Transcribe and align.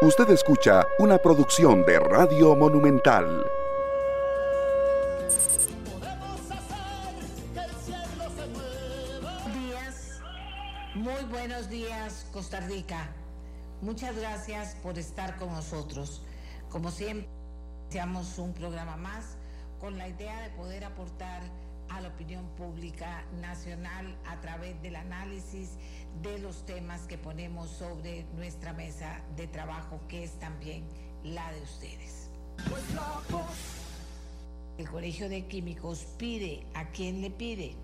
Usted 0.00 0.30
escucha 0.30 0.86
una 1.00 1.18
producción 1.18 1.84
de 1.84 1.98
Radio 1.98 2.54
Monumental. 2.54 3.44
días, 9.52 10.20
muy 10.94 11.24
buenos 11.24 11.68
días 11.68 12.26
Costa 12.32 12.60
Rica. 12.60 13.08
Muchas 13.82 14.16
gracias 14.16 14.76
por 14.84 15.00
estar 15.00 15.36
con 15.36 15.52
nosotros. 15.52 16.22
Como 16.70 16.92
siempre, 16.92 17.28
iniciamos 17.86 18.38
un 18.38 18.54
programa 18.54 18.96
más 18.96 19.36
con 19.80 19.98
la 19.98 20.06
idea 20.06 20.40
de 20.42 20.50
poder 20.50 20.84
aportar 20.84 21.42
a 21.90 22.00
la 22.00 22.08
opinión 22.08 22.46
pública 22.56 23.24
nacional 23.40 24.16
a 24.26 24.40
través 24.40 24.80
del 24.82 24.96
análisis 24.96 25.76
de 26.22 26.38
los 26.38 26.64
temas 26.66 27.02
que 27.02 27.18
ponemos 27.18 27.70
sobre 27.70 28.24
nuestra 28.34 28.72
mesa 28.72 29.22
de 29.36 29.46
trabajo, 29.46 30.00
que 30.08 30.24
es 30.24 30.38
también 30.38 30.84
la 31.24 31.52
de 31.52 31.62
ustedes. 31.62 32.30
El 34.78 34.88
Colegio 34.88 35.28
de 35.28 35.46
Químicos 35.46 36.06
pide, 36.18 36.64
¿a 36.74 36.90
quién 36.90 37.20
le 37.20 37.30
pide? 37.30 37.74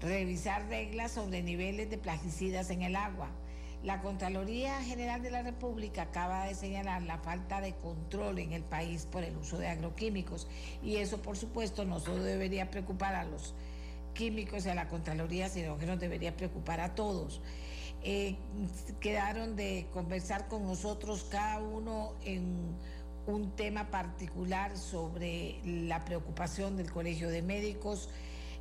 Revisar 0.00 0.68
reglas 0.68 1.12
sobre 1.12 1.42
niveles 1.42 1.90
de 1.90 1.98
plaguicidas 1.98 2.70
en 2.70 2.82
el 2.82 2.96
agua. 2.96 3.30
La 3.86 4.00
Contraloría 4.00 4.82
General 4.82 5.22
de 5.22 5.30
la 5.30 5.42
República 5.42 6.02
acaba 6.02 6.46
de 6.46 6.56
señalar 6.56 7.02
la 7.02 7.18
falta 7.18 7.60
de 7.60 7.76
control 7.76 8.40
en 8.40 8.52
el 8.52 8.64
país 8.64 9.06
por 9.06 9.22
el 9.22 9.36
uso 9.36 9.58
de 9.58 9.68
agroquímicos 9.68 10.48
y 10.82 10.96
eso 10.96 11.22
por 11.22 11.36
supuesto 11.36 11.84
no 11.84 12.00
solo 12.00 12.24
debería 12.24 12.68
preocupar 12.68 13.14
a 13.14 13.22
los 13.22 13.54
químicos 14.12 14.66
y 14.66 14.70
a 14.70 14.74
la 14.74 14.88
Contraloría, 14.88 15.48
sino 15.48 15.78
que 15.78 15.86
nos 15.86 16.00
debería 16.00 16.36
preocupar 16.36 16.80
a 16.80 16.96
todos. 16.96 17.40
Eh, 18.02 18.34
quedaron 18.98 19.54
de 19.54 19.86
conversar 19.92 20.48
con 20.48 20.64
nosotros 20.64 21.24
cada 21.30 21.60
uno 21.60 22.14
en 22.24 22.74
un 23.28 23.54
tema 23.54 23.92
particular 23.92 24.76
sobre 24.76 25.60
la 25.64 26.04
preocupación 26.04 26.76
del 26.76 26.90
Colegio 26.90 27.28
de 27.28 27.40
Médicos, 27.40 28.08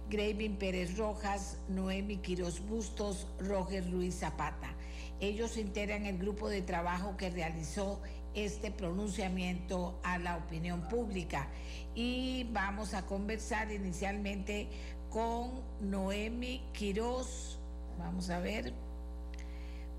Gravin 0.07 0.57
Pérez 0.57 0.95
Rojas, 0.97 1.57
Noemi 1.67 2.17
Quiros 2.17 2.63
Bustos, 2.67 3.25
Roger 3.39 3.91
Ruiz 3.91 4.19
Zapata. 4.19 4.75
Ellos 5.19 5.57
integran 5.57 6.05
el 6.05 6.17
grupo 6.17 6.49
de 6.49 6.61
trabajo 6.61 7.15
que 7.17 7.29
realizó 7.29 8.01
este 8.33 8.69
pronunciamiento 8.69 9.99
a 10.03 10.17
la 10.17 10.37
opinión 10.37 10.87
pública 10.89 11.47
y 11.95 12.47
vamos 12.51 12.93
a 12.93 13.05
conversar 13.05 13.71
inicialmente 13.71 14.67
con 15.09 15.63
Noemi 15.79 16.61
Quiros. 16.73 17.59
Vamos 17.97 18.29
a 18.29 18.39
ver. 18.39 18.73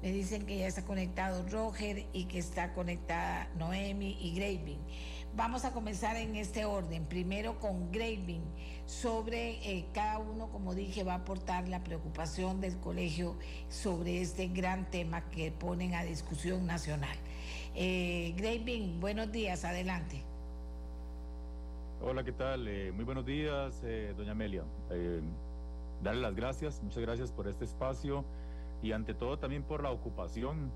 Me 0.02 0.12
dicen 0.12 0.44
que 0.44 0.58
ya 0.58 0.66
está 0.66 0.84
conectado 0.84 1.48
Roger 1.48 2.06
y 2.12 2.26
que 2.26 2.38
está 2.38 2.74
conectada 2.74 3.48
Noemi 3.56 4.18
y 4.20 4.34
Graving. 4.34 4.80
Vamos 5.34 5.64
a 5.64 5.72
comenzar 5.72 6.16
en 6.16 6.36
este 6.36 6.66
orden. 6.66 7.06
Primero 7.06 7.58
con 7.58 7.90
Graving. 7.90 8.44
Sobre 8.86 9.58
eh, 9.68 9.84
cada 9.92 10.20
uno, 10.20 10.48
como 10.48 10.72
dije, 10.72 11.02
va 11.02 11.14
a 11.14 11.16
aportar 11.16 11.68
la 11.68 11.82
preocupación 11.82 12.60
del 12.60 12.78
colegio 12.78 13.34
sobre 13.68 14.20
este 14.20 14.46
gran 14.46 14.88
tema 14.90 15.28
que 15.30 15.50
ponen 15.50 15.94
a 15.94 16.04
discusión 16.04 16.66
nacional. 16.66 17.16
Eh, 17.74 18.32
Graving, 18.36 19.00
buenos 19.00 19.32
días, 19.32 19.64
adelante. 19.64 20.22
Hola, 22.00 22.22
¿qué 22.22 22.30
tal? 22.30 22.68
Eh, 22.68 22.92
muy 22.92 23.04
buenos 23.04 23.26
días, 23.26 23.82
eh, 23.84 24.14
doña 24.16 24.32
Amelia. 24.32 24.62
Darle 26.02 26.22
las 26.22 26.36
gracias, 26.36 26.80
muchas 26.82 27.02
gracias 27.02 27.32
por 27.32 27.48
este 27.48 27.64
espacio 27.64 28.24
y 28.82 28.92
ante 28.92 29.14
todo 29.14 29.38
también 29.38 29.64
por 29.64 29.82
la 29.82 29.90
ocupación, 29.90 30.70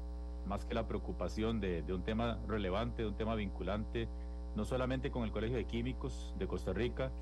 más 0.46 0.64
que 0.64 0.74
la 0.74 0.88
preocupación 0.88 1.60
de, 1.60 1.82
de 1.82 1.94
un 1.94 2.02
tema 2.02 2.38
relevante, 2.48 3.02
de 3.02 3.08
un 3.08 3.14
tema 3.14 3.36
vinculante, 3.36 4.08
no 4.56 4.64
solamente 4.64 5.12
con 5.12 5.22
el 5.22 5.30
Colegio 5.30 5.58
de 5.58 5.64
Químicos 5.66 6.34
de 6.38 6.48
Costa 6.48 6.72
Rica, 6.72 7.12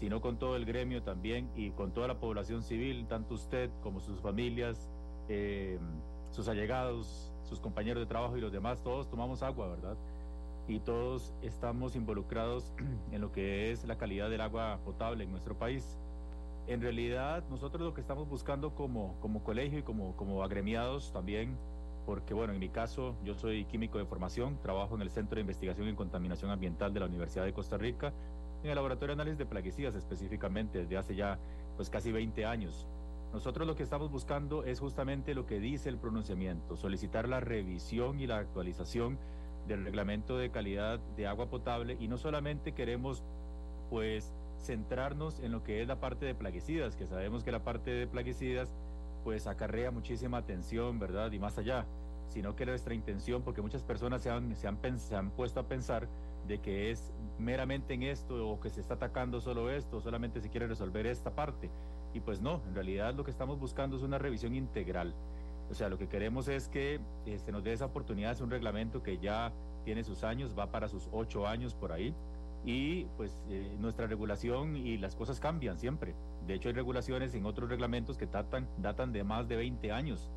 sino 0.00 0.22
con 0.22 0.38
todo 0.38 0.56
el 0.56 0.64
gremio 0.64 1.02
también 1.02 1.50
y 1.54 1.72
con 1.72 1.92
toda 1.92 2.08
la 2.08 2.18
población 2.18 2.62
civil, 2.62 3.04
tanto 3.06 3.34
usted 3.34 3.68
como 3.82 4.00
sus 4.00 4.18
familias, 4.18 4.88
eh, 5.28 5.78
sus 6.30 6.48
allegados, 6.48 7.30
sus 7.44 7.60
compañeros 7.60 8.02
de 8.02 8.06
trabajo 8.06 8.34
y 8.34 8.40
los 8.40 8.50
demás, 8.50 8.82
todos 8.82 9.10
tomamos 9.10 9.42
agua, 9.42 9.68
¿verdad? 9.68 9.98
Y 10.68 10.80
todos 10.80 11.34
estamos 11.42 11.96
involucrados 11.96 12.72
en 13.12 13.20
lo 13.20 13.30
que 13.30 13.72
es 13.72 13.84
la 13.84 13.98
calidad 13.98 14.30
del 14.30 14.40
agua 14.40 14.80
potable 14.86 15.24
en 15.24 15.32
nuestro 15.32 15.54
país. 15.58 15.98
En 16.66 16.80
realidad, 16.80 17.44
nosotros 17.50 17.82
lo 17.82 17.92
que 17.92 18.00
estamos 18.00 18.26
buscando 18.26 18.74
como, 18.74 19.16
como 19.20 19.44
colegio 19.44 19.80
y 19.80 19.82
como, 19.82 20.16
como 20.16 20.42
agremiados 20.42 21.12
también, 21.12 21.58
porque 22.06 22.32
bueno, 22.32 22.54
en 22.54 22.58
mi 22.58 22.70
caso, 22.70 23.16
yo 23.22 23.34
soy 23.34 23.66
químico 23.66 23.98
de 23.98 24.06
formación, 24.06 24.56
trabajo 24.62 24.94
en 24.94 25.02
el 25.02 25.10
Centro 25.10 25.34
de 25.34 25.42
Investigación 25.42 25.88
en 25.88 25.94
Contaminación 25.94 26.50
Ambiental 26.50 26.94
de 26.94 27.00
la 27.00 27.06
Universidad 27.06 27.44
de 27.44 27.52
Costa 27.52 27.76
Rica, 27.76 28.14
en 28.62 28.70
el 28.70 28.76
Laboratorio 28.76 29.14
de 29.14 29.22
Análisis 29.22 29.38
de 29.38 29.46
Plaguicidas 29.46 29.94
específicamente, 29.94 30.78
desde 30.78 30.96
hace 30.96 31.14
ya 31.14 31.38
pues 31.76 31.90
casi 31.90 32.12
20 32.12 32.44
años. 32.44 32.86
Nosotros 33.32 33.66
lo 33.66 33.76
que 33.76 33.84
estamos 33.84 34.10
buscando 34.10 34.64
es 34.64 34.80
justamente 34.80 35.34
lo 35.34 35.46
que 35.46 35.60
dice 35.60 35.88
el 35.88 35.98
pronunciamiento, 35.98 36.76
solicitar 36.76 37.28
la 37.28 37.40
revisión 37.40 38.20
y 38.20 38.26
la 38.26 38.38
actualización 38.38 39.18
del 39.68 39.84
reglamento 39.84 40.36
de 40.36 40.50
calidad 40.50 40.98
de 41.16 41.26
agua 41.26 41.46
potable 41.46 41.96
y 42.00 42.08
no 42.08 42.18
solamente 42.18 42.72
queremos 42.72 43.22
pues 43.88 44.32
centrarnos 44.58 45.38
en 45.40 45.52
lo 45.52 45.62
que 45.62 45.80
es 45.80 45.88
la 45.88 46.00
parte 46.00 46.26
de 46.26 46.34
plaguicidas, 46.34 46.96
que 46.96 47.06
sabemos 47.06 47.44
que 47.44 47.52
la 47.52 47.62
parte 47.62 47.90
de 47.90 48.06
plaguicidas 48.06 48.74
pues 49.24 49.46
acarrea 49.46 49.90
muchísima 49.90 50.38
atención, 50.38 50.98
¿verdad? 50.98 51.30
Y 51.32 51.38
más 51.38 51.56
allá, 51.56 51.86
sino 52.28 52.56
que 52.56 52.66
nuestra 52.66 52.94
intención, 52.94 53.42
porque 53.42 53.62
muchas 53.62 53.82
personas 53.82 54.22
se 54.22 54.30
han, 54.30 54.56
se 54.56 54.66
han, 54.66 54.78
se 54.98 55.16
han 55.16 55.30
puesto 55.30 55.60
a 55.60 55.64
pensar 55.64 56.08
de 56.50 56.58
que 56.58 56.90
es 56.90 57.12
meramente 57.38 57.94
en 57.94 58.02
esto 58.02 58.50
o 58.50 58.60
que 58.60 58.70
se 58.70 58.80
está 58.80 58.94
atacando 58.94 59.40
solo 59.40 59.70
esto, 59.70 60.00
solamente 60.00 60.40
se 60.40 60.50
quiere 60.50 60.66
resolver 60.66 61.06
esta 61.06 61.30
parte. 61.30 61.70
Y 62.12 62.20
pues 62.20 62.40
no, 62.40 62.60
en 62.66 62.74
realidad 62.74 63.14
lo 63.14 63.24
que 63.24 63.30
estamos 63.30 63.58
buscando 63.60 63.96
es 63.96 64.02
una 64.02 64.18
revisión 64.18 64.54
integral. 64.54 65.14
O 65.70 65.74
sea, 65.74 65.88
lo 65.88 65.96
que 65.96 66.08
queremos 66.08 66.48
es 66.48 66.68
que 66.68 66.98
este, 67.24 67.52
nos 67.52 67.62
dé 67.62 67.72
esa 67.72 67.86
oportunidad, 67.86 68.32
es 68.32 68.40
un 68.40 68.50
reglamento 68.50 69.00
que 69.00 69.18
ya 69.18 69.52
tiene 69.84 70.02
sus 70.02 70.24
años, 70.24 70.56
va 70.58 70.66
para 70.72 70.88
sus 70.88 71.08
ocho 71.12 71.46
años 71.46 71.74
por 71.74 71.92
ahí, 71.92 72.12
y 72.64 73.04
pues 73.16 73.38
eh, 73.48 73.76
nuestra 73.78 74.08
regulación 74.08 74.76
y 74.76 74.98
las 74.98 75.14
cosas 75.14 75.38
cambian 75.38 75.78
siempre. 75.78 76.16
De 76.48 76.54
hecho, 76.54 76.68
hay 76.68 76.74
regulaciones 76.74 77.32
en 77.34 77.46
otros 77.46 77.70
reglamentos 77.70 78.18
que 78.18 78.26
datan, 78.26 78.66
datan 78.78 79.12
de 79.12 79.22
más 79.22 79.46
de 79.46 79.54
20 79.54 79.92
años. 79.92 80.28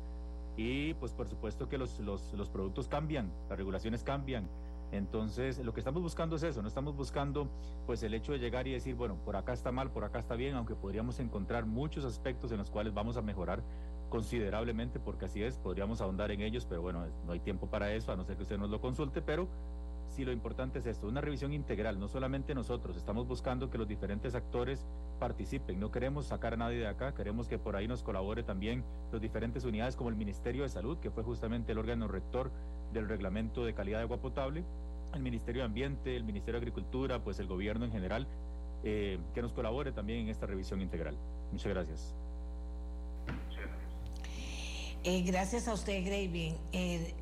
Y 0.56 0.94
pues 0.94 1.12
por 1.12 1.26
supuesto 1.26 1.68
que 1.68 1.76
los, 1.76 1.98
los, 1.98 2.32
los 2.34 2.48
productos 2.48 2.86
cambian, 2.86 3.32
las 3.48 3.58
regulaciones 3.58 4.04
cambian. 4.04 4.48
Entonces, 4.94 5.58
lo 5.58 5.74
que 5.74 5.80
estamos 5.80 6.02
buscando 6.02 6.36
es 6.36 6.44
eso, 6.44 6.62
no 6.62 6.68
estamos 6.68 6.96
buscando 6.96 7.48
pues 7.84 8.02
el 8.04 8.14
hecho 8.14 8.32
de 8.32 8.38
llegar 8.38 8.68
y 8.68 8.72
decir, 8.72 8.94
bueno, 8.94 9.16
por 9.24 9.34
acá 9.34 9.52
está 9.52 9.72
mal, 9.72 9.90
por 9.90 10.04
acá 10.04 10.20
está 10.20 10.36
bien, 10.36 10.54
aunque 10.54 10.76
podríamos 10.76 11.18
encontrar 11.18 11.66
muchos 11.66 12.04
aspectos 12.04 12.52
en 12.52 12.58
los 12.58 12.70
cuales 12.70 12.94
vamos 12.94 13.16
a 13.16 13.22
mejorar 13.22 13.62
considerablemente, 14.08 15.00
porque 15.00 15.24
así 15.24 15.42
es, 15.42 15.58
podríamos 15.58 16.00
ahondar 16.00 16.30
en 16.30 16.40
ellos, 16.40 16.64
pero 16.64 16.80
bueno, 16.80 17.04
no 17.26 17.32
hay 17.32 17.40
tiempo 17.40 17.66
para 17.66 17.92
eso, 17.92 18.12
a 18.12 18.16
no 18.16 18.24
ser 18.24 18.36
que 18.36 18.42
usted 18.42 18.56
nos 18.56 18.70
lo 18.70 18.80
consulte, 18.80 19.20
pero 19.20 19.48
sí 20.14 20.24
lo 20.24 20.32
importante 20.32 20.78
es 20.78 20.86
esto, 20.86 21.08
una 21.08 21.20
revisión 21.20 21.52
integral, 21.52 21.98
no 21.98 22.06
solamente 22.06 22.54
nosotros, 22.54 22.96
estamos 22.96 23.26
buscando 23.26 23.68
que 23.68 23.78
los 23.78 23.88
diferentes 23.88 24.34
actores 24.34 24.86
participen, 25.18 25.80
no 25.80 25.90
queremos 25.90 26.26
sacar 26.26 26.54
a 26.54 26.56
nadie 26.56 26.78
de 26.78 26.86
acá, 26.86 27.14
queremos 27.14 27.48
que 27.48 27.58
por 27.58 27.74
ahí 27.74 27.88
nos 27.88 28.02
colabore 28.02 28.44
también 28.44 28.84
las 29.10 29.20
diferentes 29.20 29.64
unidades 29.64 29.96
como 29.96 30.10
el 30.10 30.16
Ministerio 30.16 30.62
de 30.62 30.68
Salud, 30.68 30.98
que 30.98 31.10
fue 31.10 31.24
justamente 31.24 31.72
el 31.72 31.78
órgano 31.78 32.06
rector 32.06 32.52
del 32.92 33.08
reglamento 33.08 33.64
de 33.64 33.74
calidad 33.74 33.98
de 33.98 34.04
agua 34.04 34.18
potable, 34.18 34.64
el 35.14 35.22
Ministerio 35.22 35.62
de 35.62 35.66
Ambiente, 35.66 36.16
el 36.16 36.24
Ministerio 36.24 36.60
de 36.60 36.66
Agricultura, 36.66 37.22
pues 37.22 37.40
el 37.40 37.48
gobierno 37.48 37.84
en 37.84 37.90
general, 37.90 38.28
eh, 38.84 39.18
que 39.34 39.42
nos 39.42 39.52
colabore 39.52 39.92
también 39.92 40.20
en 40.20 40.28
esta 40.28 40.46
revisión 40.46 40.80
integral. 40.80 41.16
Muchas 41.50 41.72
gracias. 41.72 42.14
Eh, 45.02 45.22
gracias 45.22 45.68
a 45.68 45.74
usted, 45.74 46.04
Graving. 46.04 46.56
Eh, 46.72 47.14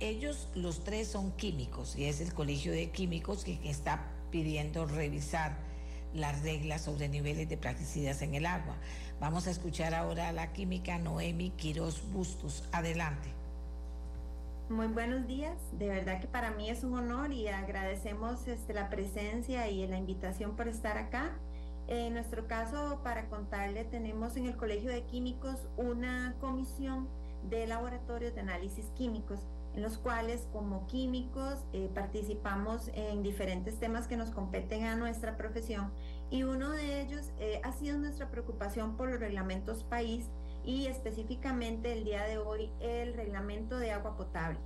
ellos, 0.00 0.48
los 0.54 0.84
tres, 0.84 1.08
son 1.08 1.32
químicos 1.32 1.96
y 1.96 2.04
es 2.04 2.20
el 2.20 2.34
Colegio 2.34 2.72
de 2.72 2.90
Químicos 2.90 3.44
que, 3.44 3.58
que 3.58 3.70
está 3.70 4.04
pidiendo 4.30 4.86
revisar 4.86 5.56
las 6.14 6.42
reglas 6.42 6.82
sobre 6.82 7.08
niveles 7.08 7.48
de 7.48 7.56
plaguicidas 7.56 8.22
en 8.22 8.34
el 8.34 8.46
agua. 8.46 8.76
Vamos 9.20 9.46
a 9.46 9.50
escuchar 9.50 9.94
ahora 9.94 10.28
a 10.28 10.32
la 10.32 10.52
química 10.52 10.98
Noemi 10.98 11.50
Quiros 11.50 12.02
Bustos. 12.12 12.64
Adelante. 12.72 13.30
Muy 14.68 14.88
buenos 14.88 15.28
días, 15.28 15.56
de 15.78 15.88
verdad 15.88 16.20
que 16.20 16.26
para 16.26 16.50
mí 16.50 16.68
es 16.68 16.82
un 16.82 16.94
honor 16.94 17.32
y 17.32 17.46
agradecemos 17.46 18.48
este, 18.48 18.74
la 18.74 18.90
presencia 18.90 19.68
y 19.70 19.86
la 19.86 19.96
invitación 19.96 20.56
por 20.56 20.66
estar 20.66 20.98
acá. 20.98 21.30
En 21.86 22.14
nuestro 22.14 22.48
caso, 22.48 22.98
para 23.04 23.28
contarle, 23.28 23.84
tenemos 23.84 24.36
en 24.36 24.46
el 24.46 24.56
Colegio 24.56 24.90
de 24.90 25.04
Químicos 25.04 25.68
una 25.76 26.34
comisión 26.40 27.08
de 27.48 27.68
laboratorios 27.68 28.34
de 28.34 28.40
análisis 28.40 28.86
químicos, 28.96 29.38
los 29.76 29.98
cuales 29.98 30.48
como 30.52 30.86
químicos 30.86 31.64
eh, 31.72 31.90
participamos 31.94 32.90
en 32.94 33.22
diferentes 33.22 33.78
temas 33.78 34.08
que 34.08 34.16
nos 34.16 34.30
competen 34.30 34.84
a 34.84 34.96
nuestra 34.96 35.36
profesión 35.36 35.92
y 36.30 36.42
uno 36.42 36.70
de 36.70 37.02
ellos 37.02 37.32
eh, 37.38 37.60
ha 37.62 37.72
sido 37.72 37.98
nuestra 37.98 38.30
preocupación 38.30 38.96
por 38.96 39.10
los 39.10 39.20
reglamentos 39.20 39.84
país 39.84 40.30
y 40.64 40.86
específicamente 40.86 41.92
el 41.92 42.04
día 42.04 42.24
de 42.24 42.38
hoy 42.38 42.70
el 42.80 43.14
reglamento 43.14 43.78
de 43.78 43.92
agua 43.92 44.16
potable. 44.16 44.58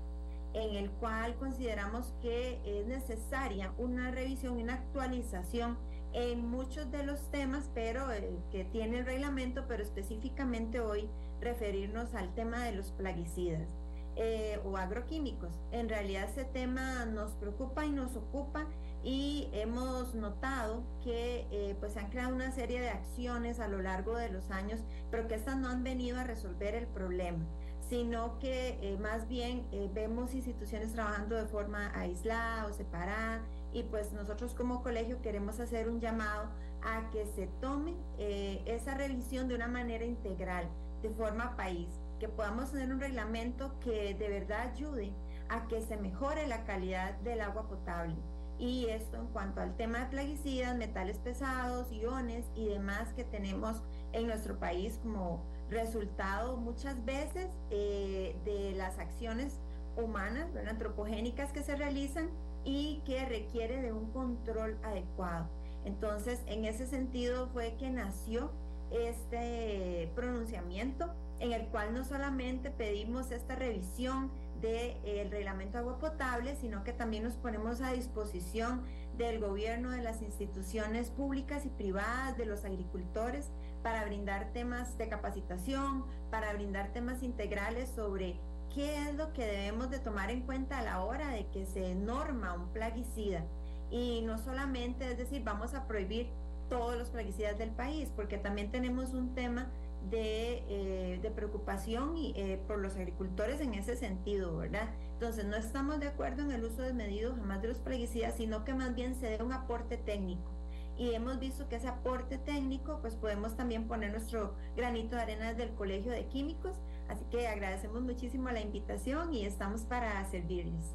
en 0.52 0.74
el 0.74 0.90
cual 0.90 1.36
consideramos 1.36 2.12
que 2.22 2.60
es 2.64 2.84
necesaria 2.86 3.72
una 3.78 4.10
revisión 4.10 4.56
una 4.56 4.74
actualización 4.74 5.78
en 6.12 6.48
muchos 6.50 6.90
de 6.90 7.04
los 7.04 7.30
temas, 7.30 7.70
pero 7.72 8.12
eh, 8.12 8.36
que 8.50 8.64
tiene 8.64 8.98
el 8.98 9.06
reglamento, 9.06 9.66
pero 9.68 9.84
específicamente 9.84 10.80
hoy 10.80 11.08
referirnos 11.40 12.14
al 12.14 12.34
tema 12.34 12.64
de 12.64 12.72
los 12.72 12.90
plaguicidas 12.90 13.79
eh, 14.22 14.60
o 14.64 14.76
agroquímicos. 14.76 15.58
En 15.72 15.88
realidad 15.88 16.28
ese 16.28 16.44
tema 16.44 17.06
nos 17.06 17.32
preocupa 17.32 17.86
y 17.86 17.90
nos 17.90 18.16
ocupa 18.16 18.66
y 19.02 19.48
hemos 19.52 20.14
notado 20.14 20.82
que 21.02 21.46
eh, 21.50 21.74
pues 21.80 21.96
han 21.96 22.10
creado 22.10 22.34
una 22.34 22.52
serie 22.52 22.80
de 22.80 22.90
acciones 22.90 23.60
a 23.60 23.68
lo 23.68 23.80
largo 23.80 24.14
de 24.16 24.28
los 24.28 24.50
años, 24.50 24.80
pero 25.10 25.26
que 25.26 25.34
estas 25.34 25.56
no 25.56 25.68
han 25.68 25.82
venido 25.82 26.18
a 26.18 26.24
resolver 26.24 26.74
el 26.74 26.86
problema 26.86 27.44
sino 27.88 28.38
que 28.38 28.96
más 29.00 29.26
bien 29.26 29.66
vemos 29.92 30.32
instituciones 30.32 30.92
trabajando 30.92 31.34
de 31.34 31.46
forma 31.46 31.90
aislada 31.98 32.66
o 32.66 32.72
separada 32.72 33.42
y 33.72 33.82
pues 33.82 34.12
nosotros 34.12 34.54
como 34.54 34.84
colegio 34.84 35.20
queremos 35.22 35.58
hacer 35.58 35.88
un 35.88 35.98
llamado 35.98 36.50
a 36.82 37.10
que 37.10 37.26
se 37.26 37.46
tome 37.60 37.94
eh, 38.18 38.62
esa 38.66 38.94
revisión 38.94 39.48
de 39.48 39.54
una 39.54 39.68
manera 39.68 40.04
integral, 40.04 40.68
de 41.02 41.10
forma 41.10 41.56
país, 41.56 41.88
que 42.20 42.28
podamos 42.28 42.70
tener 42.70 42.92
un 42.92 43.00
reglamento 43.00 43.74
que 43.80 44.14
de 44.14 44.28
verdad 44.28 44.70
ayude 44.72 45.12
a 45.48 45.66
que 45.66 45.80
se 45.80 45.96
mejore 45.96 46.46
la 46.46 46.64
calidad 46.64 47.18
del 47.20 47.40
agua 47.40 47.66
potable. 47.66 48.14
Y 48.58 48.86
esto 48.86 49.16
en 49.16 49.26
cuanto 49.28 49.62
al 49.62 49.74
tema 49.76 50.00
de 50.00 50.06
plaguicidas, 50.06 50.76
metales 50.76 51.18
pesados, 51.18 51.90
iones 51.90 52.44
y 52.54 52.68
demás 52.68 53.12
que 53.14 53.24
tenemos 53.24 53.82
en 54.12 54.26
nuestro 54.26 54.58
país 54.58 54.98
como 55.02 55.42
resultado 55.70 56.58
muchas 56.58 57.02
veces 57.04 57.48
eh, 57.70 58.36
de 58.44 58.72
las 58.76 58.98
acciones 58.98 59.58
humanas, 59.96 60.46
antropogénicas 60.68 61.52
que 61.52 61.62
se 61.62 61.74
realizan 61.74 62.28
y 62.64 63.00
que 63.06 63.24
requiere 63.24 63.80
de 63.80 63.92
un 63.92 64.10
control 64.12 64.76
adecuado. 64.84 65.48
Entonces, 65.86 66.42
en 66.46 66.66
ese 66.66 66.86
sentido 66.86 67.48
fue 67.48 67.76
que 67.78 67.88
nació 67.88 68.50
este 68.90 70.12
pronunciamiento 70.14 71.14
en 71.40 71.52
el 71.52 71.66
cual 71.68 71.94
no 71.94 72.04
solamente 72.04 72.70
pedimos 72.70 73.30
esta 73.30 73.56
revisión 73.56 74.30
del 74.60 75.02
de, 75.02 75.28
reglamento 75.30 75.78
agua 75.78 75.98
potable, 75.98 76.54
sino 76.56 76.84
que 76.84 76.92
también 76.92 77.24
nos 77.24 77.34
ponemos 77.34 77.80
a 77.80 77.92
disposición 77.92 78.82
del 79.16 79.40
gobierno, 79.40 79.90
de 79.90 80.02
las 80.02 80.20
instituciones 80.22 81.10
públicas 81.10 81.64
y 81.64 81.70
privadas, 81.70 82.36
de 82.36 82.44
los 82.44 82.64
agricultores, 82.64 83.50
para 83.82 84.04
brindar 84.04 84.52
temas 84.52 84.98
de 84.98 85.08
capacitación, 85.08 86.04
para 86.30 86.52
brindar 86.52 86.92
temas 86.92 87.22
integrales 87.22 87.88
sobre 87.88 88.38
qué 88.74 89.08
es 89.08 89.14
lo 89.14 89.32
que 89.32 89.46
debemos 89.46 89.90
de 89.90 89.98
tomar 89.98 90.30
en 90.30 90.42
cuenta 90.42 90.78
a 90.78 90.82
la 90.82 91.02
hora 91.02 91.28
de 91.28 91.46
que 91.48 91.64
se 91.64 91.94
norma 91.94 92.52
un 92.52 92.68
plaguicida. 92.68 93.44
Y 93.90 94.20
no 94.22 94.36
solamente, 94.38 95.10
es 95.10 95.16
decir, 95.16 95.42
vamos 95.42 95.74
a 95.74 95.86
prohibir 95.86 96.28
todos 96.68 96.96
los 96.96 97.08
plaguicidas 97.08 97.58
del 97.58 97.70
país, 97.70 98.12
porque 98.14 98.38
también 98.38 98.70
tenemos 98.70 99.12
un 99.12 99.34
tema 99.34 99.68
de, 100.08 100.64
eh, 100.68 101.32
preocupación 101.34 102.16
y, 102.16 102.32
eh, 102.36 102.60
por 102.66 102.78
los 102.78 102.96
agricultores 102.96 103.60
en 103.60 103.74
ese 103.74 103.96
sentido, 103.96 104.56
¿verdad? 104.56 104.90
Entonces, 105.12 105.44
no 105.44 105.56
estamos 105.56 106.00
de 106.00 106.08
acuerdo 106.08 106.42
en 106.42 106.50
el 106.50 106.64
uso 106.64 106.82
desmedido 106.82 107.34
jamás 107.36 107.62
de 107.62 107.68
los 107.68 107.78
plaguicidas, 107.78 108.36
sino 108.36 108.64
que 108.64 108.74
más 108.74 108.94
bien 108.94 109.14
se 109.14 109.26
dé 109.26 109.42
un 109.42 109.52
aporte 109.52 109.96
técnico. 109.96 110.50
Y 110.96 111.14
hemos 111.14 111.38
visto 111.38 111.68
que 111.68 111.76
ese 111.76 111.88
aporte 111.88 112.38
técnico, 112.38 112.98
pues 113.00 113.14
podemos 113.14 113.56
también 113.56 113.88
poner 113.88 114.10
nuestro 114.10 114.54
granito 114.76 115.16
de 115.16 115.22
arena 115.22 115.50
desde 115.50 115.64
el 115.64 115.74
Colegio 115.74 116.12
de 116.12 116.26
Químicos 116.26 116.78
Así 117.10 117.24
que 117.30 117.48
agradecemos 117.48 118.02
muchísimo 118.02 118.50
la 118.50 118.60
invitación 118.60 119.34
y 119.34 119.44
estamos 119.44 119.82
para 119.82 120.24
servirles. 120.30 120.94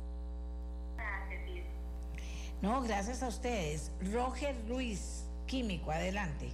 No, 2.62 2.82
gracias 2.82 3.22
a 3.22 3.28
ustedes. 3.28 3.92
Roger 4.14 4.56
Ruiz, 4.70 5.26
químico, 5.46 5.92
adelante. 5.92 6.52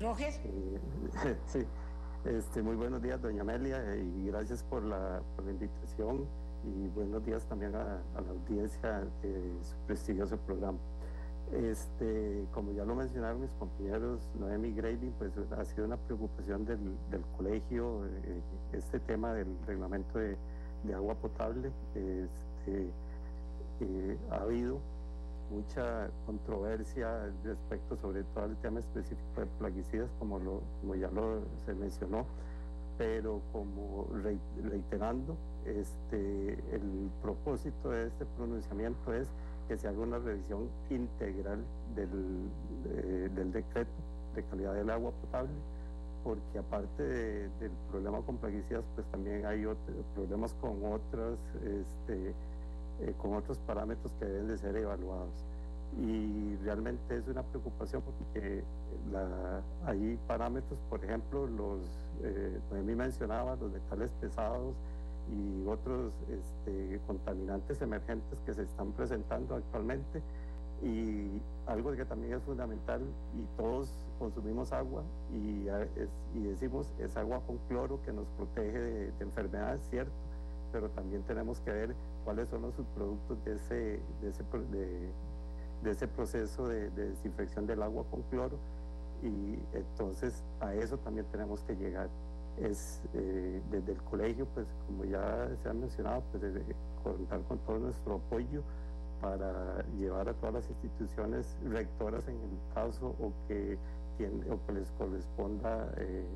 Roger. 0.00 0.32
Sí, 1.46 1.64
este, 2.24 2.62
muy 2.62 2.76
buenos 2.76 3.02
días, 3.02 3.20
doña 3.20 3.42
Amelia, 3.42 3.96
y 3.96 4.26
gracias 4.26 4.62
por 4.62 4.82
la, 4.84 5.22
invitación 5.48 6.26
y 6.64 6.88
buenos 6.88 7.24
días 7.24 7.44
también 7.46 7.74
a, 7.74 8.00
la 8.14 8.30
audiencia 8.30 9.00
de 9.22 9.56
su 9.62 9.76
prestigioso 9.86 10.36
programa. 10.38 10.78
Este, 11.52 12.46
como 12.52 12.72
ya 12.72 12.84
lo 12.84 12.94
mencionaron 12.94 13.40
mis 13.40 13.50
compañeros, 13.52 14.20
Noemi 14.38 14.72
Grading, 14.72 15.12
pues 15.12 15.32
ha 15.56 15.64
sido 15.64 15.86
una 15.86 15.96
preocupación 15.96 16.64
del, 16.64 16.96
colegio 17.36 18.04
eh, 18.06 18.42
este 18.72 19.00
tema 19.00 19.32
del 19.32 19.56
reglamento 19.66 20.18
de, 20.18 20.36
agua 20.94 21.14
potable. 21.14 21.72
Este, 21.94 22.90
eh, 23.80 24.18
ha 24.30 24.42
habido 24.42 24.80
mucha 25.50 26.10
controversia 26.26 27.30
respecto 27.44 27.96
sobre 27.96 28.22
todo 28.34 28.46
el 28.46 28.56
tema 28.56 28.80
específico 28.80 29.40
de 29.40 29.46
plaguicidas, 29.58 30.10
como, 30.18 30.38
lo, 30.38 30.60
como 30.80 30.94
ya 30.94 31.10
lo 31.10 31.40
se 31.64 31.74
mencionó, 31.74 32.26
pero 32.96 33.40
como 33.52 34.06
reiterando, 34.64 35.36
este, 35.64 36.52
el 36.74 37.10
propósito 37.22 37.90
de 37.90 38.06
este 38.08 38.24
pronunciamiento 38.36 39.12
es 39.12 39.28
que 39.68 39.76
se 39.76 39.86
haga 39.86 39.98
una 39.98 40.18
revisión 40.18 40.68
integral 40.90 41.62
del, 41.94 42.50
del 43.34 43.52
decreto 43.52 43.90
de 44.34 44.42
calidad 44.44 44.74
del 44.74 44.90
agua 44.90 45.12
potable, 45.12 45.52
porque 46.24 46.58
aparte 46.58 47.02
del 47.02 47.70
problema 47.90 48.20
con 48.22 48.36
plaguicidas, 48.38 48.84
pues 48.94 49.06
también 49.08 49.46
hay 49.46 49.64
otros 49.64 49.96
problemas 50.14 50.54
con 50.54 50.84
otros, 50.84 51.38
este, 51.62 52.34
eh, 53.00 53.14
con 53.18 53.34
otros 53.34 53.58
parámetros 53.58 54.12
que 54.18 54.26
deben 54.26 54.48
de 54.48 54.58
ser 54.58 54.76
evaluados. 54.76 55.44
Y 55.98 56.56
realmente 56.64 57.16
es 57.16 57.26
una 57.28 57.42
preocupación 57.42 58.02
porque 58.02 58.62
la, 59.10 59.62
hay 59.86 60.18
parámetros, 60.26 60.78
por 60.90 61.02
ejemplo, 61.04 61.46
los, 61.46 61.80
eh, 62.22 62.60
mí 62.84 62.94
mencionaba, 62.94 63.56
los 63.56 63.72
metales 63.72 64.10
pesados, 64.20 64.74
y 65.30 65.66
otros 65.66 66.12
este, 66.30 67.00
contaminantes 67.06 67.80
emergentes 67.82 68.38
que 68.46 68.54
se 68.54 68.62
están 68.62 68.92
presentando 68.92 69.56
actualmente. 69.56 70.22
Y 70.82 71.40
algo 71.66 71.92
que 71.92 72.04
también 72.04 72.34
es 72.34 72.42
fundamental, 72.42 73.00
y 73.36 73.56
todos 73.56 73.90
consumimos 74.18 74.72
agua 74.72 75.02
y, 75.32 75.68
y 76.34 76.42
decimos 76.42 76.92
es 76.98 77.16
agua 77.16 77.40
con 77.46 77.58
cloro 77.68 78.00
que 78.04 78.12
nos 78.12 78.26
protege 78.36 78.78
de, 78.78 79.12
enfermedades, 79.20 79.80
cierto, 79.90 80.12
pero 80.72 80.88
también 80.90 81.22
tenemos 81.22 81.60
que 81.60 81.70
ver 81.70 81.94
cuáles 82.28 82.46
son 82.50 82.60
los 82.60 82.74
subproductos 82.74 83.42
de 83.42 83.54
ese, 83.54 83.74
de 84.20 84.28
ese, 84.28 84.44
de 85.82 85.90
ese 85.90 86.06
proceso 86.08 86.68
de, 86.68 86.90
de 86.90 87.08
desinfección 87.08 87.66
del 87.66 87.80
agua 87.80 88.04
con 88.10 88.20
cloro. 88.24 88.58
Y 89.22 89.58
entonces 89.72 90.44
a 90.60 90.74
eso 90.74 90.98
también 90.98 91.24
tenemos 91.32 91.62
que 91.62 91.74
llegar. 91.74 92.10
Es 92.58 93.00
eh, 93.14 93.62
desde 93.70 93.92
el 93.92 94.02
colegio, 94.02 94.46
pues 94.52 94.66
como 94.86 95.06
ya 95.06 95.48
se 95.62 95.70
ha 95.70 95.72
mencionado, 95.72 96.22
pues 96.30 96.42
contar 97.02 97.40
con 97.48 97.56
todo 97.60 97.78
nuestro 97.78 98.16
apoyo 98.16 98.60
para 99.22 99.82
llevar 99.98 100.28
a 100.28 100.34
todas 100.34 100.56
las 100.56 100.68
instituciones 100.68 101.56
rectoras 101.64 102.28
en 102.28 102.34
el 102.34 102.74
caso 102.74 103.14
o 103.20 103.32
que, 103.48 103.78
o 104.50 104.66
que 104.66 104.72
les 104.74 104.90
corresponda, 104.98 105.94
eh, 105.96 106.26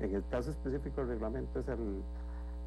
en 0.00 0.14
el 0.14 0.24
caso 0.30 0.50
específico 0.50 1.02
del 1.02 1.10
reglamento 1.10 1.60
es 1.60 1.68
al, 1.68 2.02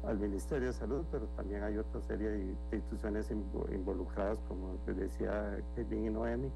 al, 0.04 0.18
Ministerio 0.18 0.68
de 0.68 0.72
Salud, 0.72 1.04
pero 1.10 1.26
también 1.36 1.62
hay 1.62 1.78
otra 1.78 2.00
serie 2.02 2.28
de, 2.28 2.56
instituciones 2.72 3.30
involucradas, 3.30 4.38
como 4.48 4.76
decía 4.86 5.58
Kevin 5.74 6.06
y 6.06 6.10
Noemi, 6.10 6.50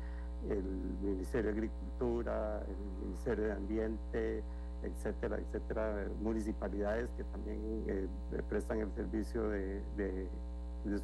el 0.48 0.62
Ministerio 1.02 1.52
de 1.52 1.58
Agricultura, 1.58 2.62
el 2.66 3.06
Ministerio 3.06 3.44
de 3.44 3.52
Ambiente, 3.52 4.42
etcétera, 4.82 5.38
etcétera, 5.38 6.06
municipalidades 6.20 7.08
que 7.16 7.24
también 7.24 7.84
eh, 7.88 8.08
prestan 8.48 8.80
el 8.80 8.92
servicio 8.92 9.48
de, 9.48 9.82
de, 9.96 10.28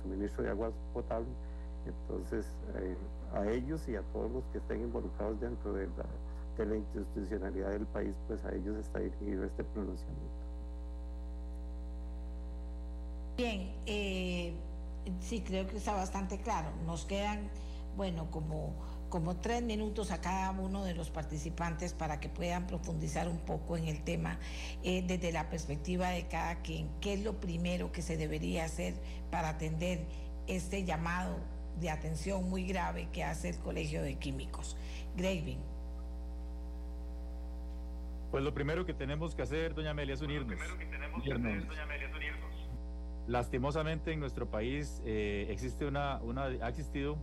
suministro 0.03 0.45
de 0.45 0.51
agua 0.51 0.71
potable. 0.93 1.29
Entonces, 1.87 2.47
eh, 2.77 2.97
a 3.35 3.47
ellos 3.49 3.89
y 3.89 3.97
a 3.97 4.03
todos 4.13 4.31
los 4.31 4.45
que 4.53 4.59
estén 4.59 4.83
involucrados 4.83 5.41
dentro 5.41 5.73
de 5.73 5.87
la, 5.87 6.07
de 6.57 6.67
la 6.67 6.77
institucionalidad 6.77 7.71
del 7.71 7.87
país, 7.87 8.15
pues 8.29 8.45
a 8.45 8.55
ellos 8.55 8.77
está 8.77 9.01
dirigido 9.01 9.45
este 9.45 9.65
pronunciamiento. 9.65 10.52
Bien, 13.37 13.73
eh, 13.87 14.55
sí, 15.21 15.41
creo 15.41 15.67
que 15.67 15.77
está 15.77 15.93
bastante 15.93 16.41
claro. 16.41 16.71
Nos 16.87 17.05
quedan, 17.05 17.51
bueno, 17.97 18.31
como 18.31 18.75
como 19.13 19.37
tres 19.37 19.63
minutos 19.63 20.11
a 20.11 20.23
cada 20.23 20.53
uno 20.53 20.85
de 20.85 20.95
los 20.95 21.11
participantes 21.11 21.93
para 21.93 22.19
que 22.19 22.31
puedan 22.31 22.67
profundizar 22.67 23.29
un 23.29 23.41
poco 23.41 23.77
en 23.77 23.87
el 23.87 24.03
tema 24.03 24.39
eh, 24.83 25.05
desde 25.07 25.33
la 25.33 25.51
perspectiva 25.51 26.09
de 26.09 26.29
cada 26.29 26.63
quien. 26.63 26.89
¿Qué 27.03 27.13
es 27.13 27.23
lo 27.23 27.39
primero 27.39 27.93
que 27.93 28.01
se 28.01 28.17
debería 28.17 28.65
hacer 28.65 28.95
para 29.31 29.51
atender 29.51 30.07
este 30.47 30.85
llamado 30.85 31.37
de 31.79 31.91
atención 31.91 32.49
muy 32.49 32.65
grave 32.65 33.11
que 33.13 33.23
hace 33.23 33.51
el 33.51 33.59
Colegio 33.59 34.03
de 34.03 34.15
Químicos? 34.15 34.79
Graving. 35.15 35.61
Pues 38.31 38.43
lo 38.43 38.55
primero 38.55 38.87
que 38.87 38.95
tenemos 38.95 39.35
que 39.35 39.43
hacer, 39.43 39.75
doña 39.75 39.91
Amelia, 39.91 40.15
es 40.15 40.23
unirnos. 40.23 40.59
Lo 40.59 40.79
que 40.79 40.87
tenemos 40.87 41.23
que 41.23 41.35
hacer, 41.35 41.67
doña 41.67 41.83
Amelia, 41.83 42.07
es 42.07 42.12
unirnos. 42.12 42.12
Lastimosamente 43.27 44.13
en 44.13 44.21
nuestro 44.21 44.51
país 44.51 45.01
eh, 45.05 45.47
existe 45.51 45.87
una, 45.87 46.21
una, 46.23 46.45
ha 46.45 46.69
existido 46.69 47.17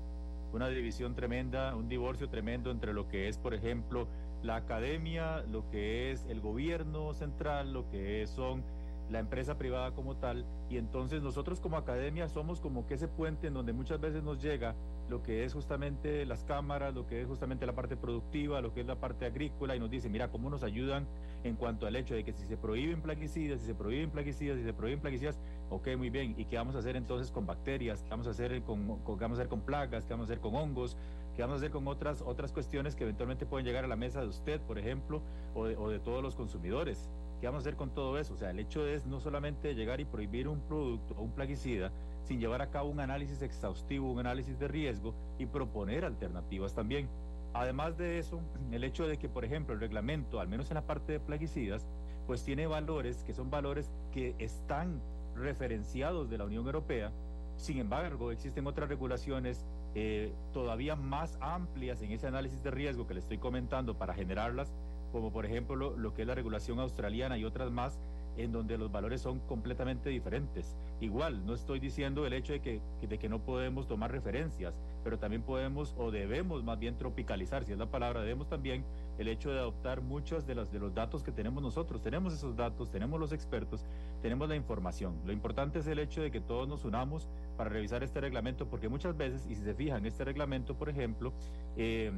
una 0.53 0.67
división 0.69 1.13
tremenda, 1.13 1.75
un 1.75 1.89
divorcio 1.89 2.29
tremendo 2.29 2.71
entre 2.71 2.93
lo 2.93 3.07
que 3.07 3.27
es, 3.27 3.37
por 3.37 3.53
ejemplo, 3.53 4.07
la 4.41 4.55
academia, 4.55 5.41
lo 5.43 5.69
que 5.69 6.11
es 6.11 6.25
el 6.29 6.39
gobierno 6.39 7.13
central, 7.13 7.73
lo 7.73 7.89
que 7.89 8.25
son 8.27 8.63
la 9.09 9.19
empresa 9.19 9.57
privada 9.57 9.91
como 9.91 10.15
tal, 10.17 10.45
y 10.69 10.77
entonces 10.77 11.23
nosotros 11.23 11.59
como 11.59 11.77
academia 11.77 12.27
somos 12.29 12.61
como 12.61 12.85
que 12.85 12.93
ese 12.93 13.07
puente 13.07 13.47
en 13.47 13.55
donde 13.55 13.73
muchas 13.73 13.99
veces 13.99 14.21
nos 14.21 14.41
llega 14.41 14.75
lo 15.09 15.23
que 15.23 15.43
es 15.43 15.53
justamente 15.53 16.25
las 16.27 16.43
cámaras, 16.43 16.93
lo 16.93 17.07
que 17.07 17.21
es 17.21 17.27
justamente 17.27 17.65
la 17.65 17.73
parte 17.73 17.97
productiva, 17.97 18.61
lo 18.61 18.71
que 18.71 18.81
es 18.81 18.87
la 18.87 18.99
parte 18.99 19.25
agrícola, 19.25 19.75
y 19.75 19.79
nos 19.79 19.89
dice, 19.89 20.09
mira, 20.09 20.29
cómo 20.29 20.51
nos 20.51 20.61
ayudan 20.61 21.07
en 21.43 21.55
cuanto 21.55 21.87
al 21.87 21.95
hecho 21.95 22.13
de 22.13 22.23
que 22.23 22.33
si 22.33 22.45
se 22.45 22.55
prohíben 22.55 23.01
plaguicidas, 23.01 23.61
si 23.61 23.65
se 23.65 23.73
prohíben 23.73 24.11
plaguicidas, 24.11 24.57
si 24.57 24.63
se 24.63 24.73
prohíben 24.73 24.99
plaguicidas, 24.99 25.39
ok, 25.69 25.89
muy 25.97 26.09
bien, 26.09 26.35
¿y 26.37 26.45
qué 26.45 26.57
vamos 26.57 26.75
a 26.75 26.79
hacer 26.79 26.95
entonces 26.95 27.31
con 27.31 27.45
bacterias? 27.45 28.03
¿Qué 28.03 28.09
vamos 28.09 28.27
a 28.27 28.31
hacer 28.31 28.61
con, 28.63 28.99
con, 28.99 29.19
vamos 29.19 29.37
a 29.37 29.41
hacer 29.41 29.49
con 29.49 29.61
plagas? 29.61 30.05
¿Qué 30.05 30.13
vamos 30.13 30.29
a 30.29 30.31
hacer 30.31 30.41
con 30.41 30.55
hongos? 30.55 30.97
¿Qué 31.35 31.41
vamos 31.41 31.55
a 31.55 31.57
hacer 31.57 31.71
con 31.71 31.87
otras, 31.87 32.21
otras 32.21 32.51
cuestiones 32.51 32.95
que 32.95 33.03
eventualmente 33.03 33.45
pueden 33.45 33.65
llegar 33.65 33.85
a 33.85 33.87
la 33.87 33.95
mesa 33.95 34.21
de 34.21 34.27
usted, 34.27 34.59
por 34.61 34.77
ejemplo, 34.77 35.21
o 35.55 35.65
de, 35.65 35.77
o 35.77 35.89
de 35.89 35.99
todos 35.99 36.21
los 36.21 36.35
consumidores? 36.35 37.09
¿Qué 37.39 37.47
vamos 37.47 37.59
a 37.59 37.63
hacer 37.63 37.75
con 37.77 37.91
todo 37.91 38.17
eso? 38.17 38.33
O 38.33 38.37
sea, 38.37 38.49
el 38.49 38.59
hecho 38.59 38.85
es 38.85 39.05
no 39.05 39.21
solamente 39.21 39.73
llegar 39.73 40.01
y 40.01 40.05
prohibir 40.05 40.47
un 40.47 40.59
producto 40.59 41.15
o 41.17 41.21
un 41.21 41.31
plaguicida, 41.31 41.91
sin 42.23 42.39
llevar 42.39 42.61
a 42.61 42.69
cabo 42.69 42.89
un 42.89 42.99
análisis 42.99 43.41
exhaustivo, 43.41 44.11
un 44.11 44.19
análisis 44.19 44.59
de 44.59 44.67
riesgo 44.67 45.13
y 45.37 45.45
proponer 45.45 46.03
alternativas 46.03 46.73
también. 46.73 47.07
Además 47.53 47.97
de 47.97 48.19
eso, 48.19 48.41
el 48.71 48.83
hecho 48.83 49.07
de 49.07 49.17
que, 49.17 49.29
por 49.29 49.45
ejemplo, 49.45 49.73
el 49.73 49.79
reglamento, 49.79 50.39
al 50.39 50.49
menos 50.49 50.69
en 50.71 50.75
la 50.75 50.85
parte 50.85 51.13
de 51.13 51.19
plaguicidas, 51.19 51.87
pues 52.27 52.43
tiene 52.43 52.67
valores 52.67 53.23
que 53.23 53.33
son 53.33 53.49
valores 53.49 53.89
que 54.11 54.35
están 54.37 55.01
referenciados 55.39 56.29
de 56.29 56.37
la 56.37 56.45
Unión 56.45 56.65
Europea. 56.65 57.11
Sin 57.57 57.79
embargo, 57.79 58.31
existen 58.31 58.67
otras 58.67 58.87
regulaciones 58.87 59.65
eh, 59.95 60.31
todavía 60.53 60.95
más 60.95 61.37
amplias 61.41 62.01
en 62.01 62.11
ese 62.11 62.27
análisis 62.27 62.63
de 62.63 62.71
riesgo 62.71 63.07
que 63.07 63.15
le 63.15 63.19
estoy 63.19 63.37
comentando 63.37 63.97
para 63.97 64.13
generarlas 64.13 64.71
como 65.11 65.31
por 65.31 65.45
ejemplo 65.45 65.75
lo, 65.75 65.97
lo, 65.97 66.13
que 66.13 66.21
es 66.21 66.27
la 66.27 66.35
regulación 66.35 66.79
australiana 66.79 67.37
y 67.37 67.45
otras 67.45 67.71
más, 67.71 67.97
en 68.39 68.53
donde 68.53 68.77
los 68.77 68.89
valores 68.89 69.21
son 69.21 69.39
completamente 69.39 70.09
diferentes. 70.09 70.77
Igual, 71.01 71.45
no 71.45 71.53
estoy 71.53 71.79
diciendo 71.79 72.25
el 72.25 72.31
hecho 72.33 72.53
de 72.53 72.61
que, 72.61 72.81
de 73.01 73.17
que 73.17 73.27
no 73.27 73.39
podemos 73.39 73.85
tomar 73.85 74.11
referencias, 74.11 74.79
pero 75.03 75.19
también 75.19 75.41
podemos 75.41 75.93
o 75.97 76.09
debemos 76.09 76.63
más 76.63 76.79
bien 76.79 76.95
tropicalizar, 76.97 77.65
si 77.65 77.73
es 77.73 77.77
la 77.77 77.87
palabra, 77.87 78.21
debemos 78.21 78.47
también 78.47 78.85
el 79.17 79.27
hecho 79.27 79.51
de 79.51 79.59
adoptar 79.59 80.01
muchos 80.01 80.47
de 80.47 80.55
los, 80.55 80.71
de 80.71 80.79
los 80.79 80.93
datos 80.93 81.21
que 81.21 81.33
tenemos 81.33 81.61
nosotros. 81.61 82.01
Tenemos 82.01 82.33
esos 82.33 82.55
datos, 82.55 82.89
tenemos 82.89 83.19
los 83.19 83.33
expertos, 83.33 83.85
tenemos 84.21 84.47
la 84.47 84.55
información. 84.55 85.15
Lo 85.25 85.33
importante 85.33 85.79
es 85.79 85.87
el 85.87 85.99
hecho 85.99 86.21
de 86.21 86.31
que 86.31 86.39
todos 86.39 86.67
nos 86.67 86.85
unamos 86.85 87.27
para 87.57 87.69
revisar 87.69 88.03
este 88.03 88.21
reglamento, 88.21 88.67
porque 88.67 88.87
muchas 88.87 89.17
veces, 89.17 89.45
y 89.49 89.55
si 89.55 89.63
se 89.63 89.73
fijan, 89.73 90.05
este 90.05 90.23
reglamento, 90.23 90.75
por 90.75 90.87
ejemplo, 90.87 91.33
eh, 91.75 92.11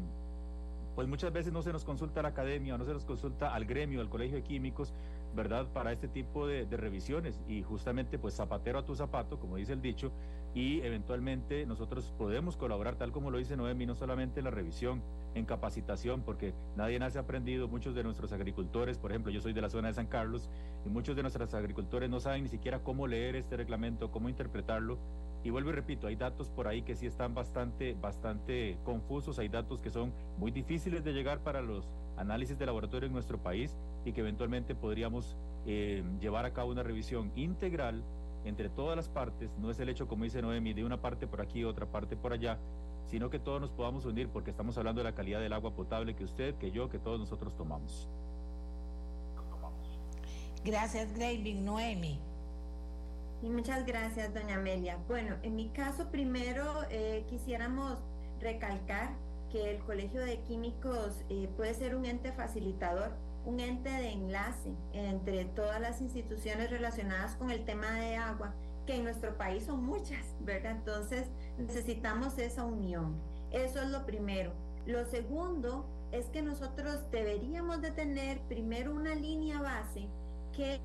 pues 0.95 1.07
muchas 1.07 1.31
veces 1.31 1.53
no 1.53 1.61
se 1.61 1.71
nos 1.71 1.83
consulta 1.83 2.19
a 2.19 2.23
la 2.23 2.29
academia 2.29 2.77
no 2.77 2.85
se 2.85 2.93
nos 2.93 3.05
consulta 3.05 3.53
al 3.53 3.65
gremio, 3.65 4.01
al 4.01 4.09
colegio 4.09 4.35
de 4.35 4.43
químicos, 4.43 4.93
¿verdad? 5.35 5.67
Para 5.73 5.91
este 5.91 6.07
tipo 6.07 6.47
de, 6.47 6.65
de, 6.65 6.77
revisiones. 6.77 7.39
Y 7.47 7.63
justamente 7.63 8.19
pues 8.19 8.35
zapatero 8.35 8.79
a 8.79 8.85
tu 8.85 8.95
zapato, 8.95 9.39
como 9.39 9.57
dice 9.57 9.73
el 9.73 9.81
dicho, 9.81 10.11
y 10.53 10.81
eventualmente 10.81 11.65
nosotros 11.65 12.13
podemos 12.17 12.57
colaborar 12.57 12.95
tal 12.95 13.11
como 13.11 13.31
lo 13.31 13.37
dice 13.37 13.55
Noemi, 13.55 13.85
no 13.85 13.95
solamente 13.95 14.39
en 14.39 14.45
la 14.45 14.51
revisión, 14.51 15.01
en 15.33 15.45
capacitación, 15.45 16.21
porque 16.23 16.53
nadie 16.75 16.99
nace 16.99 17.19
aprendido, 17.19 17.67
muchos 17.67 17.95
de 17.95 18.03
nuestros 18.03 18.33
agricultores, 18.33 18.97
por 18.97 19.11
ejemplo, 19.11 19.31
yo 19.31 19.41
soy 19.41 19.53
de 19.53 19.61
la 19.61 19.69
zona 19.69 19.87
de 19.87 19.93
San 19.93 20.07
Carlos 20.07 20.49
y 20.85 20.89
muchos 20.89 21.15
de 21.15 21.21
nuestros 21.21 21.53
agricultores 21.53 22.09
no 22.09 22.19
saben 22.19 22.43
ni 22.43 22.49
siquiera 22.49 22.79
cómo 22.79 23.07
leer 23.07 23.35
este 23.35 23.55
reglamento, 23.57 24.11
cómo 24.11 24.29
interpretarlo. 24.29 24.97
Y 25.43 25.49
vuelvo 25.49 25.71
y 25.71 25.73
repito, 25.73 26.05
hay 26.05 26.15
datos 26.15 26.49
por 26.49 26.67
ahí 26.67 26.83
que 26.83 26.95
sí 26.95 27.07
están 27.07 27.33
bastante, 27.33 27.95
bastante 27.99 28.77
confusos, 28.83 29.39
hay 29.39 29.49
datos 29.49 29.81
que 29.81 29.89
son 29.89 30.13
muy 30.37 30.51
difíciles 30.51 31.03
de 31.03 31.13
llegar 31.13 31.39
para 31.39 31.61
los 31.61 31.91
análisis 32.21 32.57
de 32.57 32.65
laboratorio 32.65 33.07
en 33.07 33.13
nuestro 33.13 33.37
país 33.37 33.75
y 34.05 34.13
que 34.13 34.21
eventualmente 34.21 34.75
podríamos 34.75 35.35
eh, 35.65 36.03
llevar 36.19 36.45
a 36.45 36.53
cabo 36.53 36.71
una 36.71 36.83
revisión 36.83 37.31
integral 37.35 38.03
entre 38.45 38.69
todas 38.69 38.95
las 38.95 39.07
partes, 39.07 39.51
no 39.59 39.69
es 39.69 39.79
el 39.79 39.89
hecho, 39.89 40.07
como 40.07 40.23
dice 40.23 40.41
Noemi, 40.41 40.73
de 40.73 40.83
una 40.83 40.99
parte 40.99 41.27
por 41.27 41.41
aquí, 41.41 41.63
otra 41.63 41.85
parte 41.85 42.15
por 42.15 42.33
allá, 42.33 42.57
sino 43.07 43.29
que 43.29 43.39
todos 43.39 43.61
nos 43.61 43.69
podamos 43.71 44.05
unir 44.05 44.29
porque 44.29 44.49
estamos 44.49 44.77
hablando 44.77 44.99
de 45.01 45.03
la 45.03 45.15
calidad 45.15 45.39
del 45.39 45.53
agua 45.53 45.75
potable 45.75 46.15
que 46.15 46.23
usted, 46.23 46.55
que 46.55 46.71
yo, 46.71 46.89
que 46.89 46.97
todos 46.97 47.19
nosotros 47.19 47.55
tomamos. 47.55 48.09
Gracias, 50.63 51.11
Graving. 51.13 51.65
Noemi. 51.65 52.19
Y 53.41 53.49
muchas 53.49 53.85
gracias, 53.85 54.33
doña 54.33 54.55
Amelia. 54.57 54.97
Bueno, 55.07 55.35
en 55.41 55.55
mi 55.55 55.69
caso, 55.69 56.09
primero 56.11 56.63
eh, 56.91 57.25
quisiéramos 57.27 57.97
recalcar 58.39 59.15
que 59.51 59.71
el 59.71 59.79
Colegio 59.79 60.21
de 60.21 60.39
Químicos 60.41 61.23
eh, 61.29 61.49
puede 61.57 61.73
ser 61.73 61.95
un 61.95 62.05
ente 62.05 62.31
facilitador, 62.31 63.11
un 63.45 63.59
ente 63.59 63.89
de 63.89 64.11
enlace 64.11 64.71
entre 64.93 65.45
todas 65.45 65.81
las 65.81 66.01
instituciones 66.01 66.69
relacionadas 66.69 67.35
con 67.35 67.51
el 67.51 67.65
tema 67.65 67.91
de 67.91 68.15
agua, 68.15 68.53
que 68.85 68.95
en 68.95 69.03
nuestro 69.03 69.37
país 69.37 69.63
son 69.63 69.83
muchas, 69.83 70.35
¿verdad? 70.39 70.71
Entonces 70.71 71.27
necesitamos 71.57 72.37
esa 72.37 72.63
unión. 72.63 73.15
Eso 73.51 73.81
es 73.81 73.89
lo 73.89 74.05
primero. 74.05 74.53
Lo 74.85 75.05
segundo 75.05 75.85
es 76.11 76.27
que 76.27 76.41
nosotros 76.41 76.99
deberíamos 77.11 77.81
de 77.81 77.91
tener 77.91 78.39
primero 78.41 78.93
una 78.93 79.15
línea 79.15 79.61
base 79.61 80.07
que 80.55 80.79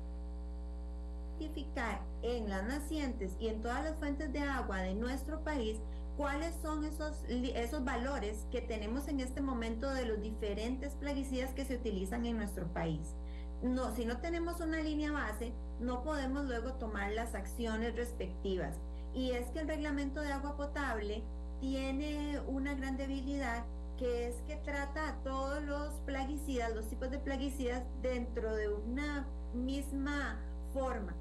identificar 1.39 2.01
en 2.21 2.49
las 2.49 2.63
nacientes 2.63 3.35
y 3.39 3.47
en 3.47 3.61
todas 3.61 3.83
las 3.83 3.95
fuentes 3.95 4.33
de 4.33 4.39
agua 4.39 4.81
de 4.81 4.95
nuestro 4.95 5.43
país 5.43 5.79
cuáles 6.17 6.55
son 6.63 6.83
esos, 6.83 7.23
esos 7.29 7.85
valores 7.85 8.45
que 8.51 8.61
tenemos 8.61 9.07
en 9.07 9.19
este 9.19 9.39
momento 9.39 9.89
de 9.91 10.05
los 10.05 10.19
diferentes 10.19 10.95
plaguicidas 10.95 11.53
que 11.53 11.63
se 11.63 11.75
utilizan 11.75 12.25
en 12.25 12.37
nuestro 12.37 12.67
país. 12.73 13.13
No, 13.61 13.95
si 13.95 14.05
no 14.05 14.17
tenemos 14.17 14.59
una 14.59 14.81
línea 14.81 15.11
base, 15.11 15.53
no 15.79 16.03
podemos 16.03 16.45
luego 16.45 16.73
tomar 16.73 17.11
las 17.13 17.35
acciones 17.35 17.95
respectivas. 17.95 18.75
Y 19.13 19.31
es 19.31 19.49
que 19.51 19.59
el 19.59 19.67
reglamento 19.67 20.21
de 20.21 20.31
agua 20.31 20.57
potable 20.57 21.23
tiene 21.59 22.39
una 22.47 22.73
gran 22.73 22.97
debilidad 22.97 23.63
que 23.97 24.27
es 24.27 24.35
que 24.47 24.57
trata 24.57 25.09
a 25.09 25.23
todos 25.23 25.63
los 25.63 25.93
plaguicidas, 26.05 26.75
los 26.75 26.87
tipos 26.87 27.09
de 27.09 27.17
plaguicidas 27.17 27.83
dentro 28.01 28.55
de 28.55 28.69
una 28.69 29.27
misma 29.53 30.39
forma. 30.73 31.15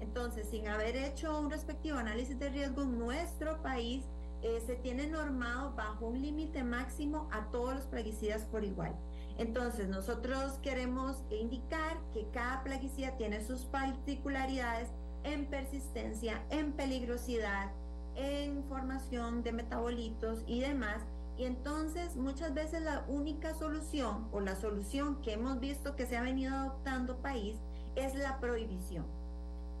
Entonces, 0.00 0.48
sin 0.48 0.66
haber 0.66 0.96
hecho 0.96 1.38
un 1.38 1.50
respectivo 1.50 1.98
análisis 1.98 2.38
de 2.38 2.48
riesgo 2.48 2.82
en 2.82 2.98
nuestro 2.98 3.62
país, 3.62 4.02
eh, 4.42 4.60
se 4.66 4.74
tiene 4.76 5.06
normado 5.06 5.74
bajo 5.74 6.06
un 6.06 6.20
límite 6.20 6.64
máximo 6.64 7.28
a 7.32 7.50
todos 7.50 7.74
los 7.74 7.84
plaguicidas 7.84 8.44
por 8.44 8.64
igual. 8.64 8.94
Entonces, 9.38 9.88
nosotros 9.88 10.58
queremos 10.62 11.22
indicar 11.30 11.98
que 12.12 12.26
cada 12.32 12.62
plaguicida 12.62 13.16
tiene 13.16 13.44
sus 13.44 13.64
particularidades 13.64 14.90
en 15.24 15.46
persistencia, 15.46 16.42
en 16.50 16.72
peligrosidad, 16.72 17.70
en 18.14 18.64
formación 18.64 19.42
de 19.42 19.52
metabolitos 19.52 20.42
y 20.46 20.60
demás. 20.60 21.02
Y 21.38 21.44
entonces 21.44 22.14
muchas 22.14 22.52
veces 22.52 22.82
la 22.82 23.04
única 23.08 23.54
solución 23.54 24.28
o 24.32 24.40
la 24.40 24.54
solución 24.54 25.22
que 25.22 25.32
hemos 25.32 25.60
visto 25.60 25.96
que 25.96 26.06
se 26.06 26.16
ha 26.16 26.22
venido 26.22 26.54
adoptando 26.54 27.16
país 27.22 27.56
es 27.96 28.14
la 28.14 28.38
prohibición 28.38 29.06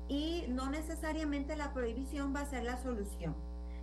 y 0.08 0.44
no 0.48 0.68
necesariamente 0.70 1.56
la 1.56 1.72
prohibición 1.72 2.34
va 2.34 2.40
a 2.40 2.46
ser 2.46 2.64
la 2.64 2.76
solución. 2.76 3.34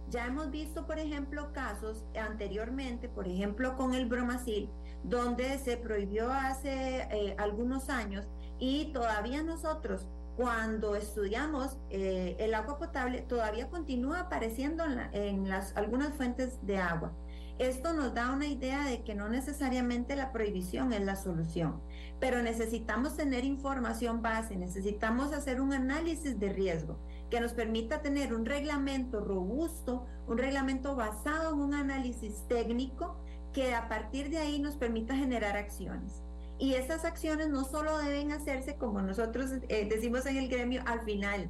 Ya 0.09 0.25
hemos 0.25 0.49
visto, 0.49 0.87
por 0.87 0.97
ejemplo, 0.97 1.53
casos 1.53 2.03
anteriormente, 2.19 3.07
por 3.07 3.27
ejemplo, 3.27 3.77
con 3.77 3.93
el 3.93 4.07
bromacil, 4.07 4.71
donde 5.03 5.59
se 5.59 5.77
prohibió 5.77 6.31
hace 6.31 7.07
eh, 7.11 7.35
algunos 7.37 7.89
años 7.89 8.27
y 8.57 8.91
todavía 8.91 9.43
nosotros, 9.43 10.07
cuando 10.35 10.95
estudiamos 10.95 11.77
eh, 11.91 12.35
el 12.39 12.55
agua 12.55 12.79
potable, 12.79 13.21
todavía 13.21 13.69
continúa 13.69 14.21
apareciendo 14.21 14.83
en, 14.83 14.95
la, 14.95 15.09
en 15.11 15.47
las, 15.47 15.77
algunas 15.77 16.15
fuentes 16.15 16.57
de 16.65 16.77
agua. 16.77 17.13
Esto 17.59 17.93
nos 17.93 18.13
da 18.13 18.31
una 18.31 18.47
idea 18.47 18.85
de 18.85 19.03
que 19.03 19.15
no 19.15 19.27
necesariamente 19.27 20.15
la 20.15 20.31
prohibición 20.31 20.93
es 20.93 21.01
la 21.01 21.17
solución, 21.17 21.81
pero 22.19 22.41
necesitamos 22.41 23.17
tener 23.17 23.43
información 23.43 24.21
base, 24.21 24.55
necesitamos 24.55 25.33
hacer 25.33 25.59
un 25.59 25.73
análisis 25.73 26.39
de 26.39 26.53
riesgo 26.53 26.97
que 27.29 27.39
nos 27.39 27.53
permita 27.53 28.01
tener 28.01 28.33
un 28.33 28.45
reglamento 28.45 29.21
robusto, 29.21 30.05
un 30.27 30.37
reglamento 30.37 30.95
basado 30.95 31.53
en 31.53 31.59
un 31.59 31.73
análisis 31.73 32.45
técnico 32.47 33.17
que 33.53 33.73
a 33.73 33.87
partir 33.87 34.29
de 34.29 34.37
ahí 34.37 34.59
nos 34.59 34.75
permita 34.75 35.15
generar 35.15 35.57
acciones. 35.57 36.23
Y 36.57 36.73
esas 36.73 37.05
acciones 37.05 37.49
no 37.49 37.63
solo 37.63 37.97
deben 37.99 38.31
hacerse 38.31 38.75
como 38.75 39.01
nosotros 39.01 39.51
eh, 39.69 39.87
decimos 39.89 40.25
en 40.25 40.37
el 40.37 40.49
gremio 40.49 40.83
al 40.85 41.01
final, 41.01 41.49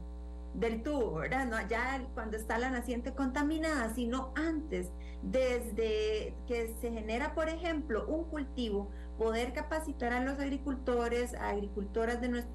del 0.53 0.81
tubo, 0.81 1.15
¿verdad? 1.15 1.65
Ya 1.69 2.03
cuando 2.13 2.37
está 2.37 2.57
la 2.57 2.69
naciente 2.69 3.13
contaminada, 3.13 3.93
sino 3.93 4.33
antes, 4.35 4.91
desde 5.21 6.33
que 6.47 6.75
se 6.81 6.91
genera, 6.91 7.35
por 7.35 7.49
ejemplo, 7.49 8.07
un 8.07 8.25
cultivo, 8.25 8.89
poder 9.17 9.53
capacitar 9.53 10.13
a 10.13 10.23
los 10.23 10.39
agricultores, 10.39 11.33
a 11.35 11.49
agricultoras 11.49 12.21
de 12.21 12.29
nuestro, 12.29 12.53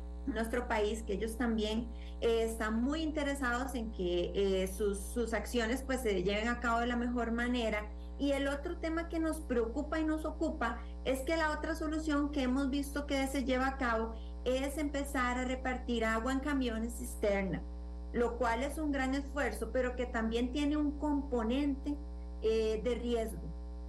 país, 0.69 1.03
que 1.03 1.15
ellos 1.15 1.37
también 1.37 1.89
eh, 2.21 2.45
están 2.45 2.83
muy 2.83 3.03
interesados 3.03 3.75
en 3.75 3.93
que 3.93 4.33
eh, 4.35 4.69
sus, 4.69 4.99
sus 4.99 5.35
acciones 5.35 5.83
pues 5.83 6.01
se 6.01 6.23
lleven 6.23 6.49
a 6.49 6.61
cabo 6.61 6.81
de 6.81 6.87
la 6.87 6.97
mejor 6.97 7.33
manera. 7.33 7.87
Y 8.19 8.33
el 8.33 8.47
otro 8.49 8.77
tema 8.79 9.09
que 9.09 9.19
nos 9.19 9.41
preocupa 9.41 9.99
y 9.99 10.05
nos 10.05 10.25
ocupa 10.25 10.79
es 11.05 11.21
que 11.21 11.37
la 11.37 11.51
otra 11.51 11.75
solución 11.75 12.31
que 12.31 12.43
hemos 12.43 12.71
visto 12.71 13.07
que 13.07 13.27
se 13.27 13.45
lleva 13.45 13.67
a 13.67 13.77
cabo 13.77 14.15
es 14.45 14.79
empezar 14.79 15.39
a 15.39 15.45
repartir 15.45 16.05
agua 16.05 16.33
en 16.33 16.41
camiones 16.41 16.95
cisterna, 16.99 17.63
lo 18.13 18.37
cual 18.37 18.63
es 18.63 18.79
un 18.79 18.93
gran 18.93 19.15
esfuerzo, 19.15 19.71
pero 19.73 19.97
que 19.97 20.07
también 20.07 20.53
tiene 20.53 20.77
un 20.77 20.99
componente 20.99 21.97
eh, 22.43 22.81
de 22.85 22.95
riesgo. 22.95 23.44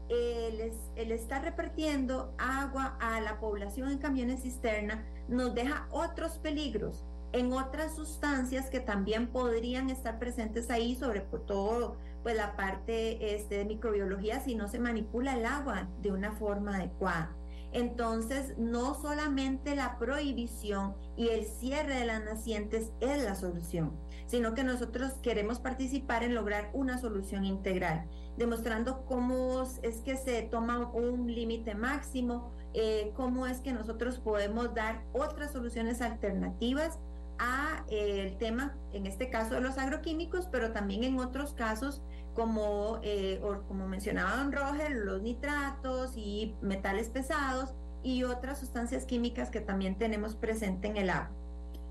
El, 0.09 0.71
el, 0.95 1.11
estar 1.11 1.43
repartiendo 1.43 2.33
agua 2.37 2.95
a 2.99 3.19
la 3.21 3.39
población 3.39 3.89
en 3.89 3.97
camiones 3.97 4.43
cisterna 4.43 5.03
nos 5.27 5.55
deja 5.55 5.87
otros 5.91 6.37
peligros 6.37 7.03
en 7.35 7.51
otras 7.51 7.95
sustancias 7.95 8.69
que 8.69 8.79
también 8.79 9.27
podrían 9.27 9.89
estar 9.89 10.19
presentes 10.19 10.69
ahí, 10.69 10.95
sobre 10.95 11.19
todo 11.19 11.97
pues 12.23 12.37
la 12.37 12.55
parte 12.55 13.35
este, 13.35 13.57
de 13.57 13.65
microbiología 13.65 14.39
si 14.39 14.55
no 14.55 14.67
se 14.67 14.79
manipula 14.79 15.35
el 15.35 15.45
agua 15.45 15.89
de 16.01 16.11
una 16.11 16.31
forma 16.31 16.77
adecuada. 16.77 17.35
Entonces, 17.73 18.57
no 18.57 18.95
solamente 18.95 19.75
la 19.75 19.97
prohibición 19.99 20.95
y 21.17 21.27
el 21.27 21.43
cierre 21.43 21.95
de 21.95 22.05
las 22.05 22.23
nacientes 22.23 22.93
es 23.01 23.21
la 23.21 23.35
solución, 23.35 23.91
sino 24.27 24.53
que 24.53 24.63
nosotros 24.63 25.11
queremos 25.21 25.59
participar 25.59 26.23
en 26.23 26.35
lograr 26.35 26.69
una 26.73 26.97
solución 26.99 27.43
integral, 27.43 28.07
demostrando 28.37 29.05
cómo 29.05 29.63
es 29.81 29.97
que 30.01 30.17
se 30.17 30.43
toma 30.43 30.89
un 30.91 31.33
límite 31.33 31.75
máximo, 31.75 32.51
eh, 32.73 33.11
cómo 33.15 33.47
es 33.47 33.59
que 33.59 33.73
nosotros 33.73 34.19
podemos 34.19 34.73
dar 34.73 35.03
otras 35.13 35.51
soluciones 35.51 36.01
alternativas 36.01 36.99
a 37.37 37.85
eh, 37.89 38.21
el 38.25 38.37
tema, 38.37 38.75
en 38.93 39.05
este 39.05 39.29
caso 39.29 39.55
de 39.55 39.61
los 39.61 39.77
agroquímicos, 39.77 40.47
pero 40.47 40.71
también 40.71 41.03
en 41.03 41.19
otros 41.19 41.53
casos 41.53 42.01
como, 42.33 42.99
eh, 43.03 43.41
como 43.67 43.87
mencionaba 43.87 44.35
don 44.37 44.51
Roger, 44.51 44.91
los 44.91 45.21
nitratos 45.21 46.13
y 46.15 46.55
metales 46.61 47.09
pesados 47.09 47.73
y 48.03 48.23
otras 48.23 48.59
sustancias 48.59 49.05
químicas 49.05 49.49
que 49.49 49.61
también 49.61 49.97
tenemos 49.97 50.35
presente 50.35 50.87
en 50.87 50.97
el 50.97 51.09
agua. 51.09 51.31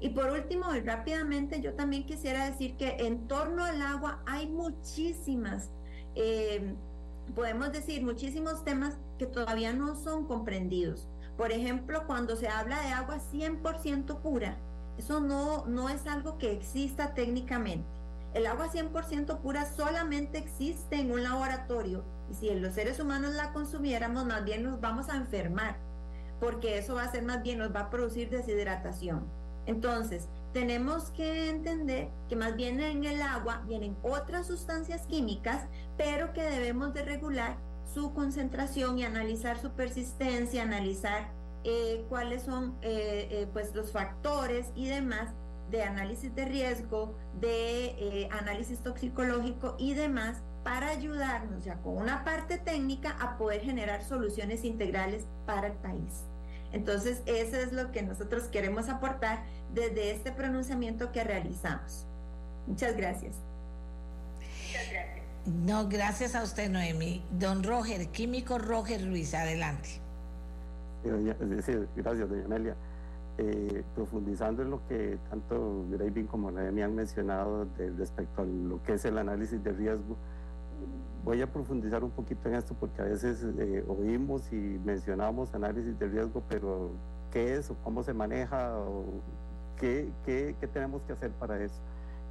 Y 0.00 0.10
por 0.10 0.30
último, 0.30 0.74
y 0.74 0.80
rápidamente, 0.80 1.60
yo 1.60 1.74
también 1.74 2.04
quisiera 2.04 2.44
decir 2.44 2.76
que 2.76 2.96
en 2.98 3.26
torno 3.26 3.64
al 3.64 3.80
agua 3.80 4.20
hay 4.26 4.46
muchísimas, 4.46 5.70
eh, 6.14 6.74
podemos 7.34 7.72
decir, 7.72 8.02
muchísimos 8.02 8.64
temas 8.64 8.96
que 9.18 9.26
todavía 9.26 9.72
no 9.72 9.96
son 9.96 10.26
comprendidos. 10.26 11.08
Por 11.36 11.52
ejemplo, 11.52 12.06
cuando 12.06 12.36
se 12.36 12.48
habla 12.48 12.80
de 12.80 12.88
agua 12.88 13.18
100% 13.18 14.20
pura, 14.20 14.56
eso 14.98 15.20
no, 15.20 15.66
no 15.66 15.88
es 15.88 16.06
algo 16.06 16.38
que 16.38 16.52
exista 16.52 17.14
técnicamente. 17.14 17.88
El 18.34 18.46
agua 18.46 18.68
100% 18.68 19.38
pura 19.38 19.64
solamente 19.64 20.38
existe 20.38 20.96
en 20.96 21.12
un 21.12 21.22
laboratorio 21.22 22.04
y 22.30 22.34
si 22.34 22.50
los 22.54 22.74
seres 22.74 22.98
humanos 22.98 23.34
la 23.34 23.52
consumiéramos, 23.52 24.24
más 24.24 24.44
bien 24.44 24.64
nos 24.64 24.80
vamos 24.80 25.08
a 25.08 25.16
enfermar, 25.16 25.76
porque 26.40 26.78
eso 26.78 26.94
va 26.94 27.04
a 27.04 27.10
ser 27.10 27.22
más 27.22 27.42
bien, 27.42 27.58
nos 27.58 27.74
va 27.74 27.80
a 27.80 27.90
producir 27.90 28.30
deshidratación. 28.30 29.24
Entonces, 29.66 30.28
tenemos 30.54 31.10
que 31.10 31.50
entender 31.50 32.08
que 32.28 32.36
más 32.36 32.54
bien 32.54 32.80
en 32.80 33.04
el 33.04 33.20
agua 33.20 33.62
vienen 33.66 33.96
otras 34.02 34.46
sustancias 34.46 35.04
químicas, 35.06 35.66
pero 35.98 36.32
que 36.32 36.42
debemos 36.42 36.94
de 36.94 37.04
regular 37.04 37.58
su 37.92 38.14
concentración 38.14 38.98
y 38.98 39.04
analizar 39.04 39.58
su 39.58 39.72
persistencia, 39.72 40.62
analizar 40.62 41.32
eh, 41.64 42.06
cuáles 42.08 42.42
son 42.42 42.76
eh, 42.82 43.28
eh, 43.30 43.48
pues 43.52 43.74
los 43.74 43.90
factores 43.90 44.70
y 44.76 44.86
demás 44.86 45.34
de 45.70 45.82
análisis 45.82 46.32
de 46.34 46.44
riesgo, 46.44 47.16
de 47.40 47.86
eh, 47.86 48.28
análisis 48.30 48.78
toxicológico 48.78 49.74
y 49.76 49.94
demás 49.94 50.40
para 50.62 50.88
ayudarnos 50.88 51.64
ya 51.64 51.80
con 51.82 51.96
una 51.96 52.22
parte 52.22 52.58
técnica 52.58 53.16
a 53.20 53.36
poder 53.38 53.60
generar 53.62 54.04
soluciones 54.04 54.64
integrales 54.64 55.26
para 55.46 55.66
el 55.66 55.74
país. 55.74 56.24
Entonces, 56.74 57.22
eso 57.26 57.56
es 57.56 57.72
lo 57.72 57.92
que 57.92 58.02
nosotros 58.02 58.44
queremos 58.48 58.88
aportar 58.88 59.44
desde 59.74 60.12
este 60.12 60.32
pronunciamiento 60.32 61.12
que 61.12 61.24
realizamos. 61.24 62.06
Muchas 62.66 62.96
gracias. 62.96 63.36
Muchas 64.38 64.90
gracias. 64.90 65.24
No, 65.46 65.88
gracias 65.88 66.34
a 66.34 66.42
usted, 66.42 66.70
Noemi. 66.70 67.22
Don 67.38 67.62
Roger, 67.62 68.08
químico 68.08 68.58
Roger 68.58 69.06
Ruiz, 69.06 69.34
adelante. 69.34 70.00
gracias, 71.96 72.28
doña 72.28 72.44
Amelia. 72.46 72.76
Eh, 73.36 73.82
profundizando 73.96 74.62
en 74.62 74.70
lo 74.70 74.86
que 74.86 75.18
tanto 75.28 75.84
Graving 75.90 76.28
como 76.28 76.52
Noemi 76.52 76.82
han 76.82 76.94
mencionado 76.94 77.66
respecto 77.98 78.42
a 78.42 78.44
lo 78.44 78.80
que 78.84 78.92
es 78.92 79.04
el 79.04 79.18
análisis 79.18 79.62
de 79.62 79.72
riesgo, 79.72 80.16
voy 81.24 81.42
a 81.42 81.50
profundizar 81.50 82.04
un 82.04 82.10
poquito 82.10 82.48
en 82.48 82.54
esto 82.54 82.74
porque 82.78 83.02
a 83.02 83.06
veces 83.06 83.44
eh, 83.58 83.84
oímos 83.88 84.52
y 84.52 84.56
mencionamos 84.84 85.52
análisis 85.52 85.98
de 85.98 86.06
riesgo, 86.06 86.42
pero 86.48 86.92
¿qué 87.32 87.56
es 87.56 87.70
o 87.70 87.76
cómo 87.82 88.02
se 88.02 88.14
maneja 88.14 88.78
o 88.78 89.04
qué, 90.24 90.68
tenemos 90.72 91.02
que 91.02 91.12
hacer 91.12 91.30
para 91.32 91.62
eso? 91.62 91.80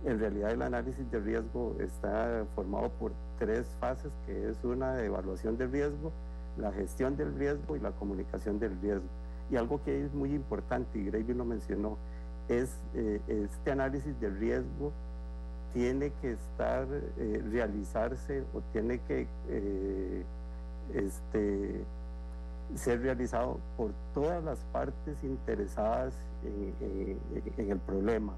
En 0.05 0.19
realidad 0.19 0.51
el 0.51 0.61
análisis 0.61 1.09
de 1.11 1.19
riesgo 1.19 1.75
está 1.79 2.45
formado 2.55 2.89
por 2.89 3.13
tres 3.39 3.67
fases, 3.79 4.11
que 4.25 4.49
es 4.49 4.63
una 4.63 5.01
evaluación 5.03 5.57
del 5.57 5.71
riesgo, 5.71 6.11
la 6.57 6.71
gestión 6.71 7.15
del 7.15 7.35
riesgo 7.35 7.75
y 7.75 7.79
la 7.79 7.91
comunicación 7.91 8.59
del 8.59 8.79
riesgo. 8.81 9.07
Y 9.49 9.55
algo 9.55 9.81
que 9.83 10.03
es 10.03 10.13
muy 10.13 10.33
importante, 10.33 10.99
y 10.99 11.05
Gravy 11.05 11.33
lo 11.33 11.45
mencionó, 11.45 11.97
es 12.49 12.75
eh, 12.95 13.21
este 13.27 13.71
análisis 13.71 14.19
de 14.19 14.29
riesgo 14.29 14.91
tiene 15.73 16.11
que 16.21 16.33
estar, 16.33 16.87
eh, 17.17 17.43
realizarse 17.51 18.43
o 18.53 18.61
tiene 18.71 18.99
que 19.07 19.27
eh, 19.47 20.23
este, 20.93 21.83
ser 22.75 23.01
realizado 23.01 23.59
por 23.77 23.91
todas 24.13 24.43
las 24.43 24.59
partes 24.71 25.23
interesadas 25.23 26.13
en, 26.45 27.71
el 27.71 27.79
problema. 27.79 28.34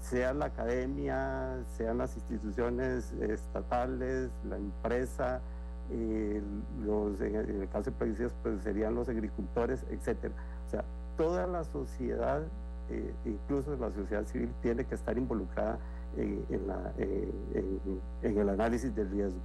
sea 0.00 0.32
la 0.32 0.46
academia, 0.46 1.64
sean 1.76 1.98
las 1.98 2.14
instituciones 2.16 3.12
estatales, 3.20 4.30
la 4.48 4.56
empresa, 4.56 5.40
eh, 5.90 6.42
los, 6.84 7.18
en 7.20 7.62
el 7.62 7.68
caso 7.70 7.90
de 7.90 7.96
plaguicidas 7.96 8.34
pues 8.42 8.62
serían 8.62 8.94
los 8.94 9.08
agricultores, 9.08 9.84
etcétera. 9.90 10.34
O 10.66 10.70
sea, 10.70 10.84
toda 11.16 11.46
la 11.46 11.64
sociedad, 11.64 12.42
eh, 12.90 13.12
incluso 13.24 13.74
la 13.76 13.90
sociedad 13.92 14.24
civil, 14.26 14.50
tiene 14.60 14.84
que 14.84 14.94
estar 14.94 15.16
involucrada 15.16 15.78
en, 16.16 16.44
el 18.22 18.48
análisis 18.48 18.94
del 18.94 19.10
riesgo. 19.10 19.40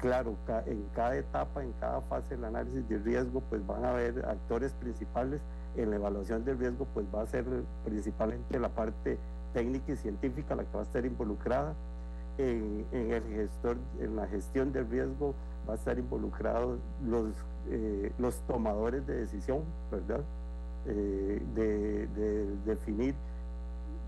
Claro, 0.00 0.36
en 0.66 0.84
cada 0.94 1.16
etapa, 1.16 1.62
en 1.62 1.72
cada 1.80 2.00
fase 2.02 2.36
del 2.36 2.44
análisis 2.44 2.88
del 2.88 3.02
riesgo, 3.02 3.40
pues 3.48 3.66
van 3.66 3.84
a 3.84 3.90
haber 3.90 4.24
actores 4.26 4.72
principales. 4.74 5.40
En 5.76 5.90
la 5.90 5.96
evaluación 5.96 6.44
del 6.44 6.58
riesgo, 6.58 6.86
pues 6.94 7.06
va 7.14 7.22
a 7.22 7.26
ser 7.26 7.44
principalmente 7.84 8.58
la 8.58 8.68
parte 8.68 9.18
técnica 9.52 9.92
y 9.92 9.96
científica 9.96 10.54
la 10.54 10.64
que 10.64 10.74
va 10.74 10.80
a 10.80 10.84
estar 10.84 11.04
involucrada. 11.04 11.74
En, 12.38 12.84
el 12.92 13.22
gestor, 13.34 13.78
en 13.98 14.16
la 14.16 14.26
gestión 14.26 14.72
del 14.72 14.88
riesgo 14.90 15.34
va 15.66 15.72
a 15.72 15.76
estar 15.76 15.98
involucrados 15.98 16.78
los, 17.02 17.28
eh, 17.70 18.12
los 18.18 18.40
tomadores 18.42 19.06
de 19.06 19.16
decisión, 19.16 19.62
¿verdad? 19.90 20.20
Eh, 20.88 21.42
de, 21.56 22.46
definir 22.64 23.14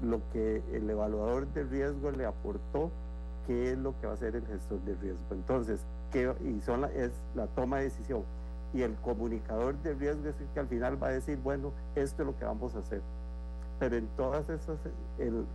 lo 0.02 0.20
que 0.32 0.62
el 0.72 0.88
evaluador 0.88 1.52
de 1.52 1.64
riesgo 1.64 2.12
le 2.12 2.24
aportó, 2.24 2.90
qué 3.48 3.72
es 3.72 3.78
lo 3.78 3.98
que 4.00 4.06
va 4.06 4.12
a 4.12 4.14
hacer 4.14 4.36
el 4.36 4.46
gestor 4.46 4.80
de 4.82 4.94
riesgo. 4.94 5.24
Entonces, 5.32 5.84
¿qué, 6.12 6.32
y 6.44 6.60
son 6.60 6.84
es 6.84 7.10
la 7.34 7.48
toma 7.48 7.78
de 7.78 7.84
decisión. 7.84 8.22
Y 8.72 8.82
el 8.82 8.94
comunicador 8.96 9.76
de 9.82 9.94
riesgo 9.94 10.28
es 10.28 10.40
el 10.40 10.46
que 10.54 10.60
al 10.60 10.68
final 10.68 11.02
va 11.02 11.08
a 11.08 11.12
decir, 11.12 11.38
bueno, 11.42 11.72
esto 11.96 12.22
es 12.22 12.26
lo 12.26 12.38
que 12.38 12.44
vamos 12.44 12.76
a 12.76 12.78
hacer 12.78 13.02
pero 13.78 13.96
en 13.96 14.08
todas 14.16 14.48
esas, 14.48 14.78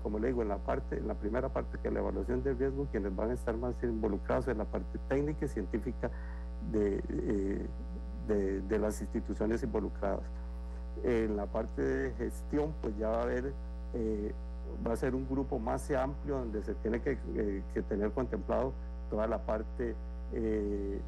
como 0.02 0.20
le 0.20 0.28
digo, 0.28 0.42
en 0.42 0.50
la 0.50 0.58
parte, 0.58 0.98
en 0.98 1.08
la 1.08 1.14
primera 1.14 1.50
parte 1.50 1.78
que 1.82 1.90
es 1.90 1.94
la 1.94 2.00
evaluación 2.00 2.42
de 2.44 2.54
riesgo, 2.54 2.88
quienes 2.92 3.16
van 3.16 3.32
a 3.32 3.34
estar 3.34 3.56
más 3.58 3.76
involucrados 3.84 4.48
en 4.48 4.60
la 4.60 4.66
parte 4.66 4.98
técnica 5.10 5.46
y 5.46 5.50
científica 5.50 6.10
de, 6.72 7.04
eh, 7.10 8.62
de, 8.68 8.80
las 8.80 9.02
instituciones 9.02 9.62
involucradas. 9.64 10.24
En 11.04 11.36
la 11.36 11.48
parte 11.48 11.82
de 11.82 12.12
gestión, 12.14 12.74
pues 12.82 12.98
ya 12.98 13.10
va 13.10 13.20
a 13.20 13.24
haber, 13.24 13.54
eh, 13.94 14.34
va 14.86 14.94
a 14.94 14.96
ser 14.96 15.16
un 15.16 15.28
grupo 15.28 15.60
más 15.60 15.90
amplio 15.92 16.40
donde 16.40 16.64
se 16.64 16.74
tiene 16.76 17.02
que, 17.02 17.18
eh, 17.36 17.84
tener 17.88 18.12
contemplado 18.12 18.74
toda 19.10 19.28
la 19.28 19.40
parte 19.40 19.96
de, 20.32 21.00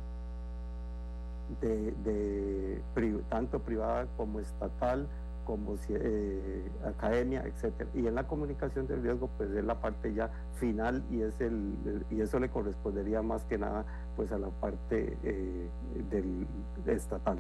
de, 1.61 3.21
tanto 3.29 3.59
privada 3.59 4.07
como 4.17 4.39
estatal, 4.39 5.07
como 5.45 5.75
eh, 5.89 6.69
academia, 6.85 7.43
etcétera. 7.45 7.89
Y 7.93 8.07
en 8.07 8.15
la 8.15 8.27
comunicación 8.27 8.87
del 8.87 9.03
riesgo, 9.03 9.29
pues 9.37 9.51
es 9.51 9.63
la 9.63 9.79
parte 9.79 10.13
ya 10.13 10.29
final 10.55 11.03
y 11.11 11.21
es 11.21 11.39
el, 11.39 12.03
y 12.09 12.21
eso 12.21 12.39
le 12.39 12.49
correspondería 12.49 13.21
más 13.21 13.45
que 13.45 13.57
nada 13.57 13.85
pues 14.15 14.31
a 14.31 14.37
la 14.37 14.49
parte 14.49 15.17
eh, 15.23 15.69
del 16.09 16.47
estatal, 16.87 17.37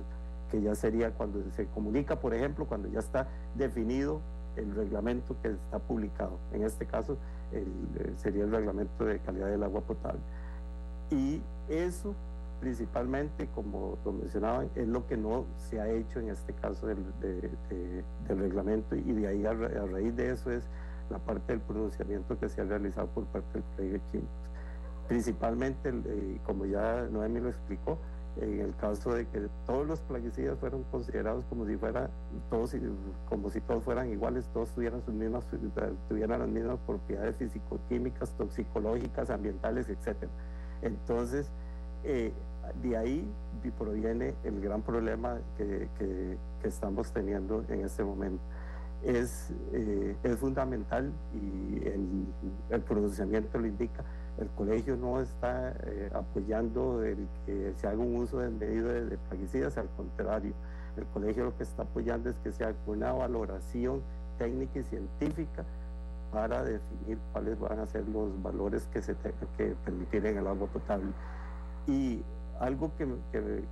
que 0.51 0.61
ya 0.61 0.75
sería 0.75 1.11
cuando 1.11 1.41
se 1.51 1.65
comunica, 1.67 2.19
por 2.19 2.33
ejemplo, 2.33 2.65
cuando 2.65 2.87
ya 2.89 2.99
está 2.99 3.27
definido 3.55 4.21
el 4.57 4.75
reglamento 4.75 5.35
que 5.41 5.49
está 5.49 5.79
publicado. 5.79 6.37
En 6.53 6.63
este 6.63 6.85
caso 6.85 7.17
el, 7.51 8.17
sería 8.17 8.43
el 8.43 8.51
reglamento 8.51 9.05
de 9.05 9.19
calidad 9.19 9.47
del 9.47 9.63
agua 9.63 9.81
potable. 9.81 10.21
Y 11.11 11.41
eso 11.69 12.15
principalmente, 12.59 13.47
como 13.53 13.97
lo 14.05 14.13
mencionaba, 14.13 14.65
es 14.75 14.87
lo 14.87 15.05
que 15.05 15.17
no 15.17 15.45
se 15.57 15.79
ha 15.79 15.89
hecho 15.89 16.19
en 16.19 16.29
este 16.29 16.53
caso 16.53 16.87
del, 16.87 17.03
del 17.19 18.39
reglamento 18.39 18.95
y 18.95 19.01
de 19.01 19.27
ahí 19.27 19.45
a, 19.45 19.53
raíz 19.53 20.15
de 20.15 20.31
eso 20.31 20.51
es 20.51 20.63
la 21.09 21.19
parte 21.19 21.53
del 21.53 21.61
pronunciamiento 21.61 22.39
que 22.39 22.49
se 22.49 22.61
ha 22.61 22.63
realizado 22.63 23.07
por 23.07 23.25
parte 23.25 23.47
del 23.53 23.63
Colegio 23.75 23.93
de 23.93 24.01
Químicos. 24.11 24.45
Principalmente, 25.07 25.89
eh, 25.89 26.39
como 26.43 26.65
ya 26.65 27.07
Noemi 27.11 27.39
lo 27.39 27.49
explicó, 27.49 27.99
en 28.41 28.59
el 28.59 28.75
caso 28.75 29.13
de 29.13 29.25
que 29.27 29.47
todos 29.65 29.87
los 29.87 29.99
plaguicidas 30.01 30.59
fueron 30.59 30.83
considerados 30.91 31.45
como 31.45 31.65
si 31.65 31.77
fuera 31.77 32.09
todos 32.49 32.75
como 33.29 33.49
si 33.49 33.61
todos 33.61 33.83
fueran 33.83 34.09
iguales, 34.09 34.45
todos 34.53 34.69
tuvieran 34.71 35.01
las 36.39 36.49
mismas 36.49 36.79
propiedades 36.85 37.35
físico-químicas, 37.37 38.31
toxicológicas, 38.37 39.29
ambientales, 39.29 39.87
etcétera. 39.89 40.31
Entonces, 40.81 41.49
eh, 42.03 42.33
de 42.81 42.97
ahí 42.97 43.27
proviene 43.71 44.35
el 44.43 44.61
gran 44.61 44.81
problema 44.81 45.39
que, 45.57 46.37
estamos 46.63 47.11
teniendo 47.11 47.63
en 47.69 47.85
este 47.85 48.03
momento. 48.03 48.41
Es, 49.03 49.51
eh, 49.71 50.15
es 50.23 50.37
fundamental 50.37 51.11
y 51.35 51.87
el, 51.87 52.25
el, 52.71 52.81
pronunciamiento 52.81 53.59
lo 53.59 53.67
indica. 53.67 54.03
El 54.37 54.49
colegio 54.49 54.97
no 54.97 55.21
está 55.21 55.73
eh, 55.83 56.09
apoyando 56.13 57.03
el 57.03 57.27
que 57.45 57.73
se 57.77 57.87
haga 57.87 57.99
un 57.99 58.15
uso 58.17 58.39
desmedido 58.39 58.89
de, 58.89 59.05
de 59.05 59.17
plaguicidas, 59.17 59.77
al 59.77 59.89
contrario, 59.95 60.53
el 60.97 61.05
colegio 61.07 61.45
lo 61.45 61.57
que 61.57 61.63
está 61.63 61.83
apoyando 61.83 62.29
es 62.29 62.35
que 62.37 62.51
se 62.51 62.63
haga 62.63 62.75
una 62.85 63.11
valoración 63.11 64.01
técnica 64.37 64.79
y 64.79 64.83
científica 64.83 65.63
para 66.31 66.63
definir 66.63 67.17
cuáles 67.31 67.59
van 67.59 67.79
a 67.79 67.87
ser 67.87 68.07
los 68.09 68.41
valores 68.41 68.87
que 68.91 69.01
se 69.01 69.13
tengan 69.15 69.47
que 69.57 69.75
permitir 69.85 70.25
en 70.25 70.37
el 70.37 70.47
agua 70.47 70.67
potable. 70.67 71.11
Y 71.87 72.21
algo 72.59 72.91
que, 72.97 73.03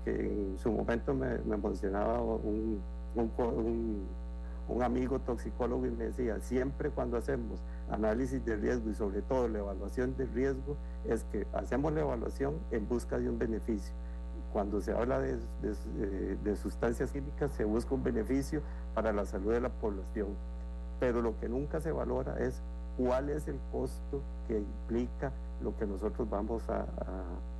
en 0.06 0.58
su 0.58 0.71
momento 0.71 1.13
me, 1.13 1.38
mencionaba 1.58 2.21
un, 2.21 2.82
un, 3.15 4.84
amigo 4.84 5.19
toxicólogo 5.19 5.86
y 5.86 5.91
me 5.91 6.06
decía, 6.06 6.39
siempre 6.39 6.89
cuando 6.89 7.17
hacemos 7.17 7.60
análisis 7.93 8.43
de 8.43 8.56
riesgo 8.56 8.89
y 8.89 8.93
sobre 8.93 9.21
todo 9.21 9.47
la 9.47 9.60
evaluación 9.60 10.15
de 10.17 10.25
riesgo, 10.25 10.75
es 11.08 11.23
que 11.25 11.45
hacemos 11.53 11.93
la 11.93 12.01
evaluación 12.01 12.56
en 12.71 12.88
busca 12.88 13.17
de 13.17 13.29
un 13.29 13.38
beneficio. 13.38 13.93
Cuando 14.51 14.82
se 14.82 14.91
habla 14.91 15.19
de, 15.19 15.38
de 16.43 16.56
sustancias 16.56 17.12
químicas, 17.12 17.51
se 17.53 17.65
busca 17.65 17.95
un 17.95 18.03
beneficio 18.03 18.62
para 18.93 19.12
la 19.12 19.25
salud 19.25 19.51
de 19.51 19.62
la 19.62 19.69
población. 19.69 20.29
Pero 20.99 21.21
lo 21.21 21.39
que 21.39 21.49
nunca 21.49 21.79
se 21.79 21.91
valora 21.91 22.38
es 22.39 22.62
cuál 22.97 23.29
es 23.29 23.47
el 23.47 23.60
costo 23.71 24.21
que 24.47 24.60
implica 24.60 25.32
lo 25.62 25.75
que 25.77 25.86
nosotros 25.88 26.29
vamos 26.29 26.69
a, 26.69 26.86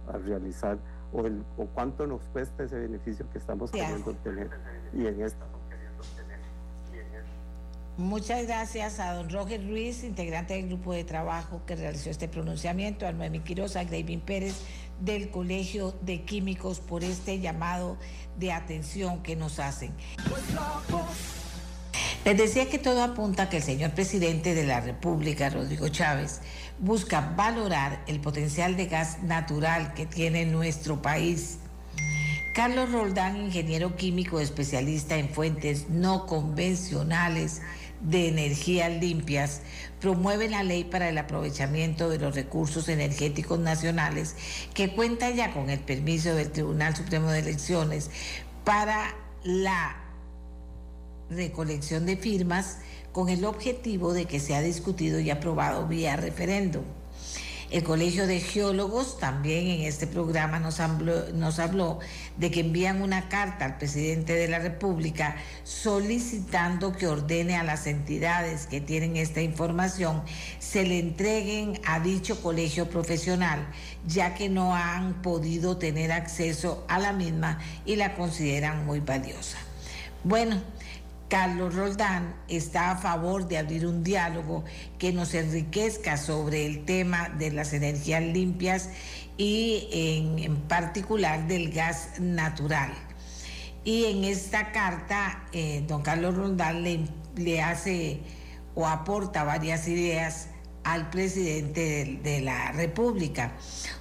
a 0.08 0.18
realizar 0.18 0.78
o, 1.12 1.26
el, 1.26 1.44
o 1.58 1.66
cuánto 1.68 2.08
nos 2.08 2.22
cuesta 2.30 2.64
ese 2.64 2.78
beneficio 2.80 3.30
que 3.32 3.38
estamos 3.38 3.72
queriendo 3.72 4.12
obtener. 4.12 4.50
Y 4.94 5.06
en 5.08 5.22
esta 5.22 5.46
Muchas 7.98 8.48
gracias 8.48 9.00
a 9.00 9.14
don 9.14 9.30
Roger 9.30 9.64
Ruiz, 9.64 10.04
integrante 10.04 10.56
del 10.56 10.68
grupo 10.68 10.94
de 10.94 11.04
trabajo 11.04 11.62
que 11.68 11.76
realizó 11.76 12.10
este 12.10 12.28
pronunciamiento, 12.28 13.06
a 13.06 13.12
Noemi 13.12 13.42
Quiroz, 13.42 13.76
a 13.76 13.84
Gravin 13.84 14.20
Pérez 14.20 14.56
del 15.00 15.30
Colegio 15.30 15.94
de 16.02 16.24
Químicos 16.24 16.80
por 16.80 17.04
este 17.04 17.40
llamado 17.40 17.98
de 18.40 18.52
atención 18.52 19.22
que 19.22 19.36
nos 19.36 19.60
hacen. 19.60 19.92
Les 22.26 22.36
decía 22.36 22.68
que 22.68 22.80
todo 22.80 23.04
apunta 23.04 23.44
a 23.44 23.50
que 23.50 23.58
el 23.58 23.64
señor 23.64 23.92
presidente 23.92 24.56
de 24.56 24.66
la 24.66 24.82
República, 24.82 25.52
Rodrigo 25.52 25.88
Chávez, 25.90 26.42
busca 26.80 27.34
valorar 27.38 28.04
el 28.08 28.20
potencial 28.22 28.76
de 28.76 28.88
gas 28.88 29.22
natural 29.22 29.94
que 29.94 30.08
tiene 30.08 30.48
nuestro 30.48 31.00
país. 31.00 31.60
Carlos 32.54 32.92
Roldán, 32.92 33.38
ingeniero 33.38 33.96
químico 33.96 34.40
especialista 34.40 35.18
en 35.18 35.28
fuentes 35.28 35.90
no 35.90 36.28
convencionales 36.28 37.64
de 38.00 38.28
energías 38.28 38.92
limpias, 38.92 39.62
promueve 40.00 40.48
la 40.48 40.62
ley 40.62 40.84
para 40.84 41.10
el 41.10 41.18
aprovechamiento 41.18 42.10
de 42.10 42.20
los 42.20 42.36
recursos 42.36 42.90
energéticos 42.90 43.58
nacionales 43.58 44.36
que 44.76 44.94
cuenta 44.94 45.32
ya 45.32 45.52
con 45.52 45.72
el 45.72 45.80
permiso 45.80 46.36
del 46.36 46.52
Tribunal 46.52 46.96
Supremo 46.96 47.32
de 47.32 47.40
Elecciones 47.40 48.12
para 48.64 49.16
la 49.44 49.96
recolección 51.32 52.06
de 52.06 52.18
firmas 52.18 52.78
con 53.14 53.30
el 53.30 53.46
objetivo 53.46 54.14
de 54.14 54.26
que 54.26 54.40
sea 54.40 54.62
discutido 54.62 55.20
y 55.20 55.32
aprobado 55.32 55.88
vía 55.88 56.18
referéndum. 56.18 56.84
El 57.74 57.84
Colegio 57.84 58.28
de 58.28 58.40
Geólogos 58.40 59.18
también 59.18 59.66
en 59.66 59.82
este 59.82 60.06
programa 60.06 60.60
nos 60.60 60.80
habló, 60.80 62.00
de 62.38 62.52
que 62.52 62.60
envían 62.60 63.02
una 63.02 63.30
carta 63.30 63.66
al 63.66 63.80
presidente 63.80 64.34
de 64.34 64.48
la 64.48 64.60
República 64.60 65.38
solicitando 65.64 66.94
que 66.94 67.08
ordene 67.08 67.58
a 67.58 67.64
las 67.64 67.88
entidades 67.88 68.68
que 68.68 68.80
tienen 68.80 69.18
esta 69.18 69.42
información 69.42 70.22
se 70.60 70.84
le 70.84 71.00
entreguen 71.00 71.82
a 71.84 72.00
dicho 72.00 72.44
colegio 72.44 72.92
profesional, 72.92 73.68
ya 74.06 74.36
que 74.36 74.50
no 74.50 74.76
han 74.76 75.24
podido 75.24 75.78
tener 75.78 76.12
acceso 76.12 76.86
a 76.88 77.00
la 77.00 77.12
misma 77.12 77.58
y 77.88 77.96
la 77.96 78.14
consideran 78.14 78.86
muy 78.86 79.00
valiosa. 79.00 79.58
Bueno, 80.24 80.62
Carlos 81.34 81.74
Roldán 81.74 82.36
está 82.48 82.92
a 82.92 82.96
favor 82.96 83.48
de 83.48 83.58
abrir 83.58 83.88
un 83.88 84.04
diálogo 84.04 84.64
que 85.00 85.12
nos 85.12 85.34
enriquezca 85.34 86.16
sobre 86.16 86.68
el 86.68 86.86
tema 86.86 87.30
de 87.30 87.50
las 87.50 87.74
energías 87.74 88.22
limpias 88.22 88.92
y 89.36 89.88
en, 89.92 90.56
particular 90.68 91.48
del 91.48 91.72
gas 91.72 92.20
natural. 92.20 92.94
Y 93.84 94.06
en 94.06 94.26
esta 94.26 94.72
carta, 94.72 95.46
eh, 95.54 95.84
don 95.88 96.04
Carlos 96.04 96.36
Roldán 96.36 96.84
le, 96.84 97.00
le 97.36 97.64
hace 97.64 98.20
o 98.76 98.86
aporta 98.86 99.44
varias 99.44 99.88
ideas 99.88 100.50
al 100.84 101.10
presidente 101.10 102.20
de, 102.22 102.42
la 102.42 102.72
República. 102.72 103.54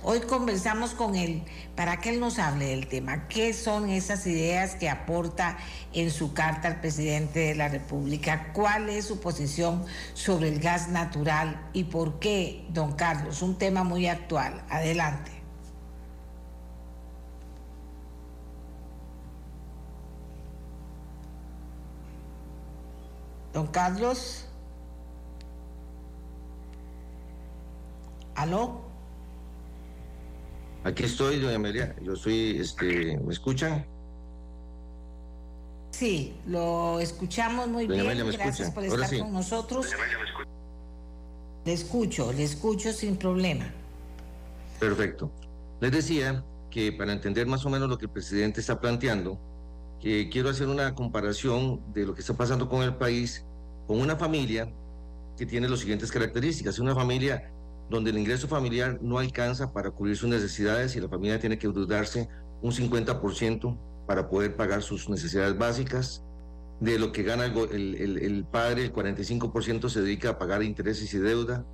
Hoy 0.02 0.20
conversamos 0.20 0.94
con 0.94 1.14
él 1.14 1.42
para 1.76 2.00
que 2.00 2.10
él 2.10 2.20
nos 2.20 2.38
hable 2.38 2.66
del 2.66 2.88
tema. 2.88 3.28
¿Qué 3.28 3.52
son 3.52 3.88
esas 3.88 4.26
ideas 4.26 4.74
que 4.74 4.88
aporta 4.88 5.58
en 5.92 6.10
su 6.10 6.34
carta 6.34 6.68
al 6.68 6.80
presidente 6.80 7.40
de 7.40 7.54
la 7.54 7.68
República? 7.68 8.52
¿Cuál 8.52 8.88
es 8.88 9.06
su 9.06 9.20
posición 9.20 9.84
sobre 10.14 10.48
el 10.48 10.58
gas 10.58 10.88
natural 10.88 11.68
y 11.72 11.84
por 11.84 12.18
qué, 12.18 12.66
don 12.70 12.92
Carlos? 12.92 13.42
Un 13.42 13.56
tema 13.56 13.84
muy 13.84 14.08
actual. 14.08 14.64
Adelante. 14.68 15.30
Don 23.52 23.66
Carlos. 23.66 24.41
¿Aló? 28.34 28.80
Aquí 30.84 31.04
estoy, 31.04 31.38
doña 31.40 31.58
María. 31.58 31.94
Yo 32.02 32.16
soy, 32.16 32.58
este, 32.58 33.18
¿me 33.18 33.32
escuchan? 33.32 33.86
Sí, 35.90 36.34
lo 36.46 36.98
escuchamos 36.98 37.68
muy 37.68 37.86
bien. 37.86 38.06
Gracias 38.32 38.70
por 38.70 38.84
estar 38.84 39.18
con 39.18 39.32
nosotros. 39.32 39.86
Le 41.64 41.72
escucho, 41.72 42.32
le 42.32 42.42
escucho 42.42 42.92
sin 42.92 43.16
problema. 43.16 43.70
Perfecto. 44.80 45.30
Les 45.80 45.92
decía 45.92 46.44
que 46.70 46.90
para 46.90 47.12
entender 47.12 47.46
más 47.46 47.64
o 47.66 47.70
menos 47.70 47.88
lo 47.88 47.98
que 47.98 48.06
el 48.06 48.10
presidente 48.10 48.60
está 48.60 48.80
planteando, 48.80 49.38
que 50.00 50.28
quiero 50.28 50.48
hacer 50.48 50.66
una 50.66 50.94
comparación 50.96 51.80
de 51.92 52.06
lo 52.06 52.14
que 52.14 52.22
está 52.22 52.34
pasando 52.34 52.68
con 52.68 52.82
el 52.82 52.96
país 52.96 53.44
con 53.86 54.00
una 54.00 54.16
familia 54.16 54.72
que 55.36 55.46
tiene 55.46 55.68
las 55.68 55.80
siguientes 55.80 56.10
características. 56.10 56.80
Una 56.80 56.94
familia 56.94 57.52
donde 57.92 58.10
el 58.10 58.18
ingreso 58.18 58.48
familiar 58.48 58.98
no 59.02 59.18
alcanza 59.18 59.72
para 59.72 59.90
cubrir 59.90 60.16
sus 60.16 60.28
necesidades 60.28 60.96
y 60.96 61.00
la 61.00 61.08
familia 61.08 61.38
tiene 61.38 61.58
que 61.58 61.66
endeudarse 61.66 62.28
un 62.62 62.72
50% 62.72 63.76
para 64.06 64.28
poder 64.28 64.56
pagar 64.56 64.82
sus 64.82 65.08
necesidades 65.08 65.56
básicas. 65.56 66.24
De 66.80 66.98
lo 66.98 67.12
que 67.12 67.22
gana 67.22 67.44
el, 67.44 67.94
el, 67.94 68.44
padre, 68.44 68.84
el 68.84 68.92
45% 68.92 69.88
se 69.88 70.00
dedica 70.00 70.30
a 70.30 70.38
pagar 70.38 70.62
intereses 70.64 71.12
y 71.14 71.18
deuda. 71.18 71.64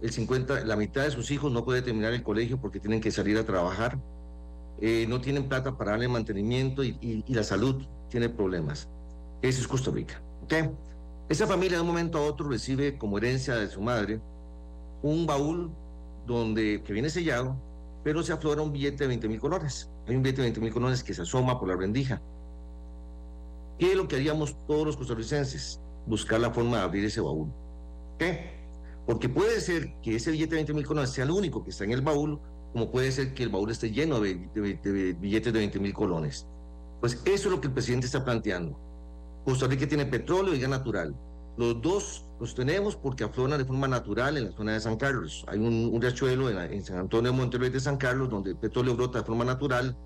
El 0.00 0.10
50, 0.10 0.64
la 0.64 0.76
mitad 0.76 1.02
de 1.02 1.10
sus 1.10 1.30
hijos 1.30 1.52
no 1.52 1.64
puede 1.64 1.82
terminar 1.82 2.14
el 2.14 2.22
colegio 2.22 2.58
porque 2.58 2.80
tienen 2.80 3.00
que 3.00 3.10
salir 3.10 3.36
a 3.36 3.44
trabajar. 3.44 3.98
Eh, 4.80 5.06
no 5.08 5.20
tienen 5.20 5.48
plata 5.48 5.76
para 5.76 5.90
darle 5.90 6.08
mantenimiento 6.08 6.84
y, 6.84 6.96
y, 7.00 7.34
la 7.34 7.42
salud 7.42 7.84
tiene 8.08 8.28
problemas. 8.28 8.88
Eso 9.42 9.60
es 9.60 9.68
Costa 9.68 9.90
Rica. 9.90 10.22
Esa 11.28 11.46
familia 11.46 11.76
de 11.76 11.82
un 11.82 11.88
momento 11.88 12.16
a 12.16 12.22
otro 12.22 12.48
recibe 12.48 12.96
como 12.96 13.18
herencia 13.18 13.56
de 13.56 13.68
su 13.68 13.82
madre 13.82 14.20
un 15.02 15.26
baúl 15.26 15.70
donde, 16.26 16.82
que 16.82 16.92
viene 16.92 17.10
sellado, 17.10 17.56
pero 18.04 18.22
se 18.22 18.32
aflora 18.32 18.62
un 18.62 18.72
billete 18.72 19.04
de 19.04 19.08
20 19.08 19.28
mil 19.28 19.40
colones. 19.40 19.90
Hay 20.06 20.16
un 20.16 20.22
billete 20.22 20.42
de 20.42 20.46
20 20.46 20.60
mil 20.60 20.72
colones 20.72 21.02
que 21.02 21.14
se 21.14 21.22
asoma 21.22 21.58
por 21.58 21.68
la 21.68 21.76
rendija. 21.76 22.20
¿Qué 23.78 23.92
es 23.92 23.96
lo 23.96 24.08
que 24.08 24.16
haríamos 24.16 24.56
todos 24.66 24.86
los 24.86 24.96
costarricenses? 24.96 25.80
Buscar 26.06 26.40
la 26.40 26.50
forma 26.50 26.78
de 26.78 26.82
abrir 26.82 27.04
ese 27.04 27.20
baúl. 27.20 27.48
¿Qué? 28.18 28.58
Porque 29.06 29.28
puede 29.28 29.60
ser 29.60 29.94
que 30.02 30.16
ese 30.16 30.30
billete 30.30 30.50
de 30.50 30.56
20 30.56 30.74
mil 30.74 30.86
colones 30.86 31.10
sea 31.10 31.24
el 31.24 31.30
único 31.30 31.64
que 31.64 31.70
está 31.70 31.84
en 31.84 31.92
el 31.92 32.02
baúl, 32.02 32.40
como 32.72 32.90
puede 32.90 33.10
ser 33.12 33.34
que 33.34 33.42
el 33.44 33.48
baúl 33.48 33.70
esté 33.70 33.90
lleno 33.90 34.20
de, 34.20 34.34
billetes 35.20 35.52
de 35.52 35.58
20 35.58 35.78
mil 35.80 35.94
colones. 35.94 36.46
Pues 37.00 37.14
eso 37.24 37.48
es 37.48 37.54
lo 37.54 37.60
que 37.60 37.68
el 37.68 37.72
presidente 37.72 38.06
está 38.06 38.24
planteando. 38.24 38.78
Costa 39.44 39.66
Rica 39.66 39.86
tiene 39.86 40.04
petróleo 40.04 40.54
y 40.54 40.60
gas 40.60 40.70
natural. 40.70 41.14
Los 41.58 41.82
dos 41.82 42.24
los 42.38 42.54
tenemos 42.54 42.94
porque 42.94 43.24
afloran 43.24 43.58
de 43.58 43.64
forma 43.64 43.88
natural 43.88 44.36
en 44.36 44.44
la 44.44 44.52
zona 44.52 44.74
de 44.74 44.80
San 44.80 44.96
Carlos. 44.96 45.44
Hay 45.48 45.58
un, 45.58 46.00
riachuelo 46.00 46.48
en, 46.50 46.84
San 46.84 46.98
Antonio 46.98 47.32
de 47.32 47.36
Monterrey 47.36 47.68
de 47.68 47.80
San 47.80 47.96
Carlos 47.96 48.30
donde 48.30 48.50
el 48.50 48.56
petróleo 48.56 48.94
brota 48.94 49.18
de 49.18 49.24
forma 49.24 49.44
natural 49.44 49.96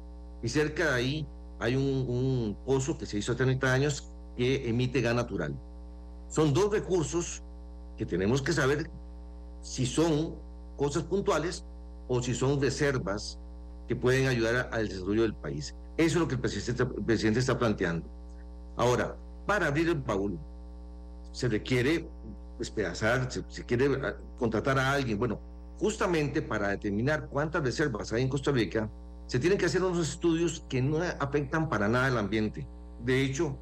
y 0.43 0.49
cerca 0.49 0.87
de 0.87 0.95
ahí 0.95 1.27
hay 1.61 1.77
un, 1.77 2.07
un 2.09 2.57
pozo 2.65 2.97
que 2.97 3.05
se 3.05 3.19
hizo 3.19 3.33
hace 3.33 3.45
30 3.45 3.71
años 3.71 4.11
que 4.35 4.67
emite 4.67 5.03
gas 5.03 5.15
natural. 5.15 5.55
Son 6.31 6.55
dos 6.55 6.73
recursos 6.73 7.43
que 7.99 8.07
tenemos 8.07 8.41
que 8.41 8.55
saber 8.55 8.91
si 9.61 9.85
son 9.85 10.35
cosas 10.79 11.03
puntuales 11.03 11.67
o 12.09 12.23
si 12.23 12.35
son 12.35 12.63
reservas 12.63 13.39
que 13.89 13.95
pueden 13.95 14.27
ayudar 14.27 14.71
al 14.73 14.89
desarrollo 14.89 15.21
del 15.21 15.35
país. 15.35 15.75
Eso 15.99 16.17
es 16.17 16.17
lo 16.17 16.29
que 16.29 16.37
el 16.37 16.41
presidente, 16.41 16.83
el 16.83 17.05
presidente 17.05 17.41
está 17.41 17.59
planteando. 17.59 18.09
Ahora, 18.79 19.15
para 19.47 19.67
abrir 19.67 19.89
el 19.89 19.97
baúl, 19.97 20.39
se 21.33 21.49
requiere 21.49 22.09
despedazar, 22.59 23.29
se, 23.31 23.65
quiere 23.65 23.99
ah, 24.03 24.15
contratar 24.39 24.79
a 24.79 24.93
alguien. 24.93 25.19
Bueno, 25.19 25.41
justamente 25.79 26.43
para 26.43 26.69
determinar 26.69 27.29
cuántas 27.29 27.63
reservas 27.63 28.13
hay 28.13 28.23
en 28.23 28.29
Costa 28.29 28.53
Rica, 28.53 28.89
se 29.27 29.39
tienen 29.39 29.59
que 29.59 29.67
hacer 29.67 29.83
unos 29.83 30.09
estudios 30.09 30.65
que 30.69 30.83
no 30.83 30.99
afectan 31.19 31.69
para 31.69 31.89
nada 31.89 32.07
al 32.07 32.19
ambiente. 32.19 32.67
De 33.05 33.23
hecho, 33.23 33.57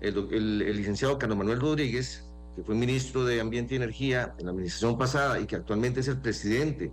el, 0.00 0.16
el 0.30 0.76
licenciado 0.76 1.18
Carlos 1.18 1.38
Manuel 1.38 1.60
Rodríguez, 1.60 2.28
que 2.56 2.62
fue 2.62 2.74
ministro 2.74 3.24
de 3.24 3.40
Ambiente 3.40 3.74
y 3.74 3.76
Energía 3.76 4.34
en 4.38 4.46
la 4.46 4.50
administración 4.50 4.98
pasada 4.98 5.40
y 5.40 5.46
que 5.46 5.56
actualmente 5.56 6.00
es 6.00 6.08
el 6.08 6.18
presidente 6.18 6.92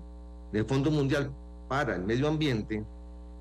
del 0.54 0.66
Fondo 0.66 0.92
Mundial 0.92 1.32
para 1.68 1.96
el 1.96 2.04
Medio 2.04 2.28
Ambiente, 2.28 2.84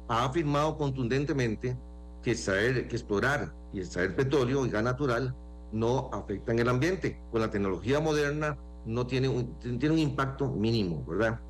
ha 0.08 0.24
afirmado 0.24 0.76
contundentemente 0.76 1.76
que, 2.22 2.32
extraer, 2.32 2.88
que 2.88 2.96
explorar 2.96 3.52
y 3.72 3.80
extraer 3.80 4.16
petróleo 4.16 4.64
y 4.66 4.70
gas 4.70 4.82
natural 4.82 5.34
no 5.72 6.10
afectan 6.12 6.58
el 6.58 6.68
ambiente. 6.68 7.20
Con 7.30 7.40
la 7.40 7.50
tecnología 7.50 8.00
moderna 8.00 8.56
no 8.86 9.06
tiene 9.06 9.28
un, 9.28 9.58
tiene 9.58 9.90
un 9.90 9.98
impacto 9.98 10.48
mínimo, 10.48 11.04
¿verdad? 11.06 11.40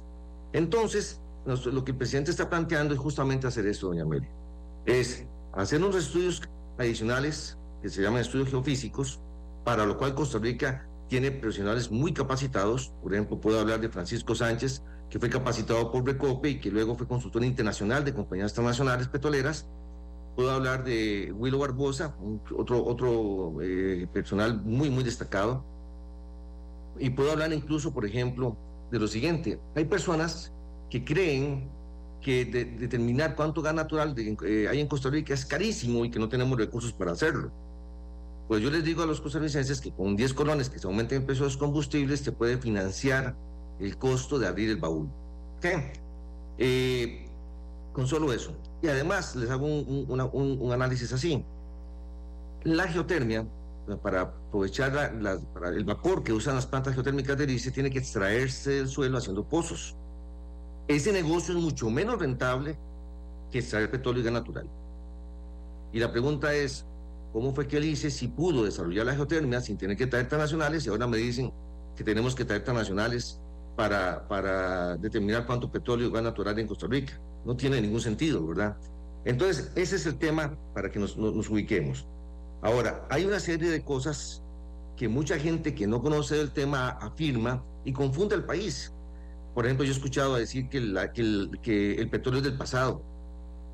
Entonces, 0.53 1.21
lo 1.45 1.85
que 1.85 1.93
el 1.93 1.97
presidente 1.97 2.31
está 2.31 2.49
planteando 2.49 2.95
es 2.95 3.01
justamente 3.01 3.47
hacer 3.47 3.67
eso, 3.67 3.89
doña 3.89 4.03
Amelia. 4.03 4.31
Es 4.87 5.25
hacer 5.53 5.83
unos 5.83 5.97
estudios 5.97 6.43
adicionales 6.79 7.59
que 7.83 7.89
se 7.89 8.03
llaman 8.03 8.21
estudios 8.21 8.51
geofísicos, 8.51 9.21
para 9.65 9.87
lo 9.87 9.97
cual 9.99 10.15
Costa 10.15 10.39
Rica 10.39 10.89
tiene 11.09 11.31
profesionales 11.31 11.91
muy 11.91 12.13
capacitados. 12.13 12.93
Por 13.03 13.15
ejemplo, 13.15 13.41
puedo 13.41 13.61
hablar 13.61 13.81
de 13.81 13.89
Francisco 13.89 14.35
Sánchez, 14.35 14.83
que 15.11 15.19
fue 15.19 15.31
capacitado 15.31 15.91
por 15.91 16.05
Recope 16.05 16.51
y 16.51 16.61
que 16.61 16.71
luego 16.71 16.95
fue 16.95 17.07
consultor 17.07 17.45
internacional 17.45 18.05
de 18.05 18.15
compañías 18.15 18.53
transnacionales 18.53 19.09
petroleras. 19.09 19.67
Puedo 20.39 20.53
hablar 20.53 20.85
de 20.85 21.33
Willow 21.37 21.59
Barbosa, 21.59 22.15
otro, 22.57 22.87
otro 22.87 23.61
eh, 23.61 24.07
personal 24.13 24.63
muy, 24.63 24.89
muy 24.89 25.03
destacado. 25.03 25.65
Y 26.97 27.11
puedo 27.11 27.33
hablar 27.33 27.53
incluso, 27.53 27.93
por 27.93 28.07
ejemplo, 28.07 28.57
de 28.93 29.01
lo 29.01 29.09
siguiente. 29.09 29.59
Hay 29.75 29.87
personas 29.87 30.53
que 30.91 31.05
creen 31.05 31.69
que 32.21 32.45
determinar 32.45 33.35
cuánto 33.35 33.63
gas 33.63 33.75
natural 33.75 34.15
eh, 34.17 34.69
hay 34.71 34.81
en 34.81 34.87
Costa 34.87 35.11
Rica 35.11 35.35
es 35.35 35.45
carísimo 35.45 36.05
y 36.05 36.11
que 36.13 36.21
no 36.21 36.29
tenemos 36.29 36.57
recursos 36.57 36.93
para 36.93 37.11
hacerlo. 37.11 37.51
Pues 38.47 38.63
yo 38.63 38.71
les 38.71 38.85
digo 38.85 39.03
a 39.03 39.07
los 39.07 39.21
costarricenses 39.21 39.81
que 39.81 39.91
con 39.91 40.15
10 40.15 40.35
colones 40.35 40.71
que 40.71 40.79
se 40.79 40.87
aumenten 40.87 41.23
el 41.23 41.25
precio 41.25 41.47
de 41.47 41.49
los 41.49 41.57
combustibles, 41.57 42.21
se 42.21 42.31
puede 42.31 42.59
financiar 42.59 43.35
el 43.81 43.99
costo 43.99 44.39
de 44.39 44.47
abrir 44.47 44.71
el 44.71 44.77
baúl. 44.77 45.09
¿Qué? 45.61 45.95
Eh, 46.59 47.28
con 47.93 48.07
solo 48.07 48.33
eso. 48.33 48.53
Y 48.83 48.89
además 48.89 49.35
les 49.37 49.51
hago 49.51 49.67
un, 49.67 50.73
análisis 50.73 51.13
así. 51.13 51.45
La 52.65 52.89
geotermia, 52.89 53.47
para 54.03 54.23
aprovechar 54.23 55.13
el 55.75 55.85
vapor 55.85 56.23
que 56.23 56.33
usan 56.33 56.55
las 56.55 56.67
plantas 56.67 56.95
geotérmicas 56.95 57.37
de 57.39 57.45
Erice, 57.45 57.71
tiene 57.71 57.91
que 57.91 57.99
extraerse 57.99 58.71
del 58.71 58.89
suelo 58.89 59.19
haciendo 59.19 59.45
pozos. 59.45 59.97
Ese 60.87 61.13
negocio 61.13 61.57
es 61.57 61.63
mucho 61.63 61.91
menos 61.91 62.19
rentable 62.19 62.79
que 63.51 63.59
extraer 63.59 63.91
petróleo 63.91 64.21
y 64.21 64.25
gas 64.25 64.33
natural. 64.33 64.69
Y 65.93 65.99
la 65.99 66.13
pregunta 66.13 66.55
es, 66.55 66.85
¿cómo 67.33 67.55
fue 67.55 67.67
que 67.67 67.79
Erice 67.79 68.11
si 68.11 68.29
pudo 68.29 68.65
desarrollar 68.65 69.07
la 69.07 69.15
geotermia 69.15 69.61
sin 69.61 69.79
tener 69.79 69.97
que 69.97 70.07
traer 70.07 70.29
transnacionales 70.29 70.87
y 70.87 70.91
ahora 70.91 71.07
me 71.07 71.17
dicen 71.17 71.53
que 71.97 72.05
tenemos 72.05 72.35
que 72.35 72.45
traer 72.45 72.65
transnacionales 72.65 73.41
para, 73.79 74.97
determinar 74.97 75.47
cuánto 75.47 75.71
petróleo 75.71 76.09
y 76.09 76.11
gas 76.11 76.25
natural 76.25 76.59
en 76.59 76.67
Costa 76.67 76.89
Rica? 76.89 77.19
No 77.45 77.57
tiene 77.57 77.81
ningún 77.81 78.01
sentido, 78.01 78.45
¿verdad? 78.45 78.77
Entonces, 79.25 79.71
ese 79.77 79.95
es 79.95 80.07
el 80.07 80.19
tema 80.19 80.57
para 80.75 80.91
que 80.91 80.99
nos, 80.99 81.17
ubiquemos. 81.17 82.05
Ahora, 82.61 83.07
hay 83.09 83.25
una 83.25 83.39
serie 83.39 83.71
de 83.71 83.85
cosas 83.85 84.43
que 84.97 85.07
mucha 85.07 85.39
gente 85.39 85.77
que 85.77 85.87
no 85.87 86.03
conoce 86.03 86.41
el 86.41 86.51
tema 86.51 86.89
afirma 86.89 87.63
y 87.85 87.93
confunde 87.93 88.35
al 88.35 88.45
país. 88.45 88.93
Por 89.55 89.65
ejemplo, 89.65 89.85
yo 89.85 89.93
he 89.93 89.95
escuchado 89.95 90.35
decir 90.35 90.69
que, 90.69 90.79
el, 90.79 92.09
petróleo 92.11 92.39
es 92.39 92.45
del 92.45 92.59
pasado, 92.59 93.01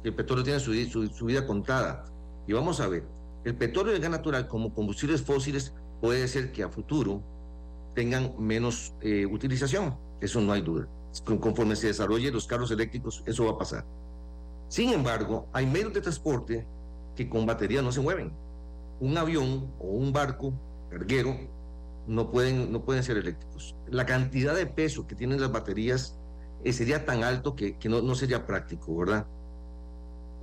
que 0.03 0.11
el 0.11 0.15
petróleo 0.15 0.45
tiene 0.45 0.61
su, 0.61 0.75
su, 1.09 1.25
vida 1.25 1.47
contada. 1.47 2.05
Y 2.47 2.53
vamos 2.53 2.79
a 2.81 2.89
ver, 2.89 3.05
el 3.45 3.55
petróleo 3.55 3.95
y 3.95 3.97
el 3.97 4.03
gas 4.03 4.11
natural 4.11 4.49
como 4.49 4.75
combustibles 4.75 5.23
fósiles 5.23 5.73
puede 6.03 6.29
ser 6.29 6.53
que 6.53 6.63
a 6.63 6.69
futuro 6.69 7.23
tengan 7.95 8.35
menos 8.39 8.95
eh, 9.01 9.27
utilización, 9.27 9.97
eso 10.21 10.41
no 10.41 10.53
hay 10.53 10.63
duda 10.63 10.89
conforme 11.23 11.77
se 11.77 11.89
desarrollen 11.89 12.35
los 12.35 12.47
carros 12.47 12.71
eléctricos, 12.71 13.23
eso 13.27 13.45
va 13.45 13.53
a 13.53 13.59
pasar. 13.59 13.85
Sin 14.69 14.91
embargo, 14.91 15.47
hay 15.53 15.67
medios 15.67 15.93
de 15.93 16.01
transporte 16.01 16.67
que 17.15 17.29
con 17.29 17.47
batería 17.47 17.83
no 17.83 17.93
se 17.93 18.01
mueven. 18.01 18.33
Un 19.01 19.17
avión 19.17 19.71
o 19.79 19.87
un 19.87 20.13
barco 20.13 20.53
carguero 20.91 21.37
no 22.07 22.31
pueden, 22.31 22.73
no 22.73 22.85
pueden 22.85 23.03
ser 23.03 23.19
eléctricos. 23.19 23.77
La 23.89 24.07
cantidad 24.07 24.55
de 24.55 24.67
peso 24.67 25.07
que 25.07 25.15
tienen 25.15 25.41
las 25.41 25.53
baterías 25.53 26.19
eh, 26.65 26.73
sería 26.73 27.05
tan 27.05 27.23
alto 27.23 27.55
que, 27.55 27.79
que 27.79 27.89
no, 27.89 28.03
no, 28.03 28.15
sería 28.15 28.47
práctico, 28.47 28.97
¿verdad? 28.97 29.27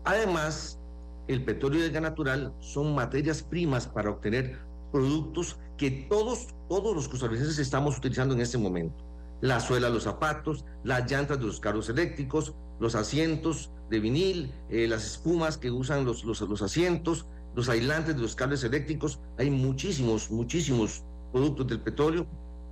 Además, 0.04 0.80
el 1.28 1.44
petróleo 1.44 1.82
y 1.82 1.84
el 1.84 1.92
gas 1.92 2.02
natural 2.02 2.54
son 2.60 2.96
materias 2.96 3.44
primas 3.44 3.88
para 3.88 4.10
obtener 4.10 4.60
productos 4.92 5.58
que 5.82 5.90
todos, 5.90 6.50
todos 6.70 6.96
los 6.96 7.08
costarricenses 7.08 7.58
estamos 7.58 7.98
utilizando 7.98 8.36
en 8.36 8.42
este 8.42 8.60
momento 8.60 9.04
la 9.42 9.60
suela 9.60 9.88
de 9.88 9.96
los 9.96 10.04
zapatos, 10.04 10.64
las 10.84 11.10
llantas 11.10 11.40
de 11.40 11.46
los 11.48 11.60
carros 11.60 11.90
eléctricos, 11.90 12.54
los 12.80 12.94
asientos 12.94 13.72
de 13.90 14.00
vinil, 14.00 14.54
eh, 14.70 14.88
las 14.88 15.04
espumas 15.04 15.58
que 15.58 15.72
usan 15.72 16.06
los, 16.06 16.24
los, 16.24 16.40
los, 16.42 16.62
asientos, 16.62 17.26
los 17.56 17.68
aislantes 17.68 18.16
de 18.16 18.22
los 18.22 18.36
cables 18.36 18.64
eléctricos. 18.64 19.20
Hay 19.40 19.50
muchísimos, 19.50 20.30
muchísimos 20.30 21.04
productos 21.32 21.66
del 21.66 21.80
petróleo 21.80 22.28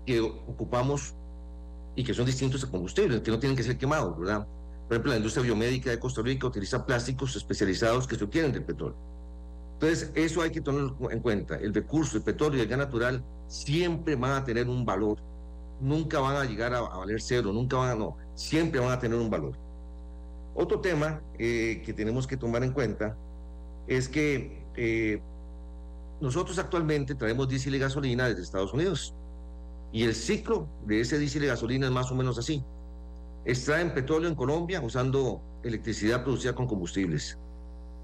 que 0.06 0.22
ocupamos 0.22 1.16
y 1.96 2.04
que 2.04 2.14
son 2.14 2.28
distintos 2.28 2.64
a 2.64 2.70
combustibles, 2.70 3.22
que 3.22 3.32
no 3.32 3.40
tienen 3.40 3.58
que 3.58 3.64
ser 3.64 3.80
quemados, 3.80 4.20
¿verdad? 4.20 4.46
Por 4.88 4.94
ejemplo, 4.94 5.14
la 5.14 5.18
industria 5.18 5.44
biomédica 5.46 5.90
de 5.90 5.98
Costa 5.98 6.22
Rica 6.22 6.46
utiliza 6.46 6.86
plásticos 6.86 7.36
especializados 7.36 8.06
que 8.06 8.16
se 8.18 8.24
obtienen 8.24 8.52
del 8.52 8.66
petróleo. 8.66 9.19
Entonces, 9.82 10.12
eso 10.16 10.42
hay 10.42 10.52
que 10.52 10.62
tenerlo 10.62 10.96
en 11.10 11.20
cuenta. 11.22 11.56
El 11.56 11.74
recurso, 11.74 12.18
el 12.18 12.24
petróleo 12.24 12.60
y 12.60 12.62
el 12.62 12.68
gas 12.68 12.80
natural 12.80 13.24
siempre 13.48 14.16
van 14.16 14.34
a 14.34 14.44
tener 14.44 14.68
un 14.68 14.86
valor 14.86 15.20
nunca 15.80 16.20
van 16.20 16.36
a 16.36 16.46
llegar 16.46 16.74
a, 16.74 16.82
valer 16.82 17.22
cero, 17.22 17.52
nunca 17.54 17.78
van 17.78 17.92
a, 17.92 17.96
no, 17.96 18.18
siempre 18.36 18.80
van 18.80 18.92
a 18.92 19.00
tener 19.00 19.18
un 19.18 19.30
valor. 19.30 19.54
Otro 20.56 20.80
tema 20.80 21.22
eh, 21.38 21.82
que 21.86 21.94
tenemos 21.94 22.28
que 22.28 22.38
tomar 22.38 22.64
en 22.64 22.74
cuenta 22.74 23.16
es 23.88 24.10
que 24.10 24.66
eh, 24.76 25.22
nosotros 26.20 26.60
actualmente 26.60 27.16
traemos 27.16 27.48
diésel 27.48 27.76
y 27.76 27.80
gasolina 27.80 28.28
desde 28.28 28.42
Estados 28.42 28.74
Unidos 28.74 29.14
y 29.92 30.04
el 30.04 30.14
ciclo 30.14 30.68
de 30.86 31.02
ese 31.02 31.18
diésel 31.18 31.46
y 31.46 31.48
gasolina 31.48 31.88
es 31.88 31.92
más 31.92 32.12
o 32.12 32.16
menos 32.16 32.38
así. 32.38 32.64
Extraen 33.46 33.94
petróleo 33.94 34.30
en 34.30 34.36
Colombia 34.36 34.82
usando 34.82 35.42
electricidad 35.64 36.24
producida 36.24 36.54
con 36.54 36.68
combustibles. 36.68 37.38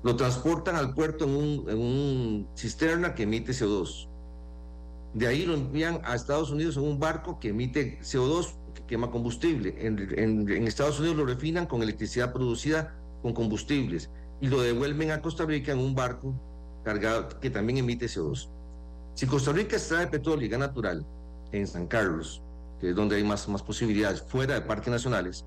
Lo 0.06 0.16
transportan 0.16 0.78
al 0.78 0.94
puerto 0.94 1.26
en 1.26 1.32
un, 1.32 1.70
en 1.70 1.78
un 1.78 2.48
cisterna 2.56 3.14
que 3.14 3.24
emite 3.24 3.52
CO2 3.52 4.08
de 5.16 5.28
ahí 5.28 5.46
lo 5.46 5.54
envían 5.54 6.02
a 6.04 6.14
Estados 6.14 6.52
Unidos 6.52 6.76
en 6.76 6.84
un 6.84 7.00
barco 7.00 7.40
que 7.40 7.48
emite 7.50 8.00
CO2, 8.02 8.54
que 8.74 8.84
quema 8.84 9.10
combustible. 9.10 9.74
En, 9.80 10.68
Estados 10.68 11.00
Unidos 11.00 11.16
lo 11.16 11.26
refinan 11.26 11.66
con 11.66 11.82
electricidad 11.82 12.34
producida 12.34 12.94
con 13.22 13.34
combustibles 13.34 14.10
y 14.42 14.48
lo 14.48 14.62
devuelven 14.62 15.12
a 15.12 15.22
Costa 15.22 15.46
Rica 15.46 15.72
en 15.72 15.80
un 15.80 15.96
barco 15.96 16.36
cargado 16.84 17.30
que 17.40 17.50
también 17.50 17.78
emite 17.78 18.08
CO2. 18.08 18.50
Si 19.14 19.26
Costa 19.26 19.54
Rica 19.54 19.78
extrae 19.78 20.08
petróleo 20.08 20.46
y 20.46 20.50
gas 20.50 20.60
natural 20.60 21.06
en 21.54 21.66
San 21.66 21.88
Carlos, 21.88 22.42
que 22.82 22.90
es 22.90 22.96
donde 22.96 23.16
hay 23.16 23.24
más, 23.24 23.48
más 23.48 23.64
posibilidades, 23.64 24.22
fuera 24.22 24.56
de 24.56 24.62
parques 24.64 24.90
nacionales, 24.90 25.46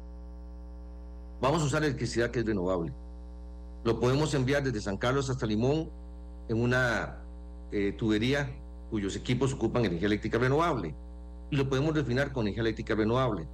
vamos 1.42 1.60
a 1.60 1.66
usar 1.66 1.84
electricidad 1.84 2.30
que 2.30 2.38
es 2.38 2.46
renovable. 2.46 2.90
Lo 3.88 3.98
podemos 3.98 4.34
enviar 4.34 4.62
desde 4.62 4.82
San 4.82 4.98
Carlos 4.98 5.30
hasta 5.30 5.46
Limón 5.46 5.88
en 6.50 6.60
una 6.60 7.22
eh, 7.72 7.94
tubería 7.96 8.54
cuyos 8.90 9.16
equipos 9.16 9.54
ocupan 9.54 9.86
energía 9.86 10.08
eléctrica 10.08 10.36
renovable 10.36 10.94
y 11.50 11.56
lo 11.56 11.70
podemos 11.70 11.94
refinar 11.94 12.30
con 12.30 12.42
energía 12.42 12.60
eléctrica 12.60 12.94
renovable. 12.94 13.48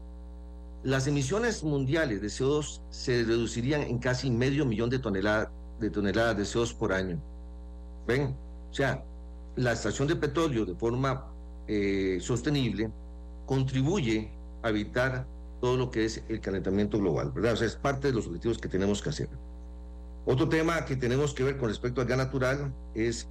Las 0.82 1.06
emisiones 1.06 1.62
mundiales 1.62 2.20
de 2.20 2.26
CO2 2.26 2.80
se 2.90 3.22
reducirían 3.22 3.82
en 3.82 4.00
casi 4.00 4.28
medio 4.28 4.66
millón 4.66 4.90
de 4.90 4.98
toneladas 4.98 5.50
de, 5.78 5.88
toneladas 5.88 6.36
de 6.36 6.42
CO2 6.42 6.76
por 6.78 6.92
año. 6.92 7.22
¿Ven? 8.04 8.36
O 8.72 8.74
sea, 8.74 9.04
la 9.54 9.70
extracción 9.70 10.08
de 10.08 10.16
petróleo 10.16 10.64
de 10.64 10.74
forma 10.74 11.30
eh, 11.68 12.18
sostenible 12.20 12.90
contribuye 13.46 14.32
a 14.64 14.70
evitar 14.70 15.28
todo 15.60 15.76
lo 15.76 15.92
que 15.92 16.06
es 16.06 16.24
el 16.28 16.40
calentamiento 16.40 16.98
global, 16.98 17.30
¿verdad? 17.30 17.52
O 17.52 17.56
sea, 17.56 17.68
es 17.68 17.76
parte 17.76 18.08
de 18.08 18.14
los 18.14 18.26
objetivos 18.26 18.58
que 18.58 18.68
tenemos 18.68 19.00
que 19.00 19.10
hacer. 19.10 19.28
Otro 20.26 20.48
tema 20.48 20.84
que 20.86 20.96
tenemos 20.96 21.34
que 21.34 21.44
ver 21.44 21.58
con 21.58 21.68
respecto 21.68 22.00
al 22.00 22.06
gas 22.06 22.18
natural 22.18 22.74
es, 22.94 23.28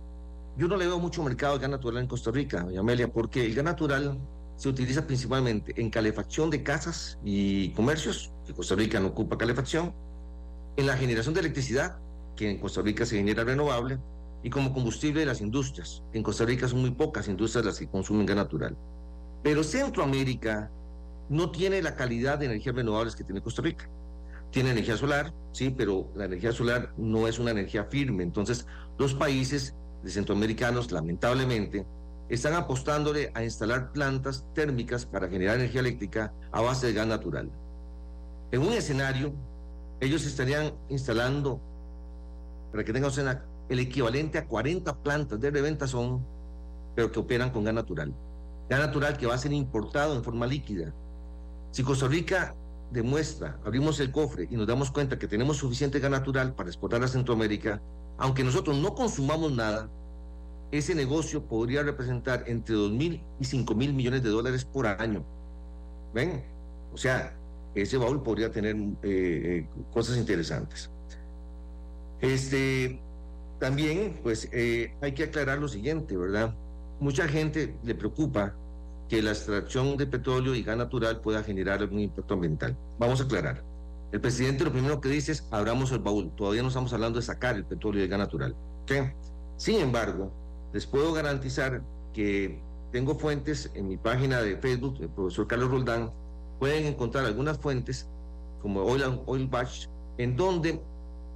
yo 0.58 0.68
no 0.68 0.78
le 0.78 0.86
veo 0.86 1.00
mucho 1.00 1.24
mercado 1.24 1.56
de 1.56 1.62
gas 1.62 1.72
natural 1.72 2.04
en 2.04 2.08
Costa 2.08 2.30
Rica, 2.30 2.68
Amelia, 2.78 3.12
porque 3.12 3.46
el 3.46 3.56
gas 3.56 3.66
natural 3.66 4.20
se 4.58 4.70
utiliza 4.70 5.08
principalmente 5.08 5.74
en 5.82 5.90
calefacción 5.90 6.52
de 6.52 6.62
casas 6.62 7.18
y 7.24 7.70
comercios, 7.70 8.32
que 8.46 8.54
Costa 8.54 8.76
Rica 8.76 9.00
no 9.00 9.08
ocupa 9.08 9.38
calefacción, 9.38 9.94
en 10.78 10.86
la 10.86 10.96
generación 10.96 11.34
de 11.34 11.40
electricidad, 11.40 11.98
que 12.36 12.52
en 12.52 12.60
Costa 12.60 12.82
Rica 12.82 13.06
se 13.06 13.18
genera 13.18 13.44
renovable, 13.44 13.98
y 14.44 14.50
como 14.50 14.74
combustible 14.74 15.22
de 15.22 15.26
las 15.26 15.42
industrias. 15.42 16.04
En 16.14 16.22
Costa 16.22 16.46
Rica 16.46 16.68
son 16.68 16.82
muy 16.82 16.92
pocas 16.92 17.28
industrias 17.28 17.66
las 17.66 17.80
que 17.80 17.88
consumen 17.88 18.26
gas 18.26 18.36
natural. 18.36 18.78
Pero 19.42 19.64
Centroamérica 19.64 20.70
no 21.30 21.50
tiene 21.50 21.82
la 21.82 21.96
calidad 21.96 22.38
de 22.38 22.46
energías 22.46 22.76
renovables 22.76 23.16
que 23.16 23.24
tiene 23.24 23.42
Costa 23.42 23.62
Rica. 23.62 23.90
Tiene 24.54 24.70
energía 24.70 24.96
solar, 24.98 25.34
sí, 25.52 25.72
pero 25.72 26.12
la 26.14 26.26
energía 26.26 26.52
solar 26.52 26.94
no 26.96 27.28
es 27.28 27.40
una 27.40 27.50
energía 27.50 27.86
firme. 27.86 28.22
Entonces, 28.22 28.68
los 29.00 29.16
países 29.16 29.76
de 30.04 30.12
centroamericanos, 30.12 30.92
lamentablemente, 30.92 31.88
están 32.30 32.54
apostándole 32.54 33.32
a 33.34 33.44
instalar 33.44 33.92
plantas 33.92 34.46
térmicas 34.54 35.08
para 35.08 35.28
generar 35.28 35.56
energía 35.56 35.80
eléctrica 35.80 36.34
a 36.52 36.62
base 36.62 36.86
de 36.86 36.94
gas 36.94 37.08
natural. 37.08 37.50
En 38.52 38.62
un 38.62 38.74
escenario, 38.74 39.34
ellos 40.00 40.24
estarían 40.24 40.72
instalando, 40.88 41.60
para 42.72 42.84
que 42.84 42.94
tengamos 42.94 43.18
el 43.18 43.80
equivalente 43.80 44.38
a 44.38 44.46
40 44.46 45.02
plantas 45.02 45.40
de 45.40 45.50
reventazón, 45.50 46.24
pero 46.94 47.12
que 47.12 47.20
operan 47.20 47.50
con 47.50 47.64
gas 47.64 47.74
natural. 47.74 48.14
Gas 48.70 48.80
natural 48.80 49.18
que 49.18 49.26
va 49.26 49.34
a 49.34 49.40
ser 49.40 49.52
importado 49.52 50.16
en 50.16 50.24
forma 50.24 50.46
líquida. 50.46 50.94
Si 51.72 51.82
Costa 51.82 52.08
Rica 52.08 52.56
demuestra, 52.94 53.60
abrimos 53.66 54.00
el 54.00 54.12
cofre 54.12 54.48
y 54.50 54.56
nos 54.56 54.68
damos 54.68 54.92
cuenta 54.92 55.18
que 55.18 55.28
tenemos 55.28 55.58
suficiente 55.58 56.00
gas 56.00 56.12
natural 56.12 56.54
para 56.54 56.70
exportar 56.70 57.04
a 57.04 57.08
Centroamérica, 57.08 57.82
aunque 58.18 58.44
nosotros 58.44 58.78
no 58.78 58.94
consumamos 58.94 59.52
nada, 59.52 59.90
ese 60.72 60.96
negocio 60.96 61.44
podría 61.44 61.84
representar 61.84 62.44
entre 62.48 62.76
2 62.76 62.92
mil 62.92 63.22
y 63.40 63.46
5 63.46 63.76
mil 63.76 63.94
millones 63.94 64.24
de 64.24 64.30
dólares 64.30 64.64
por 64.66 64.88
año. 64.88 65.26
¿Ven? 66.14 66.44
O 66.94 66.98
sea, 66.98 67.36
ese 67.76 67.98
baúl 67.98 68.22
podría 68.22 68.52
tener 68.52 68.76
eh, 68.76 68.98
eh, 69.04 69.68
cosas 69.92 70.18
interesantes. 70.18 70.90
Este, 72.22 73.00
también, 73.60 74.20
pues, 74.24 74.50
eh, 74.52 74.94
hay 75.02 75.14
que 75.14 75.24
aclarar 75.24 75.60
lo 75.60 75.68
siguiente, 75.68 76.16
¿verdad? 76.16 76.56
Mucha 77.00 77.28
gente 77.28 77.76
le 77.84 77.96
preocupa 77.96 78.56
que 79.10 79.22
la 79.22 79.32
extracción 79.32 79.98
de 79.98 80.08
petróleo 80.08 80.56
y 80.56 80.64
gas 80.64 80.78
natural 80.78 81.22
pueda 81.22 81.44
generar 81.44 81.82
algún 81.82 82.00
impacto 82.00 82.34
ambiental. 82.34 82.78
Vamos 83.00 83.22
a 83.22 83.26
aclarar. 83.26 83.64
El 84.12 84.22
presidente 84.22 84.64
lo 84.64 84.72
primero 84.72 85.02
que 85.02 85.10
dice 85.10 85.32
es, 85.32 85.48
abramos 85.52 85.92
el 85.92 86.00
baúl. 86.00 86.32
Todavía 86.36 86.62
no 86.62 86.68
estamos 86.68 86.94
hablando 86.94 87.20
de 87.20 87.26
sacar 87.26 87.56
el 87.56 87.66
petróleo 87.66 88.02
y 88.02 88.04
el 88.04 88.10
gas 88.10 88.20
natural. 88.20 88.56
¿Qué? 88.86 89.14
Sin 89.58 89.80
embargo, 89.80 90.32
les 90.74 90.86
puedo 90.86 91.14
garantizar 91.14 91.82
que 92.14 92.62
tengo 92.92 93.16
fuentes 93.16 93.72
en 93.74 93.88
mi 93.88 93.98
página 93.98 94.42
de 94.42 94.58
Facebook, 94.58 94.98
el 95.00 95.10
profesor 95.10 95.48
Carlos 95.48 95.72
Roldán, 95.72 96.12
pueden 96.60 96.86
encontrar 96.86 97.26
algunas 97.26 97.58
fuentes 97.58 98.08
como 98.62 98.84
Oil, 98.84 99.20
Oil 99.26 99.48
Batch, 99.48 99.88
en 100.18 100.36
donde 100.36 100.82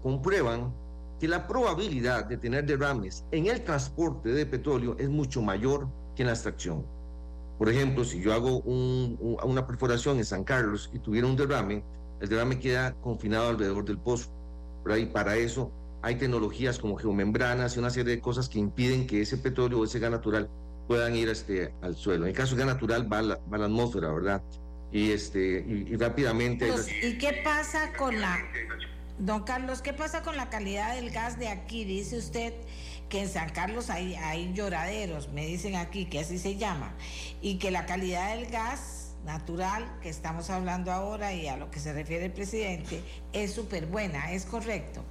comprueban 0.04 0.74
que 1.20 1.28
la 1.28 1.48
probabilidad 1.48 2.26
de 2.26 2.38
tener 2.38 2.66
derrames 2.66 3.26
en 3.32 3.48
el 3.48 3.64
transporte 3.64 4.30
de 4.30 4.46
petróleo 4.46 4.96
es 5.00 5.10
mucho 5.10 5.42
mayor 5.42 5.88
que 6.16 6.24
en 6.24 6.28
la 6.28 6.34
extracción. 6.34 6.86
Por 7.58 7.70
ejemplo, 7.70 8.04
si 8.04 8.22
yo 8.22 8.34
hago 8.34 8.60
una 8.60 9.66
perforación 9.66 10.18
en 10.18 10.26
San 10.26 10.44
Carlos 10.44 10.92
y 10.94 11.00
tuviera 11.00 11.28
un 11.28 11.36
derrame, 11.36 11.84
el 12.22 12.30
derrame 12.30 12.60
queda 12.60 12.94
confinado 13.02 13.50
alrededor 13.50 13.86
del 13.86 13.98
pozo. 13.98 14.30
Y 14.98 15.08
para 15.08 15.36
eso 15.36 15.72
hay 16.02 16.16
tecnologías 16.16 16.80
como 16.80 16.96
geomembranas 16.98 17.76
y 17.76 17.80
una 17.80 17.90
serie 17.90 18.16
de 18.16 18.22
cosas 18.22 18.48
que 18.48 18.60
impiden 18.60 19.08
que 19.08 19.22
ese 19.22 19.38
petróleo 19.38 19.80
o 19.80 19.86
ese 19.86 20.00
gas 20.00 20.12
natural 20.12 20.50
puedan 20.88 21.16
ir 21.16 21.30
este, 21.30 21.74
al 21.82 21.96
suelo. 21.96 22.26
En 22.26 22.30
el 22.30 22.36
caso 22.36 22.56
del 22.56 22.66
gas 22.66 22.76
natural 22.76 23.12
va 23.12 23.20
a 23.20 23.22
la, 23.22 23.40
va 23.52 23.58
la 23.58 23.66
atmósfera, 23.66 24.12
¿verdad? 24.12 24.42
Y, 24.92 25.12
este, 25.12 25.66
y, 25.68 25.96
rápidamente... 25.98 26.72
Pues, 26.72 26.88
¿Y 27.04 27.18
qué 27.18 27.42
pasa 27.44 27.92
con 27.98 28.22
la... 28.22 28.38
Don 29.20 29.44
Carlos, 29.44 29.82
¿qué 29.82 29.94
pasa 29.94 30.22
con 30.22 30.38
la 30.38 30.50
calidad 30.50 30.96
del 30.96 31.10
gas 31.10 31.40
de 31.40 31.50
aquí? 31.50 31.84
Dice 31.84 32.18
usted 32.18 32.54
que 33.10 33.22
en 33.22 33.30
San 33.30 33.50
Carlos 33.50 33.90
hay, 33.90 34.16
hay 34.16 34.54
lloraderos, 34.54 35.30
me 35.30 35.46
dicen 35.46 35.76
aquí 35.76 36.06
que 36.06 36.20
así 36.20 36.38
se 36.38 36.58
llama, 36.58 36.94
y 37.42 37.58
que 37.58 37.72
la 37.72 37.86
calidad 37.86 38.36
del 38.36 38.48
gas 38.48 39.16
natural 39.26 39.86
que 40.02 40.10
estamos 40.10 40.50
hablando 40.50 40.92
ahora 40.92 41.34
y 41.34 41.48
a 41.48 41.58
lo 41.58 41.70
que 41.70 41.80
se 41.80 41.94
refiere 41.94 42.26
el 42.26 42.32
presidente 42.32 43.02
es 43.34 43.54
súper 43.54 43.86
buena, 43.86 44.32
¿es 44.32 44.46
correcto? 44.46 45.04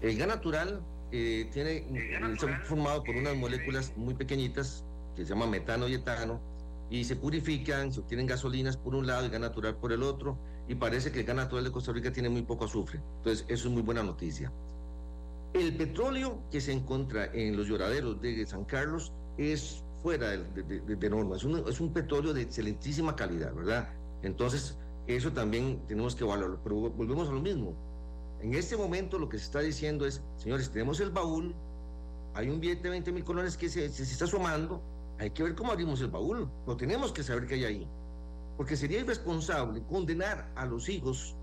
El 0.00 0.16
gas 0.16 0.28
natural 0.28 0.80
eh, 1.12 1.48
tiene, 1.52 1.84
está 2.32 2.60
formado 2.64 3.02
por 3.02 3.16
unas 3.16 3.36
moléculas 3.36 3.92
muy 3.96 4.14
pequeñitas 4.14 4.84
que 5.16 5.24
se 5.24 5.30
llaman 5.30 5.50
metano 5.50 5.88
y 5.88 5.94
etano 5.94 6.40
y 6.90 7.04
se 7.04 7.16
purifican, 7.16 7.92
se 7.92 8.00
obtienen 8.00 8.26
gasolinas 8.26 8.76
por 8.76 8.94
un 8.94 9.06
lado 9.06 9.26
y 9.26 9.30
gas 9.30 9.40
natural 9.40 9.76
por 9.76 9.92
el 9.92 10.02
otro 10.02 10.38
y 10.68 10.74
parece 10.74 11.10
que 11.12 11.20
el 11.20 11.26
gas 11.26 11.36
natural 11.36 11.64
de 11.64 11.72
Costa 11.72 11.92
Rica 11.92 12.12
tiene 12.12 12.28
muy 12.28 12.42
poco 12.42 12.66
azufre. 12.66 13.00
Entonces, 13.18 13.44
eso 13.48 13.68
es 13.68 13.74
muy 13.74 13.82
buena 13.82 14.02
noticia. 14.02 14.52
El 15.58 15.76
petróleo 15.76 16.42
que 16.50 16.60
se 16.60 16.72
encuentra 16.72 17.26
en 17.32 17.56
los 17.56 17.66
lloraderos 17.66 18.20
de 18.20 18.46
San 18.46 18.64
Carlos 18.64 19.12
es 19.38 19.82
fuera 20.02 20.30
de, 20.30 20.62
de, 20.62 20.96
de, 20.96 21.10
norma, 21.10 21.36
es 21.36 21.44
un, 21.44 21.66
es 21.66 21.80
un 21.80 21.92
petróleo 21.92 22.32
de 22.34 22.42
excelentísima 22.42 23.16
calidad, 23.16 23.54
¿verdad? 23.54 23.88
Entonces, 24.22 24.76
eso 25.06 25.32
también 25.32 25.80
tenemos 25.88 26.14
que 26.14 26.24
valorarlo, 26.24 26.60
pero 26.62 26.90
volvemos 26.90 27.28
a 27.28 27.32
lo 27.32 27.40
mismo 27.40 27.74
en 28.40 28.54
este 28.54 28.76
momento 28.76 29.18
lo 29.18 29.28
que 29.28 29.38
se 29.38 29.44
está 29.44 29.60
diciendo 29.60 30.06
es, 30.06 30.22
señores, 30.36 30.70
tenemos 30.70 31.00
el 31.00 31.10
baúl, 31.10 31.54
hay 32.34 32.48
un 32.48 32.60
billete 32.60 32.84
de 32.84 32.90
20 32.90 33.12
mil 33.12 33.24
colones 33.24 33.56
que 33.56 33.68
se, 33.68 33.88
se, 33.88 34.02
está 34.02 34.26
sumando, 34.26 34.82
hay 35.18 35.30
que 35.30 35.42
ver 35.42 35.54
cómo 35.54 35.72
abrimos 35.72 36.00
el 36.00 36.08
baúl, 36.08 36.50
lo 36.66 36.76
tenemos 36.76 37.12
que 37.12 37.22
saber 37.22 37.46
qué 37.46 37.54
hay 37.54 37.64
ahí. 37.64 37.88
Porque 38.56 38.76
sería 38.76 39.00
irresponsable 39.00 39.82
condenar 39.88 40.50
a 40.54 40.66
los 40.66 40.88
hijos 40.88 41.34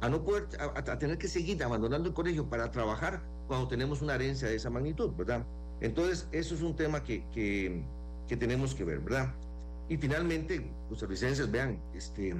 a 0.00 0.08
no 0.08 0.22
poder, 0.24 0.46
a, 0.60 0.78
a, 0.78 0.98
tener 0.98 1.16
que 1.18 1.28
seguir 1.28 1.62
abandonando 1.62 2.08
el 2.08 2.14
colegio 2.14 2.48
para 2.48 2.70
trabajar 2.70 3.22
cuando 3.46 3.68
tenemos 3.68 4.02
una 4.02 4.14
herencia 4.14 4.48
de 4.48 4.56
esa 4.56 4.70
magnitud, 4.70 5.10
¿verdad? 5.16 5.44
Entonces, 5.80 6.28
eso 6.32 6.54
es 6.54 6.62
un 6.62 6.74
tema 6.74 7.02
que, 7.02 7.24
que, 7.32 8.36
tenemos 8.36 8.74
que 8.74 8.84
ver, 8.84 9.00
¿verdad? 9.00 9.34
Y 9.88 9.96
finalmente, 9.96 10.70
los 10.90 10.98
servicios 10.98 11.50
vean, 11.50 11.80
este, 11.94 12.34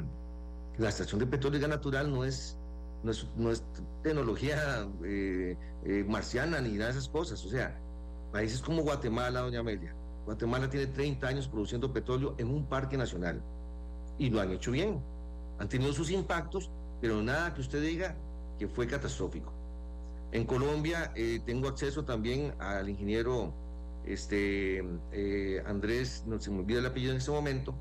la 0.79 0.88
estación 0.88 1.21
de 1.21 1.27
petróleo 1.27 1.59
y 1.59 1.61
gas 1.62 1.71
natural 1.71 2.11
no 2.11 2.25
es 2.25 2.57
no 3.37 3.51
es, 3.51 3.62
tecnología 4.03 4.88
eh, 5.05 5.57
eh, 5.85 6.05
marciana 6.09 6.61
ni 6.61 6.73
nada 6.73 6.87
de 6.87 6.99
esas 6.99 7.09
cosas. 7.09 7.45
O 7.45 7.49
sea, 7.49 7.79
países 8.33 8.61
como 8.61 8.83
Guatemala, 8.83 9.40
doña 9.40 9.61
Amelia, 9.61 9.95
Guatemala 10.25 10.69
tiene 10.69 10.87
30 10.88 11.27
años 11.27 11.49
produciendo 11.49 11.92
petróleo 11.92 12.35
en 12.38 12.49
un 12.49 12.66
parque 12.66 12.97
nacional 12.97 13.40
y 14.19 14.31
lo 14.31 14.40
han 14.40 14.51
hecho 14.53 14.73
bien. 14.73 15.01
Han 15.59 15.69
tenido 15.69 15.92
sus 15.92 16.11
impactos, 16.11 16.71
pero 17.00 17.23
nada 17.23 17.54
que 17.54 17.61
usted 17.61 17.81
diga 17.81 18.17
que 18.59 18.69
fue 18.69 18.87
catastrófico. 18.87 19.52
En 20.37 20.44
Colombia 20.44 21.12
eh, 21.14 21.40
tengo 21.46 21.66
acceso 21.66 22.04
también 22.04 22.52
al 22.58 22.90
ingeniero 22.90 23.54
este, 24.04 24.84
Andrés, 25.64 26.24
no 26.26 26.38
se 26.38 26.50
me 26.50 26.58
olvida 26.58 26.80
el 26.80 26.84
apellido 26.84 27.12
en 27.12 27.16
este 27.16 27.30
momento, 27.30 27.74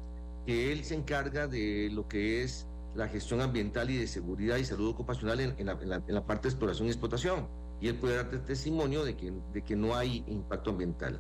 que 0.46 0.72
él 0.72 0.86
se 0.86 0.96
encarga 0.96 1.48
de 1.48 1.90
lo 1.92 2.08
que 2.08 2.44
es 2.44 2.66
la 2.96 3.10
gestión 3.10 3.42
ambiental 3.42 3.90
y 3.90 3.98
de 3.98 4.08
seguridad 4.08 4.56
y 4.56 4.64
salud 4.64 4.88
ocupacional 4.88 5.42
en, 5.42 5.66
la, 5.66 6.26
parte 6.26 6.44
de 6.44 6.54
exploración 6.54 6.88
y 6.88 6.92
explotación. 6.92 7.46
Y 7.82 7.90
él 7.90 7.98
puede 7.98 8.16
darte 8.16 8.38
testimonio 8.38 9.04
de 9.04 9.18
que, 9.18 9.76
no 9.76 9.94
hay 9.94 10.24
impacto 10.26 10.70
ambiental. 10.70 11.20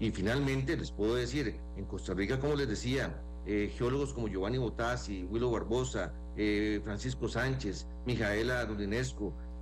Y 0.00 0.10
finalmente 0.10 0.76
les 0.76 0.90
puedo 0.90 1.14
decir, 1.14 1.58
en 1.78 1.86
Costa 1.86 2.12
Rica, 2.12 2.38
como 2.38 2.56
les 2.56 2.68
decía, 2.68 3.22
eh, 3.46 3.72
geólogos 3.74 4.12
como 4.12 4.28
Giovanni 4.28 4.58
Botassi, 4.58 5.24
Willow 5.30 5.50
Barbosa, 5.50 6.12
eh, 6.36 6.82
Francisco 6.84 7.26
Sánchez, 7.26 7.86
Mijaela 8.04 8.66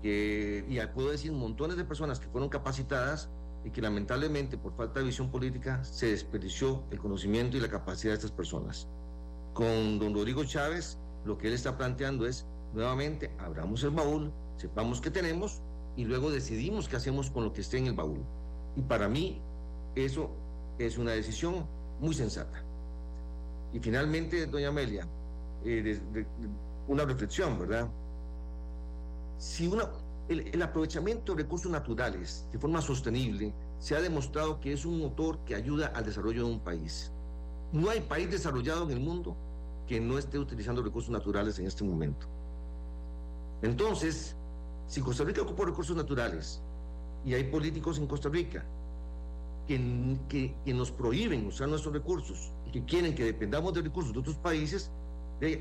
Dulinesco, 0.03 0.73
y 0.73 0.95
puedo 0.95 1.11
decir 1.11 1.33
montones 1.33 1.77
de 1.77 1.85
personas 1.85 2.19
que 2.19 2.29
fueron 2.29 2.49
capacitadas 2.49 3.31
y 3.65 3.71
que 3.71 3.81
lamentablemente 3.81 4.59
por 4.59 4.75
falta 4.77 5.01
de 5.01 5.07
visión 5.07 5.31
política 5.31 5.85
se 5.85 6.07
desperdició 6.07 6.83
el 6.91 6.99
conocimiento 6.99 7.57
y 7.57 7.61
la 7.61 7.69
capacidad 7.69 8.13
de 8.13 8.17
estas 8.17 8.33
personas. 8.33 8.89
Con 9.53 9.99
don 9.99 10.15
Rodrigo 10.15 10.45
Chávez, 10.45 10.99
lo 11.25 11.39
que 11.39 11.49
él 11.49 11.55
está 11.55 11.77
planteando 11.77 12.27
es, 12.27 12.47
nuevamente, 12.75 13.31
abramos 13.39 13.85
el 13.85 13.91
baúl, 13.91 14.33
sepamos 14.57 15.01
qué 15.01 15.11
tenemos 15.11 15.63
y 15.97 16.05
luego 16.05 16.31
decidimos 16.31 16.89
qué 16.89 16.97
hacemos 16.97 17.31
con 17.31 17.45
lo 17.45 17.53
que 17.53 17.61
esté 17.61 17.79
en 17.79 17.87
el 17.87 17.95
baúl. 17.95 18.25
Y 18.75 18.83
para 18.83 19.09
mí, 19.09 19.41
eso 19.95 20.31
es 20.79 20.99
una 20.99 21.13
decisión 21.13 21.67
muy 22.01 22.15
sensata. 22.15 22.65
Y 23.73 23.79
finalmente, 23.79 24.47
doña 24.47 24.69
Amelia, 24.69 25.07
eh, 25.65 26.01
una 26.89 27.05
reflexión, 27.05 27.59
¿verdad? 27.59 27.89
Si 29.43 29.69
el, 30.29 30.63
aprovechamiento 30.63 31.35
de 31.35 31.43
recursos 31.43 31.69
naturales 31.69 32.47
de 32.53 32.61
forma 32.61 32.81
sostenible 32.81 33.53
se 33.81 33.97
ha 33.97 34.01
demostrado 34.01 34.61
que 34.61 34.73
es 34.73 34.85
un 34.85 35.01
motor 35.01 35.37
que 35.45 35.57
ayuda 35.57 35.89
al 35.97 36.05
desarrollo 36.05 36.47
de 36.47 36.53
un 36.53 36.61
país. 36.61 37.11
No 37.73 37.91
hay 37.91 38.03
país 38.03 38.31
desarrollado 38.31 38.85
en 38.85 38.93
el 38.93 39.01
mundo 39.01 39.37
que 39.89 40.01
no 40.01 40.17
esté 40.17 40.39
utilizando 40.39 40.81
recursos 40.81 41.11
naturales 41.11 41.59
en 41.59 41.67
este 41.67 41.83
momento. 41.83 42.29
Entonces, 43.63 44.37
si 44.87 45.01
Costa 45.01 45.25
Rica 45.25 45.43
ocupa 45.43 45.65
recursos 45.65 45.97
naturales 45.97 46.63
y 47.25 47.35
hay 47.35 47.43
políticos 47.43 47.99
en 47.99 48.07
Costa 48.07 48.29
Rica 48.29 48.65
que, 49.67 50.55
nos 50.67 50.93
prohíben 50.93 51.49
usar 51.49 51.69
nuestros 51.69 51.93
recursos 51.93 52.53
y 52.65 52.71
que 52.71 52.85
quieren 52.85 53.13
que 53.13 53.25
dependamos 53.25 53.75
de 53.75 53.83
recursos 53.83 54.13
de 54.13 54.21
otros 54.21 54.37
países, 54.37 54.93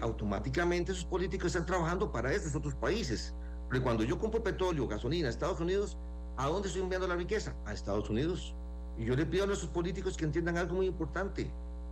automáticamente 0.01 0.91
esos 0.91 1.05
políticos 1.05 1.47
están 1.47 1.65
trabajando 1.65 2.11
para 2.11 2.31
esos 2.31 2.53
otros 2.53 2.75
países. 2.75 3.33
Porque 3.71 3.85
cuando 3.85 4.03
yo 4.03 4.19
compro 4.19 4.43
petróleo, 4.43 4.85
gasolina 4.85 5.29
Estados 5.29 5.61
Unidos, 5.61 5.95
¿a 6.35 6.49
dónde 6.49 6.67
estoy 6.67 6.83
enviando 6.83 7.07
la 7.07 7.15
riqueza? 7.15 7.55
A 7.65 7.71
Estados 7.71 8.09
Unidos. 8.09 8.53
Y 8.97 9.05
yo 9.05 9.15
le 9.15 9.25
pido 9.25 9.45
a 9.45 9.47
nuestros 9.47 9.71
políticos 9.71 10.17
que 10.17 10.25
entiendan 10.25 10.57
algo 10.57 10.75
muy 10.75 10.87
importante. 10.87 11.49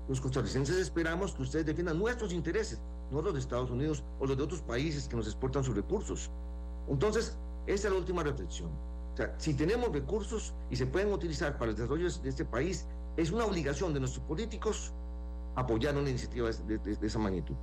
Los 0.10 0.20
costarricenses 0.20 0.76
esperamos 0.76 1.32
que 1.36 1.44
ustedes 1.44 1.66
defiendan 1.66 1.98
nuestros 1.98 2.34
intereses, 2.34 2.82
no 3.12 3.22
los 3.22 3.34
de 3.34 3.40
Estados 3.40 3.72
Unidos 3.72 4.04
o 4.20 4.26
los 4.26 4.36
de 4.36 4.44
otros 4.44 4.62
países 4.62 5.08
que 5.08 5.16
nos 5.16 5.26
exportan 5.26 5.64
sus 5.64 5.74
recursos. 5.74 6.30
Entonces, 6.90 7.38
esa 7.66 7.88
es 7.88 7.94
la 7.94 7.98
última 7.98 8.24
reflexión. 8.24 8.72
O 9.14 9.16
sea, 9.16 9.34
si 9.38 9.54
tenemos 9.54 9.90
recursos 9.94 10.54
y 10.70 10.76
se 10.76 10.86
pueden 10.86 11.14
utilizar 11.14 11.58
para 11.58 11.72
el 11.72 11.78
desarrollo 11.78 12.10
de 12.12 12.28
este 12.28 12.44
país, 12.44 12.88
es 13.16 13.32
una 13.32 13.46
obligación 13.46 13.94
de 13.94 14.02
nuestros 14.02 14.26
políticos 14.26 14.92
apoyar 15.56 15.96
una 15.96 16.10
iniciativa 16.10 16.50
de 16.52 17.08
esa 17.08 17.20
magnitud. 17.20 17.56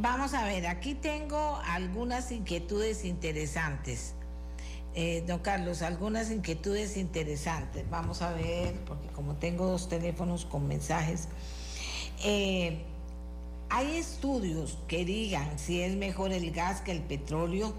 Vamos 0.00 0.32
a 0.32 0.44
ver, 0.44 0.68
aquí 0.68 0.94
tengo 0.94 1.60
algunas 1.64 2.30
inquietudes 2.30 3.04
interesantes. 3.04 4.14
Eh, 4.94 5.24
don 5.26 5.40
Carlos, 5.40 5.82
algunas 5.82 6.30
inquietudes 6.30 6.96
interesantes. 6.96 7.90
Vamos 7.90 8.22
a 8.22 8.32
ver, 8.32 8.76
porque 8.84 9.08
como 9.08 9.34
tengo 9.34 9.66
dos 9.66 9.88
teléfonos 9.88 10.44
con 10.44 10.68
mensajes, 10.68 11.26
eh, 12.22 12.84
hay 13.70 13.96
estudios 13.96 14.78
que 14.86 15.04
digan 15.04 15.58
si 15.58 15.80
es 15.80 15.96
mejor 15.96 16.30
el 16.30 16.52
gas 16.52 16.80
que 16.80 16.92
el 16.92 17.02
petróleo. 17.02 17.74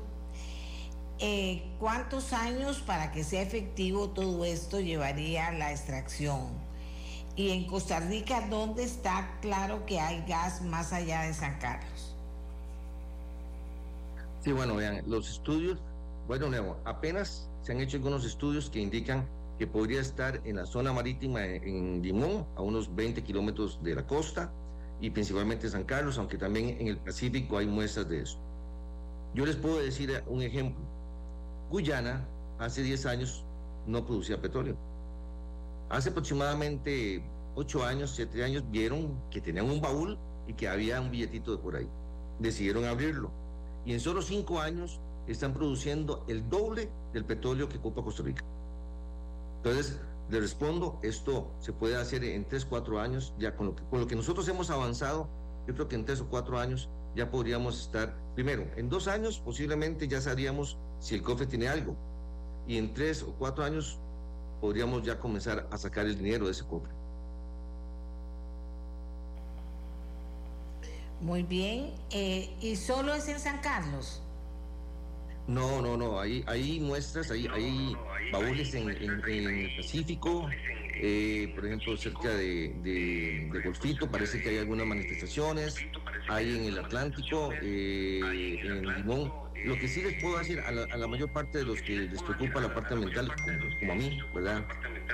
Eh, 1.20 1.64
¿Cuántos 1.80 2.34
años 2.34 2.80
para 2.80 3.14
que 3.14 3.24
sea 3.24 3.42
efectivo 3.42 4.10
todo 4.10 4.44
esto 4.44 4.82
llevaría 4.82 5.52
la 5.52 5.72
extracción? 5.72 6.50
Y 7.38 7.52
en 7.52 7.66
Costa 7.66 8.02
Rica, 8.02 8.46
¿dónde 8.50 8.84
está 8.84 9.38
claro 9.40 9.86
que 9.86 10.02
hay 10.02 10.26
gas 10.28 10.62
más 10.62 10.92
allá 10.92 11.22
de 11.22 11.34
San 11.34 11.58
Carlos? 11.60 11.99
Sí, 14.42 14.54
bueno, 14.54 14.76
vean, 14.76 15.04
los 15.06 15.30
estudios, 15.30 15.80
bueno, 16.28 16.48
nuevo, 16.50 16.78
apenas 16.86 17.50
se 17.62 17.74
han 17.74 17.82
hecho 17.82 17.98
algunos 17.98 18.24
estudios 18.24 18.70
que 18.70 18.80
indican 18.80 19.28
que 19.58 19.68
podría 19.68 20.00
estar 20.00 20.40
en 20.46 20.56
la 20.56 20.66
zona 20.66 20.94
marítima 20.94 21.46
en 21.46 22.02
Limón, 22.02 22.46
a 22.56 22.62
unos 22.62 22.96
20 22.96 23.22
kilómetros 23.24 23.84
de 23.84 23.96
la 23.96 24.08
costa, 24.08 24.50
y 25.02 25.10
principalmente 25.10 25.70
San 25.70 25.84
Carlos, 25.84 26.18
aunque 26.18 26.38
también 26.38 26.78
en 26.80 26.88
el 26.88 26.98
Pacífico 26.98 27.58
hay 27.58 27.68
muestras 27.68 28.08
de 28.08 28.22
eso. 28.22 28.38
Yo 29.34 29.46
les 29.46 29.58
puedo 29.58 29.80
decir 29.80 30.24
un 30.28 30.42
ejemplo. 30.42 30.82
Guyana 31.70 32.26
hace 32.60 32.82
10 32.82 33.06
años 33.08 33.46
no 33.88 34.06
producía 34.06 34.42
petróleo. 34.42 34.78
Hace 35.90 36.10
aproximadamente 36.10 37.22
8 37.56 37.84
años, 37.84 38.14
7 38.16 38.44
años, 38.44 38.64
vieron 38.72 39.20
que 39.30 39.42
tenían 39.42 39.70
un 39.70 39.82
baúl 39.82 40.18
y 40.48 40.54
que 40.54 40.70
había 40.70 41.02
un 41.02 41.12
billetito 41.12 41.52
de 41.52 41.58
por 41.58 41.76
ahí. 41.76 41.90
Decidieron 42.40 42.86
abrirlo 42.86 43.39
y 43.86 43.94
en 43.94 44.00
solo 44.00 44.22
cinco 44.22 44.60
años 44.60 45.00
están 45.28 45.54
produciendo 45.54 46.26
el 46.28 46.50
doble 46.50 46.90
del 47.14 47.26
petróleo 47.26 47.70
que 47.70 47.78
ocupa 47.78 48.04
Costa 48.04 48.24
Rica. 48.24 48.44
Entonces, 49.58 50.00
le 50.30 50.40
respondo, 50.40 51.00
esto 51.02 51.52
se 51.60 51.74
puede 51.74 51.96
hacer 51.96 52.24
en 52.24 52.48
tres, 52.48 52.66
cuatro 52.66 53.00
años, 53.00 53.34
ya 53.40 53.56
con 53.56 53.68
lo, 53.68 53.76
que, 53.76 53.84
con 53.84 54.00
lo 54.00 54.08
que 54.08 54.16
nosotros 54.16 54.48
hemos 54.48 54.70
avanzado, 54.70 55.28
yo 55.68 55.74
creo 55.74 55.88
que 55.88 55.96
en 55.96 56.06
tres 56.06 56.22
o 56.22 56.28
cuatro 56.28 56.60
años 56.60 56.90
ya 57.16 57.30
podríamos 57.32 57.82
estar, 57.82 58.16
primero, 58.36 58.66
en 58.76 58.90
dos 58.90 59.08
años 59.08 59.40
posiblemente 59.40 60.08
ya 60.08 60.22
sabríamos 60.22 60.78
si 61.00 61.16
el 61.16 61.24
cofre 61.24 61.48
tiene 61.48 61.68
algo, 61.68 61.96
y 62.68 62.78
en 62.78 62.94
tres 62.94 63.24
o 63.24 63.34
cuatro 63.34 63.64
años 63.64 64.00
podríamos 64.62 65.04
ya 65.04 65.20
comenzar 65.20 65.68
a 65.72 65.78
sacar 65.78 66.06
el 66.06 66.18
dinero 66.18 66.46
de 66.46 66.52
ese 66.52 66.66
cofre. 66.66 66.99
Muy 71.22 71.44
bien. 71.44 71.94
Eh, 72.12 72.50
¿Y 72.62 72.76
solo 72.76 73.14
es 73.14 73.28
en 73.28 73.40
San 73.40 73.60
Carlos? 73.60 74.22
No, 75.48 75.82
no, 75.82 75.98
no. 75.98 76.20
Hay, 76.20 76.44
hay 76.48 76.80
muestras, 76.80 77.32
hay, 77.32 77.48
hay 77.48 77.96
baúles 78.32 78.74
en, 78.76 78.90
el 78.90 79.76
Pacífico, 79.76 80.48
eh, 81.02 81.52
por 81.56 81.66
ejemplo, 81.66 81.98
cerca 81.98 82.30
de, 82.30 83.50
Golfito, 83.64 84.10
parece 84.10 84.42
que 84.42 84.50
hay 84.50 84.58
algunas 84.60 84.86
manifestaciones. 84.86 85.76
Hay 86.28 86.56
en 86.56 86.66
el 86.66 86.78
Atlántico, 86.78 87.52
eh, 87.62 88.60
en 88.64 88.88
Limón. 88.96 89.34
Lo 89.66 89.78
que 89.78 89.88
sí 89.88 90.02
les 90.02 90.22
puedo 90.22 90.38
decir 90.38 90.60
a 90.62 90.72
la, 90.72 91.08
mayor 91.08 91.34
parte 91.34 91.58
de 91.58 91.66
los 91.66 91.82
que 91.82 91.94
les 91.94 92.22
preocupa 92.22 92.62
la 92.62 92.74
parte 92.74 92.94
ambiental, 92.94 93.30
como, 93.80 93.92
a 93.92 93.96
mí, 93.96 94.20
¿verdad? 94.34 94.66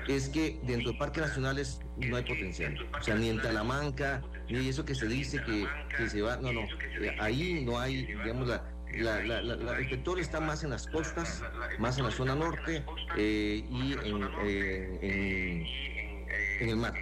Es 0.08 0.30
que 0.30 0.60
dentro 0.64 0.92
de 0.92 0.98
parques 0.98 1.24
nacionales 1.24 1.80
no 1.98 2.18
hay 2.18 2.24
potencial. 2.24 2.78
O 3.00 3.04
sea, 3.04 3.16
ni 3.16 3.30
en 3.30 3.42
Talamanca, 3.42 4.22
ni 4.50 4.70
eso 4.70 4.86
que 4.86 4.96
se 4.96 5.08
dice 5.08 5.42
que, 5.44 5.68
que 5.98 6.10
se 6.10 6.22
va. 6.22 6.38
No, 6.38 6.52
no. 6.52 6.62
Eh, 6.62 7.16
ahí 7.20 7.64
no 7.66 7.80
hay, 7.80 8.06
digamos, 8.06 8.48
la, 8.48 8.64
la, 8.94 9.42
la, 9.42 9.78
el 9.78 9.90
petróleo 9.90 10.24
está 10.24 10.40
más 10.40 10.64
en 10.64 10.70
las 10.70 10.88
costas, 10.88 11.44
más 11.80 11.98
en 11.98 12.06
la 12.06 12.12
zona 12.12 12.36
norte 12.36 12.84
eh, 13.18 13.66
y 13.70 13.94
en, 13.94 14.24
eh, 14.44 15.00
en, 15.02 16.62
en, 16.62 16.70
el 16.70 16.78
mar. 16.78 16.94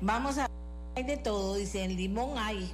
Vamos 0.00 0.38
a 0.38 0.48
hay 0.96 1.02
de 1.04 1.16
todo, 1.18 1.56
dice, 1.56 1.84
en 1.84 1.96
Limón 1.96 2.38
hay. 2.38 2.72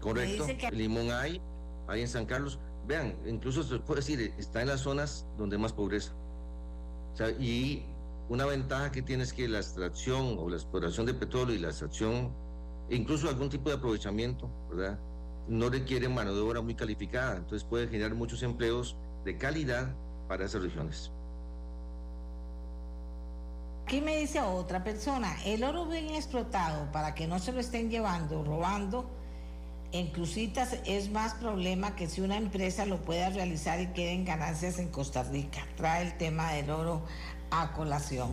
Correcto. 0.00 0.46
Limón 0.72 1.10
hay, 1.12 1.40
hay 1.88 2.02
en 2.02 2.08
San 2.08 2.26
Carlos. 2.26 2.58
Vean, 2.86 3.16
incluso 3.26 3.62
se 3.62 3.78
puede 3.78 4.00
decir, 4.00 4.34
está 4.38 4.60
en 4.60 4.68
las 4.68 4.80
zonas 4.80 5.26
donde 5.38 5.56
más 5.56 5.72
pobreza. 5.72 6.12
O 7.14 7.16
sea, 7.16 7.30
y 7.30 7.84
una 8.28 8.44
ventaja 8.44 8.90
que 8.90 9.02
tiene 9.02 9.22
es 9.22 9.32
que 9.32 9.48
la 9.48 9.58
extracción 9.58 10.36
o 10.38 10.48
la 10.48 10.56
exploración 10.56 11.06
de 11.06 11.14
petróleo 11.14 11.54
y 11.54 11.58
la 11.58 11.68
extracción, 11.68 12.30
incluso 12.90 13.28
algún 13.28 13.48
tipo 13.48 13.70
de 13.70 13.76
aprovechamiento, 13.76 14.50
¿verdad? 14.70 14.98
No 15.48 15.68
requiere 15.68 16.08
mano 16.08 16.34
de 16.34 16.40
obra 16.40 16.60
muy 16.60 16.74
calificada, 16.74 17.36
entonces 17.36 17.64
puede 17.64 17.88
generar 17.88 18.14
muchos 18.14 18.42
empleos 18.42 18.96
de 19.24 19.36
calidad 19.38 19.94
para 20.28 20.44
esas 20.44 20.62
regiones. 20.62 21.10
Aquí 23.86 24.00
me 24.00 24.16
dice 24.16 24.40
otra 24.40 24.82
persona, 24.82 25.36
el 25.44 25.62
oro 25.62 25.86
bien 25.86 26.14
explotado 26.14 26.90
para 26.90 27.14
que 27.14 27.26
no 27.26 27.38
se 27.38 27.52
lo 27.52 27.60
estén 27.60 27.90
llevando, 27.90 28.42
robando, 28.42 29.10
en 29.94 30.08
Crucitas 30.08 30.76
es 30.86 31.08
más 31.12 31.34
problema 31.34 31.94
que 31.94 32.08
si 32.08 32.20
una 32.20 32.36
empresa 32.36 32.84
lo 32.84 33.02
pueda 33.02 33.30
realizar 33.30 33.80
y 33.80 33.86
queden 33.88 34.24
ganancias 34.24 34.80
en 34.80 34.88
Costa 34.88 35.22
Rica. 35.22 35.64
Trae 35.76 36.02
el 36.02 36.18
tema 36.18 36.52
del 36.52 36.70
oro 36.70 37.04
a 37.52 37.72
colación, 37.72 38.30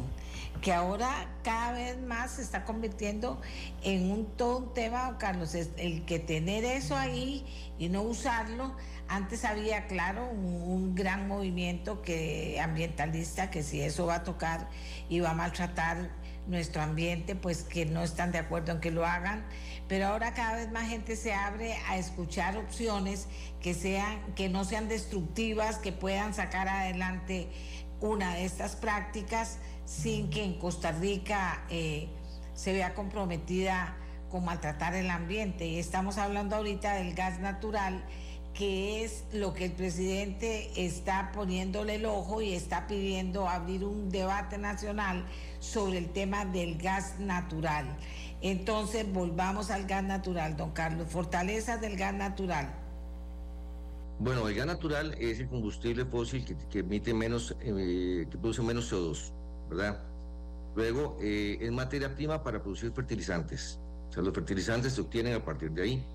que 0.64 0.74
ahora 0.74 1.28
cada 1.43 1.74
vez 1.74 2.01
más 2.01 2.32
se 2.32 2.41
está 2.41 2.66
convirtiendo 2.66 3.39
en 3.84 4.09
un 4.09 4.26
todo 4.38 4.57
un 4.57 4.74
tema, 4.74 5.16
Carlos, 5.20 5.53
el 5.53 6.03
que 6.05 6.18
tener 6.18 6.66
eso 6.66 6.97
ahí 6.97 7.45
y 7.78 7.89
no 7.89 8.01
usarlo. 8.01 8.76
Antes 9.07 9.45
había, 9.45 9.86
claro, 9.86 10.28
un, 10.32 10.95
gran 10.95 11.28
movimiento 11.28 12.01
que 12.01 12.59
ambientalista 12.59 13.51
que 13.51 13.62
si 13.62 13.82
eso 13.82 14.07
va 14.07 14.16
a 14.16 14.24
tocar 14.24 14.68
y 15.09 15.20
va 15.20 15.32
a 15.32 15.36
maltratar 15.36 16.09
nuestro 16.48 16.82
ambiente, 16.82 17.36
pues 17.36 17.64
que 17.64 17.86
no 17.86 18.04
están 18.04 18.32
de 18.32 18.39
acuerdo 18.39 18.72
en 18.74 18.80
que 18.80 18.92
lo 18.92 19.06
hagan 19.06 19.46
pero 19.92 20.08
ahora 20.08 20.34
cada 20.34 20.56
vez 20.56 20.72
más 20.72 20.88
gente 20.88 21.18
se 21.18 21.34
abre 21.34 21.76
a 21.89 21.98
escuchar 21.98 22.56
opciones 22.56 23.28
que 23.60 23.74
sean 23.74 24.22
que 24.36 24.48
no 24.48 24.64
sean 24.64 24.88
destructivas, 24.88 25.80
que 25.80 25.92
puedan 25.92 26.34
sacar 26.34 26.70
adelante 26.70 27.50
una 28.00 28.36
de 28.36 28.46
estas 28.46 28.78
prácticas 28.78 29.58
sin 29.84 30.30
que 30.30 30.46
en 30.46 30.58
Costa 30.60 30.94
Rica 30.94 31.66
eh, 31.70 32.08
se 32.54 32.72
vea 32.72 32.94
comprometida 32.94 33.98
con 34.30 34.46
maltratar 34.46 34.96
el 34.96 35.10
ambiente. 35.10 35.68
Y 35.68 35.78
estamos 35.78 36.18
hablando 36.18 36.56
ahorita 36.56 36.94
del 36.94 37.14
gas 37.14 37.42
natural, 37.42 38.02
que 38.54 39.04
es 39.04 39.26
lo 39.34 39.54
que 39.54 39.66
el 39.66 39.74
presidente 39.74 40.72
está 40.78 41.34
poniéndole 41.34 41.96
el 41.96 42.06
ojo 42.06 42.42
y 42.42 42.54
está 42.54 42.88
pidiendo 42.88 43.50
abrir 43.50 43.84
un 43.84 44.10
debate 44.10 44.58
nacional 44.58 45.26
sobre 45.62 45.99
el 45.99 46.09
tema 46.09 46.43
del 46.43 46.78
gas 46.78 47.20
natural. 47.20 47.86
Entonces, 48.41 49.12
volvamos 49.14 49.70
al 49.70 49.86
gas 49.86 50.03
natural, 50.03 50.57
don 50.57 50.72
Carlos. 50.72 51.07
Fortalezas 51.07 51.80
del 51.80 51.95
gas 51.95 52.14
natural. 52.16 52.76
Bueno, 54.20 54.47
el 54.47 54.55
gas 54.55 54.66
natural 54.66 55.16
es 55.20 55.39
el 55.39 55.47
combustible 55.47 56.03
fósil 56.05 56.43
que, 56.70 56.80
emite 56.80 57.14
menos, 57.14 57.55
eh, 57.62 58.28
que 58.30 58.38
produce 58.38 58.64
menos 58.64 58.91
CO2, 58.91 59.32
¿verdad? 59.70 60.01
Luego, 60.76 61.18
eh, 61.22 61.59
es 61.62 61.72
materia 61.72 62.14
prima 62.14 62.43
para 62.43 62.62
producir 62.62 62.91
fertilizantes. 62.91 63.80
O 64.09 64.14
sea, 64.14 64.24
los 64.24 64.34
fertilizantes 64.34 64.93
se 64.93 65.01
obtienen 65.01 65.36
a 65.36 65.45
partir 65.45 65.72
de 65.72 65.84
ahí. 65.84 66.05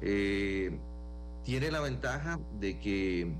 Eh, 0.00 0.78
tiene 1.44 1.72
la 1.72 1.80
ventaja 1.80 2.38
de 2.60 2.78
que, 2.78 3.32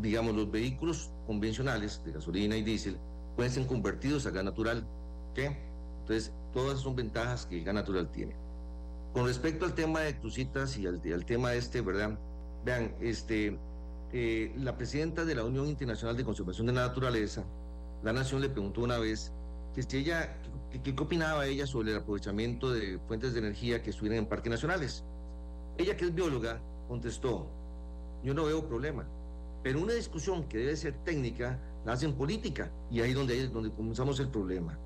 digamos, 0.00 0.34
los 0.34 0.50
vehículos 0.50 1.10
convencionales 1.26 2.02
de 2.04 2.12
gasolina 2.12 2.56
y 2.56 2.62
diésel 2.62 2.96
pueden 3.36 3.52
ser 3.52 3.66
convertidos 3.66 4.26
a 4.26 4.30
gas 4.30 4.44
natural. 4.44 4.86
¿Qué? 5.34 5.56
Entonces, 6.00 6.32
todas 6.52 6.80
son 6.80 6.96
ventajas 6.96 7.46
que 7.46 7.58
el 7.58 7.64
gas 7.64 7.74
natural 7.74 8.10
tiene. 8.10 8.34
Con 9.12 9.26
respecto 9.26 9.64
al 9.64 9.74
tema 9.74 10.00
de 10.00 10.18
Crucitas 10.18 10.76
y 10.78 10.86
al, 10.86 11.00
al 11.12 11.24
tema 11.24 11.54
este, 11.54 11.80
¿verdad? 11.80 12.18
Vean, 12.64 12.94
este, 13.00 13.58
eh, 14.12 14.52
la 14.58 14.76
presidenta 14.76 15.24
de 15.24 15.34
la 15.34 15.44
Unión 15.44 15.68
Internacional 15.68 16.16
de 16.16 16.24
Conservación 16.24 16.66
de 16.66 16.72
la 16.72 16.86
Naturaleza, 16.86 17.44
la 18.02 18.12
Nación 18.12 18.40
le 18.40 18.48
preguntó 18.48 18.82
una 18.82 18.98
vez 18.98 19.32
que 19.74 19.82
si 19.82 19.98
ella, 19.98 20.36
qué 20.84 20.94
opinaba 20.98 21.46
ella 21.46 21.66
sobre 21.66 21.92
el 21.92 21.98
aprovechamiento 21.98 22.70
de 22.72 22.98
fuentes 23.06 23.32
de 23.32 23.38
energía 23.38 23.82
que 23.82 23.90
estuvieran 23.90 24.18
en 24.18 24.26
parques 24.26 24.50
nacionales. 24.50 25.04
Ella, 25.78 25.96
que 25.96 26.04
es 26.06 26.14
bióloga, 26.14 26.60
contestó, 26.88 27.46
yo 28.22 28.34
no 28.34 28.44
veo 28.44 28.66
problema, 28.66 29.06
pero 29.62 29.80
una 29.80 29.94
discusión 29.94 30.44
que 30.48 30.58
debe 30.58 30.76
ser 30.76 30.94
técnica 31.04 31.58
hacen 31.86 32.14
política 32.14 32.70
y 32.90 33.00
ahí 33.00 33.10
es 33.10 33.16
donde, 33.16 33.48
donde 33.48 33.72
comenzamos 33.72 34.20
el 34.20 34.28
problema. 34.28 34.78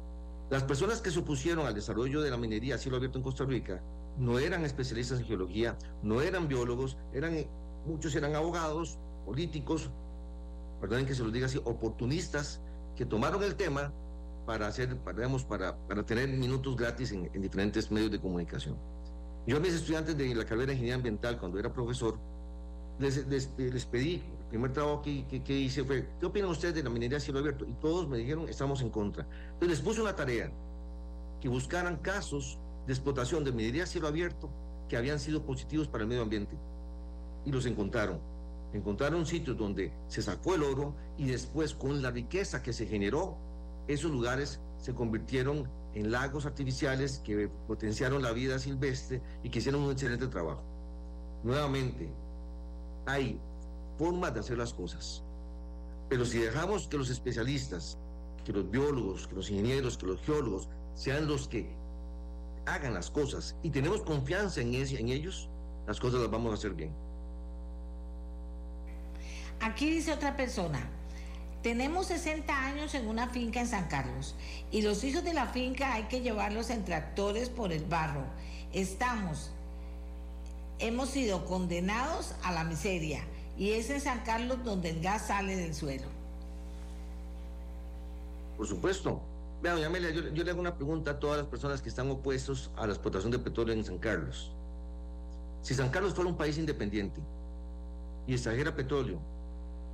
Las 0.51 0.63
personas 0.63 1.01
que 1.01 1.11
se 1.11 1.19
opusieron 1.19 1.67
al 1.67 1.75
desarrollo 1.75 2.21
de 2.23 2.31
la 2.31 2.37
minería 2.37 2.77
a 2.77 2.79
cielo 2.79 2.97
abierto 2.97 3.19
en 3.19 3.25
Costa 3.25 3.45
Rica 3.45 3.83
no 4.17 4.39
eran 4.39 4.65
especialistas 4.65 5.19
en 5.19 5.27
geología, 5.27 5.77
no 6.03 6.23
eran 6.23 6.49
biólogos, 6.49 6.97
eran 7.13 7.47
muchos 7.85 8.15
eran 8.15 8.35
abogados, 8.35 8.99
políticos, 9.25 9.91
perdonen 10.81 11.07
que 11.07 11.15
se 11.15 11.23
los 11.23 11.33
diga 11.33 11.47
así, 11.47 11.61
oportunistas, 11.65 12.61
que 12.97 13.05
tomaron 13.05 13.43
el 13.43 13.57
tema 13.57 13.93
para 14.47 14.69
hacer, 14.69 14.97
para, 14.99 15.29
para, 15.49 15.77
para 15.77 16.07
tener 16.07 16.29
minutos 16.29 16.77
gratis 16.77 17.13
en, 17.13 17.31
diferentes 17.43 17.91
medios 17.91 18.11
de 18.11 18.21
comunicación. 18.21 18.77
Yo 19.47 19.57
a 19.57 19.61
mis 19.61 19.75
estudiantes 19.75 20.17
de 20.17 20.35
la 20.35 20.45
carrera 20.45 20.67
de 20.67 20.73
Ingeniería 20.75 20.97
Ambiental, 20.97 21.39
cuando 21.39 21.59
era 21.59 21.73
profesor, 21.73 22.19
les, 22.99 23.27
les, 23.27 23.87
pedí, 23.87 24.15
el 24.15 24.49
primer 24.49 24.73
trabajo 24.73 25.03
que, 25.03 25.25
que, 25.27 25.53
hice 25.53 25.85
fue, 25.85 26.09
¿qué 26.19 26.27
opinan 26.27 26.51
ustedes 26.51 26.75
de 26.75 26.83
la 26.83 26.91
minería 26.91 27.19
a 27.19 27.21
cielo 27.21 27.41
abierto? 27.41 27.67
Y 27.67 27.73
todos 27.75 28.09
me 28.09 28.19
dijeron, 28.19 28.49
estamos 28.49 28.81
en 28.81 28.91
contra. 28.91 29.27
Entonces 29.55 29.69
les 29.69 29.81
puse 29.81 30.01
una 30.01 30.15
tarea, 30.15 30.51
que 31.41 31.49
buscaran 31.49 31.97
casos 31.97 32.59
de 32.87 32.93
explotación 32.93 33.45
de 33.45 33.53
minería 33.53 33.85
a 33.85 33.87
cielo 33.87 34.09
abierto 34.09 34.49
que 34.89 34.97
habían 34.97 35.19
sido 35.19 35.45
positivos 35.45 35.89
para 35.89 36.03
el 36.03 36.09
medio 36.09 36.23
ambiente 36.23 36.57
y 37.45 37.51
los 37.51 37.67
encontraron. 37.67 38.21
Encontraron 38.73 39.27
sitios 39.27 39.57
donde 39.57 39.93
se 40.09 40.23
sacó 40.23 40.55
el 40.55 40.63
oro 40.63 40.95
y 41.17 41.27
después 41.27 41.75
con 41.75 42.03
la 42.03 42.11
riqueza 42.11 42.63
que 42.63 42.73
se 42.73 42.87
generó, 42.87 43.37
esos 43.89 44.11
lugares 44.11 44.61
se 44.79 44.95
convirtieron 44.95 45.69
en 45.95 46.11
lagos 46.11 46.47
artificiales 46.47 47.21
que 47.25 47.49
potenciaron 47.67 48.23
la 48.23 48.33
vida 48.33 48.59
silvestre 48.59 49.23
y 49.43 49.51
que 49.51 49.61
hicieron 49.61 49.83
un 49.83 49.93
excelente 49.93 50.27
trabajo. 50.27 50.63
Nuevamente, 51.43 52.11
hay 53.07 53.41
formas 53.99 54.35
de 54.35 54.41
hacer 54.41 54.59
las 54.59 54.75
cosas, 54.75 55.23
pero 56.09 56.25
si 56.25 56.39
dejamos 56.39 56.87
que 56.87 56.99
los 56.99 57.11
especialistas, 57.11 57.99
que 58.45 58.53
los 58.53 58.71
biólogos, 58.71 59.27
que 59.27 59.35
los 59.35 59.51
ingenieros, 59.51 59.97
que 59.97 60.07
los 60.07 60.21
geólogos 60.23 60.69
sean 60.95 61.27
los 61.27 61.49
que 61.49 61.75
hagan 62.67 62.95
las 62.95 63.11
cosas 63.11 63.57
y 63.63 63.71
tenemos 63.71 64.03
confianza 64.03 64.61
en, 64.61 64.75
en 64.75 65.09
ellos, 65.09 65.49
las 65.87 65.99
cosas 65.99 66.21
las 66.21 66.31
vamos 66.31 66.53
a 66.53 66.55
hacer 66.55 66.75
bien. 66.75 66.93
Aquí 69.61 69.89
dice 69.91 70.13
otra 70.13 70.37
persona, 70.37 70.91
tenemos 71.63 72.07
60 72.07 72.67
años 72.67 72.95
en 72.95 73.09
una 73.09 73.29
finca 73.29 73.61
en 73.61 73.67
San 73.67 73.89
Carlos 73.89 74.37
y 74.71 74.83
los 74.83 75.03
hijos 75.03 75.25
de 75.25 75.33
la 75.33 75.47
finca 75.47 75.95
hay 75.95 76.05
que 76.05 76.21
llevarlos 76.21 76.71
en 76.71 76.85
tractores 76.85 77.49
por 77.49 77.73
el 77.73 77.85
barro. 77.85 78.25
Estamos, 78.73 79.51
hemos 80.79 81.11
sido 81.11 81.45
condenados 81.45 82.35
a 82.43 82.53
la 82.53 82.64
miseria 82.64 83.24
y 83.57 83.70
es 83.72 83.91
en 83.91 84.01
San 84.01 84.20
Carlos 84.20 84.62
donde 84.64 84.91
el 84.91 85.01
gas 85.01 85.29
sale 85.29 85.57
del 85.57 85.74
suelo. 85.74 86.07
Por 88.57 88.66
supuesto. 88.66 89.20
Vean, 89.62 89.83
Amelia, 89.83 90.11
yo, 90.11 90.29
yo, 90.29 90.45
le 90.45 90.51
hago 90.51 90.61
una 90.61 90.77
pregunta 90.77 91.12
a 91.12 91.18
todas 91.18 91.39
las 91.39 91.47
personas 91.47 91.81
que 91.81 91.89
están 91.89 92.11
opuestos 92.11 92.70
a 92.77 92.87
la 92.87 92.93
explotación 92.93 93.33
de 93.33 93.39
petróleo 93.39 93.74
en 93.74 93.85
San 93.85 93.99
Carlos. 93.99 94.53
Si 95.62 95.74
San 95.74 95.89
Carlos 95.89 96.14
fuera 96.14 96.29
un 96.31 96.37
país 96.37 96.59
independiente 96.59 97.20
y 98.27 98.35
extrajera 98.35 98.74
petróleo 98.74 99.18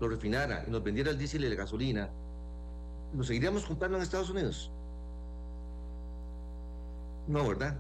lo 0.01 0.09
refinara 0.09 0.65
y 0.67 0.71
nos 0.71 0.83
vendiera 0.83 1.11
el 1.11 1.19
diésel 1.19 1.45
y 1.45 1.49
la 1.49 1.55
gasolina, 1.55 2.11
¿lo 3.15 3.23
seguiríamos 3.23 3.65
comprando 3.65 3.97
en 3.97 4.03
Estados 4.03 4.31
Unidos? 4.31 4.71
No, 7.29 7.47
¿verdad? 7.47 7.77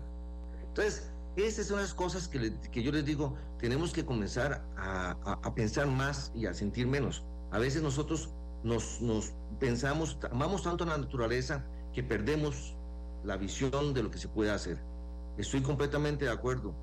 Entonces, 0.68 1.10
estas 1.36 1.66
son 1.66 1.80
las 1.80 1.94
cosas 1.94 2.28
que, 2.28 2.52
que 2.70 2.82
yo 2.82 2.92
les 2.92 3.04
digo, 3.04 3.36
tenemos 3.58 3.92
que 3.92 4.04
comenzar 4.04 4.64
a, 4.76 5.12
a, 5.24 5.54
pensar 5.54 5.86
más 5.86 6.30
y 6.34 6.46
a 6.46 6.54
sentir 6.54 6.86
menos. 6.86 7.24
A 7.50 7.58
veces 7.58 7.82
nosotros 7.82 8.30
nos, 8.62 9.00
nos 9.00 9.32
pensamos, 9.58 10.18
amamos 10.30 10.62
tanto 10.62 10.84
a 10.84 10.88
la 10.88 10.98
naturaleza 10.98 11.64
que 11.94 12.02
perdemos 12.02 12.76
la 13.24 13.36
visión 13.36 13.94
de 13.94 14.02
lo 14.02 14.10
que 14.10 14.18
se 14.18 14.28
puede 14.28 14.50
hacer. 14.50 14.78
Estoy 15.38 15.62
completamente 15.62 16.26
de 16.26 16.30
acuerdo. 16.30 16.74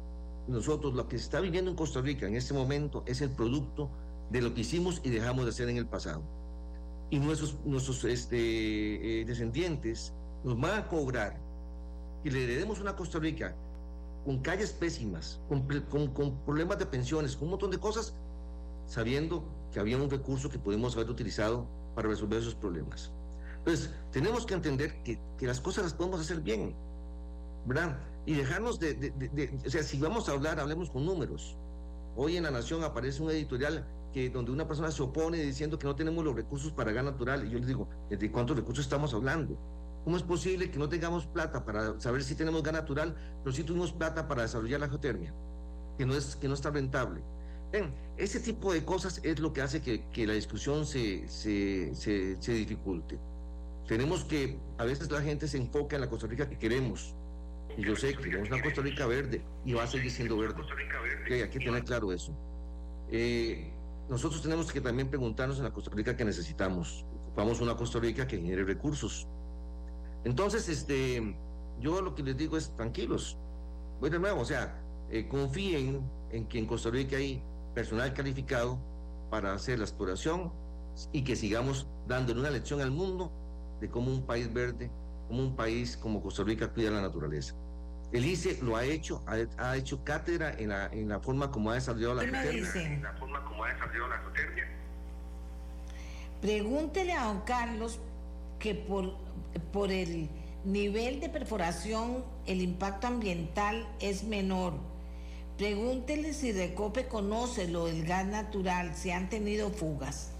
Nosotros, 0.47 0.95
lo 0.95 1.07
que 1.07 1.19
se 1.19 1.25
está 1.25 1.39
viviendo 1.39 1.69
en 1.69 1.77
Costa 1.77 2.01
Rica 2.01 2.25
en 2.25 2.35
este 2.35 2.55
momento 2.55 3.03
es 3.05 3.21
el 3.21 3.29
producto 3.29 3.89
de 4.31 4.41
lo 4.41 4.53
que 4.53 4.61
hicimos 4.61 4.99
y 5.03 5.09
dejamos 5.09 5.45
de 5.45 5.51
hacer 5.51 5.69
en 5.69 5.77
el 5.77 5.85
pasado. 5.85 6.23
Y 7.11 7.19
nuestros, 7.19 7.55
nuestros 7.65 8.03
este, 8.03 9.21
eh, 9.21 9.25
descendientes 9.25 10.13
nos 10.43 10.59
van 10.59 10.79
a 10.79 10.87
cobrar 10.87 11.39
y 12.23 12.31
le 12.31 12.43
heredemos 12.43 12.79
una 12.79 12.95
Costa 12.95 13.19
Rica 13.19 13.55
con 14.25 14.39
calles 14.39 14.71
pésimas, 14.71 15.39
con, 15.47 15.67
con, 16.13 16.37
problemas 16.45 16.77
de 16.77 16.85
pensiones, 16.85 17.35
con 17.35 17.45
un 17.45 17.51
montón 17.51 17.71
de 17.71 17.79
cosas, 17.79 18.13
sabiendo 18.85 19.43
que 19.71 19.79
había 19.79 19.97
un 19.97 20.09
recurso 20.09 20.49
que 20.49 20.59
podemos 20.59 20.95
haber 20.95 21.09
utilizado 21.09 21.67
para 21.95 22.09
resolver 22.09 22.39
esos 22.39 22.55
problemas. 22.55 23.11
Entonces, 23.59 23.93
tenemos 24.11 24.45
que 24.45 24.53
entender 24.53 25.03
que, 25.03 25.19
que 25.37 25.47
las 25.47 25.59
cosas 25.59 25.83
las 25.83 25.93
podemos 25.93 26.21
hacer 26.21 26.41
bien, 26.41 26.75
¿verdad? 27.65 27.97
Y 28.25 28.33
dejarnos 28.33 28.79
de, 28.79 28.93
de, 28.93 29.11
de, 29.11 29.59
o 29.65 29.69
sea, 29.69 29.83
si 29.83 29.99
vamos 29.99 30.29
a 30.29 30.33
hablar, 30.33 30.59
hablemos 30.59 30.89
con 30.89 31.05
números. 31.05 31.57
Hoy 32.15 32.37
en 32.37 32.43
La 32.43 32.51
Nación 32.51 32.83
aparece 32.83 33.21
un 33.21 33.31
editorial 33.31 33.85
que 34.13 34.29
donde 34.29 34.51
una 34.51 34.67
persona 34.67 34.91
se 34.91 35.03
opone 35.03 35.37
diciendo 35.37 35.77
que 35.77 35.85
no 35.85 35.95
tenemos 35.95 36.23
los 36.23 36.35
recursos 36.35 36.71
para 36.71 36.91
gas 36.91 37.03
natural, 37.03 37.45
y 37.45 37.51
yo 37.51 37.59
les 37.59 37.67
digo, 37.67 37.87
¿de 38.09 38.31
cuántos 38.31 38.57
recursos 38.57 38.85
estamos 38.85 39.13
hablando? 39.13 39.57
¿Cómo 40.09 40.17
es 40.17 40.23
posible 40.23 40.71
que 40.71 40.79
no 40.79 40.89
tengamos 40.89 41.27
plata 41.27 41.63
para 41.63 41.99
saber 41.99 42.23
si 42.23 42.33
tenemos 42.33 42.63
gas 42.63 42.73
natural, 42.73 43.15
pero 43.43 43.55
sí 43.55 43.63
tuvimos 43.63 43.91
plata 43.91 44.27
para 44.27 44.41
desarrollar 44.41 44.79
la 44.79 44.89
geotermia, 44.89 45.31
que 45.99 46.05
no, 46.07 46.15
es, 46.15 46.35
que 46.35 46.47
no 46.47 46.55
está 46.55 46.71
rentable? 46.71 47.21
Ven, 47.71 47.93
ese 48.17 48.39
tipo 48.39 48.73
de 48.73 48.83
cosas 48.83 49.21
es 49.23 49.39
lo 49.39 49.53
que 49.53 49.61
hace 49.61 49.83
que, 49.83 50.05
que 50.09 50.25
la 50.25 50.33
discusión 50.33 50.87
se, 50.87 51.27
se, 51.27 51.93
se, 51.93 52.41
se, 52.41 52.53
dificulte. 52.53 53.19
Tenemos 53.87 54.25
que, 54.25 54.57
a 54.79 54.83
veces 54.83 55.11
la 55.11 55.21
gente 55.21 55.47
se 55.47 55.57
enfoca 55.57 55.95
en 55.95 56.01
la 56.01 56.09
Costa 56.09 56.25
Rica 56.25 56.49
que 56.49 56.57
queremos, 56.57 57.13
y 57.77 57.83
yo 57.83 57.95
sé 57.95 58.15
que 58.15 58.23
queremos 58.23 58.49
una 58.49 58.63
Costa 58.63 58.81
Rica 58.81 59.05
verde, 59.05 59.43
y 59.63 59.73
va 59.73 59.83
a 59.83 59.87
seguir 59.87 60.09
siendo 60.09 60.39
verde. 60.39 60.59
Okay, 61.25 61.43
hay 61.43 61.49
que 61.51 61.59
tener 61.59 61.83
claro 61.83 62.11
eso. 62.11 62.35
Eh, 63.11 63.71
nosotros 64.09 64.41
tenemos 64.41 64.71
que 64.71 64.81
también 64.81 65.07
preguntarnos 65.07 65.59
en 65.59 65.65
la 65.65 65.71
Costa 65.71 65.91
Rica 65.93 66.17
que 66.17 66.25
necesitamos. 66.25 67.05
Ocupamos 67.27 67.61
una 67.61 67.75
Costa 67.75 67.99
Rica 67.99 68.25
que 68.25 68.37
genere 68.37 68.63
recursos. 68.63 69.27
Entonces, 70.23 70.67
este, 70.69 71.35
yo 71.79 72.01
lo 72.01 72.15
que 72.15 72.23
les 72.23 72.37
digo 72.37 72.57
es 72.57 72.75
tranquilos. 72.75 73.37
Voy 73.99 74.09
de 74.09 74.19
nuevo, 74.19 74.41
o 74.41 74.45
sea, 74.45 74.81
eh, 75.09 75.27
confíen 75.27 76.01
en 76.31 76.45
que 76.47 76.59
en 76.59 76.65
Costa 76.65 76.89
Rica 76.89 77.17
hay 77.17 77.41
personal 77.73 78.13
calificado 78.13 78.77
para 79.29 79.53
hacer 79.53 79.79
la 79.79 79.85
exploración 79.85 80.51
y 81.11 81.23
que 81.23 81.35
sigamos 81.35 81.87
dándole 82.07 82.41
una 82.41 82.49
lección 82.49 82.81
al 82.81 82.91
mundo 82.91 83.31
de 83.79 83.89
cómo 83.89 84.11
un 84.11 84.25
país 84.25 84.51
verde, 84.51 84.91
como 85.27 85.41
un 85.43 85.55
país 85.55 85.95
como 85.97 86.21
Costa 86.21 86.43
Rica 86.43 86.67
cuida 86.67 86.91
la 86.91 87.01
naturaleza. 87.01 87.55
El 88.11 88.25
ICE 88.25 88.59
lo 88.63 88.75
ha 88.75 88.83
hecho, 88.85 89.23
ha, 89.27 89.77
hecho 89.77 90.03
cátedra 90.03 90.53
en 90.57 90.69
la, 90.69 90.87
en 90.87 91.07
la 91.09 91.19
forma 91.19 91.51
como 91.51 91.69
ha 91.69 91.75
desarrollado 91.75 92.15
la 92.15 92.23
En 92.23 93.03
la 93.03 93.13
forma 93.13 93.45
como 93.45 93.63
ha 93.63 93.71
desarrollado 93.71 94.07
la 94.07 94.19
Pregúntele 96.41 97.13
a 97.13 97.25
don 97.25 97.41
Carlos 97.41 97.99
que 98.59 98.75
por, 98.75 99.15
por 99.71 99.91
el 99.91 100.29
Nivel 100.65 101.21
de 101.21 101.29
perforación, 101.29 102.25
el 102.45 102.61
impacto 102.61 103.07
ambiental 103.07 103.87
es 104.01 104.25
menor. 104.25 104.73
Pregúntele 105.57 106.33
si 106.33 106.51
Recope 106.51 107.07
conoce 107.07 107.69
lo 107.69 107.85
del 107.85 108.05
gas 108.05 108.25
natural, 108.25 108.93
si 108.93 109.11
han 109.11 109.29
tenido 109.29 109.69
fugas. 109.69 110.33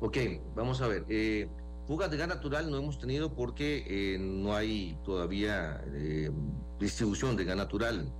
Ok, 0.00 0.18
vamos 0.54 0.82
a 0.82 0.86
ver. 0.86 1.06
Eh, 1.08 1.48
fugas 1.86 2.10
de 2.10 2.18
gas 2.18 2.28
natural 2.28 2.70
no 2.70 2.76
hemos 2.76 2.98
tenido 2.98 3.32
porque 3.32 3.84
eh, 3.86 4.18
no 4.18 4.54
hay 4.54 4.96
todavía 5.02 5.82
eh, 5.94 6.30
distribución 6.78 7.36
de 7.36 7.44
gas 7.44 7.56
natural. 7.56 8.12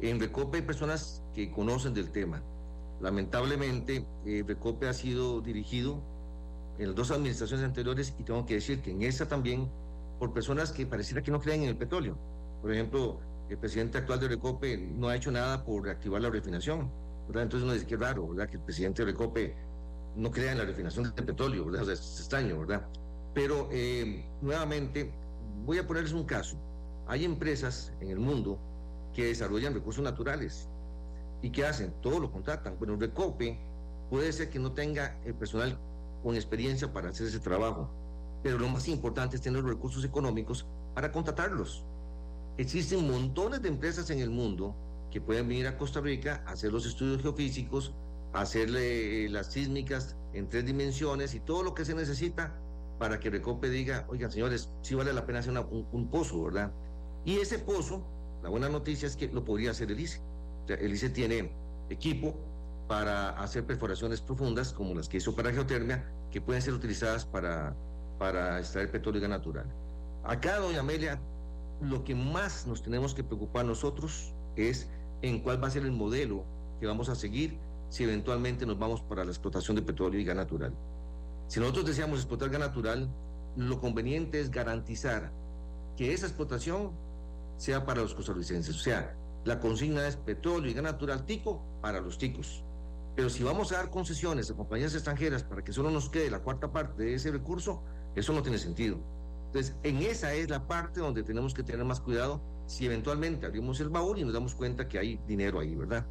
En 0.00 0.20
Recope 0.20 0.58
hay 0.58 0.64
personas 0.64 1.22
que 1.34 1.50
conocen 1.50 1.94
del 1.94 2.10
tema. 2.10 2.42
Lamentablemente, 3.04 4.06
Recope 4.24 4.88
ha 4.88 4.94
sido 4.94 5.42
dirigido 5.42 6.00
en 6.78 6.86
las 6.86 6.96
dos 6.96 7.10
administraciones 7.10 7.62
anteriores 7.62 8.14
y 8.18 8.22
tengo 8.22 8.46
que 8.46 8.54
decir 8.54 8.80
que 8.80 8.92
en 8.92 9.02
esa 9.02 9.28
también 9.28 9.68
por 10.18 10.32
personas 10.32 10.72
que 10.72 10.86
pareciera 10.86 11.22
que 11.22 11.30
no 11.30 11.38
creen 11.38 11.64
en 11.64 11.68
el 11.68 11.76
petróleo. 11.76 12.16
Por 12.62 12.72
ejemplo, 12.72 13.20
el 13.50 13.58
presidente 13.58 13.98
actual 13.98 14.20
de 14.20 14.28
Recope 14.28 14.78
no 14.78 15.08
ha 15.08 15.16
hecho 15.16 15.30
nada 15.30 15.62
por 15.66 15.84
reactivar 15.84 16.22
la 16.22 16.30
refinación. 16.30 16.90
¿verdad? 17.26 17.42
Entonces 17.42 17.64
uno 17.64 17.74
dice 17.74 17.86
que 17.86 17.98
raro. 17.98 18.26
Que 18.34 18.56
el 18.56 18.62
presidente 18.62 19.04
de 19.04 19.12
Recope 19.12 19.54
no 20.16 20.30
crea 20.30 20.52
en 20.52 20.58
la 20.58 20.64
refinación 20.64 21.12
del 21.14 21.26
petróleo, 21.26 21.66
¿verdad? 21.66 21.86
O 21.86 21.92
es 21.92 22.20
extraño, 22.20 22.58
¿verdad? 22.60 22.88
Pero 23.34 23.68
eh, 23.70 24.24
nuevamente, 24.40 25.12
voy 25.66 25.76
a 25.76 25.86
ponerles 25.86 26.14
un 26.14 26.24
caso. 26.24 26.56
Hay 27.06 27.26
empresas 27.26 27.92
en 28.00 28.08
el 28.08 28.18
mundo 28.18 28.58
que 29.12 29.26
desarrollan 29.26 29.74
recursos 29.74 30.02
naturales 30.02 30.70
y 31.44 31.50
que 31.50 31.66
hacen, 31.66 31.92
todo 32.00 32.20
lo 32.20 32.32
contratan. 32.32 32.78
Bueno, 32.78 32.96
Recope 32.96 33.60
puede 34.08 34.32
ser 34.32 34.48
que 34.48 34.58
no 34.58 34.72
tenga 34.72 35.20
el 35.26 35.34
personal 35.34 35.78
con 36.22 36.36
experiencia 36.36 36.90
para 36.90 37.10
hacer 37.10 37.26
ese 37.26 37.38
trabajo, 37.38 37.90
pero 38.42 38.58
lo 38.58 38.66
más 38.70 38.88
importante 38.88 39.36
es 39.36 39.42
tener 39.42 39.62
los 39.62 39.70
recursos 39.70 40.02
económicos 40.06 40.66
para 40.94 41.12
contratarlos. 41.12 41.84
Existen 42.56 43.06
montones 43.06 43.60
de 43.60 43.68
empresas 43.68 44.08
en 44.08 44.20
el 44.20 44.30
mundo 44.30 44.74
que 45.10 45.20
pueden 45.20 45.46
venir 45.46 45.66
a 45.66 45.76
Costa 45.76 46.00
Rica 46.00 46.42
a 46.46 46.52
hacer 46.52 46.72
los 46.72 46.86
estudios 46.86 47.20
geofísicos, 47.20 47.92
hacerle 48.32 49.26
eh, 49.26 49.28
las 49.28 49.52
sísmicas 49.52 50.16
en 50.32 50.48
tres 50.48 50.64
dimensiones 50.64 51.34
y 51.34 51.40
todo 51.40 51.62
lo 51.62 51.74
que 51.74 51.84
se 51.84 51.94
necesita 51.94 52.58
para 52.98 53.20
que 53.20 53.28
Recope 53.28 53.68
diga, 53.68 54.06
oigan 54.08 54.32
señores, 54.32 54.70
sí 54.80 54.94
vale 54.94 55.12
la 55.12 55.26
pena 55.26 55.40
hacer 55.40 55.52
un, 55.52 56.08
pozo, 56.10 56.42
¿verdad? 56.42 56.72
Y 57.26 57.36
ese 57.36 57.58
pozo, 57.58 58.02
la 58.42 58.48
buena 58.48 58.70
noticia 58.70 59.06
es 59.06 59.14
que 59.14 59.28
lo 59.28 59.44
podría 59.44 59.72
hacer 59.72 59.90
el 59.90 60.00
ICE. 60.00 60.22
El 60.68 60.92
ICE 60.92 61.10
tiene 61.10 61.50
equipo 61.90 62.34
para 62.88 63.30
hacer 63.40 63.64
perforaciones 63.64 64.20
profundas 64.20 64.72
como 64.72 64.94
las 64.94 65.08
que 65.08 65.18
hizo 65.18 65.34
para 65.34 65.52
geotermia, 65.52 66.04
que 66.30 66.40
pueden 66.40 66.62
ser 66.62 66.74
utilizadas 66.74 67.24
para, 67.24 67.74
para 68.18 68.58
extraer 68.58 68.90
petróleo 68.90 69.18
y 69.18 69.22
gas 69.22 69.30
natural. 69.30 69.66
Acá, 70.24 70.58
doña 70.58 70.80
Amelia, 70.80 71.20
lo 71.80 72.04
que 72.04 72.14
más 72.14 72.66
nos 72.66 72.82
tenemos 72.82 73.14
que 73.14 73.24
preocupar 73.24 73.64
nosotros 73.64 74.32
es 74.56 74.88
en 75.22 75.40
cuál 75.40 75.62
va 75.62 75.68
a 75.68 75.70
ser 75.70 75.82
el 75.82 75.92
modelo 75.92 76.44
que 76.80 76.86
vamos 76.86 77.08
a 77.08 77.14
seguir 77.14 77.58
si 77.88 78.04
eventualmente 78.04 78.66
nos 78.66 78.78
vamos 78.78 79.00
para 79.02 79.24
la 79.24 79.30
explotación 79.30 79.76
de 79.76 79.82
petróleo 79.82 80.20
y 80.20 80.24
gas 80.24 80.36
natural. 80.36 80.74
Si 81.46 81.60
nosotros 81.60 81.86
deseamos 81.86 82.18
explotar 82.18 82.50
gas 82.50 82.60
natural, 82.60 83.08
lo 83.56 83.80
conveniente 83.80 84.40
es 84.40 84.50
garantizar 84.50 85.30
que 85.96 86.12
esa 86.12 86.26
explotación 86.26 86.90
sea 87.56 87.84
para 87.84 88.02
los 88.02 88.14
costarricenses. 88.14 88.74
O 88.74 88.78
sea, 88.78 89.14
la 89.44 89.60
consigna 89.60 90.06
es 90.06 90.16
petróleo 90.16 90.70
y 90.70 90.74
gas 90.74 90.84
natural 90.84 91.24
tico 91.26 91.62
para 91.80 92.00
los 92.00 92.18
ticos. 92.18 92.64
Pero 93.14 93.30
si 93.30 93.44
vamos 93.44 93.72
a 93.72 93.76
dar 93.76 93.90
concesiones 93.90 94.50
a 94.50 94.54
compañías 94.54 94.94
extranjeras 94.94 95.44
para 95.44 95.62
que 95.62 95.72
solo 95.72 95.90
nos 95.90 96.08
quede 96.08 96.30
la 96.30 96.40
cuarta 96.40 96.72
parte 96.72 97.04
de 97.04 97.14
ese 97.14 97.30
recurso, 97.30 97.82
eso 98.16 98.32
no 98.32 98.42
tiene 98.42 98.58
sentido. 98.58 98.98
Entonces, 99.46 99.76
en 99.84 99.98
esa 99.98 100.34
es 100.34 100.50
la 100.50 100.66
parte 100.66 101.00
donde 101.00 101.22
tenemos 101.22 101.54
que 101.54 101.62
tener 101.62 101.84
más 101.84 102.00
cuidado 102.00 102.40
si 102.66 102.86
eventualmente 102.86 103.46
abrimos 103.46 103.78
el 103.80 103.88
baúl 103.88 104.18
y 104.18 104.24
nos 104.24 104.32
damos 104.32 104.54
cuenta 104.54 104.88
que 104.88 104.98
hay 104.98 105.20
dinero 105.28 105.60
ahí, 105.60 105.74
¿verdad? 105.76 106.04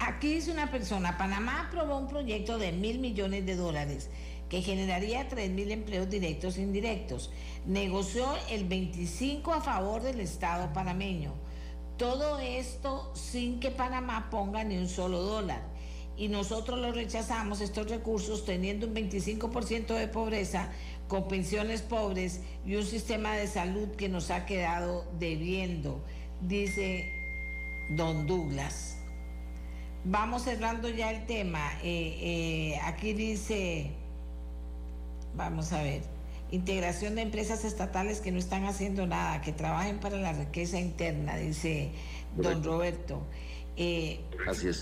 Aquí 0.00 0.34
dice 0.34 0.52
una 0.52 0.70
persona, 0.70 1.16
Panamá 1.16 1.68
aprobó 1.68 1.96
un 1.96 2.08
proyecto 2.08 2.58
de 2.58 2.72
mil 2.72 2.98
millones 2.98 3.46
de 3.46 3.56
dólares 3.56 4.10
que 4.54 4.62
generaría 4.62 5.26
tres 5.26 5.50
mil 5.50 5.68
empleos 5.72 6.08
directos 6.08 6.58
e 6.58 6.62
indirectos. 6.62 7.32
Negoció 7.66 8.24
el 8.50 8.68
25 8.68 9.52
a 9.52 9.60
favor 9.60 10.00
del 10.00 10.20
Estado 10.20 10.72
panameño. 10.72 11.32
Todo 11.96 12.38
esto 12.38 13.10
sin 13.16 13.58
que 13.58 13.72
Panamá 13.72 14.28
ponga 14.30 14.62
ni 14.62 14.76
un 14.78 14.88
solo 14.88 15.22
dólar. 15.22 15.60
Y 16.16 16.28
nosotros 16.28 16.78
lo 16.78 16.92
rechazamos, 16.92 17.60
estos 17.60 17.90
recursos, 17.90 18.44
teniendo 18.44 18.86
un 18.86 18.94
25% 18.94 19.86
de 19.86 20.06
pobreza, 20.06 20.70
con 21.08 21.26
pensiones 21.26 21.82
pobres 21.82 22.40
y 22.64 22.76
un 22.76 22.84
sistema 22.84 23.34
de 23.34 23.48
salud 23.48 23.88
que 23.96 24.08
nos 24.08 24.30
ha 24.30 24.46
quedado 24.46 25.04
debiendo, 25.18 26.00
dice 26.40 27.10
don 27.90 28.28
Douglas. 28.28 28.98
Vamos 30.04 30.42
cerrando 30.42 30.88
ya 30.88 31.10
el 31.10 31.26
tema. 31.26 31.72
Eh, 31.82 32.18
eh, 32.20 32.80
aquí 32.84 33.14
dice, 33.14 34.03
vamos 35.36 35.72
a 35.72 35.82
ver, 35.82 36.02
integración 36.50 37.14
de 37.14 37.22
empresas 37.22 37.64
estatales 37.64 38.20
que 38.20 38.32
no 38.32 38.38
están 38.38 38.64
haciendo 38.64 39.06
nada, 39.06 39.40
que 39.40 39.52
trabajen 39.52 39.98
para 39.98 40.16
la 40.16 40.32
riqueza 40.32 40.78
interna, 40.78 41.36
dice 41.36 41.92
don 42.36 42.62
Roberto. 42.62 43.22
Eh, 43.76 44.20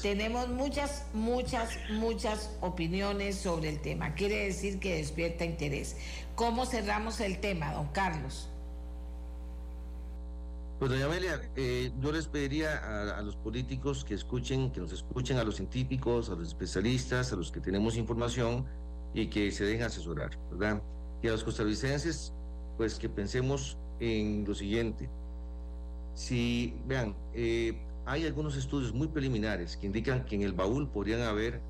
tenemos 0.03 0.49
muchas, 0.49 1.07
muchas, 1.15 1.71
muchas 1.91 2.55
opiniones 2.61 3.37
sobre 3.37 3.71
el 3.71 3.81
tema. 3.81 4.15
Quiere 4.15 4.45
decir 4.45 4.81
que 4.81 4.97
despierta 4.97 5.47
interés. 5.47 5.97
¿Cómo 6.35 6.67
cerramos 6.67 7.21
el 7.21 7.39
tema, 7.39 7.73
don 7.73 7.89
Carlos? 7.89 8.51
Pues 10.79 10.91
doña 10.91 11.07
Amelia, 11.07 11.41
eh, 11.57 11.93
yo 12.01 12.13
les 12.13 12.27
pediría 12.27 12.77
a, 12.77 13.19
a, 13.19 13.23
los 13.23 13.37
políticos 13.37 14.05
que 14.05 14.15
escuchen, 14.15 14.73
que 14.73 14.81
nos 14.81 14.93
escuchen, 14.93 15.39
a 15.39 15.45
los 15.45 15.57
científicos, 15.57 16.29
a 16.29 16.35
los 16.35 16.49
especialistas, 16.49 17.33
a 17.33 17.37
los 17.37 17.53
que 17.53 17.61
tenemos 17.61 17.97
información 17.97 18.67
y 19.15 19.29
que 19.29 19.51
se 19.51 19.65
dejen 19.65 19.85
asesorar, 19.85 20.31
¿verdad? 20.51 20.83
y 21.23 21.29
a 21.29 21.31
los 21.31 21.45
costarricenses, 21.45 22.33
pues 22.77 22.99
que 22.99 23.09
pensemos 23.09 23.79
en 24.01 24.45
lo 24.45 24.55
siguiente. 24.55 25.09
Si, 26.15 26.75
vean, 26.87 27.15
eh, 27.33 27.81
hay 28.05 28.27
algunos 28.27 28.57
estudios 28.57 28.93
muy 28.93 29.07
preliminares 29.07 29.77
que 29.77 29.87
indican 29.87 30.25
que 30.25 30.35
en 30.35 30.43
el 30.43 30.53
baúl 30.53 30.89
podrían 30.89 31.23
haber 31.23 31.61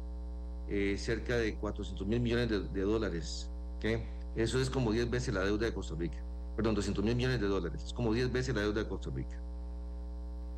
eh, 0.68 0.97
cerca 0.99 1.36
de 1.36 1.55
400 1.57 2.07
mil 2.07 2.20
millones 2.20 2.49
de, 2.49 2.80
dólares. 2.80 3.51
¿okay? 3.76 4.03
Eso 4.34 4.59
es 4.59 4.70
como 4.70 4.90
10 4.90 5.11
veces 5.11 5.34
la 5.34 5.45
deuda 5.45 5.66
de 5.66 5.74
Costa 5.74 5.95
Rica. 5.97 6.18
Perdón, 6.57 6.74
200 6.74 7.05
mil 7.05 7.14
millones 7.14 7.40
de 7.40 7.47
dólares. 7.47 7.82
Es 7.84 7.93
como 7.93 8.14
10 8.14 8.32
veces 8.32 8.55
la 8.55 8.62
deuda 8.62 8.82
de 8.82 8.88
Costa 8.88 9.11
Rica. 9.14 9.38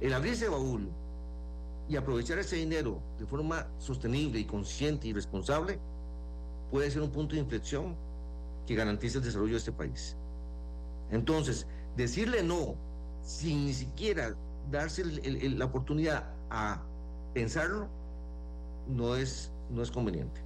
El 0.00 0.12
abrir 0.12 0.34
ese 0.34 0.48
baúl 0.48 0.88
y 1.88 1.96
aprovechar 1.96 2.38
ese 2.38 2.56
dinero 2.56 3.02
de 3.18 3.26
forma 3.26 3.66
sostenible 3.78 4.38
y 4.38 4.44
consciente 4.44 5.08
y 5.08 5.12
responsable 5.12 5.78
puede 6.70 6.90
ser 6.90 7.02
un 7.02 7.10
punto 7.10 7.34
de 7.34 7.40
inflexión 7.40 7.96
que 8.66 8.74
garantice 8.74 9.18
el 9.18 9.24
desarrollo 9.24 9.52
de 9.52 9.58
este 9.58 9.72
país. 9.72 10.16
Entonces, 11.10 11.66
decirle 11.96 12.42
no 12.42 12.76
sin 13.22 13.66
ni 13.66 13.72
siquiera 13.72 14.34
darse 14.70 15.04
la 15.04 15.64
oportunidad 15.64 16.24
a 16.50 16.82
pensarlo, 17.32 17.88
no 18.88 19.16
es, 19.16 19.50
no 19.70 19.82
es 19.82 19.90
conveniente. 19.90 20.40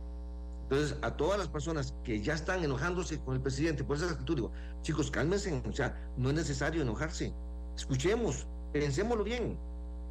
Entonces, 0.64 0.98
a 1.02 1.16
todas 1.16 1.38
las 1.38 1.48
personas 1.48 1.94
que 2.04 2.20
ya 2.20 2.34
están 2.34 2.62
enojándose 2.62 3.18
con 3.20 3.34
el 3.34 3.40
presidente 3.40 3.84
por 3.84 3.96
esa 3.96 4.10
actitud, 4.10 4.36
digo, 4.36 4.52
chicos, 4.82 5.10
cálmense, 5.10 5.62
o 5.66 5.72
sea, 5.72 5.96
no 6.16 6.28
es 6.28 6.34
necesario 6.34 6.82
enojarse. 6.82 7.32
Escuchemos, 7.74 8.46
pensémoslo 8.72 9.24
bien 9.24 9.56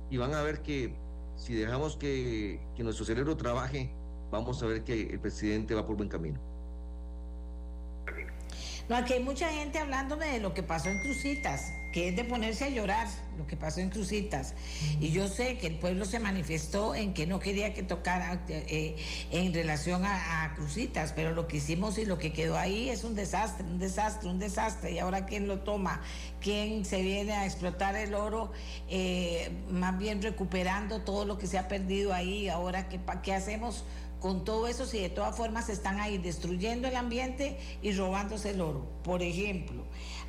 y 0.09 0.17
van 0.17 0.33
a 0.33 0.41
ver 0.41 0.61
que 0.63 0.95
si 1.35 1.53
dejamos 1.53 1.95
que, 1.97 2.59
que 2.75 2.83
nuestro 2.83 3.05
cerebro 3.05 3.37
trabaje, 3.37 3.93
vamos 4.31 4.61
a 4.63 4.65
ver 4.67 4.83
que 4.83 5.01
el 5.01 5.19
presidente 5.19 5.73
va 5.73 5.85
por 5.85 5.97
buen 5.97 6.09
camino. 6.09 6.39
No, 8.89 8.95
aquí 8.95 9.13
hay 9.13 9.23
mucha 9.23 9.49
gente 9.51 9.79
hablándome 9.79 10.27
de 10.27 10.39
lo 10.39 10.53
que 10.53 10.63
pasó 10.63 10.87
en 10.87 10.99
Crucitas, 10.99 11.73
que 11.91 12.07
es 12.07 12.15
de 12.15 12.23
ponerse 12.23 12.63
a 12.63 12.69
llorar 12.69 13.05
lo 13.37 13.45
que 13.45 13.57
pasó 13.57 13.81
en 13.81 13.89
Crucitas. 13.89 14.53
Y 15.01 15.11
yo 15.11 15.27
sé 15.27 15.57
que 15.57 15.67
el 15.67 15.75
pueblo 15.77 16.05
se 16.05 16.19
manifestó 16.19 16.95
en 16.95 17.13
que 17.13 17.27
no 17.27 17.41
quería 17.41 17.73
que 17.73 17.83
tocara 17.83 18.45
eh, 18.47 18.95
en 19.31 19.53
relación 19.53 20.03
a, 20.05 20.53
Crucitas, 20.55 21.11
pero 21.11 21.33
lo 21.33 21.47
que 21.49 21.57
hicimos 21.57 21.97
y 21.97 22.05
lo 22.05 22.17
que 22.17 22.31
quedó 22.31 22.57
ahí 22.57 22.89
es 22.89 23.03
un 23.03 23.13
desastre, 23.13 23.65
un 23.65 23.77
desastre, 23.77 24.29
un 24.29 24.39
desastre. 24.39 24.93
Y 24.93 24.99
ahora 24.99 25.25
quién 25.25 25.49
lo 25.49 25.59
toma, 25.59 26.01
quién 26.39 26.85
se 26.85 27.01
viene 27.01 27.33
a 27.33 27.45
explotar 27.45 27.97
el 27.97 28.13
oro, 28.13 28.53
eh, 28.89 29.51
más 29.69 29.97
bien 29.99 30.21
recuperando 30.21 31.01
todo 31.01 31.25
lo 31.25 31.37
que 31.37 31.47
se 31.47 31.57
ha 31.57 31.67
perdido 31.67 32.13
ahí. 32.13 32.47
Ahora, 32.47 32.87
¿qué, 32.87 33.01
qué 33.21 33.33
hacemos? 33.33 33.83
Con 34.19 34.43
todo 34.45 34.67
eso 34.67 34.85
si 34.85 34.99
de 34.99 35.09
todas 35.09 35.35
formas 35.35 35.69
están 35.69 35.99
ahí 35.99 36.17
destruyendo 36.17 36.87
el 36.87 36.95
ambiente 36.95 37.57
y 37.81 37.91
robándose 37.91 38.51
el 38.51 38.61
oro. 38.61 38.85
Por 39.03 39.21
ejemplo, 39.21 39.83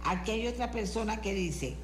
aquí 0.04 0.32
hay 0.32 0.46
otra 0.46 0.70
persona 0.70 1.20
que 1.20 1.34
dice, 1.34 1.76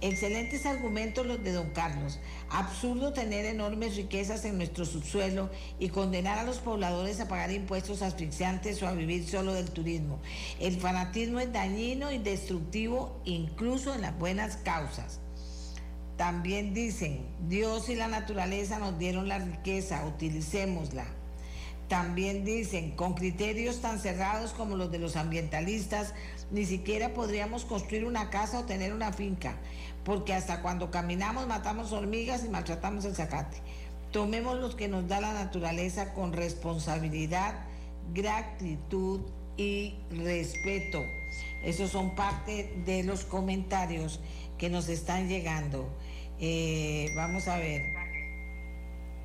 Excelentes 0.00 0.64
argumentos 0.64 1.26
los 1.26 1.42
de 1.42 1.50
don 1.50 1.70
Carlos. 1.70 2.20
Absurdo 2.50 3.12
tener 3.12 3.44
enormes 3.46 3.96
riquezas 3.96 4.44
en 4.44 4.56
nuestro 4.56 4.84
subsuelo 4.84 5.50
y 5.80 5.88
condenar 5.88 6.38
a 6.38 6.44
los 6.44 6.58
pobladores 6.58 7.20
a 7.20 7.26
pagar 7.26 7.50
impuestos 7.50 8.02
asfixiantes 8.02 8.80
o 8.80 8.86
a 8.86 8.92
vivir 8.92 9.28
solo 9.28 9.54
del 9.54 9.72
turismo. 9.72 10.20
El 10.60 10.76
fanatismo 10.76 11.40
es 11.40 11.52
dañino 11.52 12.12
y 12.12 12.18
destructivo 12.18 13.20
incluso 13.24 13.92
en 13.92 14.02
las 14.02 14.16
buenas 14.16 14.58
causas. 14.58 15.18
También 16.16 16.74
dicen, 16.74 17.26
Dios 17.48 17.88
y 17.88 17.96
la 17.96 18.06
naturaleza 18.06 18.78
nos 18.78 18.98
dieron 18.98 19.26
la 19.26 19.38
riqueza, 19.38 20.06
utilicémosla. 20.06 21.17
También 21.88 22.44
dicen, 22.44 22.92
con 22.92 23.14
criterios 23.14 23.80
tan 23.80 23.98
cerrados 23.98 24.52
como 24.52 24.76
los 24.76 24.92
de 24.92 24.98
los 24.98 25.16
ambientalistas, 25.16 26.14
ni 26.50 26.66
siquiera 26.66 27.14
podríamos 27.14 27.64
construir 27.64 28.04
una 28.04 28.30
casa 28.30 28.60
o 28.60 28.64
tener 28.64 28.92
una 28.92 29.12
finca 29.12 29.56
porque 30.08 30.32
hasta 30.32 30.62
cuando 30.62 30.90
caminamos 30.90 31.46
matamos 31.46 31.92
hormigas 31.92 32.42
y 32.42 32.48
maltratamos 32.48 33.04
el 33.04 33.14
zacate. 33.14 33.58
Tomemos 34.10 34.58
los 34.58 34.74
que 34.74 34.88
nos 34.88 35.06
da 35.06 35.20
la 35.20 35.34
naturaleza 35.34 36.14
con 36.14 36.32
responsabilidad, 36.32 37.66
gratitud 38.14 39.20
y 39.58 39.96
respeto. 40.10 41.04
Esos 41.62 41.90
son 41.90 42.14
parte 42.14 42.72
de 42.86 43.02
los 43.02 43.24
comentarios 43.24 44.20
que 44.56 44.70
nos 44.70 44.88
están 44.88 45.28
llegando. 45.28 45.86
Eh, 46.40 47.12
vamos 47.14 47.46
a 47.46 47.58
ver. 47.58 47.82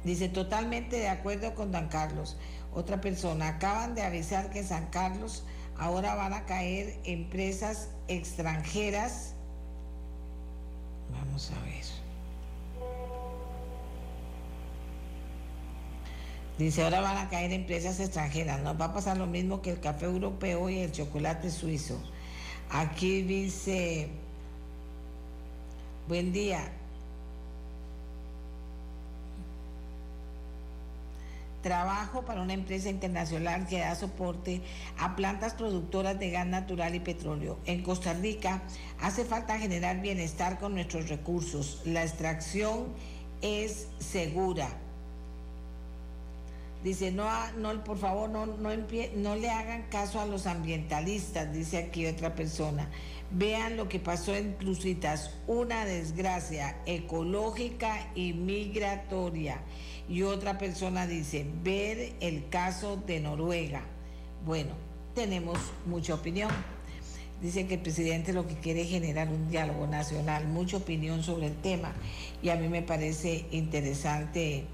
Dice, 0.03 0.28
totalmente 0.28 0.97
de 0.97 1.07
acuerdo 1.07 1.55
con 1.55 1.72
Don 1.72 1.88
Carlos. 1.88 2.36
Otra 2.76 3.01
persona, 3.01 3.47
acaban 3.47 3.95
de 3.95 4.03
avisar 4.03 4.49
que 4.49 4.63
San 4.63 4.88
Carlos 4.88 5.43
ahora 5.78 6.15
van 6.15 6.34
a 6.34 6.45
caer 6.45 6.99
empresas 7.03 7.89
extranjeras 8.07 9.34
Vamos 11.19 11.51
a 11.51 11.65
ver. 11.65 11.84
Dice, 16.57 16.84
ahora 16.84 17.01
van 17.01 17.17
a 17.17 17.30
caer 17.30 17.51
empresas 17.51 17.99
extranjeras. 17.99 18.61
Nos 18.61 18.80
va 18.80 18.86
a 18.86 18.93
pasar 18.93 19.17
lo 19.17 19.26
mismo 19.26 19.61
que 19.61 19.71
el 19.71 19.80
café 19.80 20.05
europeo 20.05 20.69
y 20.69 20.80
el 20.80 20.91
chocolate 20.91 21.49
suizo. 21.49 21.99
Aquí 22.69 23.24
dice, 23.24 24.09
buen 26.07 26.32
día. 26.32 26.71
Trabajo 31.64 32.24
para 32.26 32.41
una 32.41 32.51
empresa 32.53 32.89
internacional 32.89 33.66
que 33.68 33.80
da 33.80 33.95
soporte 33.95 34.61
a 34.99 35.16
plantas 35.16 35.53
productoras 35.53 36.20
de 36.20 36.30
gas 36.30 36.45
natural 36.45 36.93
y 36.93 36.99
petróleo. 36.99 37.57
En 37.66 37.84
Costa 37.84 38.14
Rica 38.14 38.61
hace 38.99 39.24
falta 39.24 39.57
generar 39.57 40.01
bienestar 40.01 40.59
con 40.59 40.76
nuestros 40.76 41.07
recursos. 41.07 41.82
La 41.86 42.03
extracción 42.03 42.88
es 43.41 43.88
segura. 43.97 44.83
Dice, 46.84 47.12
no, 47.12 47.26
no 47.54 47.82
por 47.86 47.98
favor, 47.98 48.30
no, 48.30 48.46
no, 48.46 48.70
no 49.16 49.36
le 49.36 49.50
hagan 49.50 49.84
caso 49.84 50.20
a 50.20 50.26
los 50.26 50.46
ambientalistas, 50.48 51.54
dice 51.54 51.78
aquí 51.78 52.06
otra 52.06 52.36
persona. 52.36 52.90
Vean 53.32 53.78
lo 53.78 53.88
que 53.88 54.00
pasó 54.00 54.36
en 54.36 54.54
Crucitas, 54.54 55.32
una 55.48 55.86
desgracia 55.86 56.78
ecológica 56.86 58.12
y 58.16 58.34
migratoria. 58.34 59.62
Y 60.10 60.24
otra 60.24 60.58
persona 60.58 61.08
dice, 61.08 61.46
ver 61.64 62.14
el 62.20 62.50
caso 62.50 62.98
de 62.98 63.22
Noruega. 63.22 63.84
Bueno, 64.46 64.72
tenemos 65.16 65.58
mucha 65.86 66.16
opinión. 66.16 66.52
Dice 67.42 67.66
que 67.66 67.76
el 67.76 67.82
presidente 67.82 68.34
lo 68.34 68.46
que 68.46 68.56
quiere 68.56 68.82
es 68.82 68.90
generar 68.90 69.30
un 69.30 69.50
diálogo 69.50 69.88
nacional, 69.88 70.48
mucha 70.48 70.78
opinión 70.78 71.24
sobre 71.24 71.48
el 71.48 71.56
tema. 71.56 71.94
Y 72.42 72.50
a 72.50 72.58
mí 72.58 72.68
me 72.68 72.82
parece 72.82 73.46
interesante 73.52 74.66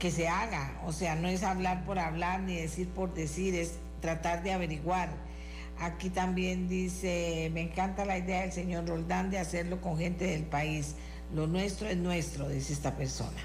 que 0.00 0.10
se 0.10 0.26
haga. 0.26 0.80
O 0.84 0.92
sea, 0.92 1.14
no 1.14 1.28
es 1.28 1.44
hablar 1.44 1.84
por 1.84 2.00
hablar 2.00 2.40
ni 2.40 2.56
decir 2.56 2.88
por 2.88 3.14
decir, 3.14 3.54
es 3.54 3.74
tratar 4.00 4.42
de 4.42 4.52
averiguar. 4.52 5.10
Aquí 5.78 6.10
también 6.10 6.68
dice, 6.68 7.50
me 7.54 7.60
encanta 7.60 8.04
la 8.04 8.18
idea 8.18 8.40
del 8.40 8.52
señor 8.52 8.88
Roldán 8.88 9.30
de 9.30 9.38
hacerlo 9.38 9.80
con 9.80 9.96
gente 9.96 10.24
del 10.24 10.42
país. 10.42 10.96
Lo 11.32 11.46
nuestro 11.46 11.88
es 11.88 11.96
nuestro, 11.96 12.48
dice 12.48 12.72
esta 12.72 12.96
persona. 12.96 13.38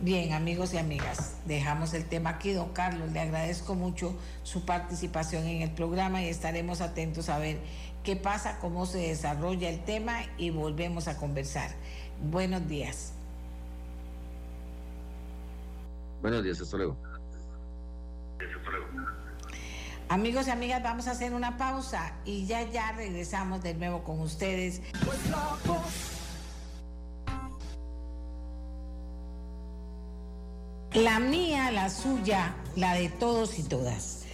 Bien, 0.00 0.32
amigos 0.32 0.74
y 0.74 0.78
amigas, 0.78 1.34
dejamos 1.46 1.94
el 1.94 2.04
tema 2.04 2.30
aquí. 2.30 2.52
Don 2.52 2.72
Carlos, 2.72 3.10
le 3.10 3.18
agradezco 3.18 3.74
mucho 3.74 4.16
su 4.44 4.64
participación 4.64 5.46
en 5.46 5.62
el 5.62 5.70
programa 5.70 6.22
y 6.22 6.28
estaremos 6.28 6.80
atentos 6.80 7.28
a 7.28 7.38
ver 7.38 7.58
qué 8.04 8.14
pasa, 8.14 8.58
cómo 8.60 8.86
se 8.86 8.98
desarrolla 8.98 9.68
el 9.68 9.80
tema 9.80 10.20
y 10.36 10.50
volvemos 10.50 11.08
a 11.08 11.16
conversar. 11.16 11.70
Buenos 12.22 12.68
días. 12.68 13.12
Buenos 16.20 16.42
días, 16.42 16.60
hasta 16.60 16.76
luego. 16.76 16.96
Amigos 20.08 20.46
y 20.46 20.50
amigas, 20.50 20.82
vamos 20.82 21.06
a 21.06 21.10
hacer 21.10 21.34
una 21.34 21.58
pausa 21.58 22.14
y 22.24 22.46
ya 22.46 22.62
ya 22.70 22.92
regresamos 22.92 23.62
de 23.62 23.74
nuevo 23.74 24.02
con 24.04 24.20
ustedes. 24.20 24.80
La 30.94 31.20
mía, 31.20 31.70
la 31.70 31.90
suya, 31.90 32.56
la 32.74 32.94
de 32.94 33.10
todos 33.10 33.58
y 33.58 33.62
todas. 33.62 34.24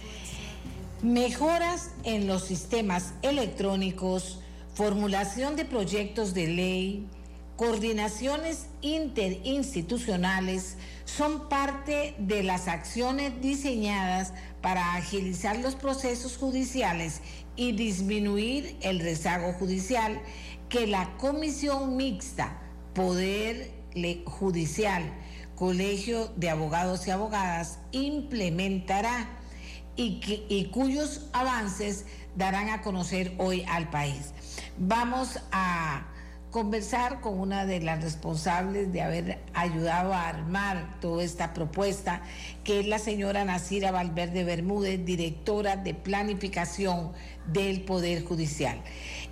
Mejoras 1.03 1.91
en 2.03 2.25
los 2.25 2.45
sistemas 2.45 3.13
electrónicos, 3.21 4.39
formulación 4.73 5.57
de 5.57 5.65
proyectos 5.65 6.33
de 6.33 6.47
ley, 6.47 7.09
coordinaciones 7.55 8.67
interinstitucionales 8.81 10.77
son 11.05 11.47
parte 11.47 12.15
de 12.17 12.43
las 12.43 12.67
acciones 12.67 13.41
diseñadas 13.41 14.33
para 14.61 14.95
agilizar 14.95 15.57
los 15.59 15.75
procesos 15.75 16.37
judiciales 16.37 17.21
y 17.55 17.71
disminuir 17.71 18.75
el 18.81 18.99
rezago 18.99 19.53
judicial 19.53 20.21
que 20.69 20.87
la 20.87 21.15
Comisión 21.17 21.95
Mixta 21.95 22.59
Poder 22.93 23.71
Judicial 24.25 25.03
Colegio 25.55 26.33
de 26.35 26.49
Abogados 26.49 27.07
y 27.07 27.11
Abogadas 27.11 27.79
implementará 27.93 29.29
y, 29.95 30.19
y 30.49 30.65
cuyos 30.65 31.29
avances 31.31 32.05
darán 32.35 32.67
a 32.67 32.81
conocer 32.81 33.33
hoy 33.37 33.63
al 33.69 33.89
país. 33.89 34.33
Vamos 34.77 35.39
a 35.53 36.07
conversar 36.55 37.19
con 37.19 37.37
una 37.37 37.65
de 37.65 37.81
las 37.81 38.01
responsables 38.01 38.93
de 38.93 39.01
haber 39.01 39.39
ayudado 39.53 40.13
a 40.13 40.29
armar 40.29 41.01
toda 41.01 41.21
esta 41.21 41.53
propuesta, 41.53 42.21
que 42.63 42.79
es 42.79 42.87
la 42.87 42.97
señora 42.97 43.43
Nacira 43.43 43.91
Valverde 43.91 44.45
Bermúdez, 44.45 45.03
directora 45.03 45.75
de 45.75 45.93
planificación 45.93 47.11
del 47.45 47.81
Poder 47.81 48.23
Judicial. 48.23 48.81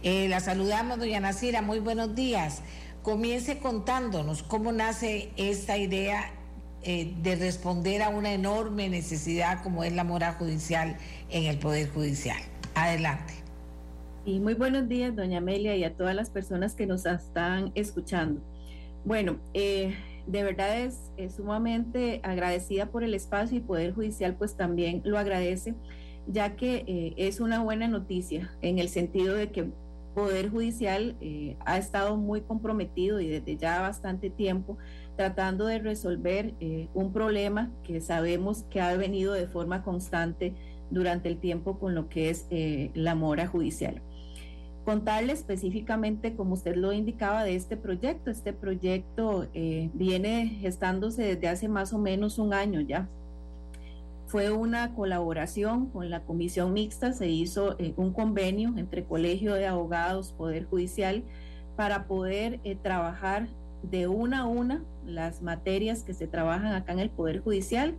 Eh, 0.03 0.27
la 0.27 0.41
saludamos, 0.41 0.99
doña 0.99 1.21
Nacira, 1.21 1.61
muy 1.61 1.79
buenos 1.79 2.13
días 2.13 2.61
comience 3.03 3.57
contándonos 3.59 4.43
cómo 4.43 4.73
nace 4.73 5.31
esta 5.37 5.77
idea 5.77 6.29
eh, 6.81 7.13
de 7.21 7.37
responder 7.37 8.01
a 8.01 8.09
una 8.09 8.33
enorme 8.33 8.89
necesidad 8.89 9.63
como 9.63 9.85
es 9.85 9.93
la 9.93 10.03
mora 10.03 10.33
judicial 10.33 10.97
en 11.29 11.45
el 11.45 11.57
Poder 11.57 11.89
Judicial. 11.89 12.41
Adelante. 12.75 13.42
Y 14.25 14.39
muy 14.39 14.53
buenos 14.53 14.87
días, 14.87 15.13
doña 15.13 15.39
Amelia, 15.39 15.75
y 15.75 15.83
a 15.83 15.97
todas 15.97 16.15
las 16.15 16.29
personas 16.29 16.75
que 16.75 16.85
nos 16.85 17.05
están 17.05 17.73
escuchando. 17.75 18.41
Bueno, 19.03 19.41
eh, 19.53 19.95
de 20.27 20.43
verdad 20.43 20.79
es, 20.79 21.11
sumamente 21.35 22.21
agradecida 22.23 22.85
por 22.85 23.03
el 23.03 23.15
espacio 23.15 23.57
y 23.57 23.59
Poder 23.59 23.93
Judicial 23.93 24.35
pues 24.37 24.55
también 24.55 25.01
lo 25.03 25.17
agradece, 25.17 25.75
ya 26.25 26.55
que 26.55 26.85
eh, 26.87 27.13
es 27.17 27.41
una 27.41 27.61
buena 27.61 27.89
noticia 27.89 28.49
en 28.61 28.79
el 28.79 28.87
sentido 28.87 29.35
de 29.35 29.51
que 29.51 29.71
Poder 30.15 30.49
Judicial 30.49 31.17
eh, 31.19 31.57
ha 31.65 31.77
estado 31.77 32.15
muy 32.15 32.41
comprometido 32.43 33.19
y 33.19 33.27
desde 33.27 33.57
ya 33.57 33.81
bastante 33.81 34.29
tiempo 34.29 34.77
tratando 35.17 35.65
de 35.65 35.79
resolver 35.79 36.53
un 36.93 37.11
problema 37.11 37.71
que 37.83 37.99
sabemos 37.99 38.63
que 38.69 38.79
ha 38.79 38.95
venido 38.95 39.33
de 39.33 39.47
forma 39.47 39.83
constante 39.83 40.55
durante 40.91 41.27
el 41.27 41.39
tiempo 41.39 41.77
con 41.77 41.93
lo 41.93 42.07
que 42.07 42.29
es 42.29 42.47
la 42.95 43.15
mora 43.15 43.47
judicial. 43.47 44.01
Contarle 44.85 45.33
específicamente, 45.33 46.35
como 46.35 46.55
usted 46.55 46.75
lo 46.75 46.91
indicaba, 46.91 47.43
de 47.43 47.55
este 47.55 47.77
proyecto. 47.77 48.29
Este 48.29 48.53
proyecto 48.53 49.47
viene 49.93 50.57
gestándose 50.59 51.23
desde 51.23 51.47
hace 51.47 51.67
más 51.69 51.93
o 51.93 51.97
menos 51.97 52.37
un 52.37 52.53
año 52.53 52.81
ya 52.81 53.07
fue 54.33 54.49
una 54.49 54.95
colaboración 54.95 55.91
con 55.91 56.09
la 56.09 56.23
comisión 56.23 56.73
mixta, 56.73 57.13
se 57.13 57.29
hizo 57.29 57.75
eh, 57.77 57.93
un 57.97 58.13
convenio 58.13 58.73
entre 58.77 59.03
Colegio 59.03 59.53
de 59.53 59.67
Abogados, 59.67 60.33
Poder 60.35 60.65
Judicial, 60.65 61.23
para 61.75 62.07
poder 62.07 62.59
eh, 62.63 62.75
trabajar 62.75 63.47
de 63.83 64.07
una 64.07 64.39
a 64.39 64.45
una 64.47 64.83
las 65.05 65.43
materias 65.43 66.01
que 66.01 66.15
se 66.15 66.25
trabajan 66.25 66.73
acá 66.73 66.93
en 66.93 66.99
el 66.99 67.11
Poder 67.11 67.41
Judicial 67.41 67.95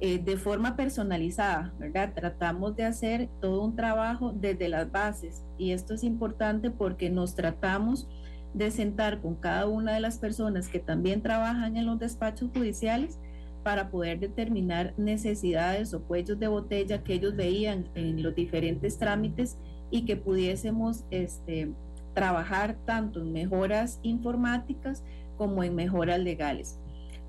eh, 0.00 0.18
de 0.18 0.36
forma 0.36 0.76
personalizada, 0.76 1.72
¿verdad? 1.78 2.12
Tratamos 2.14 2.76
de 2.76 2.84
hacer 2.84 3.28
todo 3.40 3.64
un 3.64 3.76
trabajo 3.76 4.32
desde 4.32 4.68
las 4.68 4.90
bases 4.92 5.42
y 5.56 5.72
esto 5.72 5.94
es 5.94 6.04
importante 6.04 6.70
porque 6.70 7.08
nos 7.08 7.34
tratamos 7.34 8.06
de 8.52 8.70
sentar 8.70 9.20
con 9.20 9.36
cada 9.36 9.66
una 9.66 9.94
de 9.94 10.00
las 10.00 10.18
personas 10.18 10.68
que 10.68 10.80
también 10.80 11.22
trabajan 11.22 11.76
en 11.76 11.86
los 11.86 11.98
despachos 11.98 12.50
judiciales 12.54 13.18
para 13.62 13.90
poder 13.90 14.20
determinar 14.20 14.94
necesidades 14.96 15.92
o 15.92 16.02
cuellos 16.02 16.38
de 16.38 16.48
botella 16.48 17.02
que 17.02 17.14
ellos 17.14 17.34
veían 17.34 17.88
en 17.94 18.22
los 18.22 18.34
diferentes 18.34 18.98
trámites 18.98 19.58
y 19.90 20.04
que 20.04 20.16
pudiésemos 20.16 21.04
este, 21.10 21.72
trabajar 22.14 22.76
tanto 22.84 23.20
en 23.20 23.32
mejoras 23.32 23.98
informáticas 24.02 25.04
como 25.36 25.64
en 25.64 25.74
mejoras 25.74 26.18
legales. 26.18 26.78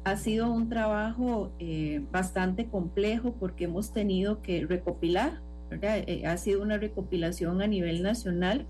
Ha 0.07 0.15
sido 0.15 0.49
un 0.49 0.69
trabajo 0.69 1.51
eh, 1.59 2.01
bastante 2.13 2.67
complejo 2.67 3.33
porque 3.33 3.65
hemos 3.65 3.91
tenido 3.91 4.41
que 4.41 4.65
recopilar, 4.65 5.41
eh, 5.81 6.25
ha 6.25 6.37
sido 6.37 6.61
una 6.61 6.77
recopilación 6.77 7.61
a 7.61 7.67
nivel 7.67 8.03
nacional, 8.03 8.65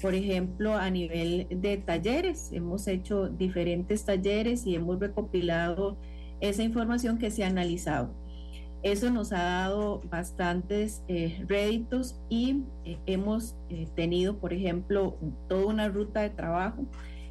por 0.00 0.14
ejemplo, 0.14 0.74
a 0.78 0.88
nivel 0.88 1.46
de 1.50 1.76
talleres. 1.76 2.52
Hemos 2.52 2.88
hecho 2.88 3.28
diferentes 3.28 4.06
talleres 4.06 4.66
y 4.66 4.74
hemos 4.74 4.98
recopilado 4.98 5.98
esa 6.40 6.62
información 6.62 7.18
que 7.18 7.30
se 7.30 7.44
ha 7.44 7.48
analizado. 7.48 8.14
Eso 8.82 9.10
nos 9.10 9.30
ha 9.34 9.42
dado 9.42 10.00
bastantes 10.10 11.04
eh, 11.06 11.44
réditos 11.48 12.18
y 12.30 12.62
hemos 13.04 13.56
tenido, 13.94 14.38
por 14.38 14.54
ejemplo, 14.54 15.18
toda 15.50 15.66
una 15.66 15.88
ruta 15.88 16.22
de 16.22 16.30
trabajo 16.30 16.86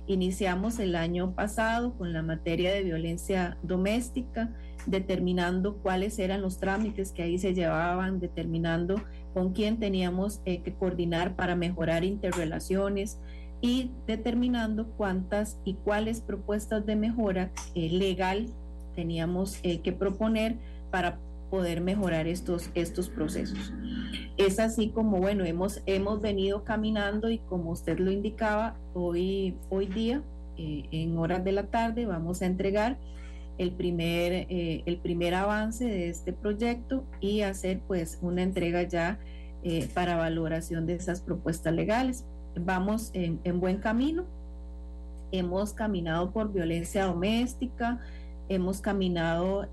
Iniciamos 0.07 0.79
el 0.79 0.95
año 0.95 1.33
pasado 1.35 1.93
con 1.97 2.11
la 2.11 2.21
materia 2.21 2.73
de 2.73 2.83
violencia 2.83 3.57
doméstica, 3.61 4.53
determinando 4.85 5.77
cuáles 5.77 6.17
eran 6.19 6.41
los 6.41 6.59
trámites 6.59 7.11
que 7.11 7.23
ahí 7.23 7.37
se 7.37 7.53
llevaban, 7.53 8.19
determinando 8.19 8.95
con 9.33 9.53
quién 9.53 9.79
teníamos 9.79 10.41
eh, 10.45 10.61
que 10.63 10.73
coordinar 10.73 11.35
para 11.35 11.55
mejorar 11.55 12.03
interrelaciones 12.03 13.19
y 13.61 13.91
determinando 14.07 14.87
cuántas 14.97 15.59
y 15.63 15.75
cuáles 15.75 16.19
propuestas 16.19 16.85
de 16.85 16.95
mejora 16.95 17.51
eh, 17.75 17.89
legal 17.89 18.47
teníamos 18.95 19.59
eh, 19.63 19.81
que 19.81 19.93
proponer 19.93 20.57
para 20.89 21.19
poder 21.51 21.81
mejorar 21.81 22.27
estos, 22.27 22.71
estos 22.73 23.09
procesos. 23.09 23.73
Es 24.37 24.57
así 24.57 24.89
como, 24.89 25.19
bueno, 25.19 25.43
hemos, 25.43 25.83
hemos 25.85 26.21
venido 26.21 26.63
caminando 26.63 27.29
y 27.29 27.39
como 27.39 27.71
usted 27.71 27.99
lo 27.99 28.09
indicaba, 28.09 28.77
hoy, 28.93 29.55
hoy 29.69 29.85
día, 29.85 30.23
eh, 30.57 30.85
en 30.91 31.17
horas 31.17 31.43
de 31.43 31.51
la 31.51 31.67
tarde, 31.67 32.05
vamos 32.05 32.41
a 32.41 32.45
entregar 32.45 32.97
el 33.57 33.71
primer, 33.73 34.47
eh, 34.49 34.81
el 34.85 34.97
primer 34.97 35.35
avance 35.35 35.85
de 35.85 36.09
este 36.09 36.31
proyecto 36.31 37.03
y 37.19 37.41
hacer 37.41 37.81
pues 37.85 38.17
una 38.21 38.41
entrega 38.41 38.83
ya 38.83 39.19
eh, 39.63 39.89
para 39.93 40.15
valoración 40.15 40.87
de 40.87 40.95
esas 40.95 41.19
propuestas 41.19 41.73
legales. 41.73 42.25
Vamos 42.55 43.11
en, 43.13 43.41
en 43.43 43.59
buen 43.59 43.77
camino. 43.79 44.25
Hemos 45.33 45.73
caminado 45.73 46.31
por 46.31 46.51
violencia 46.51 47.05
doméstica, 47.05 47.99
hemos 48.47 48.79
caminado 48.81 49.67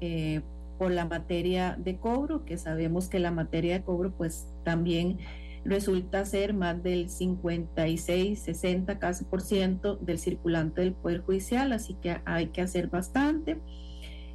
por 0.78 0.92
la 0.92 1.04
materia 1.04 1.76
de 1.78 1.98
cobro, 1.98 2.44
que 2.44 2.56
sabemos 2.56 3.08
que 3.08 3.18
la 3.18 3.30
materia 3.30 3.74
de 3.74 3.84
cobro 3.84 4.12
pues 4.12 4.46
también 4.64 5.18
resulta 5.64 6.24
ser 6.24 6.54
más 6.54 6.82
del 6.82 7.10
56, 7.10 8.38
60 8.38 8.98
casi 8.98 9.24
por 9.24 9.42
ciento 9.42 9.96
del 9.96 10.18
circulante 10.18 10.82
del 10.82 10.94
Poder 10.94 11.22
Judicial, 11.22 11.72
así 11.72 11.94
que 11.94 12.20
hay 12.24 12.46
que 12.48 12.62
hacer 12.62 12.88
bastante. 12.88 13.58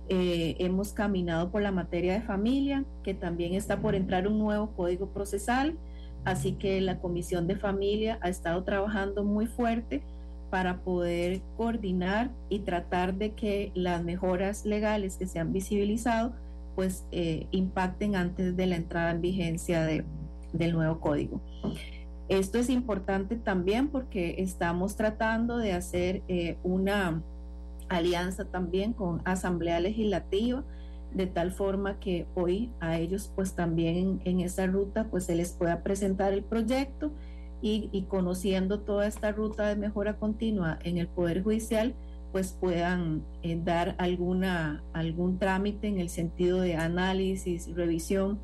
Eh, 0.09 0.57
hemos 0.59 0.91
caminado 0.91 1.49
por 1.49 1.61
la 1.61 1.71
materia 1.71 2.13
de 2.13 2.21
familia, 2.21 2.85
que 3.03 3.13
también 3.13 3.53
está 3.53 3.81
por 3.81 3.95
entrar 3.95 4.27
un 4.27 4.37
nuevo 4.37 4.75
código 4.75 5.13
procesal, 5.13 5.77
así 6.25 6.53
que 6.53 6.81
la 6.81 6.99
Comisión 6.99 7.47
de 7.47 7.55
Familia 7.55 8.19
ha 8.21 8.29
estado 8.29 8.63
trabajando 8.63 9.23
muy 9.23 9.47
fuerte 9.47 10.03
para 10.53 10.83
poder 10.83 11.41
coordinar 11.57 12.29
y 12.47 12.59
tratar 12.59 13.15
de 13.15 13.31
que 13.31 13.71
las 13.73 14.03
mejoras 14.03 14.67
legales 14.67 15.17
que 15.17 15.25
se 15.25 15.39
han 15.39 15.51
visibilizado 15.51 16.35
pues 16.75 17.07
eh, 17.11 17.47
impacten 17.49 18.15
antes 18.15 18.55
de 18.55 18.67
la 18.67 18.75
entrada 18.75 19.09
en 19.09 19.21
vigencia 19.21 19.83
de, 19.83 20.05
del 20.51 20.73
nuevo 20.73 20.99
código. 20.99 21.41
Esto 22.29 22.59
es 22.59 22.69
importante 22.69 23.35
también 23.35 23.87
porque 23.87 24.35
estamos 24.37 24.95
tratando 24.95 25.57
de 25.57 25.73
hacer 25.73 26.21
eh, 26.27 26.59
una 26.61 27.23
alianza 27.89 28.45
también 28.45 28.93
con 28.93 29.23
Asamblea 29.25 29.79
Legislativa 29.79 30.63
de 31.15 31.25
tal 31.25 31.51
forma 31.51 31.99
que 31.99 32.27
hoy 32.35 32.69
a 32.79 32.99
ellos 32.99 33.31
pues 33.35 33.55
también 33.55 33.95
en, 33.97 34.21
en 34.23 34.39
esa 34.41 34.67
ruta 34.67 35.07
pues 35.09 35.23
se 35.23 35.33
les 35.33 35.51
pueda 35.53 35.81
presentar 35.81 36.31
el 36.31 36.43
proyecto 36.43 37.11
y, 37.65 38.05
conociendo 38.09 38.81
toda 38.81 39.07
esta 39.07 39.31
ruta 39.31 39.69
de 39.69 39.77
mejora 39.77 40.17
continua 40.17 40.79
en 40.83 40.97
el 40.97 41.07
Poder 41.07 41.43
Judicial, 41.43 41.95
pues 42.33 42.51
puedan 42.51 43.23
eh, 43.41 43.57
dar 43.63 43.95
alguna, 43.99 44.83
algún 44.91 45.39
trámite 45.39 45.87
en 45.87 45.97
el 45.97 46.09
sentido 46.09 46.59
de 46.59 46.75
análisis, 46.75 47.73
revisión 47.73 48.39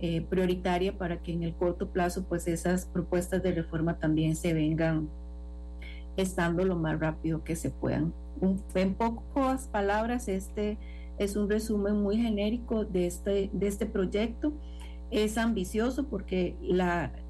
eh, 0.00 0.20
prioritaria 0.20 0.98
para 0.98 1.22
que 1.22 1.32
en 1.32 1.44
el 1.44 1.54
corto 1.54 1.88
plazo 1.88 2.24
pues 2.28 2.46
esas 2.46 2.84
propuestas 2.84 3.42
de 3.42 3.52
reforma 3.52 3.98
también 3.98 4.36
se 4.36 4.52
vengan 4.52 5.08
estando 6.18 6.62
lo 6.64 6.76
más 6.76 7.00
rápido 7.00 7.44
que 7.44 7.56
se 7.56 7.70
puedan. 7.70 8.12
en 8.74 8.94
pocas 8.94 9.66
palabras, 9.68 10.28
este 10.28 10.76
es 11.18 11.36
un 11.36 11.48
resumen 11.48 12.02
muy 12.02 12.18
genérico 12.18 12.84
de 12.84 13.06
este, 13.06 13.48
de 13.50 13.66
este 13.66 13.86
proyecto 13.86 14.52
es 15.10 15.38
ambicioso 15.38 16.08
porque 16.08 16.56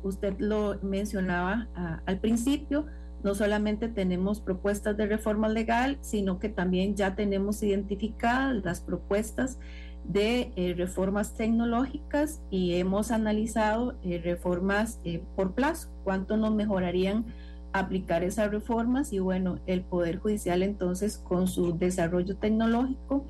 usted 0.02 0.38
lo 0.38 0.78
mencionaba 0.82 1.68
ah, 1.74 2.02
al 2.06 2.18
principio, 2.18 2.86
no 3.22 3.34
solamente 3.34 3.88
tenemos 3.88 4.40
propuestas 4.40 4.96
de 4.96 5.06
reforma 5.06 5.48
legal, 5.48 5.98
sino 6.00 6.38
que 6.38 6.48
también 6.48 6.94
ya 6.94 7.14
tenemos 7.14 7.62
identificadas 7.62 8.64
las 8.64 8.80
propuestas 8.80 9.58
de 10.04 10.52
eh, 10.56 10.74
reformas 10.76 11.34
tecnológicas 11.34 12.40
y 12.50 12.74
hemos 12.74 13.10
analizado 13.10 13.98
eh, 14.02 14.20
reformas 14.22 15.00
eh, 15.04 15.22
por 15.36 15.54
plazo, 15.54 15.90
cuánto 16.04 16.36
nos 16.36 16.54
mejorarían 16.54 17.26
aplicar 17.72 18.24
esas 18.24 18.50
reformas 18.50 19.12
y 19.12 19.18
bueno, 19.18 19.58
el 19.66 19.82
Poder 19.82 20.18
Judicial 20.18 20.62
entonces 20.62 21.18
con 21.18 21.48
su 21.48 21.76
desarrollo 21.76 22.36
tecnológico 22.36 23.26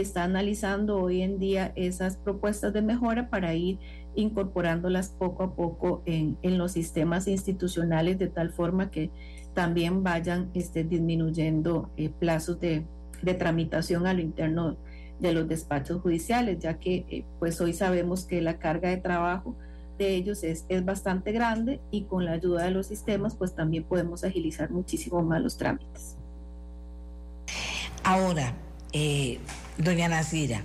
está 0.00 0.24
analizando 0.24 0.98
hoy 0.98 1.22
en 1.22 1.38
día 1.38 1.72
esas 1.76 2.16
propuestas 2.16 2.72
de 2.72 2.82
mejora 2.82 3.30
para 3.30 3.54
ir 3.54 3.78
incorporándolas 4.14 5.10
poco 5.10 5.42
a 5.42 5.54
poco 5.54 6.02
en, 6.06 6.36
los 6.42 6.72
sistemas 6.72 7.28
institucionales 7.28 8.18
de 8.18 8.28
tal 8.28 8.50
forma 8.50 8.90
que 8.90 9.10
también 9.54 10.02
vayan 10.02 10.50
este, 10.54 10.84
disminuyendo 10.84 11.90
eh, 11.96 12.10
plazos 12.10 12.60
de, 12.60 12.86
tramitación 13.38 14.06
a 14.06 14.14
lo 14.14 14.20
interno 14.20 14.76
de 15.18 15.32
los 15.32 15.48
despachos 15.48 16.00
judiciales, 16.00 16.58
ya 16.60 16.78
que 16.78 17.06
eh, 17.08 17.24
pues 17.38 17.60
hoy 17.60 17.72
sabemos 17.72 18.24
que 18.24 18.40
la 18.40 18.58
carga 18.58 18.90
de 18.90 18.98
trabajo 18.98 19.56
de 19.98 20.14
ellos 20.14 20.44
es, 20.44 20.66
es 20.68 20.84
bastante 20.84 21.32
grande 21.32 21.80
y 21.90 22.04
con 22.04 22.24
la 22.24 22.32
ayuda 22.32 22.64
de 22.64 22.70
los 22.70 22.86
sistemas 22.86 23.34
pues 23.34 23.54
también 23.54 23.84
podemos 23.84 24.24
agilizar 24.24 24.70
muchísimo 24.70 25.22
más 25.22 25.42
los 25.42 25.56
trámites. 25.56 26.16
Ahora, 28.04 28.54
eh, 28.92 29.40
doña 29.78 30.08
Nasira, 30.08 30.62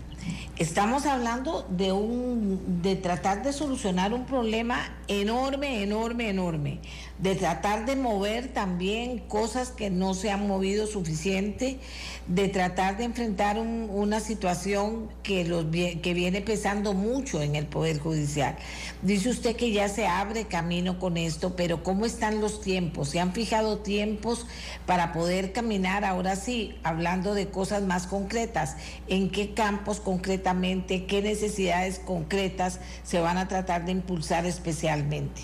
estamos 0.58 1.06
hablando 1.06 1.66
de 1.70 1.92
un 1.92 2.82
de 2.82 2.96
tratar 2.96 3.44
de 3.44 3.54
solucionar 3.54 4.14
un 4.14 4.26
problema 4.26 4.78
enorme, 5.08 5.84
enorme, 5.84 6.30
enorme, 6.30 6.80
de 7.18 7.36
tratar 7.36 7.86
de 7.86 7.96
mover 7.96 8.50
también 8.54 9.20
cosas 9.20 9.70
que 9.70 9.90
no 9.90 10.14
se 10.14 10.32
han 10.32 10.48
movido 10.48 10.88
suficiente, 10.88 11.80
de 12.28 12.48
tratar 12.48 12.98
de 12.98 13.06
enfrentar 13.06 13.58
una 13.60 14.20
situación 14.20 15.10
que, 15.24 15.44
los, 15.44 15.66
que 15.66 16.14
viene 16.14 16.42
pesando 16.42 16.94
mucho 16.94 17.42
en 17.42 17.56
el 17.56 17.66
Poder 17.66 18.00
Judicial. 18.00 18.56
Dice 19.02 19.30
usted 19.30 19.56
que 19.56 19.72
ya 19.72 19.90
se 19.90 20.08
abre 20.08 20.46
camino 20.46 21.00
con 21.00 21.18
esto, 21.18 21.56
pero 21.56 21.84
¿cómo 21.84 22.06
están 22.06 22.42
los 22.42 22.62
tiempos? 22.62 23.10
¿Se 23.10 23.20
han 23.20 23.34
fijado 23.34 23.80
tiempos 23.80 24.46
para 24.86 25.12
poder 25.14 25.52
caminar 25.52 26.06
ahora 26.06 26.36
sí, 26.36 26.76
hablando 26.84 27.34
de 27.34 27.50
cosas 27.50 27.84
más 27.84 28.08
concretas? 28.08 28.78
¿En 29.08 29.30
qué 29.30 29.54
campos 29.54 30.00
concretamente, 30.12 31.06
qué 31.06 31.22
necesidades 31.22 31.98
concretas 31.98 32.82
se 33.04 33.22
van 33.22 33.38
a 33.38 33.48
tratar 33.48 33.86
de 33.86 33.94
impulsar 33.94 34.46
especialmente? 34.46 35.44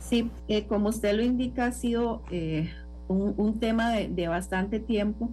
Sí, 0.00 0.30
eh, 0.48 0.64
como 0.64 0.88
usted 0.88 1.14
lo 1.14 1.22
indica, 1.22 1.66
ha 1.66 1.72
sido 1.72 2.22
eh, 2.30 2.72
un, 3.08 3.60
tema 3.60 3.92
de, 3.92 4.28
bastante 4.28 4.80
tiempo. 4.80 5.28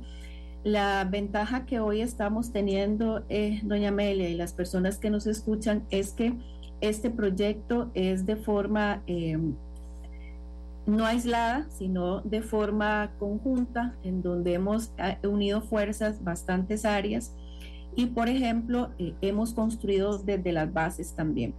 La 0.66 1.06
ventaja 1.10 1.66
que 1.66 1.80
hoy 1.80 2.02
estamos 2.02 2.52
teniendo, 2.52 3.24
eh, 3.30 3.62
doña 3.64 3.88
Amelia, 3.88 4.28
y 4.28 4.36
las 4.36 4.52
personas 4.52 4.98
que 4.98 5.10
nos 5.10 5.26
escuchan, 5.26 5.86
es 5.90 6.12
que 6.12 6.34
este 6.82 7.10
proyecto 7.10 7.90
es 7.94 8.26
de 8.26 8.36
forma 8.36 9.02
no 10.86 11.06
aislada, 11.06 11.68
sino 11.70 12.20
de 12.20 12.42
forma 12.42 13.12
conjunta, 13.18 13.96
en 14.04 14.22
donde 14.22 14.56
hemos 14.56 14.92
unido 15.24 15.62
fuerzas, 15.62 16.22
bastantes 16.22 16.84
áreas, 16.84 17.34
y 17.96 18.08
por 18.08 18.30
ejemplo, 18.30 18.92
hemos 19.22 19.54
construido 19.54 20.18
desde 20.18 20.52
las 20.52 20.72
bases 20.72 21.16
también. 21.16 21.54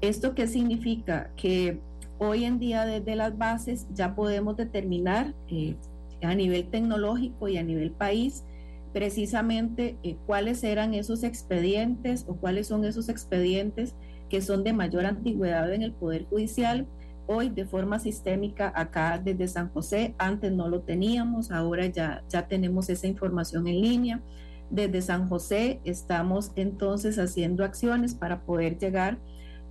¿Esto 0.00 0.34
qué 0.34 0.46
significa? 0.46 1.30
Que 1.36 1.80
hoy 2.18 2.44
en 2.44 2.58
día 2.58 2.84
desde 2.84 3.16
las 3.16 3.36
bases 3.36 3.86
ya 3.94 4.14
podemos 4.14 4.56
determinar 4.56 5.34
eh, 5.48 5.76
a 6.22 6.34
nivel 6.34 6.68
tecnológico 6.68 7.48
y 7.48 7.56
a 7.56 7.62
nivel 7.62 7.90
país 7.90 8.44
precisamente 8.92 9.98
eh, 10.04 10.16
cuáles 10.24 10.62
eran 10.62 10.94
esos 10.94 11.24
expedientes 11.24 12.24
o 12.28 12.36
cuáles 12.36 12.68
son 12.68 12.84
esos 12.84 13.08
expedientes 13.08 13.94
que 14.30 14.40
son 14.40 14.62
de 14.62 14.72
mayor 14.72 15.04
antigüedad 15.04 15.72
en 15.72 15.82
el 15.82 15.92
Poder 15.92 16.26
Judicial. 16.26 16.86
Hoy 17.26 17.48
de 17.48 17.64
forma 17.64 17.98
sistémica 17.98 18.72
acá 18.74 19.18
desde 19.18 19.48
San 19.48 19.70
José, 19.70 20.14
antes 20.18 20.52
no 20.52 20.68
lo 20.68 20.82
teníamos, 20.82 21.50
ahora 21.50 21.86
ya, 21.86 22.22
ya 22.28 22.46
tenemos 22.46 22.88
esa 22.88 23.06
información 23.06 23.66
en 23.66 23.80
línea. 23.80 24.22
Desde 24.70 25.02
San 25.02 25.28
José 25.28 25.80
estamos 25.84 26.52
entonces 26.56 27.18
haciendo 27.18 27.64
acciones 27.64 28.14
para 28.14 28.42
poder 28.42 28.78
llegar 28.78 29.18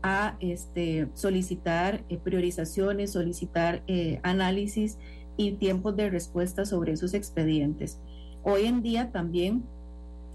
a 0.02 0.36
este, 0.40 1.08
solicitar 1.14 2.04
eh, 2.10 2.18
priorizaciones, 2.18 3.12
solicitar 3.12 3.84
eh, 3.88 4.20
análisis 4.24 4.98
y 5.38 5.54
tiempos 5.54 5.96
de 5.96 6.10
respuesta 6.10 6.66
sobre 6.66 6.92
esos 6.92 7.14
expedientes. 7.14 8.00
Hoy 8.44 8.66
en 8.66 8.82
día 8.82 9.12
también 9.12 9.64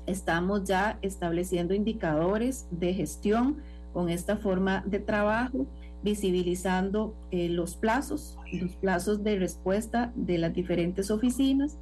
estamos 0.07 0.65
ya 0.65 0.99
estableciendo 1.03 1.75
indicadores 1.75 2.67
de 2.71 2.95
gestión 2.95 3.59
con 3.93 4.09
esta 4.09 4.39
forma 4.39 4.83
de 4.87 4.99
trabajo, 4.99 5.67
visibilizando 6.03 7.15
eh, 7.31 7.49
los 7.49 7.77
plazos, 7.77 8.39
los 8.53 8.77
plazos 8.77 9.23
de 9.23 9.39
respuesta 9.39 10.13
de 10.15 10.39
las 10.39 10.55
diferentes 10.55 11.11
oficinas 11.11 11.77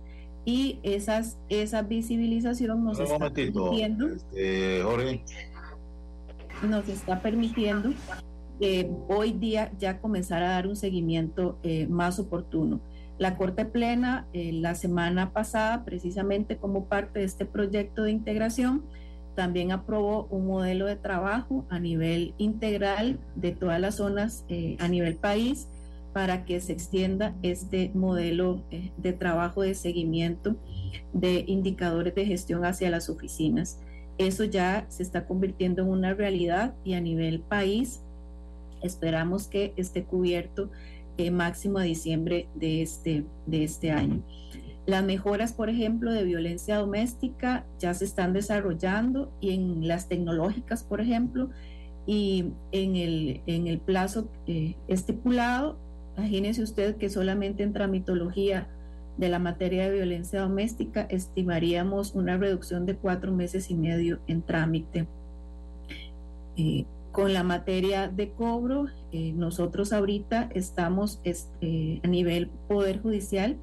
y 0.47 0.79
esas, 0.85 1.37
esa 1.49 1.83
visibilización 1.83 2.85
nos 2.85 3.01
está 3.01 3.31
permitiendo, 3.31 4.07
este, 4.07 4.83
nos 6.63 6.89
está 6.89 7.21
permitiendo 7.21 7.93
eh, 8.61 8.89
hoy 9.09 9.33
día 9.33 9.73
ya 9.79 10.01
comenzar 10.01 10.45
a 10.45 10.51
dar 10.51 10.69
un 10.69 10.77
seguimiento 10.77 11.59
eh, 11.65 11.89
más 11.89 12.21
oportuno. 12.21 12.81
La 13.19 13.37
Corte 13.37 13.65
Plena 13.65 14.29
eh, 14.33 14.53
la 14.53 14.77
semana 14.77 15.33
pasada, 15.33 15.85
precisamente 15.85 16.57
como 16.59 16.85
parte 16.85 17.19
de 17.19 17.25
este 17.25 17.45
proyecto 17.45 18.05
de 18.05 18.13
integración, 18.13 18.85
también 19.35 19.73
aprobó 19.73 20.29
un 20.31 20.47
modelo 20.47 20.87
de 20.87 20.97
trabajo 20.97 21.67
a 21.71 21.81
nivel 21.81 22.35
integral 22.39 23.19
de 23.35 23.51
todas 23.51 23.81
las 23.81 23.97
zonas 23.97 24.45
eh, 24.49 24.77
a 24.79 24.87
nivel 24.89 25.17
país 25.17 25.69
para 26.17 26.47
que 26.47 26.63
se 26.63 26.73
extienda 26.73 27.35
este 27.43 27.91
modelo 27.93 28.63
eh, 28.71 28.91
de 28.97 29.13
trabajo 29.13 29.61
de 29.61 29.75
seguimiento 29.75 30.57
de 31.13 31.45
indicadores 31.47 32.15
de 32.15 32.25
gestión 32.25 32.65
hacia 32.65 32.89
las 32.89 33.11
oficinas. 33.11 33.81
Eso 34.17 34.45
ya 34.45 34.87
se 34.89 35.03
está 35.03 35.27
convirtiendo 35.27 35.83
en 35.83 35.89
una 35.89 36.15
realidad 36.15 36.75
y 36.85 36.95
a 36.95 37.03
nivel 37.03 37.41
país 37.41 38.01
esperamos 38.81 39.47
que 39.47 39.75
esté 39.77 40.05
cubierto 40.05 40.71
eh, 41.19 41.31
máximo 41.31 41.81
a 41.81 41.83
diciembre 41.83 42.49
de 42.55 42.81
este, 42.81 43.27
de 43.45 43.65
este 43.65 43.91
año. 43.91 44.23
Las 44.87 45.05
mejoras, 45.05 45.53
por 45.53 45.69
ejemplo, 45.69 46.13
de 46.13 46.25
violencia 46.25 46.79
doméstica 46.79 47.67
ya 47.79 47.93
se 47.93 48.07
están 48.07 48.33
desarrollando 48.33 49.31
y 49.43 49.51
en 49.51 49.87
las 49.87 50.09
tecnológicas, 50.09 50.83
por 50.83 51.03
ejemplo, 51.03 51.51
y 52.07 52.53
en 52.73 52.97
el, 52.97 53.43
en 53.47 53.67
el 53.67 53.81
plazo 53.81 54.31
eh, 54.47 54.77
estipulado, 54.89 55.85
imagínense 56.17 56.63
usted 56.63 56.97
que 56.97 57.09
solamente 57.09 57.63
en 57.63 57.73
tramitología 57.73 58.69
de 59.17 59.29
la 59.29 59.39
materia 59.39 59.85
de 59.85 59.95
violencia 59.95 60.41
doméstica 60.41 61.07
estimaríamos 61.09 62.15
una 62.15 62.37
reducción 62.37 62.87
de 62.87 62.97
cuatro 62.97 63.33
meses 63.33 63.71
y 63.71 63.75
medio 63.75 64.19
en 64.27 64.43
trámite. 64.43 65.07
Eh, 66.57 66.85
con 67.13 67.33
la 67.33 67.43
materia 67.43 68.09
de 68.09 68.31
cobro, 68.33 68.89
eh, 69.11 69.33
nosotros 69.33 69.95
ahorita 69.95 70.51
estamos 70.55 71.21
este, 71.25 72.01
a 72.05 72.09
nivel 72.09 72.51
Poder 72.69 73.01
Judicial, 73.01 73.57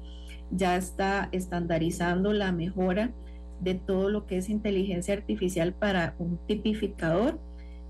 ya 0.50 0.76
está 0.76 1.28
estandarizando 1.30 2.32
la 2.32 2.50
mejora 2.50 3.12
de 3.60 3.74
todo 3.74 4.10
lo 4.10 4.26
que 4.26 4.38
es 4.38 4.48
inteligencia 4.48 5.14
artificial 5.14 5.72
para 5.72 6.14
un 6.18 6.38
tipificador. 6.46 7.38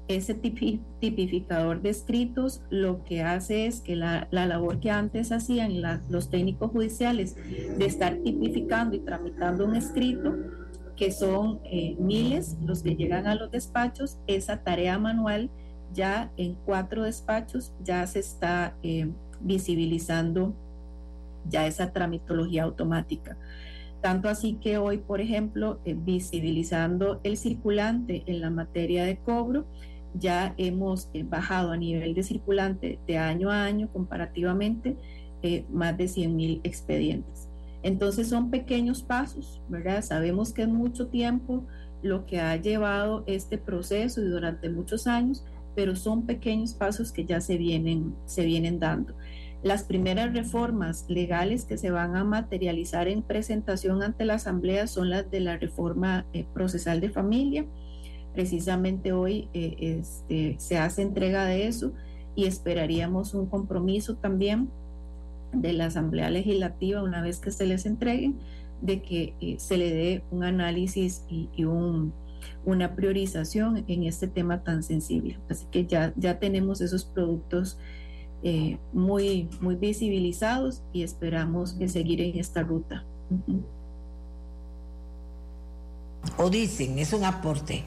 Ese 0.07 0.35
tipificador 0.35 1.81
de 1.81 1.89
escritos 1.89 2.63
lo 2.69 3.05
que 3.05 3.23
hace 3.23 3.67
es 3.67 3.81
que 3.81 3.97
la, 3.97 4.29
labor 4.31 4.79
que 4.79 4.91
antes 4.91 5.33
hacían 5.33 5.81
los 6.11 6.29
técnicos 6.29 6.71
judiciales 6.71 7.37
de 7.37 7.87
estar 7.87 8.17
tipificando 8.17 8.97
y 8.97 9.01
tramitando 9.01 9.65
un 9.65 9.77
escrito, 9.77 10.35
que 10.97 11.11
son 11.11 11.61
eh, 11.65 11.97
miles 11.99 12.57
los 12.65 12.83
que 12.83 12.97
llegan 12.97 13.27
a 13.27 13.35
los 13.35 13.51
despachos, 13.51 14.19
esa 14.27 14.63
tarea 14.63 14.99
manual 14.99 15.51
ya 15.93 16.31
en 16.37 16.55
cuatro 16.67 17.05
despachos 17.05 17.73
ya 17.83 18.07
se 18.07 18.19
está 18.19 18.77
eh, 18.83 19.09
visibilizando 19.41 20.55
ya 21.49 21.67
esa 21.67 21.93
tramitología 21.93 22.65
automática. 22.65 23.37
Tanto 24.01 24.29
así 24.29 24.55
que 24.55 24.77
hoy, 24.77 24.99
por 24.99 25.21
ejemplo, 25.21 25.81
eh, 25.85 25.97
visibilizando 25.99 27.21
el 27.23 27.39
circulante 27.39 28.23
en 28.27 28.41
la 28.41 28.51
materia 28.51 29.05
de 29.05 29.17
cobro, 29.17 29.65
ya 30.15 30.55
hemos 30.57 31.11
bajado 31.27 31.73
a 31.73 31.77
nivel 31.77 32.15
de 32.15 32.23
circulante 32.23 32.99
de 33.07 33.19
año 33.19 33.51
a 33.51 33.65
año 33.65 33.89
comparativamente 33.93 34.97
más 35.71 35.97
de 35.97 36.09
100 36.09 36.37
mil 36.37 36.61
expedientes. 36.65 37.49
Entonces 37.83 38.29
son 38.29 38.51
pequeños 38.51 39.03
pasos, 39.03 39.61
¿verdad? 39.69 40.03
Sabemos 40.03 40.53
que 40.53 40.63
es 40.63 40.69
mucho 40.69 41.09
tiempo 41.09 41.67
lo 42.03 42.25
que 42.25 42.41
ha 42.41 42.57
llevado 42.57 43.25
este 43.27 43.59
proceso 43.59 44.23
y 44.23 44.27
durante 44.27 44.71
muchos 44.71 45.07
años, 45.07 45.45
pero 45.75 45.95
son 45.97 46.25
pequeños 46.25 46.73
pasos 46.75 47.13
que 47.13 47.25
ya 47.25 47.41
se 47.41 47.59
vienen, 47.59 48.15
se 48.25 48.45
vienen 48.45 48.79
dando. 48.79 49.15
Las 49.63 49.85
primeras 49.85 50.33
reformas 50.35 51.07
legales 51.09 51.65
que 51.65 51.79
se 51.79 51.91
van 51.91 52.17
a 52.17 52.25
materializar 52.25 53.09
en 53.09 53.23
presentación 53.23 54.03
ante 54.03 54.25
la 54.25 54.35
Asamblea 54.35 54.87
son 54.87 55.11
las 55.11 55.31
de 55.31 55.41
la 55.41 55.57
reforma 55.57 56.27
eh, 56.33 56.47
procesal 56.53 57.01
de 57.01 57.11
familia. 57.11 57.67
Precisamente 58.35 59.13
hoy 59.13 59.49
eh, 59.55 59.77
este, 59.79 60.57
se 60.59 60.77
hace 60.77 61.03
entrega 61.03 61.45
de 61.45 61.69
eso 61.69 61.93
y 62.35 62.47
esperaríamos 62.47 63.33
un 63.33 63.47
compromiso 63.47 64.17
también 64.17 64.69
de 65.53 65.73
la 65.73 65.87
Asamblea 65.87 66.31
Legislativa 66.31 67.03
una 67.03 67.23
vez 67.23 67.39
que 67.39 67.53
se 67.53 67.65
les 67.65 67.87
entreguen, 67.87 68.37
de 68.83 69.03
que 69.03 69.35
eh, 69.41 69.57
se 69.59 69.77
le 69.77 69.95
dé 69.95 70.25
un 70.33 70.43
análisis 70.43 71.23
y, 71.29 71.65
un, 71.65 72.13
una 72.65 72.97
priorización 72.97 73.85
en 73.87 74.03
este 74.03 74.27
tema 74.27 74.65
tan 74.65 74.83
sensible. 74.83 75.39
Así 75.49 75.67
que 75.71 75.87
ya, 75.87 76.13
ya 76.17 76.41
tenemos 76.41 76.81
esos 76.81 77.05
productos 77.05 77.79
eh, 78.43 78.79
muy, 78.93 79.49
muy 79.61 79.77
visibilizados 79.77 80.83
y 80.93 81.03
esperamos 81.03 81.77
seguir 81.87 82.21
en 82.21 82.39
esta 82.39 82.63
ruta. 82.63 83.05
O 86.37 86.51
dicen, 86.51 86.99
es 86.99 87.13
un 87.13 87.25
aporte. 87.25 87.85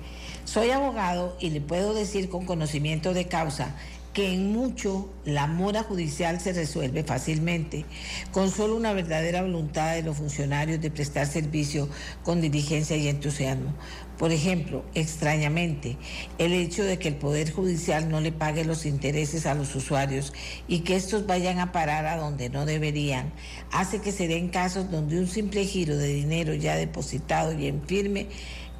Soy 0.48 0.72
abogado 0.72 1.36
y 1.42 1.50
le 1.50 1.60
puedo 1.60 1.94
decir 1.94 2.30
con 2.30 2.46
conocimiento 2.46 3.14
de 3.14 3.28
causa 3.28 3.76
que 4.14 4.34
en 4.34 4.54
mucho 4.54 5.10
la 5.26 5.46
mora 5.46 5.84
judicial 5.84 6.40
se 6.40 6.54
resuelve 6.54 7.04
fácilmente, 7.04 7.84
con 8.32 8.50
solo 8.50 8.78
una 8.78 8.94
verdadera 8.94 9.42
voluntad 9.42 9.94
de 9.94 10.04
los 10.04 10.16
funcionarios 10.16 10.80
de 10.80 10.90
prestar 10.90 11.28
servicio 11.28 11.90
con 12.24 12.40
diligencia 12.40 12.96
y 12.96 13.10
entusiasmo. 13.10 13.76
Por 14.18 14.32
ejemplo, 14.32 14.86
extrañamente, 14.96 15.98
el 16.38 16.54
hecho 16.54 16.86
de 16.86 16.98
que 16.98 17.10
el 17.10 17.16
Poder 17.16 17.52
Judicial 17.52 18.10
no 18.10 18.22
le 18.22 18.32
pague 18.32 18.64
los 18.64 18.86
intereses 18.86 19.46
a 19.46 19.54
los 19.54 19.76
usuarios 19.76 20.34
y 20.68 20.80
que 20.80 20.96
estos 20.96 21.28
vayan 21.28 21.60
a 21.60 21.74
parar 21.74 22.06
a 22.06 22.16
donde 22.16 22.50
no 22.50 22.66
deberían, 22.66 23.34
hace 23.74 24.00
que 24.00 24.14
se 24.14 24.30
den 24.30 24.48
casos 24.48 24.90
donde 24.90 25.20
un 25.20 25.28
simple 25.28 25.66
giro 25.66 25.98
de 25.98 26.08
dinero 26.08 26.54
ya 26.54 26.78
depositado 26.78 27.52
y 27.52 27.68
en 27.68 27.86
firme 27.86 28.28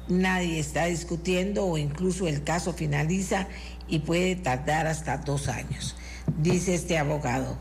nadie 0.08 0.58
está 0.58 0.86
discutiendo 0.86 1.66
o 1.66 1.78
incluso 1.78 2.26
el 2.26 2.42
caso 2.44 2.72
finaliza 2.72 3.48
y 3.88 4.00
puede 4.00 4.36
tardar 4.36 4.86
hasta 4.86 5.18
dos 5.18 5.48
años, 5.48 5.96
dice 6.38 6.74
este 6.74 6.98
abogado. 6.98 7.56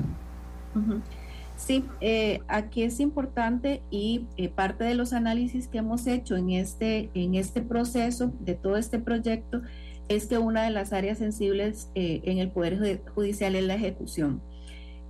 Sí, 1.58 1.84
eh, 2.02 2.42
aquí 2.48 2.84
es 2.84 3.00
importante 3.00 3.82
y 3.90 4.28
eh, 4.38 4.48
parte 4.48 4.84
de 4.84 4.94
los 4.94 5.12
análisis 5.12 5.68
que 5.68 5.80
hemos 5.80 6.06
hecho 6.06 6.36
en 6.36 6.52
este, 6.52 7.10
en 7.16 7.34
este 7.34 7.62
proceso 7.62 8.32
de 8.40 8.54
todo 8.54 8.78
este 8.78 9.00
proyecto 9.00 9.64
es 10.08 10.28
que 10.28 10.38
una 10.38 10.64
de 10.64 10.70
las 10.70 10.94
áreas 10.94 11.18
sensibles 11.18 11.90
eh, 11.96 12.22
en 12.26 12.38
el 12.38 12.52
Poder 12.52 13.02
Judicial 13.16 13.56
es 13.56 13.64
la 13.64 13.76
ejecución. 13.76 14.42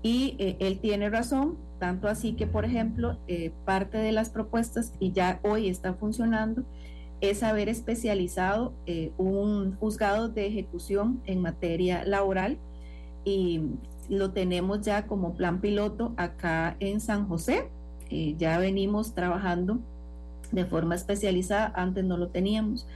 Y 0.02 0.38
él 0.60 0.80
tiene 0.80 1.10
razón, 1.10 1.58
tanto 1.80 2.08
así 2.08 2.34
que, 2.34 2.48
por 2.48 2.64
ejemplo, 2.64 3.20
parte 3.66 3.98
de 3.98 4.12
las 4.12 4.30
propuestas, 4.30 4.94
y 5.00 5.12
ya 5.12 5.42
hoy 5.44 5.68
está 5.68 5.96
funcionando, 5.96 6.64
es 7.22 7.44
haber 7.44 7.70
especializado 7.70 8.74
eh, 8.86 9.12
un 9.18 9.76
juzgado 9.78 10.30
de 10.30 10.48
ejecución 10.48 11.22
en 11.26 11.42
materia 11.42 12.04
laboral 12.06 12.58
y 13.26 13.62
lo 14.10 14.32
tenemos 14.32 14.82
ya 14.82 15.08
como 15.08 15.36
plan 15.36 15.60
piloto 15.60 16.14
acá 16.18 16.78
en 16.80 17.02
San 17.02 17.28
José. 17.28 17.70
Eh, 18.10 18.36
ya 18.38 18.58
venimos 18.58 19.14
trabajando 19.14 19.80
de 20.52 20.66
forma 20.66 20.96
especializada, 20.96 21.74
antes 21.76 22.06
no 22.06 22.18
lo 22.18 22.30
teníamos. 22.30 22.88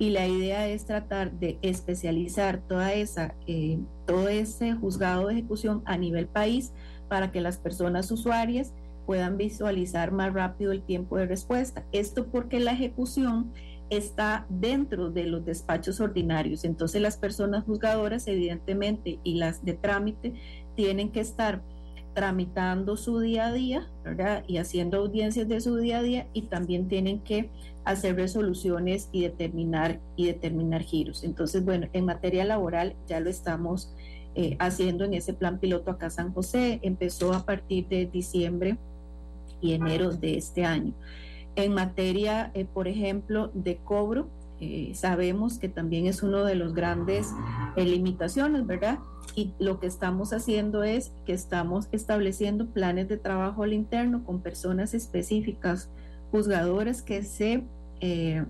y 0.00 0.10
la 0.10 0.28
idea 0.28 0.68
es 0.68 0.86
tratar 0.86 1.32
de 1.32 1.58
especializar 1.60 2.60
toda 2.68 2.92
esa, 2.92 3.34
eh, 3.48 3.80
todo 4.06 4.28
ese 4.28 4.72
juzgado 4.74 5.26
de 5.26 5.32
ejecución 5.34 5.82
a 5.86 5.96
nivel 5.96 6.28
país 6.28 6.72
para 7.08 7.32
que 7.32 7.40
las 7.40 7.56
personas 7.58 8.10
usuarias 8.12 8.72
puedan 9.08 9.38
visualizar 9.38 10.12
más 10.12 10.34
rápido 10.34 10.70
el 10.70 10.82
tiempo 10.82 11.16
de 11.16 11.24
respuesta. 11.24 11.82
Esto 11.92 12.26
porque 12.26 12.60
la 12.60 12.72
ejecución 12.72 13.54
está 13.88 14.44
dentro 14.50 15.08
de 15.08 15.24
los 15.24 15.46
despachos 15.46 15.98
ordinarios. 15.98 16.62
Entonces 16.62 17.00
las 17.00 17.16
personas 17.16 17.64
juzgadoras, 17.64 18.26
evidentemente, 18.26 19.18
y 19.24 19.36
las 19.36 19.64
de 19.64 19.72
trámite, 19.72 20.34
tienen 20.76 21.10
que 21.10 21.20
estar 21.20 21.62
tramitando 22.12 22.98
su 22.98 23.18
día 23.18 23.46
a 23.46 23.52
día, 23.54 23.88
¿verdad? 24.04 24.44
Y 24.46 24.58
haciendo 24.58 24.98
audiencias 24.98 25.48
de 25.48 25.62
su 25.62 25.76
día 25.76 26.00
a 26.00 26.02
día 26.02 26.26
y 26.34 26.42
también 26.42 26.86
tienen 26.86 27.20
que 27.20 27.48
hacer 27.86 28.14
resoluciones 28.14 29.08
y 29.10 29.22
determinar 29.22 30.00
y 30.16 30.26
determinar 30.26 30.82
giros. 30.82 31.24
Entonces, 31.24 31.64
bueno, 31.64 31.88
en 31.94 32.04
materia 32.04 32.44
laboral 32.44 32.94
ya 33.06 33.20
lo 33.20 33.30
estamos 33.30 33.90
eh, 34.34 34.56
haciendo 34.58 35.04
en 35.04 35.14
ese 35.14 35.32
plan 35.32 35.58
piloto 35.60 35.92
acá 35.92 36.10
San 36.10 36.34
José. 36.34 36.80
Empezó 36.82 37.32
a 37.32 37.46
partir 37.46 37.88
de 37.88 38.04
diciembre 38.04 38.76
y 39.60 39.72
enero 39.72 40.12
de 40.12 40.36
este 40.36 40.64
año. 40.64 40.94
En 41.56 41.74
materia, 41.74 42.50
eh, 42.54 42.64
por 42.64 42.88
ejemplo, 42.88 43.50
de 43.54 43.76
cobro, 43.76 44.28
eh, 44.60 44.92
sabemos 44.94 45.58
que 45.58 45.68
también 45.68 46.06
es 46.06 46.22
uno 46.22 46.44
de 46.44 46.54
los 46.54 46.74
grandes 46.74 47.32
limitaciones, 47.76 48.66
¿verdad? 48.66 48.98
y 49.38 49.52
lo 49.60 49.78
que 49.78 49.86
estamos 49.86 50.32
haciendo 50.32 50.82
es 50.82 51.12
que 51.24 51.32
estamos 51.32 51.88
estableciendo 51.92 52.66
planes 52.66 53.08
de 53.08 53.18
trabajo 53.18 53.62
al 53.62 53.72
interno 53.72 54.24
con 54.24 54.40
personas 54.40 54.94
específicas, 54.94 55.90
juzgadores 56.32 57.02
que 57.02 57.22
se, 57.22 57.62
eh, 58.00 58.44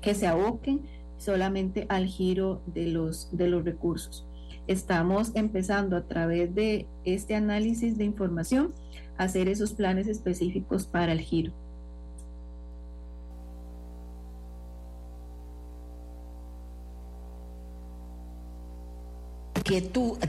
que 0.00 0.14
se 0.14 0.26
aboquen 0.26 0.82
solamente 1.18 1.86
al 1.88 2.06
giro 2.06 2.62
de 2.66 2.88
los, 2.88 3.28
de 3.36 3.48
los 3.48 3.64
recursos. 3.64 4.26
Estamos 4.66 5.30
empezando 5.34 5.96
a 5.96 6.02
través 6.02 6.54
de 6.54 6.86
este 7.04 7.34
análisis 7.34 7.96
de 7.96 8.04
información 8.04 8.72
hacer 9.18 9.48
esos 9.48 9.72
planes 9.72 10.06
específicos 10.06 10.86
para 10.86 11.12
el 11.12 11.20
giro. 11.20 11.52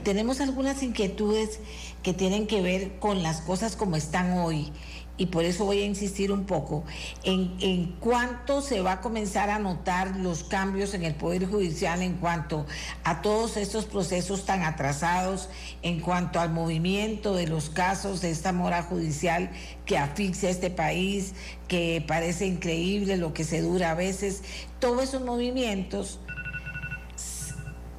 tenemos 0.03 0.41
algunas 0.41 0.81
inquietudes 0.81 1.59
que 2.03 2.13
tienen 2.13 2.47
que 2.47 2.61
ver 2.61 2.99
con 2.99 3.21
las 3.21 3.41
cosas 3.41 3.75
como 3.75 3.95
están 3.95 4.37
hoy 4.37 4.71
y 5.17 5.27
por 5.27 5.45
eso 5.45 5.65
voy 5.65 5.81
a 5.81 5.85
insistir 5.85 6.31
un 6.31 6.45
poco 6.45 6.83
en, 7.23 7.55
en 7.61 7.95
cuánto 7.99 8.61
se 8.61 8.81
va 8.81 8.93
a 8.93 9.01
comenzar 9.01 9.49
a 9.49 9.59
notar 9.59 10.17
los 10.17 10.43
cambios 10.43 10.93
en 10.93 11.03
el 11.03 11.15
Poder 11.15 11.45
Judicial 11.45 12.01
en 12.01 12.15
cuanto 12.15 12.65
a 13.03 13.21
todos 13.21 13.55
estos 13.57 13.85
procesos 13.85 14.45
tan 14.45 14.63
atrasados, 14.63 15.49
en 15.81 16.01
cuanto 16.01 16.39
al 16.39 16.51
movimiento 16.51 17.33
de 17.33 17.47
los 17.47 17.69
casos 17.69 18.21
de 18.21 18.31
esta 18.31 18.51
mora 18.51 18.83
judicial 18.83 19.51
que 19.85 19.97
asfixia 19.97 20.49
a 20.49 20.51
este 20.51 20.69
país, 20.69 21.33
que 21.67 22.03
parece 22.05 22.45
increíble 22.45 23.17
lo 23.17 23.33
que 23.33 23.43
se 23.43 23.61
dura 23.61 23.91
a 23.91 23.95
veces, 23.95 24.43
todos 24.79 25.03
esos 25.03 25.21
movimientos 25.21 26.19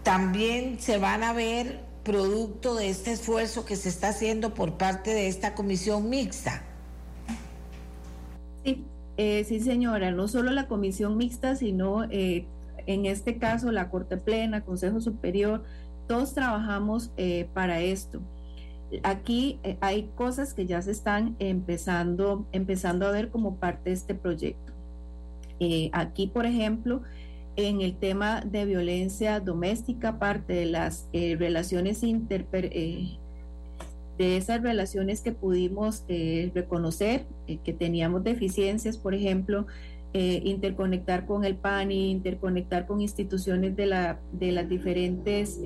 también 0.02 0.78
se 0.78 0.98
van 0.98 1.24
a 1.24 1.32
ver 1.32 1.80
producto 2.04 2.76
de 2.76 2.90
este 2.90 3.10
esfuerzo 3.10 3.64
que 3.64 3.74
se 3.74 3.88
está 3.88 4.10
haciendo 4.10 4.54
por 4.54 4.78
parte 4.78 5.12
de 5.12 5.26
esta 5.26 5.56
comisión 5.56 6.08
mixta. 6.08 6.65
Sí, 8.66 8.84
eh, 9.16 9.44
sí 9.44 9.60
señora, 9.60 10.10
no 10.10 10.26
solo 10.26 10.50
la 10.50 10.66
comisión 10.66 11.16
mixta, 11.16 11.54
sino 11.54 12.02
eh, 12.10 12.46
en 12.88 13.06
este 13.06 13.38
caso 13.38 13.70
la 13.70 13.90
Corte 13.90 14.16
Plena, 14.16 14.64
Consejo 14.64 15.00
Superior, 15.00 15.62
todos 16.08 16.34
trabajamos 16.34 17.12
eh, 17.16 17.48
para 17.54 17.80
esto. 17.80 18.20
Aquí 19.04 19.60
hay 19.80 20.10
cosas 20.16 20.52
que 20.52 20.66
ya 20.66 20.82
se 20.82 20.90
están 20.90 21.36
empezando, 21.38 22.48
empezando 22.50 23.06
a 23.06 23.12
ver 23.12 23.30
como 23.30 23.54
parte 23.56 23.90
de 23.90 23.94
este 23.94 24.16
proyecto. 24.16 24.72
aquí, 25.92 26.26
por 26.26 26.44
ejemplo, 26.44 27.02
en 27.54 27.82
el 27.82 27.96
tema 27.96 28.40
de 28.40 28.64
violencia 28.64 29.38
doméstica, 29.38 30.18
parte 30.18 30.54
de 30.54 30.66
las 30.66 31.08
relaciones 31.12 32.02
inter, 32.02 32.46
eh, 32.52 33.18
de 34.18 34.36
esas 34.36 34.62
relaciones 34.62 35.20
que 35.20 35.32
pudimos 35.32 36.04
eh, 36.08 36.50
reconocer, 36.54 37.26
que 37.46 37.72
teníamos 37.72 38.24
deficiencias, 38.24 38.96
por 38.98 39.14
ejemplo, 39.14 39.66
interconectar 40.12 41.26
con 41.26 41.44
el 41.44 41.56
PANI, 41.56 42.10
interconectar 42.10 42.86
con 42.86 43.02
instituciones 43.02 43.76
de, 43.76 43.84
la, 43.84 44.18
de 44.32 44.50
las 44.50 44.66
diferentes 44.66 45.60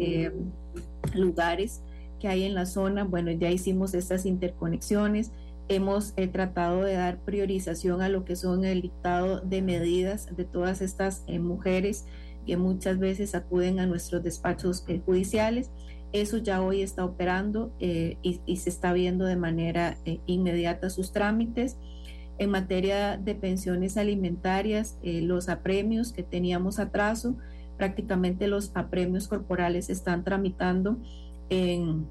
lugares 1.15 1.83
que 2.19 2.27
hay 2.27 2.43
en 2.43 2.55
la 2.55 2.67
zona. 2.67 3.05
Bueno, 3.05 3.31
ya 3.31 3.49
hicimos 3.49 3.95
estas 3.95 4.27
interconexiones 4.27 5.31
hemos 5.71 6.15
eh, 6.17 6.27
tratado 6.27 6.83
de 6.83 6.95
dar 6.95 7.21
priorización 7.21 8.03
a 8.03 8.09
lo 8.09 8.25
que 8.25 8.35
son 8.35 8.65
el 8.65 8.83
dictado 8.83 9.41
de 9.41 9.63
medidas 9.63 10.35
de 10.35 10.45
todas 10.45 10.83
estas 10.83 11.23
eh, 11.29 11.39
mujeres 11.39 12.07
que 12.45 12.57
muchas 12.57 12.99
veces 12.99 13.37
acuden 13.37 13.79
a 13.79 13.87
nuestros 13.87 14.25
despachos 14.25 14.85
eh, 14.89 15.01
judiciales. 15.07 15.71
Eso 16.13 16.39
ya 16.39 16.63
hoy 16.63 16.83
está 16.83 17.05
operando 17.05 17.73
y, 17.79 18.41
y, 18.45 18.57
se 18.57 18.69
está 18.69 18.93
viendo 18.93 19.25
de 19.25 19.37
manera 19.37 19.97
inmediata 20.27 20.91
sus 20.91 21.13
trámites. 21.13 21.77
En 22.39 22.51
materia 22.51 23.17
de 23.17 23.35
pensiones 23.35 23.97
alimentarias, 23.97 24.99
los 25.03 25.49
apremios 25.49 26.13
que 26.13 26.23
teníamos 26.23 26.79
atraso, 26.79 27.37
prácticamente 27.77 28.49
los 28.49 28.73
apremios 28.75 29.29
corporales 29.29 29.91
están 29.91 30.25
tramitando 30.25 30.97
en, 31.49 32.07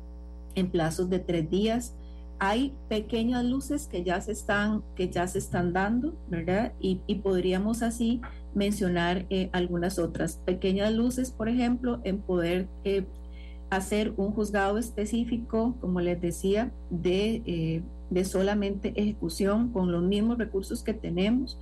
en 0.55 0.69
plazos 0.69 1.09
de 1.09 1.19
tres 1.19 1.49
días 1.49 1.95
hay 2.39 2.73
pequeñas 2.87 3.43
luces 3.43 3.87
que 3.87 4.03
ya 4.03 4.19
se 4.21 4.31
están, 4.31 4.81
que 4.95 5.09
ya 5.09 5.27
se 5.27 5.37
están 5.37 5.73
dando, 5.73 6.15
¿verdad? 6.29 6.71
Y, 6.79 6.95
podríamos 7.15 7.83
así 7.83 8.21
mencionar 8.55 9.25
eh, 9.29 9.49
algunas 9.51 9.99
otras 9.99 10.37
pequeñas 10.45 10.93
luces, 10.93 11.31
por 11.31 11.49
ejemplo, 11.49 11.99
en 12.05 12.19
poder 12.19 12.67
eh, 12.85 13.05
hacer 13.69 14.13
un 14.17 14.31
juzgado 14.31 14.77
específico, 14.77 15.75
como 15.79 16.01
les 16.01 16.19
decía, 16.19 16.71
de, 16.89 17.41
eh, 17.45 17.83
de 18.09 18.25
solamente 18.25 18.93
ejecución 18.95 19.71
con 19.71 19.91
los 19.91 20.03
mismos 20.03 20.37
recursos 20.37 20.83
que 20.83 20.93
tenemos 20.93 21.59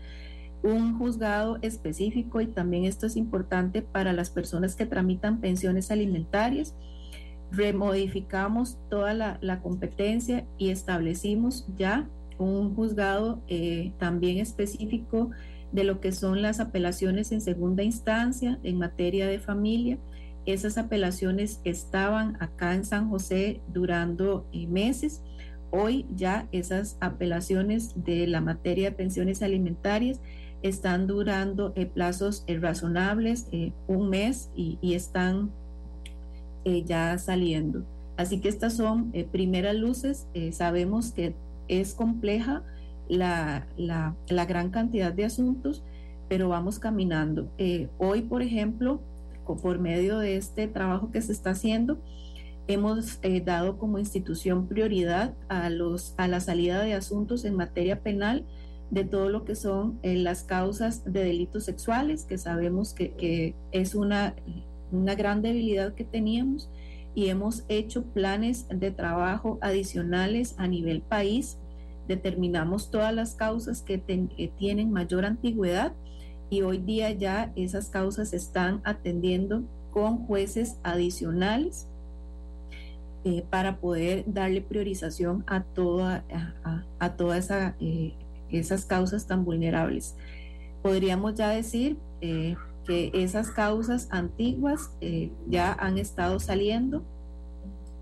un 0.63 0.97
juzgado 0.97 1.59
específico 1.61 2.41
y 2.41 2.47
también 2.47 2.85
esto 2.85 3.05
es 3.05 3.15
importante 3.15 3.83
para 3.83 4.11
las 4.11 4.31
personas 4.31 4.75
que 4.75 4.87
tramitan 4.87 5.39
pensiones 5.39 5.91
alimentarias 5.91 6.73
remodificamos 7.51 8.77
toda 8.89 9.13
la, 9.13 9.61
competencia 9.61 10.45
y 10.57 10.69
establecimos 10.69 11.67
ya 11.77 12.09
un 12.37 12.75
juzgado 12.75 13.41
eh, 13.47 13.93
también 13.97 14.37
específico 14.37 15.31
de 15.71 15.83
lo 15.83 15.99
que 15.99 16.11
son 16.11 16.41
las 16.41 16.59
apelaciones 16.59 17.31
en 17.31 17.41
segunda 17.41 17.83
instancia 17.83 18.59
en 18.63 18.77
materia 18.77 19.27
de 19.27 19.39
familia. 19.39 19.97
Esas 20.47 20.79
apelaciones 20.79 21.61
estaban 21.63 22.35
acá 22.41 22.73
en 22.73 22.83
San 22.83 23.09
José 23.09 23.61
durando 23.67 24.47
eh, 24.51 24.65
meses. 24.65 25.21
Hoy 25.69 26.07
ya 26.15 26.47
esas 26.51 26.97
apelaciones 27.01 27.93
de 28.03 28.25
la 28.25 28.41
materia 28.41 28.89
de 28.89 28.95
pensiones 28.95 29.43
alimentarias 29.43 30.19
están 30.63 31.05
durando 31.05 31.73
eh, 31.75 31.85
plazos 31.85 32.43
razonables, 32.47 33.47
un 33.87 34.09
mes, 34.09 34.49
y, 34.55 34.79
están 34.95 35.51
eh, 36.69 36.83
ya 36.83 37.17
saliendo. 37.17 37.85
Así 38.17 38.41
que 38.41 38.49
estas 38.49 38.73
son 38.73 39.09
eh, 39.13 39.23
primeras 39.23 39.73
luces. 39.73 40.27
Eh, 40.33 40.51
sabemos 40.51 41.13
que 41.13 41.33
es 41.69 41.93
compleja 41.93 42.61
la, 43.07 43.65
la, 43.77 44.45
gran 44.45 44.69
cantidad 44.69 45.13
de 45.13 45.23
asuntos, 45.23 45.85
pero 46.27 46.49
vamos 46.49 46.77
caminando. 46.77 47.49
hoy, 47.99 48.23
por 48.23 48.41
ejemplo, 48.41 49.01
por 49.55 49.79
medio 49.79 50.19
de 50.19 50.35
este 50.35 50.67
trabajo 50.67 51.11
que 51.11 51.21
se 51.21 51.31
está 51.31 51.51
haciendo, 51.51 52.01
hemos 52.67 53.19
dado 53.45 53.77
como 53.77 53.97
institución 53.97 54.67
prioridad 54.67 55.33
a, 55.47 55.69
los, 55.69 56.13
a 56.17 56.27
la 56.27 56.41
salida 56.41 56.81
de 56.83 56.93
asuntos 56.93 57.45
en 57.45 57.55
materia 57.55 58.01
penal 58.01 58.45
de 58.91 59.05
todo 59.05 59.29
lo 59.29 59.45
que 59.45 59.55
son 59.55 59.99
las 60.03 60.43
causas 60.43 61.05
de 61.05 61.23
delitos 61.23 61.63
sexuales, 61.63 62.25
que 62.25 62.37
sabemos 62.37 62.93
que, 62.93 63.13
que 63.13 63.55
es 63.71 63.95
una 63.95 64.35
una 64.91 65.15
gran 65.15 65.41
debilidad 65.41 65.93
que 65.93 66.03
teníamos 66.03 66.69
y 67.13 67.27
hemos 67.27 67.63
hecho 67.67 68.05
planes 68.05 68.67
de 68.69 68.91
trabajo 68.91 69.57
adicionales 69.61 70.55
a 70.57 70.67
nivel 70.67 71.01
país. 71.01 71.57
Determinamos 72.07 72.91
todas 72.91 73.13
las 73.13 73.35
causas 73.35 73.81
que, 73.81 73.97
tienen 74.57 74.91
mayor 74.91 75.25
antigüedad 75.25 75.93
y 76.49 76.61
hoy 76.61 76.77
día 76.77 77.11
ya 77.11 77.51
esas 77.55 77.89
causas 77.89 78.29
se 78.29 78.37
están 78.37 78.81
atendiendo 78.83 79.63
con 79.91 80.25
jueces 80.25 80.77
adicionales 80.83 81.87
eh, 83.23 83.43
para 83.49 83.77
poder 83.77 84.23
darle 84.27 84.61
priorización 84.61 85.43
a, 85.47 85.63
toda, 85.63 86.23
a, 86.99 87.09
todas 87.13 87.49
eh, 87.79 88.13
esas 88.49 88.85
causas 88.85 89.27
tan 89.27 89.43
vulnerables. 89.43 90.15
Podríamos 90.81 91.35
ya 91.35 91.49
decir, 91.49 91.97
eh, 92.21 92.55
que 92.85 93.11
esas 93.13 93.49
causas 93.51 94.07
antiguas 94.11 94.91
ya 95.47 95.73
han 95.73 95.97
estado 95.97 96.39
saliendo, 96.39 97.03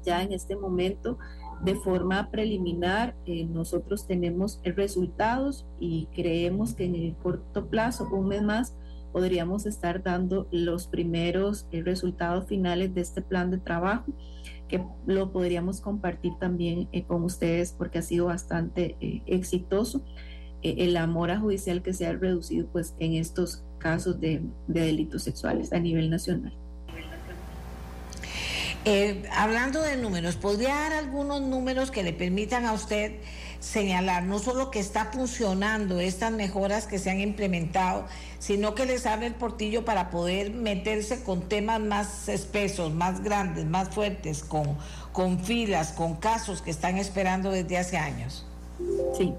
ya 0.04 0.22
en 0.22 0.32
este 0.32 0.56
momento 0.56 1.18
de 1.64 1.76
forma 1.76 2.30
preliminar 2.32 3.16
eh, 3.26 3.46
nosotros 3.46 4.08
tenemos 4.08 4.60
resultados 4.64 5.66
y 5.80 6.08
creemos 6.14 6.74
que 6.74 6.86
en 6.86 6.96
el 6.96 7.16
corto 7.16 7.68
plazo, 7.68 8.08
un 8.12 8.28
mes 8.28 8.44
más, 8.44 8.76
podríamos 9.12 9.66
estar 9.66 10.04
dando 10.04 10.48
los 10.52 10.88
primeros 10.88 11.68
eh, 11.72 11.82
resultados 11.84 12.48
finales 12.48 12.94
de 12.94 13.02
este 13.02 13.22
plan 13.22 13.52
de 13.52 13.58
trabajo 13.58 14.14
que 14.68 14.84
lo 15.06 15.32
podríamos 15.32 15.80
compartir 15.80 16.34
también 16.40 16.90
con 17.08 17.24
ustedes 17.24 17.72
porque 17.72 18.00
ha 18.00 18.02
sido 18.02 18.26
bastante 18.26 18.98
exitoso 19.28 20.04
la 20.64 21.06
mora 21.06 21.40
judicial 21.40 21.84
que 21.84 21.94
se 21.94 22.08
ha 22.08 22.14
reducido 22.14 22.68
pues 22.72 22.96
en 22.98 23.14
estos 23.14 23.64
casos 23.78 24.20
de, 24.20 24.42
delitos 24.68 25.22
sexuales 25.22 25.72
a 25.72 25.80
nivel 25.80 26.10
nacional. 26.10 26.58
Eh, 28.86 29.24
hablando 29.36 29.82
de 29.82 29.98
números, 29.98 30.36
¿podría 30.36 30.76
dar 30.76 30.94
algunos 30.94 31.42
números 31.42 31.90
que 31.90 32.04
le 32.04 32.14
permitan 32.14 32.66
a 32.66 32.74
usted 32.74 33.14
señalar 33.60 34.24
no 34.24 34.38
solo 34.38 34.70
que 34.70 34.80
está 34.80 35.06
funcionando 35.06 36.00
estas 36.00 36.32
mejoras 36.32 36.86
que 36.86 37.00
se 37.00 37.10
han 37.10 37.20
implementado, 37.20 38.06
sino 38.38 38.76
que 38.76 38.86
les 38.86 39.08
abre 39.08 39.26
el 39.28 39.34
portillo 39.34 39.86
para 39.86 40.12
poder 40.12 40.52
meterse 40.52 41.24
con 41.24 41.50
temas 41.50 41.82
más 41.82 42.30
espesos, 42.30 42.94
más 42.94 43.24
grandes, 43.24 43.66
más 43.66 43.90
fuertes, 43.90 44.44
con, 44.44 44.78
con 45.12 45.40
filas, 45.40 45.92
con 45.92 46.16
casos 46.16 46.62
que 46.62 46.70
están 46.70 46.98
esperando 46.98 47.50
desde 47.50 47.80
hace 47.80 47.98
años? 47.98 48.46
Sí, 49.18 49.34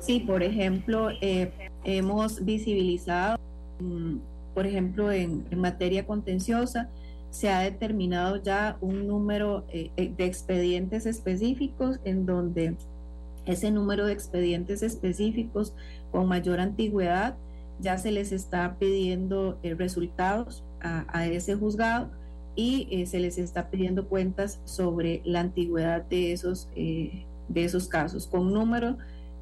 sí, 0.00 0.20
por 0.20 0.42
ejemplo, 0.42 1.08
eh, 1.22 1.50
hemos 1.84 2.44
visibilizado 2.44 3.38
Mm, 3.80 4.18
por 4.54 4.66
ejemplo, 4.66 5.10
en, 5.10 5.44
materia 5.56 6.06
contenciosa, 6.06 6.88
se 7.34 7.50
ha 7.50 7.58
determinado 7.58 8.36
ya 8.36 8.78
un 8.80 9.08
número 9.08 9.64
eh, 9.68 9.90
eh, 9.96 10.14
de 10.16 10.24
expedientes 10.24 11.04
específicos 11.04 11.98
en 12.04 12.26
donde 12.26 12.76
ese 13.44 13.72
número 13.72 14.06
de 14.06 14.12
expedientes 14.12 14.84
específicos 14.84 15.74
con 16.12 16.28
mayor 16.28 16.60
antigüedad 16.60 17.36
ya 17.80 17.98
se 17.98 18.12
les 18.12 18.30
está 18.30 18.76
pidiendo 18.78 19.58
eh, 19.64 19.74
resultados 19.74 20.62
a, 20.80 21.26
ese 21.26 21.56
juzgado 21.56 22.10
y 22.54 23.04
se 23.06 23.18
les 23.18 23.38
está 23.38 23.70
pidiendo 23.70 24.06
cuentas 24.06 24.60
sobre 24.64 25.22
la 25.24 25.40
antigüedad 25.40 26.02
de 26.02 26.32
esos, 26.32 26.68
de 26.74 27.24
esos 27.64 27.88
casos 27.88 28.26
con 28.26 28.52
número 28.52 28.98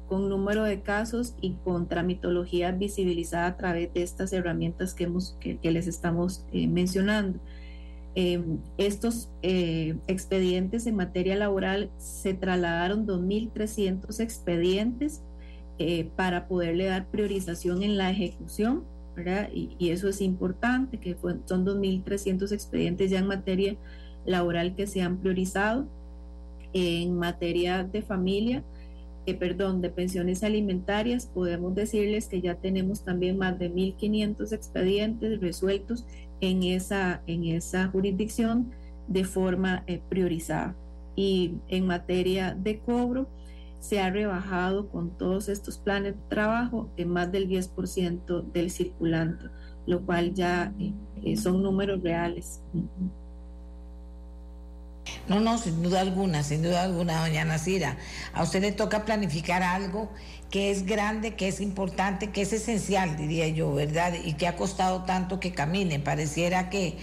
con 0.07 0.29
número 0.29 0.63
de 0.63 0.81
casos 0.81 1.35
y 1.41 1.55
con 1.65 1.89
tramitología 1.89 2.71
visibilizada 2.71 3.47
a 3.47 3.57
través 3.57 3.93
de 3.93 4.03
estas 4.03 4.31
herramientas 4.31 4.93
que, 4.93 5.03
hemos, 5.03 5.35
que, 5.41 5.59
les 5.69 5.87
estamos 5.87 6.45
mencionando. 6.53 7.39
Em, 8.15 8.59
estos 8.77 9.29
eh, 9.41 9.95
expedientes 10.07 10.85
en 10.85 10.95
materia 10.95 11.35
laboral 11.35 11.89
se 11.97 12.35
trasladaron 12.35 13.07
2.300 13.07 14.19
expedientes 14.19 15.23
eh, 15.79 16.09
para 16.15 16.47
poderle 16.47 16.85
dar 16.85 17.07
priorización 17.07 17.81
en 17.81 17.97
la 17.97 18.11
ejecución, 18.11 18.83
¿verdad? 19.15 19.49
Y, 19.51 19.75
y 19.79 19.89
eso 19.89 20.07
es 20.09 20.21
importante, 20.21 20.99
que 20.99 21.15
son 21.45 21.65
2.300 21.65 22.51
expedientes 22.51 23.09
ya 23.09 23.17
en 23.17 23.27
materia 23.27 23.77
laboral 24.25 24.75
que 24.75 24.85
se 24.85 25.01
han 25.01 25.17
priorizado. 25.17 25.87
En 26.75 27.17
materia 27.17 27.83
de 27.83 28.01
familia, 28.01 28.63
eh, 29.25 29.35
perdón, 29.35 29.81
de 29.81 29.89
pensiones 29.89 30.43
alimentarias, 30.43 31.27
podemos 31.27 31.73
decirles 31.75 32.27
que 32.27 32.41
ya 32.41 32.55
tenemos 32.55 33.05
también 33.05 33.37
más 33.37 33.57
de 33.57 33.71
1.500 33.71 34.51
expedientes 34.51 35.39
resueltos 35.39 36.05
en 36.43 36.63
esa, 36.63 37.21
en 37.25 37.45
esa 37.45 37.87
jurisdicción 37.87 38.73
de 39.07 39.23
forma 39.23 39.83
eh, 39.87 40.01
priorizada. 40.09 40.75
Y 41.15 41.55
en 41.69 41.87
materia 41.87 42.53
de 42.53 42.79
cobro, 42.79 43.29
se 43.79 44.01
ha 44.01 44.09
rebajado 44.09 44.89
con 44.89 45.17
todos 45.17 45.47
estos 45.47 45.77
planes 45.77 46.15
de 46.15 46.21
trabajo 46.27 46.89
en 46.97 47.09
más 47.09 47.31
del 47.31 47.47
10% 47.47 48.51
del 48.51 48.71
circulante, 48.71 49.45
lo 49.85 50.05
cual 50.05 50.33
ya 50.33 50.73
eh, 51.23 51.37
son 51.37 51.63
números 51.63 52.01
reales. 52.03 52.61
No, 55.29 55.39
no, 55.39 55.57
sin 55.57 55.81
duda 55.81 56.01
alguna, 56.01 56.43
sin 56.43 56.61
duda 56.61 56.83
alguna, 56.83 57.21
doña 57.21 57.45
Nacira. 57.45 57.97
A 58.33 58.43
usted 58.43 58.61
le 58.61 58.73
toca 58.73 59.05
planificar 59.05 59.63
algo 59.63 60.09
que 60.53 60.69
es 60.69 60.85
grande, 60.85 61.33
que 61.33 61.47
es 61.47 61.59
importante, 61.61 62.29
que 62.29 62.43
es 62.43 62.53
esencial, 62.53 63.17
diría 63.17 63.47
yo, 63.47 63.73
¿verdad? 63.73 64.13
Y 64.23 64.33
que 64.33 64.45
ha 64.45 64.55
costado 64.55 65.01
tanto 65.01 65.39
que 65.39 65.51
camine. 65.51 65.97
Pareciera 65.97 66.69
que, 66.69 66.93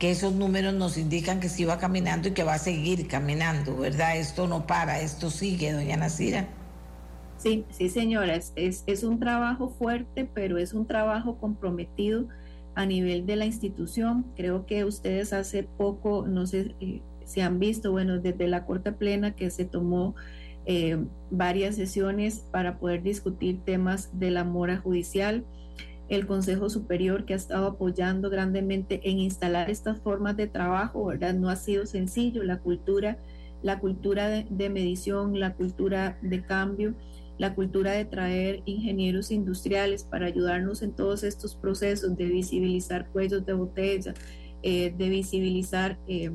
que 0.00 0.10
esos 0.10 0.34
números 0.34 0.74
nos 0.74 0.98
indican 0.98 1.38
que 1.38 1.48
sí 1.48 1.64
va 1.64 1.78
caminando 1.78 2.26
y 2.26 2.32
que 2.32 2.42
va 2.42 2.54
a 2.54 2.58
seguir 2.58 3.06
caminando, 3.06 3.76
¿verdad? 3.76 4.16
Esto 4.16 4.48
no 4.48 4.66
para, 4.66 5.00
esto 5.00 5.30
sigue, 5.30 5.70
doña 5.70 5.96
Nacira. 5.96 6.48
Sí, 7.36 7.64
sí, 7.70 7.90
señora, 7.90 8.34
es, 8.34 8.52
es, 8.56 9.04
un 9.04 9.20
trabajo 9.20 9.68
fuerte, 9.68 10.28
pero 10.34 10.58
es 10.58 10.74
un 10.74 10.88
trabajo 10.88 11.38
comprometido 11.38 12.26
a 12.74 12.86
nivel 12.86 13.24
de 13.24 13.36
la 13.36 13.46
institución. 13.46 14.26
Creo 14.34 14.66
que 14.66 14.84
ustedes 14.84 15.32
hace 15.32 15.62
poco, 15.62 16.26
no 16.26 16.44
sé, 16.48 16.74
eh, 16.80 17.02
se 17.24 17.42
han 17.42 17.60
visto, 17.60 17.92
bueno, 17.92 18.18
desde 18.18 18.48
la 18.48 18.66
Corte 18.66 18.90
Plena 18.90 19.36
que 19.36 19.50
se 19.50 19.64
tomó 19.64 20.16
eh, 20.66 20.98
varias 21.30 21.76
sesiones 21.76 22.40
para 22.50 22.78
poder 22.78 23.02
discutir 23.02 23.60
temas 23.64 24.18
de 24.18 24.32
la 24.32 24.42
mora 24.42 24.78
judicial, 24.78 25.44
el 26.08 26.26
Consejo 26.26 26.68
Superior 26.70 27.24
que 27.24 27.34
ha 27.34 27.36
estado 27.36 27.66
apoyando 27.68 28.30
grandemente 28.30 29.00
en 29.08 29.18
instalar 29.18 29.70
estas 29.70 30.00
formas 30.00 30.36
de 30.36 30.46
trabajo, 30.46 31.06
¿verdad? 31.06 31.34
No 31.34 31.50
ha 31.50 31.56
sido 31.56 31.86
sencillo, 31.86 32.42
la 32.42 32.58
cultura, 32.58 33.18
la 33.62 33.78
cultura 33.78 34.28
de, 34.28 34.70
medición, 34.70 35.38
la 35.38 35.54
cultura 35.54 36.18
de 36.20 36.44
cambio, 36.44 36.94
la 37.38 37.54
cultura 37.54 37.92
de 37.92 38.04
traer 38.04 38.62
ingenieros 38.66 39.30
industriales 39.30 40.04
para 40.04 40.26
ayudarnos 40.26 40.82
en 40.82 40.92
todos 40.92 41.22
estos 41.22 41.54
procesos 41.54 42.16
de 42.16 42.26
visibilizar 42.26 43.08
cuellos 43.10 43.44
de 43.44 43.52
botella, 43.52 44.14
eh, 44.62 44.94
de 44.96 45.08
visibilizar 45.08 45.98
eh, 46.06 46.30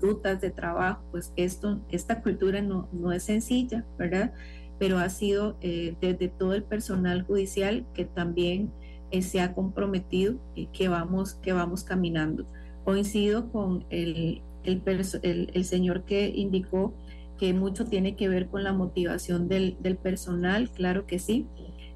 rutas 0.00 0.40
de 0.40 0.50
trabajo, 0.50 1.02
pues 1.10 1.32
esto, 1.36 1.80
esta 1.90 2.22
cultura 2.22 2.60
no, 2.62 2.88
no 2.92 3.12
es 3.12 3.24
sencilla, 3.24 3.84
¿verdad? 3.98 4.32
Pero 4.78 4.98
ha 4.98 5.08
sido 5.08 5.56
eh, 5.60 5.96
desde 6.00 6.28
todo 6.28 6.54
el 6.54 6.64
personal 6.64 7.22
judicial 7.24 7.86
que 7.94 8.04
también 8.04 8.72
eh, 9.10 9.22
se 9.22 9.40
ha 9.40 9.54
comprometido 9.54 10.36
que, 10.72 10.88
vamos, 10.88 11.34
que 11.34 11.52
vamos 11.52 11.84
caminando. 11.84 12.46
Coincido 12.84 13.50
con 13.50 13.86
el, 13.90 14.42
el, 14.64 14.82
el, 14.82 15.64
señor 15.64 16.04
que 16.04 16.28
indicó 16.28 16.94
que 17.38 17.54
mucho 17.54 17.84
tiene 17.86 18.16
que 18.16 18.28
ver 18.28 18.48
con 18.48 18.64
la 18.64 18.72
motivación 18.72 19.48
del, 19.48 19.76
del 19.80 19.96
personal, 19.96 20.70
claro 20.70 21.06
que 21.06 21.18
sí 21.18 21.46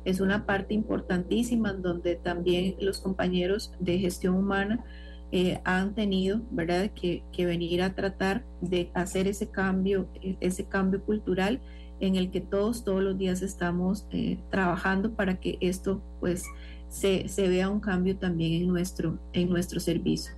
es 0.09 0.21
una 0.21 0.47
parte 0.47 0.73
importantísima 0.73 1.75
donde 1.75 2.17
también 2.17 2.77
los 2.81 2.99
compañeros 2.99 3.73
de 3.79 3.99
gestión 3.99 4.37
humana 4.37 4.83
eh, 5.31 5.61
han 5.65 5.95
tenido, 5.95 6.41
¿verdad?, 6.51 6.91
que, 6.91 7.23
venir 7.37 7.83
a 7.83 7.95
tratar 7.95 8.45
de 8.61 8.91
hacer 8.95 9.27
ese 9.27 9.51
cambio, 9.51 10.09
e, 10.23 10.37
ese 10.41 10.65
cambio 10.65 11.03
cultural 11.05 11.61
en 12.01 12.17
el 12.17 12.31
que 12.31 12.41
todos, 12.41 12.85
todos 12.85 13.03
los 13.03 13.19
días 13.19 13.43
estamos 13.43 14.07
eh, 14.11 14.39
trabajando 14.51 15.13
para 15.13 15.39
que 15.41 15.59
esto, 15.61 16.01
pues, 16.21 16.45
se, 16.89 17.27
vea 17.37 17.69
un 17.69 17.81
cambio 17.81 18.17
también 18.17 18.63
en 18.63 18.69
nuestro, 18.69 19.19
en 19.33 19.51
nuestro 19.51 19.81
servicio. 19.81 20.33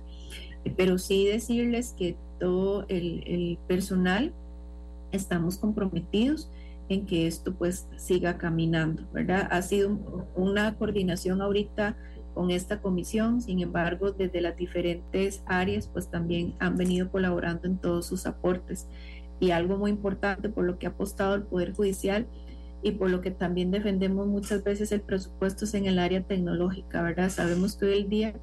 Pero 0.75 0.97
sí 0.97 1.25
decirles 1.25 1.95
que 1.97 2.17
todo 2.39 2.85
el, 2.89 3.23
el 3.25 3.57
personal 3.67 4.33
estamos 5.11 5.57
comprometidos 5.57 6.49
en 6.89 7.05
que 7.05 7.27
esto 7.27 7.53
pues 7.53 7.87
siga 7.97 8.37
caminando, 8.37 9.03
¿verdad? 9.13 9.47
Ha 9.51 9.61
sido 9.61 9.97
una 10.35 10.75
coordinación 10.75 11.41
ahorita 11.41 11.95
con 12.33 12.51
esta 12.51 12.81
comisión. 12.81 13.41
Sin 13.41 13.59
embargo, 13.59 14.11
desde 14.11 14.41
las 14.41 14.55
diferentes 14.55 15.43
áreas, 15.45 15.87
pues 15.87 16.09
también 16.09 16.55
han 16.59 16.77
venido 16.77 17.11
colaborando 17.11 17.67
en 17.67 17.77
todos 17.77 18.05
sus 18.05 18.25
aportes. 18.25 18.87
Y 19.39 19.51
algo 19.51 19.77
muy 19.77 19.91
importante 19.91 20.49
por 20.49 20.65
lo 20.65 20.77
que 20.77 20.87
ha 20.87 20.89
apostado 20.89 21.35
el 21.35 21.43
Poder 21.43 21.73
Judicial 21.73 22.27
y 22.83 22.91
por 22.91 23.09
lo 23.09 23.21
que 23.21 23.31
también 23.31 23.71
defendemos 23.71 24.27
muchas 24.27 24.63
veces 24.63 24.91
el 24.91 25.01
presupuesto 25.01 25.65
es 25.65 25.73
en 25.73 25.85
el 25.85 25.99
área 25.99 26.23
tecnológica, 26.23 27.01
¿verdad? 27.01 27.29
Sabemos 27.29 27.75
que 27.75 27.85
hoy 27.85 27.93
el 27.93 28.09
día 28.09 28.33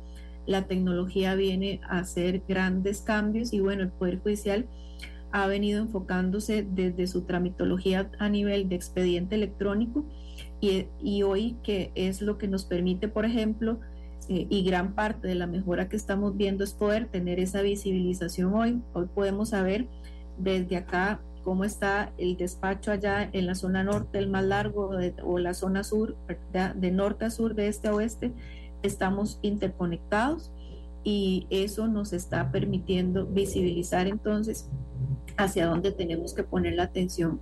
la 0.46 0.66
tecnología 0.66 1.34
viene 1.34 1.80
a 1.88 1.98
hacer 1.98 2.42
grandes 2.48 3.02
cambios 3.02 3.52
y 3.52 3.60
bueno, 3.60 3.82
el 3.82 3.90
Poder 3.90 4.20
Judicial 4.20 4.66
ha 5.30 5.46
venido 5.46 5.82
enfocándose 5.82 6.66
desde 6.68 7.06
su 7.06 7.22
tramitología 7.22 8.10
a 8.18 8.28
nivel 8.28 8.68
de 8.68 8.76
expediente 8.76 9.34
electrónico 9.34 10.06
y, 10.60 11.22
hoy 11.22 11.56
que 11.62 11.92
es 11.94 12.20
lo 12.20 12.38
que 12.38 12.48
nos 12.48 12.64
permite, 12.64 13.08
por 13.08 13.24
ejemplo, 13.24 13.80
eh, 14.28 14.46
y 14.50 14.62
gran 14.62 14.94
parte 14.94 15.28
de 15.28 15.34
la 15.34 15.46
mejora 15.46 15.88
que 15.88 15.96
estamos 15.96 16.36
viendo 16.36 16.64
es 16.64 16.74
poder 16.74 17.08
tener 17.08 17.40
esa 17.40 17.62
visibilización 17.62 18.54
hoy. 18.54 18.82
Hoy 18.92 19.06
podemos 19.14 19.50
saber 19.50 19.88
desde 20.36 20.76
acá 20.76 21.20
cómo 21.44 21.64
está 21.64 22.12
el 22.18 22.36
despacho 22.36 22.92
allá 22.92 23.30
en 23.32 23.46
la 23.46 23.54
zona 23.54 23.84
norte, 23.84 24.18
el 24.18 24.28
más 24.28 24.44
largo, 24.44 24.90
o 25.24 25.38
la 25.38 25.54
zona 25.54 25.84
sur, 25.84 26.16
de 26.52 26.90
norte 26.90 27.24
a 27.24 27.30
sur, 27.30 27.54
de 27.54 27.68
este 27.68 27.88
a 27.88 27.94
oeste, 27.94 28.32
estamos 28.82 29.38
interconectados 29.42 30.52
y 31.04 31.46
eso 31.50 31.88
nos 31.88 32.12
está 32.12 32.50
permitiendo 32.50 33.26
visibilizar 33.26 34.06
entonces 34.06 34.68
hacia 35.36 35.66
dónde 35.66 35.92
tenemos 35.92 36.34
que 36.34 36.42
poner 36.42 36.74
la 36.74 36.84
atención. 36.84 37.40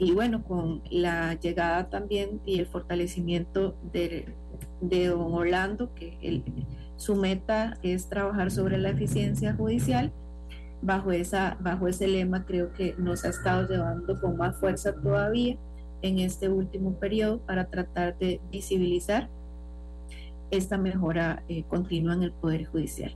Y 0.00 0.12
bueno, 0.12 0.42
con 0.42 0.82
la 0.90 1.34
llegada 1.34 1.90
también 1.90 2.40
y 2.46 2.58
el 2.58 2.66
fortalecimiento 2.66 3.76
de, 3.92 4.34
de 4.80 5.08
don 5.08 5.34
Orlando, 5.34 5.94
que 5.94 6.42
su 6.96 7.16
meta 7.16 7.76
es 7.82 8.08
trabajar 8.08 8.50
sobre 8.50 8.78
la 8.78 8.88
eficiencia 8.88 9.54
judicial, 9.54 10.10
bajo, 10.80 11.12
esa, 11.12 11.58
bajo 11.60 11.86
ese 11.86 12.08
lema 12.08 12.46
creo 12.46 12.72
que 12.72 12.94
nos 12.96 13.26
ha 13.26 13.28
estado 13.28 13.68
llevando 13.68 14.18
con 14.18 14.38
más 14.38 14.56
fuerza 14.56 14.94
todavía 14.94 15.58
en 16.00 16.18
este 16.18 16.48
último 16.48 16.94
periodo 16.94 17.40
para 17.40 17.66
tratar 17.66 18.16
de 18.18 18.40
visibilizar 18.50 19.28
esta 20.50 20.78
mejora 20.78 21.42
eh, 21.48 21.64
continua 21.64 22.14
en 22.14 22.22
el 22.22 22.32
Poder 22.32 22.64
Judicial. 22.64 23.14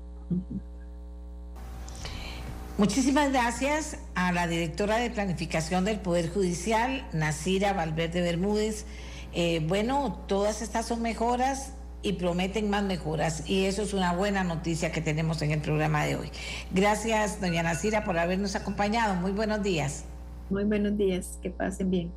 Muchísimas 2.77 3.31
gracias 3.31 3.99
a 4.17 4.33
la 4.33 4.49
directora 4.49 4.97
de 4.97 5.09
Planificación 5.09 5.85
del 5.85 6.01
Poder 6.01 6.29
Judicial, 6.29 7.07
Nasira 7.13 7.73
Valverde 7.73 8.21
Bermúdez. 8.21 8.85
Eh, 9.33 9.65
bueno, 9.69 10.25
todas 10.27 10.61
estas 10.61 10.87
son 10.87 11.01
mejoras 11.01 11.75
y 12.03 12.15
prometen 12.15 12.69
más 12.71 12.83
mejoras 12.83 13.49
y 13.49 13.67
eso 13.67 13.83
es 13.83 13.95
una 13.95 14.13
buena 14.13 14.43
noticia 14.43 14.91
que 14.91 15.01
tenemos 15.01 15.41
en 15.43 15.53
el 15.53 15.61
programa 15.61 16.05
de 16.05 16.17
hoy. 16.17 16.31
Gracias, 16.73 17.41
doña 17.41 17.63
Nasira, 17.63 18.03
por 18.03 18.19
habernos 18.19 18.57
acompañado. 18.57 19.15
Muy 19.15 19.31
buenos 19.31 19.63
días. 19.63 20.05
Muy 20.51 20.65
buenos 20.65 20.97
días, 20.99 21.39
que 21.43 21.51
pasen 21.51 21.93
bien. 21.93 22.13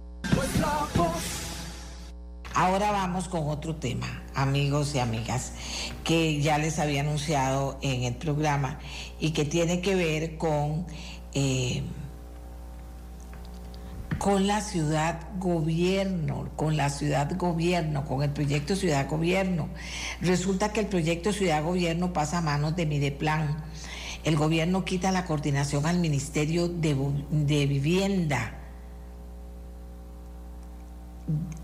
Ahora 2.59 2.89
vamos 2.89 3.27
con 3.27 3.49
otro 3.49 3.75
tema, 3.75 4.23
amigos 4.33 4.95
y 4.95 4.99
amigas, 4.99 5.51
que 6.03 6.41
ya 6.41 6.57
les 6.57 6.79
había 6.79 7.01
anunciado 7.01 7.77
en 7.83 8.01
el 8.01 8.15
programa 8.15 8.79
y 9.19 9.29
que 9.29 9.45
tiene 9.45 9.79
que 9.79 9.93
ver 9.93 10.37
con, 10.39 10.87
eh, 11.35 11.83
con 14.17 14.47
la 14.47 14.61
ciudad 14.61 15.19
gobierno, 15.37 16.49
con 16.55 16.77
la 16.77 16.89
ciudad 16.89 17.31
gobierno, 17.37 18.05
con 18.05 18.23
el 18.23 18.31
proyecto 18.31 18.75
ciudad 18.75 19.07
gobierno. 19.07 19.69
Resulta 20.21 20.73
que 20.73 20.79
el 20.79 20.87
proyecto 20.87 21.33
ciudad 21.33 21.63
gobierno 21.63 22.11
pasa 22.11 22.39
a 22.39 22.41
manos 22.41 22.75
de 22.75 22.87
Mideplan. 22.87 23.55
El 24.23 24.35
gobierno 24.35 24.83
quita 24.83 25.11
la 25.11 25.25
coordinación 25.25 25.85
al 25.85 25.99
Ministerio 25.99 26.67
de, 26.67 26.97
de 27.29 27.67
Vivienda 27.67 28.56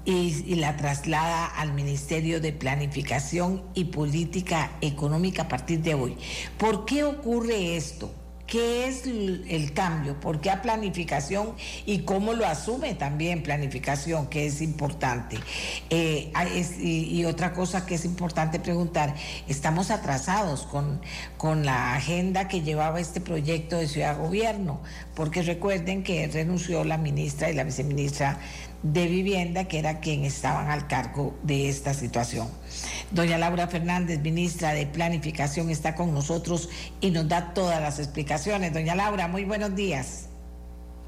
y, 0.06 0.56
la 0.56 0.76
traslada 0.78 1.46
al 1.46 1.74
Ministerio 1.74 2.42
de 2.42 2.54
Planificación 2.54 3.64
y 3.74 3.86
Política 3.86 4.72
Económica 4.82 5.44
a 5.44 5.48
partir 5.48 5.82
de 5.82 5.94
hoy. 5.94 6.18
¿Por 6.58 6.86
qué 6.86 7.04
ocurre 7.04 7.76
esto? 7.76 8.12
¿Qué 8.48 8.88
es 8.88 9.06
el 9.08 9.72
cambio? 9.74 10.20
¿Por 10.20 10.42
qué 10.42 10.52
a 10.52 10.62
planificación 10.62 11.56
y 11.86 12.00
cómo 12.00 12.34
lo 12.34 12.46
asume 12.46 12.94
también 12.94 13.42
planificación, 13.42 14.28
que 14.28 14.46
es 14.46 14.62
importante? 14.62 15.38
Eh, 15.90 16.32
y, 16.80 17.24
otra 17.26 17.54
cosa 17.54 17.86
que 17.86 17.96
es 17.96 18.06
importante 18.06 18.60
preguntar, 18.60 19.16
estamos 19.48 19.92
atrasados 19.92 20.64
con, 20.64 21.02
con 21.38 21.66
la 21.66 21.96
agenda 21.96 22.48
que 22.50 22.62
llevaba 22.62 23.00
este 23.00 23.22
proyecto 23.22 23.78
de 23.78 23.88
ciudad 23.88 24.20
gobierno, 24.20 24.82
porque 25.16 25.42
recuerden 25.42 26.04
que 26.04 26.28
renunció 26.28 26.84
la 26.84 26.98
ministra 26.98 27.50
y 27.50 27.54
la 27.54 27.64
viceministra 27.64 28.40
de 28.84 29.08
Vivienda, 29.08 29.64
que 29.70 29.80
era 29.80 30.02
quien 30.02 30.26
estaban 30.26 30.70
al 30.70 30.88
cargo 30.88 31.34
de 31.42 31.70
esta 31.70 31.94
situación. 31.94 32.50
Doña 33.12 33.38
Laura 33.38 33.68
Fernández, 33.68 34.20
ministra 34.20 34.74
de 34.74 34.86
Planificación, 34.86 35.70
está 35.70 35.96
con 35.96 36.14
nosotros 36.14 36.70
y 37.00 37.12
nos 37.12 37.30
da 37.30 37.54
todas 37.54 37.82
las 37.82 38.00
explicaciones. 38.00 38.33
Doña 38.34 38.96
Laura, 38.96 39.28
muy 39.28 39.46
buenos 39.46 39.76
días. 39.76 40.28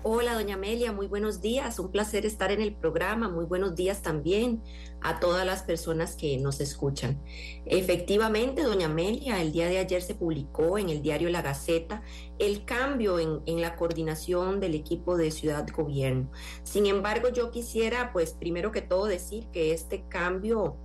Hola, 0.03 0.35
doña 0.35 0.53
Amelia, 0.53 0.91
muy 0.91 1.07
buenos 1.07 1.41
días. 1.41 1.79
Un 1.79 1.91
placer 1.91 2.23
estar 2.23 2.51
en 2.51 2.61
el 2.61 2.71
programa. 2.71 3.29
Muy 3.29 3.45
buenos 3.45 3.73
días 3.73 4.03
también 4.03 4.61
a 5.01 5.19
todas 5.19 5.43
las 5.43 5.63
personas 5.63 6.15
que 6.15 6.37
nos 6.37 6.61
escuchan. 6.61 7.19
Efectivamente, 7.65 8.61
doña 8.61 8.85
Amelia, 8.85 9.41
el 9.41 9.51
día 9.53 9.65
de 9.65 9.79
ayer 9.79 10.03
se 10.03 10.13
publicó 10.13 10.77
en 10.77 10.89
el 10.89 11.01
diario 11.01 11.31
La 11.31 11.41
Gaceta 11.41 12.03
el 12.37 12.63
cambio 12.63 13.17
en, 13.17 13.41
en 13.47 13.59
la 13.59 13.75
coordinación 13.75 14.59
del 14.59 14.75
equipo 14.75 15.17
de 15.17 15.31
ciudad 15.31 15.65
gobierno. 15.75 16.29
Sin 16.61 16.85
embargo, 16.85 17.29
yo 17.29 17.49
quisiera, 17.49 18.13
pues, 18.13 18.33
primero 18.33 18.71
que 18.71 18.83
todo 18.83 19.05
decir 19.07 19.47
que 19.47 19.73
este 19.73 20.03
cambio 20.07 20.77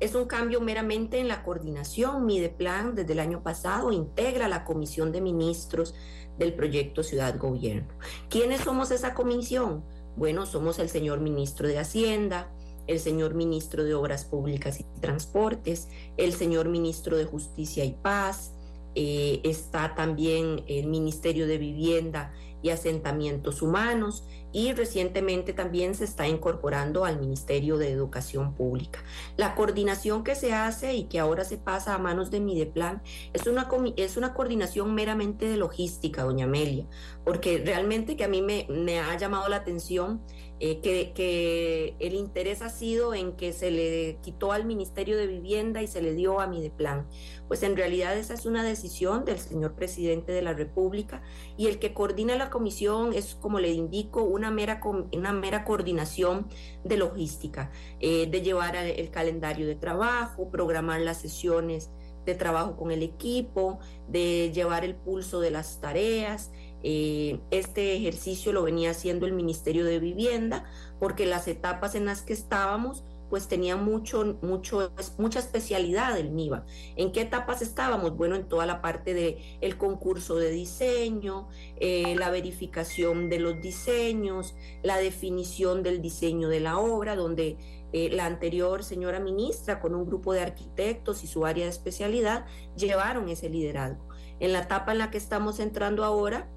es 0.00 0.14
un 0.14 0.26
cambio 0.26 0.60
meramente 0.60 1.18
en 1.18 1.28
la 1.28 1.42
coordinación. 1.42 2.26
Mideplan 2.26 2.94
desde 2.94 3.12
el 3.12 3.20
año 3.20 3.42
pasado 3.42 3.92
integra 3.92 4.48
la 4.48 4.64
comisión 4.64 5.12
de 5.12 5.20
ministros 5.20 5.94
del 6.38 6.54
proyecto 6.54 7.02
Ciudad 7.02 7.36
Gobierno. 7.38 7.88
¿Quiénes 8.28 8.60
somos 8.60 8.90
esa 8.90 9.14
comisión? 9.14 9.84
Bueno, 10.16 10.46
somos 10.46 10.78
el 10.78 10.88
señor 10.88 11.20
ministro 11.20 11.68
de 11.68 11.78
Hacienda, 11.78 12.50
el 12.86 13.00
señor 13.00 13.34
ministro 13.34 13.84
de 13.84 13.94
Obras 13.94 14.24
Públicas 14.24 14.80
y 14.80 14.84
Transportes, 15.00 15.88
el 16.16 16.32
señor 16.32 16.68
ministro 16.68 17.16
de 17.16 17.24
Justicia 17.24 17.84
y 17.84 17.92
Paz, 17.92 18.54
eh, 18.94 19.40
está 19.44 19.94
también 19.94 20.64
el 20.66 20.86
Ministerio 20.86 21.46
de 21.46 21.58
Vivienda 21.58 22.32
y 22.62 22.70
Asentamientos 22.70 23.62
Humanos 23.62 24.24
y 24.52 24.72
recientemente 24.72 25.52
también 25.52 25.94
se 25.94 26.04
está 26.04 26.26
incorporando 26.26 27.04
al 27.04 27.20
Ministerio 27.20 27.76
de 27.76 27.90
Educación 27.90 28.54
Pública. 28.54 29.04
La 29.36 29.54
coordinación 29.54 30.24
que 30.24 30.34
se 30.34 30.54
hace 30.54 30.94
y 30.94 31.04
que 31.04 31.18
ahora 31.18 31.44
se 31.44 31.58
pasa 31.58 31.94
a 31.94 31.98
manos 31.98 32.30
de 32.30 32.40
Mideplan 32.40 33.02
es 33.32 33.46
una, 33.46 33.68
es 33.96 34.16
una 34.16 34.34
coordinación 34.34 34.94
meramente 34.94 35.48
de 35.48 35.56
logística, 35.56 36.24
doña 36.24 36.46
Amelia, 36.46 36.86
porque 37.24 37.62
realmente 37.64 38.16
que 38.16 38.24
a 38.24 38.28
mí 38.28 38.40
me, 38.40 38.66
me 38.70 39.00
ha 39.00 39.16
llamado 39.18 39.48
la 39.48 39.56
atención 39.56 40.22
eh, 40.60 40.80
que, 40.80 41.94
el 42.00 42.14
interés 42.14 42.62
ha 42.62 42.70
sido 42.70 43.14
en 43.14 43.32
que 43.36 43.52
se 43.52 43.70
le 43.70 44.18
quitó 44.22 44.52
al 44.52 44.64
Ministerio 44.64 45.16
de 45.16 45.26
Vivienda 45.26 45.82
y 45.82 45.86
se 45.86 46.02
le 46.02 46.14
dio 46.14 46.40
a 46.40 46.46
Mideplan. 46.46 47.06
Pues 47.46 47.62
en 47.62 47.76
realidad 47.76 48.16
esa 48.16 48.34
es 48.34 48.44
una 48.44 48.64
decisión 48.64 49.24
del 49.24 49.38
señor 49.38 49.74
presidente 49.74 50.32
de 50.32 50.42
la 50.42 50.52
República 50.52 51.22
y 51.56 51.66
el 51.66 51.78
que 51.78 51.94
coordina 51.94 52.36
la 52.36 52.50
comisión 52.50 53.12
es, 53.12 53.34
como 53.34 53.60
le 53.60 53.70
indico, 53.70 54.22
una 54.22 54.50
mera, 54.50 54.80
una 55.12 55.32
mera 55.32 55.64
coordinación 55.64 56.48
de 56.84 56.96
logística, 56.96 57.70
eh, 58.00 58.26
de 58.26 58.42
llevar 58.42 58.76
el 58.76 59.10
calendario 59.10 59.66
de 59.66 59.76
trabajo, 59.76 60.50
programar 60.50 61.00
las 61.00 61.20
sesiones 61.20 61.90
de 62.28 62.34
trabajo 62.34 62.76
con 62.76 62.90
el 62.90 63.02
equipo, 63.02 63.78
de 64.06 64.52
llevar 64.52 64.84
el 64.84 64.94
pulso 64.94 65.40
de 65.40 65.50
las 65.50 65.80
tareas, 65.80 66.52
eh, 66.82 67.40
este 67.50 67.96
ejercicio 67.96 68.52
lo 68.52 68.62
venía 68.62 68.90
haciendo 68.90 69.26
el 69.26 69.32
Ministerio 69.32 69.84
de 69.84 69.98
Vivienda 69.98 70.64
porque 71.00 71.26
las 71.26 71.48
etapas 71.48 71.94
en 71.94 72.04
las 72.04 72.22
que 72.22 72.32
estábamos 72.32 73.04
pues 73.28 73.46
tenía 73.48 73.76
mucho, 73.76 74.38
mucho, 74.42 74.90
mucha 75.18 75.38
especialidad 75.38 76.18
el 76.18 76.30
MIVA. 76.30 76.64
¿En 76.96 77.12
qué 77.12 77.22
etapas 77.22 77.62
estábamos? 77.62 78.16
Bueno, 78.16 78.36
en 78.36 78.48
toda 78.48 78.66
la 78.66 78.80
parte 78.80 79.14
del 79.14 79.36
el 79.60 79.76
concurso 79.76 80.36
de 80.36 80.50
diseño, 80.50 81.48
eh, 81.78 82.14
la 82.16 82.30
verificación 82.30 83.28
de 83.28 83.38
los 83.38 83.60
diseños, 83.60 84.54
la 84.82 84.96
definición 84.96 85.82
del 85.82 86.00
diseño 86.00 86.48
de 86.48 86.60
la 86.60 86.78
obra, 86.78 87.16
donde 87.16 87.58
eh, 87.92 88.10
la 88.10 88.26
anterior 88.26 88.84
señora 88.84 89.20
ministra 89.20 89.80
con 89.80 89.94
un 89.94 90.06
grupo 90.06 90.32
de 90.32 90.40
arquitectos 90.40 91.24
y 91.24 91.26
su 91.26 91.46
área 91.46 91.64
de 91.64 91.70
especialidad 91.70 92.46
llevaron 92.76 93.28
ese 93.28 93.48
liderazgo. 93.48 94.08
En 94.40 94.52
la 94.52 94.60
etapa 94.60 94.92
en 94.92 94.98
la 94.98 95.10
que 95.10 95.18
estamos 95.18 95.58
entrando 95.58 96.04
ahora, 96.04 96.48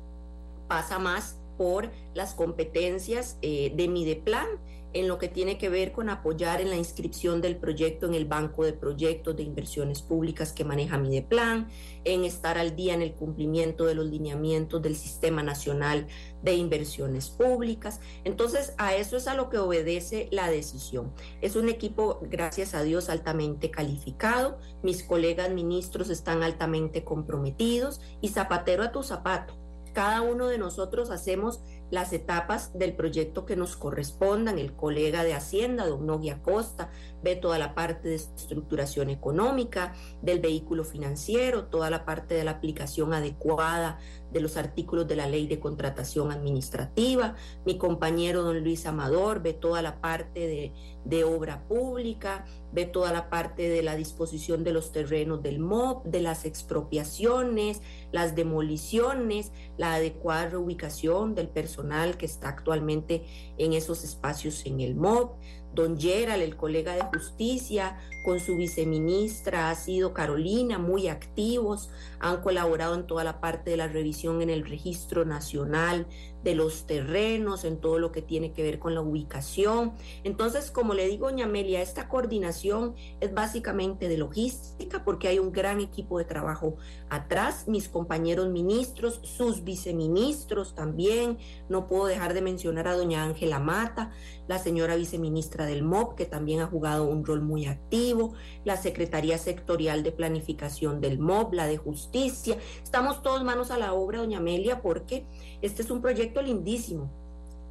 pasa 0.72 1.00
más 1.00 1.38
por 1.58 1.92
las 2.14 2.34
competencias 2.34 3.38
eh, 3.42 3.74
de 3.76 3.90
Mideplan 3.90 4.48
en 4.94 5.10
lo 5.10 5.18
que 5.18 5.28
tiene 5.28 5.58
que 5.58 5.68
ver 5.68 5.92
con 5.92 6.10
apoyar 6.10 6.62
en 6.62 6.70
la 6.70 6.78
inscripción 6.78 7.42
del 7.42 7.58
proyecto 7.58 8.06
en 8.06 8.14
el 8.14 8.24
banco 8.24 8.64
de 8.64 8.72
proyectos 8.72 9.36
de 9.36 9.44
inversiones 9.44 10.02
públicas 10.02 10.54
que 10.54 10.64
maneja 10.64 10.98
Mideplan, 10.98 11.68
en 12.06 12.24
estar 12.24 12.58
al 12.58 12.78
día 12.78 12.94
en 12.94 13.02
el 13.02 13.16
cumplimiento 13.16 13.86
de 13.86 13.96
los 13.96 14.06
lineamientos 14.06 14.82
del 14.82 14.96
Sistema 14.96 15.44
Nacional 15.44 16.08
de 16.42 16.54
Inversiones 16.54 17.30
Públicas. 17.30 18.00
Entonces, 18.24 18.74
a 18.78 18.96
eso 18.96 19.18
es 19.18 19.28
a 19.28 19.36
lo 19.36 19.50
que 19.50 19.58
obedece 19.58 20.30
la 20.32 20.50
decisión. 20.50 21.12
Es 21.42 21.58
un 21.58 21.68
equipo, 21.68 22.22
gracias 22.24 22.76
a 22.76 22.84
Dios, 22.84 23.10
altamente 23.10 23.72
calificado. 23.72 24.58
Mis 24.84 25.04
colegas 25.04 25.52
ministros 25.52 26.10
están 26.10 26.44
altamente 26.44 27.04
comprometidos 27.04 28.00
y 28.22 28.30
zapatero 28.30 28.84
a 28.84 28.94
tu 28.94 29.04
zapato 29.04 29.62
cada 29.94 30.22
uno 30.22 30.48
de 30.48 30.58
nosotros 30.58 31.10
hacemos 31.10 31.62
las 31.92 32.14
etapas 32.14 32.78
del 32.78 32.96
proyecto 32.96 33.46
que 33.46 33.56
nos 33.56 33.76
correspondan. 33.76 34.58
El 34.58 34.74
colega 34.74 35.24
de 35.24 35.34
Hacienda, 35.34 35.88
don 35.88 36.06
Nogui 36.06 36.30
Acosta, 36.30 36.90
ve 37.22 37.36
toda 37.36 37.60
la 37.60 37.76
parte 37.76 38.08
de 38.10 38.16
estructuración 38.16 39.10
económica, 39.10 39.94
del 40.22 40.40
vehículo 40.40 40.86
financiero, 40.86 41.66
toda 41.66 41.90
la 41.90 42.06
parte 42.06 42.34
de 42.34 42.44
la 42.46 42.52
aplicación 42.52 43.14
adecuada 43.14 44.00
de 44.32 44.40
los 44.40 44.56
artículos 44.56 45.08
de 45.08 45.18
la 45.18 45.28
ley 45.28 45.48
de 45.48 45.60
contratación 45.60 46.32
administrativa. 46.32 47.36
Mi 47.66 47.78
compañero 47.78 48.44
don 48.44 48.64
Luis 48.64 48.86
Amador 48.86 49.42
ve 49.42 49.54
toda 49.54 49.82
la 49.82 50.00
parte 50.00 50.48
de, 50.48 50.74
de 51.06 51.24
obra 51.24 51.64
pública, 51.68 52.46
ve 52.72 52.86
toda 52.86 53.12
la 53.12 53.30
parte 53.30 53.70
de 53.70 53.82
la 53.82 53.96
disposición 53.96 54.64
de 54.64 54.72
los 54.72 54.92
terrenos 54.92 55.42
del 55.42 55.60
MOB, 55.60 56.04
de 56.06 56.22
las 56.22 56.46
expropiaciones, 56.46 57.82
las 58.12 58.36
demoliciones, 58.36 59.52
la 59.78 59.96
adecuada 59.96 60.50
reubicación 60.50 61.36
del 61.36 61.50
personal 61.50 62.18
que 62.18 62.26
está 62.26 62.50
actualmente 62.50 63.26
en 63.58 63.74
esos 63.74 64.04
espacios 64.04 64.66
en 64.66 64.80
el 64.80 64.96
MOB. 64.96 65.32
Don 65.74 66.00
Gerald, 66.00 66.42
el 66.44 66.56
colega 66.56 66.96
de 66.96 67.04
justicia, 67.04 67.98
con 68.24 68.40
su 68.40 68.56
viceministra 68.56 69.70
ha 69.70 69.76
sido 69.76 70.14
Carolina, 70.14 70.78
muy 70.78 71.08
activos, 71.08 71.90
han 72.20 72.42
colaborado 72.42 72.96
en 72.96 73.08
toda 73.08 73.24
la 73.24 73.40
parte 73.40 73.72
de 73.72 73.78
la 73.78 73.88
revisión 73.88 74.42
en 74.42 74.50
el 74.50 74.66
registro 74.66 75.26
nacional 75.26 76.08
de 76.44 76.56
los 76.56 76.88
terrenos, 76.88 77.66
en 77.66 77.78
todo 77.78 78.00
lo 78.00 78.12
que 78.12 78.22
tiene 78.22 78.52
que 78.52 78.64
ver 78.64 78.80
con 78.80 78.96
la 78.96 79.02
ubicación. 79.02 79.94
Entonces, 80.24 80.72
como 80.72 80.94
le 80.94 81.08
digo, 81.08 81.30
doña 81.30 81.46
Amelia, 81.46 81.82
esta 81.82 82.10
coordinación 82.10 82.96
es 83.20 83.34
básicamente 83.34 84.08
de 84.08 84.18
logística 84.18 85.04
porque 85.04 85.28
hay 85.28 85.40
un 85.40 85.52
gran 85.52 85.80
equipo 85.80 86.18
de 86.18 86.26
trabajo 86.26 86.78
atrás, 87.10 87.68
mis 87.68 87.90
compañeros 87.90 88.50
ministros, 88.50 89.20
sus 89.24 89.64
viceministros 89.64 90.76
también, 90.76 91.38
no 91.70 91.88
puedo 91.88 92.06
dejar 92.06 92.34
de 92.34 92.42
mencionar 92.42 92.88
a 92.88 92.96
doña 92.96 93.24
Ángela 93.24 93.60
Mata, 93.60 94.12
la 94.52 94.60
señora 94.60 94.98
viceministra 94.98 95.66
del 95.66 95.82
MOP, 95.82 96.16
que 96.16 96.26
también 96.26 96.60
ha 96.60 96.68
jugado 96.68 97.06
un 97.06 97.26
rol 97.26 97.40
muy 97.42 97.68
activo, 97.68 98.34
la 98.66 98.76
Secretaría 98.76 99.38
Sectorial 99.38 100.04
de 100.04 100.12
Planificación 100.12 101.00
del 101.00 101.20
MOP, 101.20 101.54
la 101.54 101.68
de 101.68 101.78
Justicia. 101.78 102.58
Estamos 102.84 103.24
todos 103.24 103.46
manos 103.46 103.72
a 103.72 103.78
la 103.78 103.94
obra, 103.94 104.20
doña 104.20 104.40
Amelia, 104.40 104.82
porque 104.82 105.26
este 105.62 105.84
es 105.84 105.90
un 105.90 106.02
proyecto 106.02 106.42
lindísimo. 106.42 107.10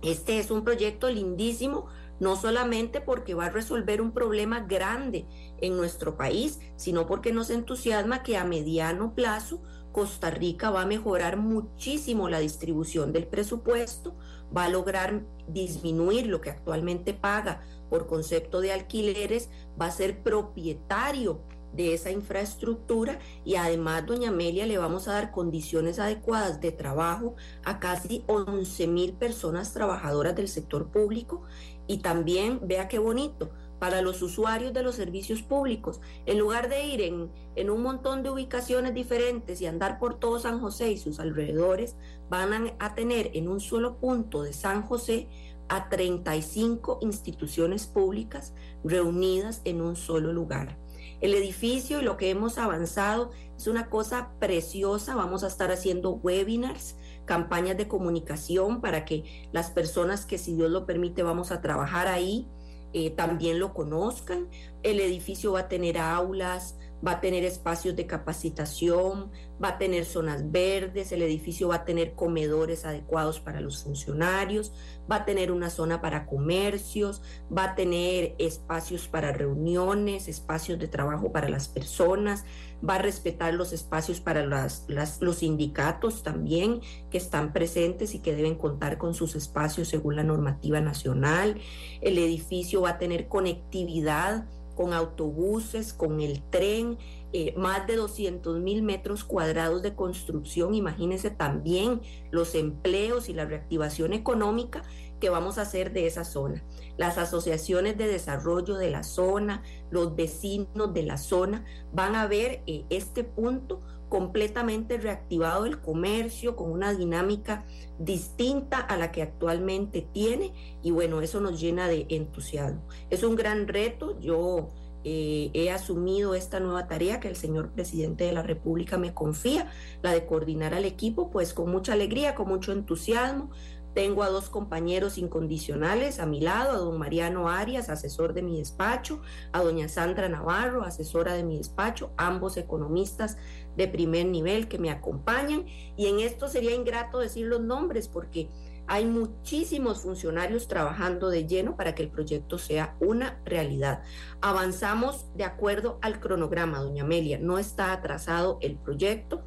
Este 0.00 0.38
es 0.38 0.50
un 0.50 0.64
proyecto 0.64 1.10
lindísimo, 1.10 1.84
no 2.18 2.34
solamente 2.34 3.02
porque 3.02 3.34
va 3.34 3.46
a 3.46 3.50
resolver 3.50 4.00
un 4.00 4.12
problema 4.12 4.60
grande 4.60 5.26
en 5.60 5.76
nuestro 5.76 6.16
país, 6.16 6.60
sino 6.76 7.06
porque 7.06 7.30
nos 7.30 7.50
entusiasma 7.50 8.22
que 8.22 8.38
a 8.38 8.44
mediano 8.46 9.14
plazo 9.14 9.60
Costa 9.92 10.30
Rica 10.30 10.70
va 10.70 10.82
a 10.82 10.86
mejorar 10.86 11.36
muchísimo 11.36 12.30
la 12.30 12.38
distribución 12.38 13.12
del 13.12 13.26
presupuesto, 13.26 14.14
va 14.56 14.64
a 14.64 14.68
lograr 14.68 15.22
disminuir 15.48 16.26
lo 16.26 16.40
que 16.40 16.50
actualmente 16.50 17.14
paga 17.14 17.62
por 17.88 18.06
concepto 18.06 18.60
de 18.60 18.72
alquileres, 18.72 19.50
va 19.80 19.86
a 19.86 19.90
ser 19.90 20.22
propietario 20.22 21.40
de 21.72 21.94
esa 21.94 22.10
infraestructura 22.10 23.18
y 23.44 23.54
además, 23.54 24.06
doña 24.06 24.30
Amelia, 24.30 24.66
le 24.66 24.78
vamos 24.78 25.06
a 25.08 25.12
dar 25.12 25.30
condiciones 25.30 25.98
adecuadas 25.98 26.60
de 26.60 26.72
trabajo 26.72 27.34
a 27.64 27.78
casi 27.78 28.24
11 28.26 28.86
mil 28.88 29.12
personas 29.12 29.72
trabajadoras 29.72 30.34
del 30.34 30.48
sector 30.48 30.88
público 30.88 31.42
y 31.86 31.98
también, 31.98 32.60
vea 32.62 32.88
qué 32.88 32.98
bonito, 32.98 33.50
para 33.80 34.02
los 34.02 34.20
usuarios 34.20 34.72
de 34.72 34.82
los 34.82 34.94
servicios 34.94 35.42
públicos. 35.42 36.00
En 36.26 36.38
lugar 36.38 36.68
de 36.68 36.84
ir 36.84 37.00
en, 37.00 37.30
en, 37.56 37.70
un 37.70 37.82
montón 37.82 38.22
de 38.22 38.30
ubicaciones 38.30 38.94
diferentes 38.94 39.60
y 39.60 39.66
andar 39.66 39.98
por 39.98 40.20
todo 40.20 40.38
San 40.38 40.60
José 40.60 40.92
y 40.92 40.98
sus 40.98 41.18
alrededores, 41.18 41.96
van 42.30 42.72
a, 42.78 42.94
tener 42.94 43.32
en 43.34 43.48
un 43.48 43.60
solo 43.60 43.98
punto 43.98 44.42
de 44.42 44.52
San 44.52 44.82
José 44.82 45.28
a 45.68 45.88
35 45.88 47.00
instituciones 47.02 47.86
públicas 47.86 48.54
reunidas 48.84 49.60
en 49.64 49.82
un 49.82 49.96
solo 49.96 50.32
lugar. 50.32 50.78
El 51.20 51.34
edificio 51.34 52.00
y 52.00 52.04
lo 52.04 52.16
que 52.16 52.30
hemos 52.30 52.56
avanzado 52.56 53.32
es 53.56 53.66
una 53.66 53.90
cosa 53.90 54.30
preciosa. 54.38 55.16
Vamos 55.16 55.44
a 55.44 55.48
estar 55.48 55.70
haciendo 55.70 56.12
webinars, 56.12 56.96
campañas 57.26 57.76
de 57.76 57.88
comunicación 57.88 58.80
para 58.80 59.04
que 59.04 59.48
las 59.52 59.70
personas 59.70 60.24
que 60.24 60.38
si 60.38 60.54
Dios 60.54 60.70
lo 60.70 60.86
permite 60.86 61.22
vamos 61.22 61.50
a 61.50 61.60
trabajar 61.60 62.06
ahí 62.06 62.48
eh, 62.92 63.10
también 63.10 63.58
lo 63.58 63.72
conozcan. 63.74 64.48
El 64.82 65.00
edificio 65.00 65.52
va 65.52 65.60
a 65.60 65.68
tener 65.68 65.98
aulas, 65.98 66.76
va 67.06 67.12
a 67.12 67.20
tener 67.20 67.44
espacios 67.44 67.96
de 67.96 68.06
capacitación, 68.06 69.30
va 69.62 69.68
a 69.68 69.78
tener 69.78 70.04
zonas 70.04 70.50
verdes, 70.50 71.12
el 71.12 71.22
edificio 71.22 71.68
va 71.68 71.76
a 71.76 71.84
tener 71.84 72.14
comedores 72.14 72.84
adecuados 72.84 73.40
para 73.40 73.60
los 73.60 73.82
funcionarios, 73.82 74.72
va 75.10 75.16
a 75.16 75.24
tener 75.24 75.52
una 75.52 75.70
zona 75.70 76.00
para 76.00 76.26
comercios, 76.26 77.22
va 77.56 77.64
a 77.64 77.74
tener 77.74 78.34
espacios 78.38 79.08
para 79.08 79.32
reuniones, 79.32 80.28
espacios 80.28 80.78
de 80.78 80.88
trabajo 80.88 81.32
para 81.32 81.48
las 81.48 81.68
personas, 81.68 82.44
va 82.86 82.94
a 82.94 82.98
respetar 82.98 83.54
los 83.54 83.72
espacios 83.72 84.20
para 84.20 84.46
las, 84.46 84.86
los 84.88 85.36
sindicatos 85.36 86.22
también 86.22 86.80
que 87.10 87.18
están 87.18 87.52
presentes 87.52 88.14
y 88.14 88.20
que 88.20 88.34
deben 88.34 88.54
contar 88.54 88.98
con 88.98 89.14
sus 89.14 89.34
espacios 89.34 89.88
según 89.88 90.16
la 90.16 90.24
normativa 90.24 90.80
nacional. 90.80 91.60
El 92.00 92.18
edificio 92.18 92.82
va 92.82 92.90
a 92.90 92.98
tener 92.98 93.28
conectividad 93.28 94.46
con 94.80 94.94
autobuses, 94.94 95.92
con 95.92 96.22
el 96.22 96.42
tren, 96.48 96.96
eh, 97.34 97.52
más 97.54 97.86
de 97.86 97.96
200 97.96 98.60
mil 98.60 98.82
metros 98.82 99.24
cuadrados 99.24 99.82
de 99.82 99.94
construcción. 99.94 100.74
Imagínense 100.74 101.28
también 101.28 102.00
los 102.30 102.54
empleos 102.54 103.28
y 103.28 103.34
la 103.34 103.44
reactivación 103.44 104.14
económica 104.14 104.80
que 105.20 105.28
vamos 105.28 105.58
a 105.58 105.62
hacer 105.62 105.92
de 105.92 106.06
esa 106.06 106.24
zona. 106.24 106.64
Las 106.96 107.18
asociaciones 107.18 107.98
de 107.98 108.06
desarrollo 108.06 108.76
de 108.76 108.88
la 108.88 109.02
zona, 109.02 109.62
los 109.90 110.16
vecinos 110.16 110.94
de 110.94 111.02
la 111.02 111.18
zona 111.18 111.66
van 111.92 112.16
a 112.16 112.26
ver 112.26 112.62
eh, 112.66 112.86
este 112.88 113.22
punto 113.22 113.82
completamente 114.10 114.98
reactivado 114.98 115.64
el 115.64 115.80
comercio 115.80 116.56
con 116.56 116.70
una 116.70 116.92
dinámica 116.92 117.64
distinta 117.98 118.78
a 118.78 118.98
la 118.98 119.10
que 119.12 119.22
actualmente 119.22 120.06
tiene 120.12 120.52
y 120.82 120.90
bueno, 120.90 121.22
eso 121.22 121.40
nos 121.40 121.58
llena 121.58 121.88
de 121.88 122.04
entusiasmo. 122.10 122.82
Es 123.08 123.22
un 123.22 123.36
gran 123.36 123.68
reto, 123.68 124.20
yo 124.20 124.68
eh, 125.02 125.50
he 125.54 125.70
asumido 125.70 126.34
esta 126.34 126.60
nueva 126.60 126.86
tarea 126.86 127.20
que 127.20 127.28
el 127.28 127.36
señor 127.36 127.70
presidente 127.70 128.24
de 128.24 128.32
la 128.32 128.42
República 128.42 128.98
me 128.98 129.14
confía, 129.14 129.70
la 130.02 130.12
de 130.12 130.26
coordinar 130.26 130.74
al 130.74 130.84
equipo, 130.84 131.30
pues 131.30 131.54
con 131.54 131.70
mucha 131.70 131.94
alegría, 131.94 132.34
con 132.34 132.48
mucho 132.48 132.72
entusiasmo. 132.72 133.50
Tengo 133.94 134.22
a 134.22 134.30
dos 134.30 134.50
compañeros 134.50 135.18
incondicionales 135.18 136.20
a 136.20 136.26
mi 136.26 136.40
lado, 136.40 136.72
a 136.72 136.78
don 136.78 136.98
Mariano 136.98 137.48
Arias, 137.48 137.88
asesor 137.88 138.34
de 138.34 138.42
mi 138.42 138.58
despacho, 138.58 139.20
a 139.52 139.62
doña 139.62 139.88
Sandra 139.88 140.28
Navarro, 140.28 140.84
asesora 140.84 141.34
de 141.34 141.42
mi 141.42 141.58
despacho, 141.58 142.12
ambos 142.16 142.56
economistas 142.56 143.36
de 143.76 143.88
primer 143.88 144.26
nivel 144.26 144.68
que 144.68 144.78
me 144.78 144.90
acompañan. 144.90 145.66
Y 145.96 146.06
en 146.06 146.20
esto 146.20 146.48
sería 146.48 146.74
ingrato 146.74 147.18
decir 147.18 147.46
los 147.46 147.60
nombres 147.60 148.08
porque 148.08 148.48
hay 148.92 149.06
muchísimos 149.06 150.00
funcionarios 150.00 150.66
trabajando 150.66 151.30
de 151.30 151.46
lleno 151.46 151.76
para 151.76 151.94
que 151.94 152.02
el 152.02 152.10
proyecto 152.10 152.58
sea 152.58 152.96
una 152.98 153.40
realidad. 153.44 154.02
Avanzamos 154.40 155.26
de 155.36 155.44
acuerdo 155.44 156.00
al 156.02 156.18
cronograma, 156.18 156.80
doña 156.80 157.04
Amelia. 157.04 157.38
No 157.38 157.58
está 157.58 157.92
atrasado 157.92 158.58
el 158.60 158.76
proyecto. 158.76 159.44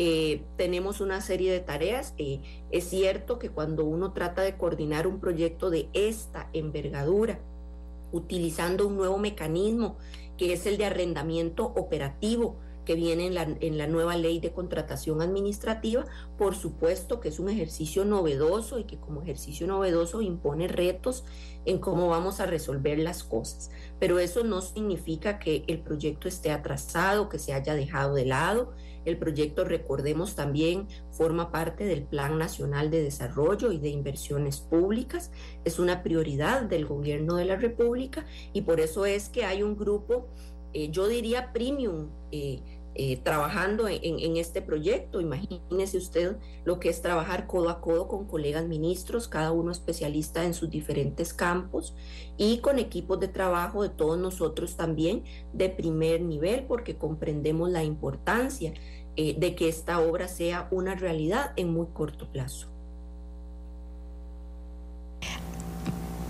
Eh, 0.00 0.44
tenemos 0.56 1.00
una 1.00 1.20
serie 1.20 1.52
de 1.52 1.58
tareas. 1.58 2.14
Eh, 2.18 2.40
es 2.70 2.84
cierto 2.84 3.38
que 3.40 3.50
cuando 3.50 3.84
uno 3.84 4.12
trata 4.12 4.42
de 4.42 4.56
coordinar 4.56 5.08
un 5.08 5.18
proyecto 5.18 5.70
de 5.70 5.88
esta 5.92 6.48
envergadura, 6.52 7.40
utilizando 8.12 8.86
un 8.86 8.96
nuevo 8.96 9.18
mecanismo 9.18 9.98
que 10.38 10.52
es 10.52 10.66
el 10.66 10.78
de 10.78 10.86
arrendamiento 10.86 11.64
operativo, 11.64 12.56
que 12.84 12.94
viene 12.94 13.26
en 13.26 13.34
la, 13.34 13.42
en 13.42 13.76
la, 13.76 13.86
nueva 13.86 14.16
ley 14.16 14.40
de 14.40 14.52
contratación 14.52 15.20
administrativa, 15.20 16.06
por 16.38 16.54
supuesto 16.54 17.20
que 17.20 17.28
es 17.28 17.38
un 17.38 17.50
ejercicio 17.50 18.06
novedoso 18.06 18.78
y 18.78 18.84
que 18.84 18.96
como 18.98 19.20
ejercicio 19.20 19.66
novedoso 19.66 20.22
impone 20.22 20.68
retos 20.68 21.24
en 21.66 21.80
cómo 21.80 22.08
vamos 22.08 22.40
a 22.40 22.46
resolver 22.46 22.98
las 22.98 23.24
cosas. 23.24 23.70
Pero 23.98 24.18
eso 24.20 24.42
no 24.42 24.62
significa 24.62 25.38
que 25.38 25.64
el 25.66 25.80
proyecto 25.80 26.28
esté 26.28 26.50
atrasado, 26.50 27.28
que 27.28 27.38
se 27.38 27.52
haya 27.52 27.74
dejado 27.74 28.14
de 28.14 28.24
lado. 28.24 28.72
El 29.08 29.16
proyecto, 29.16 29.64
recordemos 29.64 30.34
también, 30.34 30.86
forma 31.12 31.50
parte 31.50 31.84
del 31.84 32.02
Plan 32.02 32.36
Nacional 32.36 32.90
de 32.90 33.02
Desarrollo 33.02 33.72
y 33.72 33.78
de 33.78 33.88
Inversiones 33.88 34.60
Públicas. 34.60 35.30
Es 35.64 35.78
una 35.78 36.02
prioridad 36.02 36.64
del 36.64 36.84
gobierno 36.84 37.36
de 37.36 37.46
la 37.46 37.56
República 37.56 38.26
y 38.52 38.62
por 38.62 38.80
eso 38.80 39.06
es 39.06 39.30
que 39.30 39.46
hay 39.46 39.62
un 39.62 39.78
grupo, 39.78 40.26
eh, 40.74 40.90
yo 40.90 41.08
diría 41.08 41.54
premium, 41.54 42.10
eh, 42.32 42.60
eh, 43.00 43.16
trabajando 43.16 43.86
en, 43.86 44.36
este 44.38 44.60
proyecto. 44.60 45.20
Imagínese 45.20 45.96
usted 45.96 46.36
lo 46.64 46.80
que 46.80 46.88
es 46.88 47.00
trabajar 47.00 47.46
codo 47.46 47.68
a 47.68 47.80
codo 47.80 48.08
con 48.08 48.26
colegas 48.26 48.66
ministros, 48.66 49.28
cada 49.28 49.52
uno 49.52 49.70
especialista 49.70 50.44
en 50.44 50.52
sus 50.52 50.68
diferentes 50.68 51.32
campos 51.32 51.94
y 52.36 52.58
con 52.58 52.80
equipos 52.80 53.20
de 53.20 53.28
trabajo 53.28 53.84
de 53.84 53.90
todos 53.90 54.18
nosotros 54.18 54.76
también 54.76 55.22
de 55.52 55.68
primer 55.68 56.22
nivel, 56.22 56.64
porque 56.64 56.96
comprendemos 56.96 57.70
la 57.70 57.84
importancia 57.84 58.72
eh, 59.20 59.34
de 59.36 59.56
que 59.56 59.68
esta 59.68 59.98
obra 59.98 60.28
sea 60.28 60.68
una 60.70 60.94
realidad 60.94 61.50
en 61.56 61.72
muy 61.72 61.88
corto 61.92 62.30
plazo. 62.30 62.68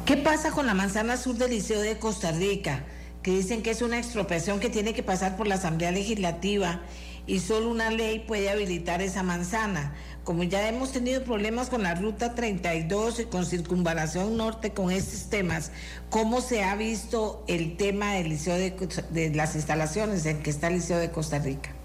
¿Qué 0.07 0.17
pasa 0.17 0.53
con 0.53 0.67
la 0.67 0.73
manzana 0.73 1.19
sur 1.19 1.37
del 1.37 1.51
Liceo 1.51 1.83
de 1.83 1.99
Costa 1.99 2.33
Rica? 2.33 2.87
que 3.23 3.33
dicen 3.33 3.63
que 3.63 3.71
es 3.73 3.83
una 3.83 3.99
expropiación 3.99 4.59
que 4.59 4.71
tiene 4.71 4.95
que 4.95 5.03
pasar 5.03 5.37
por 5.37 5.47
la 5.47 5.57
Asamblea 5.57 5.91
Legislativa 5.91 6.81
y 7.27 7.41
solo 7.41 7.69
una 7.69 7.91
ley 7.91 8.21
puede 8.21 8.49
habilitar 8.49 9.03
esa 9.03 9.23
manzana. 9.23 9.95
como 10.25 10.45
ya 10.45 10.67
hemos 10.67 10.93
tenido 10.93 11.25
problemas 11.25 11.69
con 11.69 11.83
la 11.83 11.95
ruta 11.95 12.35
32 12.35 13.21
y 13.21 13.25
con 13.27 13.45
circunvalación 13.45 14.39
norte 14.39 14.73
con 14.73 14.91
estos 14.91 15.29
temas, 15.29 15.73
¿cómo 16.09 16.41
se 16.41 16.65
ha 16.65 16.75
visto 16.75 17.45
el 17.49 17.77
tema 17.77 18.15
del 18.15 18.31
liceo 18.31 18.55
de, 18.55 18.75
de 19.11 19.35
las 19.35 19.57
instalaciones 19.57 20.25
en 20.25 20.43
que 20.43 20.49
está 20.49 20.69
el 20.69 20.77
Liceo 20.77 20.99
de 20.99 21.11
Costa 21.11 21.39
Rica? 21.39 21.78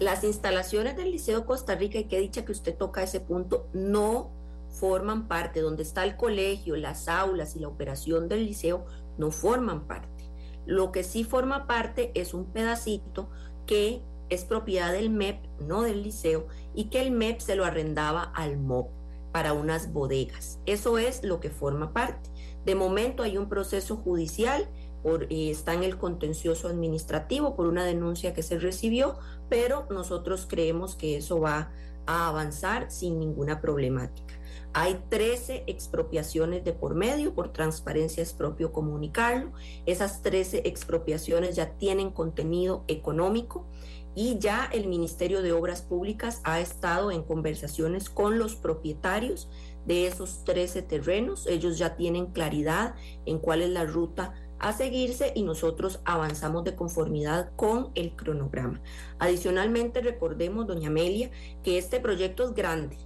Las 0.00 0.24
instalaciones 0.24 0.96
del 0.96 1.12
Liceo 1.12 1.46
Costa 1.46 1.74
Rica, 1.74 1.98
y 1.98 2.04
que 2.04 2.18
dicha 2.18 2.44
que 2.44 2.52
usted 2.52 2.76
toca 2.76 3.02
ese 3.02 3.20
punto, 3.20 3.68
no 3.72 4.32
forman 4.68 5.28
parte, 5.28 5.60
donde 5.60 5.84
está 5.84 6.04
el 6.04 6.16
colegio, 6.16 6.76
las 6.76 7.08
aulas 7.08 7.54
y 7.54 7.60
la 7.60 7.68
operación 7.68 8.28
del 8.28 8.44
liceo, 8.44 8.86
no 9.18 9.30
forman 9.30 9.86
parte. 9.86 10.30
Lo 10.66 10.90
que 10.92 11.04
sí 11.04 11.24
forma 11.24 11.66
parte 11.66 12.10
es 12.14 12.34
un 12.34 12.46
pedacito 12.46 13.30
que 13.66 14.02
es 14.30 14.44
propiedad 14.44 14.92
del 14.92 15.10
MEP, 15.10 15.44
no 15.60 15.82
del 15.82 16.02
liceo, 16.02 16.48
y 16.74 16.86
que 16.86 17.00
el 17.02 17.12
MEP 17.12 17.40
se 17.40 17.54
lo 17.54 17.64
arrendaba 17.64 18.22
al 18.22 18.56
MOP 18.58 18.90
para 19.32 19.52
unas 19.52 19.92
bodegas. 19.92 20.58
Eso 20.66 20.98
es 20.98 21.22
lo 21.22 21.40
que 21.40 21.50
forma 21.50 21.92
parte. 21.92 22.30
De 22.64 22.74
momento 22.74 23.22
hay 23.22 23.36
un 23.36 23.48
proceso 23.48 23.96
judicial, 23.96 24.68
por, 25.02 25.26
está 25.30 25.74
en 25.74 25.84
el 25.84 25.98
contencioso 25.98 26.68
administrativo 26.68 27.54
por 27.54 27.66
una 27.66 27.84
denuncia 27.84 28.32
que 28.32 28.42
se 28.42 28.58
recibió, 28.58 29.18
pero 29.48 29.86
nosotros 29.90 30.46
creemos 30.48 30.96
que 30.96 31.16
eso 31.16 31.40
va 31.40 31.70
a 32.06 32.28
avanzar 32.28 32.90
sin 32.90 33.18
ninguna 33.18 33.60
problemática. 33.60 34.34
Hay 34.72 35.00
13 35.08 35.64
expropiaciones 35.68 36.64
de 36.64 36.72
por 36.72 36.96
medio, 36.96 37.32
por 37.32 37.52
transparencia 37.52 38.22
es 38.22 38.32
propio 38.32 38.72
comunicarlo. 38.72 39.52
Esas 39.86 40.22
13 40.22 40.62
expropiaciones 40.64 41.54
ya 41.54 41.78
tienen 41.78 42.10
contenido 42.10 42.84
económico 42.88 43.68
y 44.16 44.38
ya 44.38 44.68
el 44.72 44.88
Ministerio 44.88 45.42
de 45.42 45.52
Obras 45.52 45.82
Públicas 45.82 46.40
ha 46.44 46.60
estado 46.60 47.12
en 47.12 47.22
conversaciones 47.22 48.10
con 48.10 48.38
los 48.38 48.56
propietarios 48.56 49.48
de 49.86 50.06
esos 50.06 50.44
13 50.44 50.82
terrenos. 50.82 51.46
Ellos 51.46 51.78
ya 51.78 51.96
tienen 51.96 52.26
claridad 52.26 52.94
en 53.26 53.38
cuál 53.38 53.62
es 53.62 53.70
la 53.70 53.84
ruta 53.84 54.34
a 54.64 54.72
seguirse 54.72 55.32
y 55.34 55.42
nosotros 55.42 56.00
avanzamos 56.06 56.64
de 56.64 56.74
conformidad 56.74 57.50
con 57.54 57.90
el 57.94 58.16
cronograma. 58.16 58.80
Adicionalmente, 59.18 60.00
recordemos, 60.00 60.66
doña 60.66 60.88
Amelia, 60.88 61.30
que 61.62 61.76
este 61.76 62.00
proyecto 62.00 62.44
es 62.44 62.54
grande, 62.54 62.96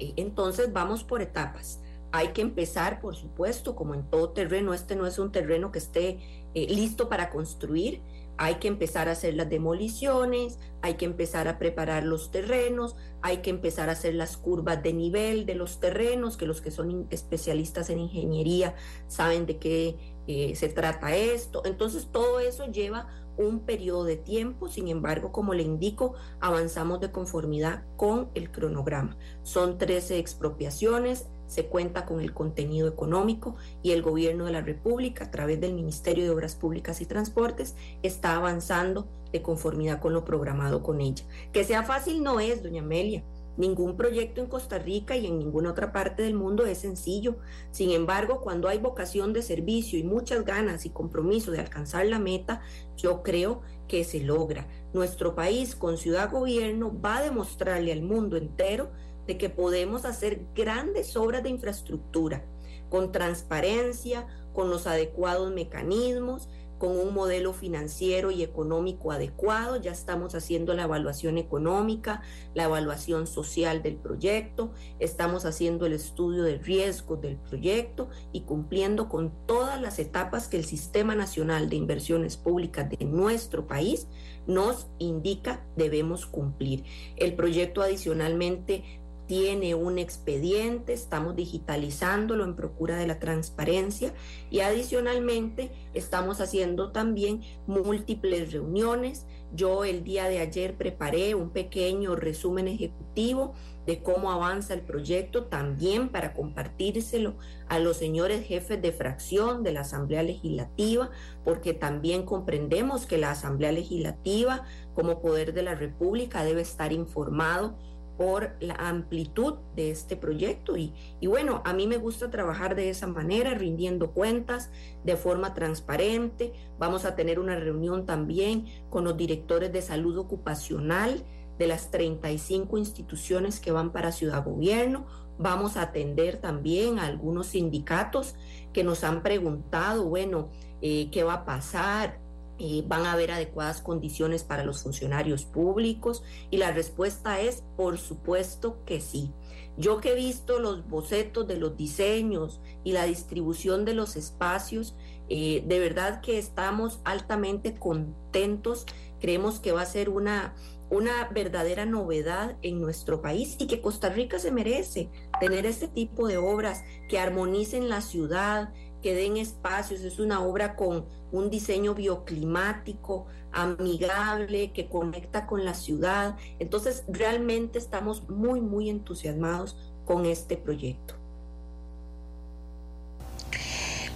eh, 0.00 0.14
entonces 0.16 0.72
vamos 0.72 1.04
por 1.04 1.22
etapas. 1.22 1.80
Hay 2.10 2.28
que 2.28 2.42
empezar, 2.42 3.00
por 3.00 3.14
supuesto, 3.14 3.76
como 3.76 3.94
en 3.94 4.02
todo 4.10 4.30
terreno, 4.30 4.74
este 4.74 4.96
no 4.96 5.06
es 5.06 5.20
un 5.20 5.30
terreno 5.30 5.70
que 5.70 5.78
esté 5.78 6.18
eh, 6.54 6.66
listo 6.68 7.08
para 7.08 7.30
construir. 7.30 8.00
Hay 8.38 8.56
que 8.56 8.68
empezar 8.68 9.08
a 9.08 9.12
hacer 9.12 9.34
las 9.34 9.48
demoliciones, 9.48 10.58
hay 10.82 10.94
que 10.94 11.04
empezar 11.04 11.48
a 11.48 11.58
preparar 11.58 12.04
los 12.04 12.30
terrenos, 12.30 12.96
hay 13.22 13.38
que 13.38 13.50
empezar 13.50 13.88
a 13.88 13.92
hacer 13.92 14.14
las 14.14 14.36
curvas 14.36 14.82
de 14.82 14.92
nivel 14.92 15.46
de 15.46 15.54
los 15.54 15.80
terrenos, 15.80 16.36
que 16.36 16.46
los 16.46 16.60
que 16.60 16.70
son 16.70 17.06
especialistas 17.10 17.90
en 17.90 17.98
ingeniería 17.98 18.74
saben 19.06 19.46
de 19.46 19.58
qué 19.58 19.96
eh, 20.26 20.54
se 20.54 20.68
trata 20.68 21.16
esto. 21.16 21.62
Entonces 21.64 22.08
todo 22.12 22.40
eso 22.40 22.66
lleva 22.70 23.08
un 23.36 23.60
periodo 23.60 24.04
de 24.04 24.16
tiempo, 24.16 24.68
sin 24.68 24.88
embargo, 24.88 25.32
como 25.32 25.54
le 25.54 25.62
indico, 25.62 26.14
avanzamos 26.40 27.00
de 27.00 27.10
conformidad 27.12 27.84
con 27.96 28.30
el 28.34 28.50
cronograma. 28.50 29.16
Son 29.42 29.78
13 29.78 30.18
expropiaciones, 30.18 31.26
se 31.46 31.66
cuenta 31.66 32.06
con 32.06 32.20
el 32.20 32.32
contenido 32.32 32.88
económico 32.88 33.56
y 33.82 33.92
el 33.92 34.02
gobierno 34.02 34.44
de 34.44 34.52
la 34.52 34.60
República, 34.60 35.24
a 35.24 35.30
través 35.30 35.60
del 35.60 35.74
Ministerio 35.74 36.24
de 36.24 36.30
Obras 36.30 36.56
Públicas 36.56 37.00
y 37.00 37.06
Transportes, 37.06 37.74
está 38.02 38.36
avanzando 38.36 39.08
de 39.32 39.42
conformidad 39.42 40.00
con 40.00 40.12
lo 40.12 40.24
programado 40.24 40.82
con 40.82 41.00
ella. 41.00 41.24
Que 41.52 41.64
sea 41.64 41.82
fácil 41.82 42.22
no 42.22 42.40
es, 42.40 42.62
doña 42.62 42.82
Amelia. 42.82 43.24
Ningún 43.56 43.96
proyecto 43.96 44.42
en 44.42 44.48
Costa 44.48 44.78
Rica 44.78 45.16
y 45.16 45.26
en 45.26 45.38
ninguna 45.38 45.70
otra 45.70 45.90
parte 45.90 46.22
del 46.22 46.34
mundo 46.34 46.66
es 46.66 46.78
sencillo. 46.78 47.36
Sin 47.70 47.90
embargo, 47.90 48.40
cuando 48.42 48.68
hay 48.68 48.78
vocación 48.78 49.32
de 49.32 49.40
servicio 49.40 49.98
y 49.98 50.02
muchas 50.02 50.44
ganas 50.44 50.84
y 50.84 50.90
compromiso 50.90 51.50
de 51.50 51.60
alcanzar 51.60 52.04
la 52.06 52.18
meta, 52.18 52.60
yo 52.98 53.22
creo 53.22 53.62
que 53.88 54.04
se 54.04 54.20
logra. 54.20 54.68
Nuestro 54.92 55.34
país 55.34 55.74
con 55.74 55.96
ciudad 55.96 56.30
gobierno 56.30 57.00
va 57.00 57.18
a 57.18 57.22
demostrarle 57.22 57.92
al 57.92 58.02
mundo 58.02 58.36
entero 58.36 58.90
de 59.26 59.38
que 59.38 59.50
podemos 59.50 60.04
hacer 60.04 60.46
grandes 60.54 61.16
obras 61.16 61.42
de 61.42 61.50
infraestructura 61.50 62.44
con 62.88 63.12
transparencia, 63.12 64.26
con 64.52 64.70
los 64.70 64.86
adecuados 64.86 65.52
mecanismos, 65.52 66.48
con 66.78 66.98
un 66.98 67.14
modelo 67.14 67.52
financiero 67.52 68.30
y 68.30 68.42
económico 68.42 69.10
adecuado. 69.10 69.80
Ya 69.80 69.92
estamos 69.92 70.34
haciendo 70.34 70.74
la 70.74 70.84
evaluación 70.84 71.38
económica, 71.38 72.22
la 72.54 72.64
evaluación 72.64 73.26
social 73.26 73.82
del 73.82 73.96
proyecto, 73.96 74.72
estamos 74.98 75.44
haciendo 75.44 75.86
el 75.86 75.94
estudio 75.94 76.42
de 76.42 76.58
riesgo 76.58 77.16
del 77.16 77.36
proyecto 77.36 78.08
y 78.32 78.42
cumpliendo 78.42 79.08
con 79.08 79.32
todas 79.46 79.80
las 79.80 79.98
etapas 79.98 80.48
que 80.48 80.58
el 80.58 80.64
Sistema 80.64 81.14
Nacional 81.14 81.68
de 81.68 81.76
Inversiones 81.76 82.36
Públicas 82.36 82.88
de 82.90 83.04
nuestro 83.04 83.66
país 83.66 84.06
nos 84.46 84.86
indica 84.98 85.64
debemos 85.76 86.26
cumplir. 86.26 86.84
El 87.16 87.34
proyecto 87.34 87.82
adicionalmente 87.82 89.00
tiene 89.26 89.74
un 89.74 89.98
expediente, 89.98 90.92
estamos 90.92 91.36
digitalizándolo 91.36 92.44
en 92.44 92.54
procura 92.54 92.96
de 92.96 93.06
la 93.06 93.18
transparencia 93.18 94.14
y 94.50 94.60
adicionalmente 94.60 95.70
estamos 95.94 96.40
haciendo 96.40 96.92
también 96.92 97.42
múltiples 97.66 98.52
reuniones. 98.52 99.26
Yo 99.52 99.84
el 99.84 100.04
día 100.04 100.28
de 100.28 100.38
ayer 100.38 100.76
preparé 100.76 101.34
un 101.34 101.50
pequeño 101.50 102.16
resumen 102.16 102.68
ejecutivo 102.68 103.54
de 103.86 104.02
cómo 104.02 104.32
avanza 104.32 104.74
el 104.74 104.82
proyecto, 104.82 105.44
también 105.44 106.08
para 106.08 106.34
compartírselo 106.34 107.36
a 107.68 107.78
los 107.78 107.96
señores 107.96 108.46
jefes 108.46 108.82
de 108.82 108.92
fracción 108.92 109.62
de 109.62 109.72
la 109.72 109.80
Asamblea 109.80 110.24
Legislativa, 110.24 111.10
porque 111.44 111.72
también 111.72 112.24
comprendemos 112.24 113.06
que 113.06 113.18
la 113.18 113.30
Asamblea 113.30 113.70
Legislativa 113.70 114.64
como 114.94 115.20
poder 115.20 115.54
de 115.54 115.62
la 115.62 115.76
República 115.76 116.44
debe 116.44 116.62
estar 116.62 116.92
informado 116.92 117.76
por 118.16 118.56
la 118.60 118.74
amplitud 118.74 119.54
de 119.74 119.90
este 119.90 120.16
proyecto. 120.16 120.76
Y, 120.76 120.92
bueno, 121.26 121.62
a 121.64 121.72
mí 121.72 121.86
me 121.86 121.98
gusta 121.98 122.30
trabajar 122.30 122.74
de 122.74 122.90
esa 122.90 123.06
manera, 123.06 123.54
rindiendo 123.54 124.12
cuentas 124.12 124.70
de 125.04 125.16
forma 125.16 125.54
transparente. 125.54 126.52
Vamos 126.78 127.04
a 127.04 127.14
tener 127.14 127.38
una 127.38 127.56
reunión 127.56 128.06
también 128.06 128.66
con 128.90 129.04
los 129.04 129.16
directores 129.16 129.72
de 129.72 129.82
salud 129.82 130.16
ocupacional 130.18 131.24
de 131.58 131.66
las 131.66 131.90
35 131.90 132.78
instituciones 132.78 133.60
que 133.60 133.72
van 133.72 133.92
para 133.92 134.12
Ciudad 134.12 134.44
Gobierno. 134.44 135.06
Vamos 135.38 135.76
a 135.76 135.82
atender 135.82 136.38
también 136.38 136.98
a 136.98 137.06
algunos 137.06 137.48
sindicatos 137.48 138.34
que 138.72 138.84
nos 138.84 139.04
han 139.04 139.22
preguntado, 139.22 140.04
bueno, 140.04 140.50
eh, 140.80 141.10
¿qué 141.10 141.24
va 141.24 141.34
a 141.34 141.44
pasar? 141.44 142.25
Eh, 142.58 142.82
van 142.86 143.04
a 143.04 143.12
haber 143.12 143.32
adecuadas 143.32 143.82
condiciones 143.82 144.42
para 144.42 144.64
los 144.64 144.82
funcionarios 144.82 145.44
públicos 145.44 146.22
y 146.50 146.56
la 146.56 146.70
respuesta 146.70 147.38
es 147.38 147.62
por 147.76 147.98
supuesto 147.98 148.82
que 148.86 149.00
sí. 149.00 149.30
Yo 149.76 150.00
que 150.00 150.12
he 150.12 150.14
visto 150.14 150.58
los 150.58 150.88
bocetos 150.88 151.46
de 151.46 151.58
los 151.58 151.76
diseños 151.76 152.62
y 152.82 152.92
la 152.92 153.04
distribución 153.04 153.84
de 153.84 153.92
los 153.92 154.16
espacios, 154.16 154.96
eh, 155.28 155.62
de 155.66 155.78
verdad 155.78 156.22
que 156.22 156.38
estamos 156.38 157.00
altamente 157.04 157.74
contentos, 157.74 158.86
creemos 159.20 159.60
que 159.60 159.72
va 159.72 159.82
a 159.82 159.86
ser 159.86 160.08
una, 160.08 160.54
una 160.88 161.28
verdadera 161.28 161.84
novedad 161.84 162.56
en 162.62 162.80
nuestro 162.80 163.20
país 163.20 163.56
y 163.58 163.66
que 163.66 163.82
Costa 163.82 164.08
Rica 164.08 164.38
se 164.38 164.50
merece 164.50 165.10
tener 165.40 165.66
este 165.66 165.88
tipo 165.88 166.26
de 166.26 166.38
obras 166.38 166.84
que 167.10 167.18
armonicen 167.18 167.90
la 167.90 168.00
ciudad, 168.00 168.72
que 169.02 169.14
den 169.14 169.36
espacios, 169.36 170.00
es 170.00 170.18
una 170.18 170.42
obra 170.42 170.74
con 170.74 171.04
un 171.36 171.50
diseño 171.50 171.94
bioclimático, 171.94 173.26
amigable, 173.52 174.72
que 174.72 174.88
conecta 174.88 175.46
con 175.46 175.64
la 175.64 175.74
ciudad. 175.74 176.36
Entonces, 176.58 177.04
realmente 177.08 177.78
estamos 177.78 178.28
muy, 178.28 178.60
muy 178.60 178.90
entusiasmados 178.90 179.76
con 180.04 180.26
este 180.26 180.56
proyecto. 180.56 181.15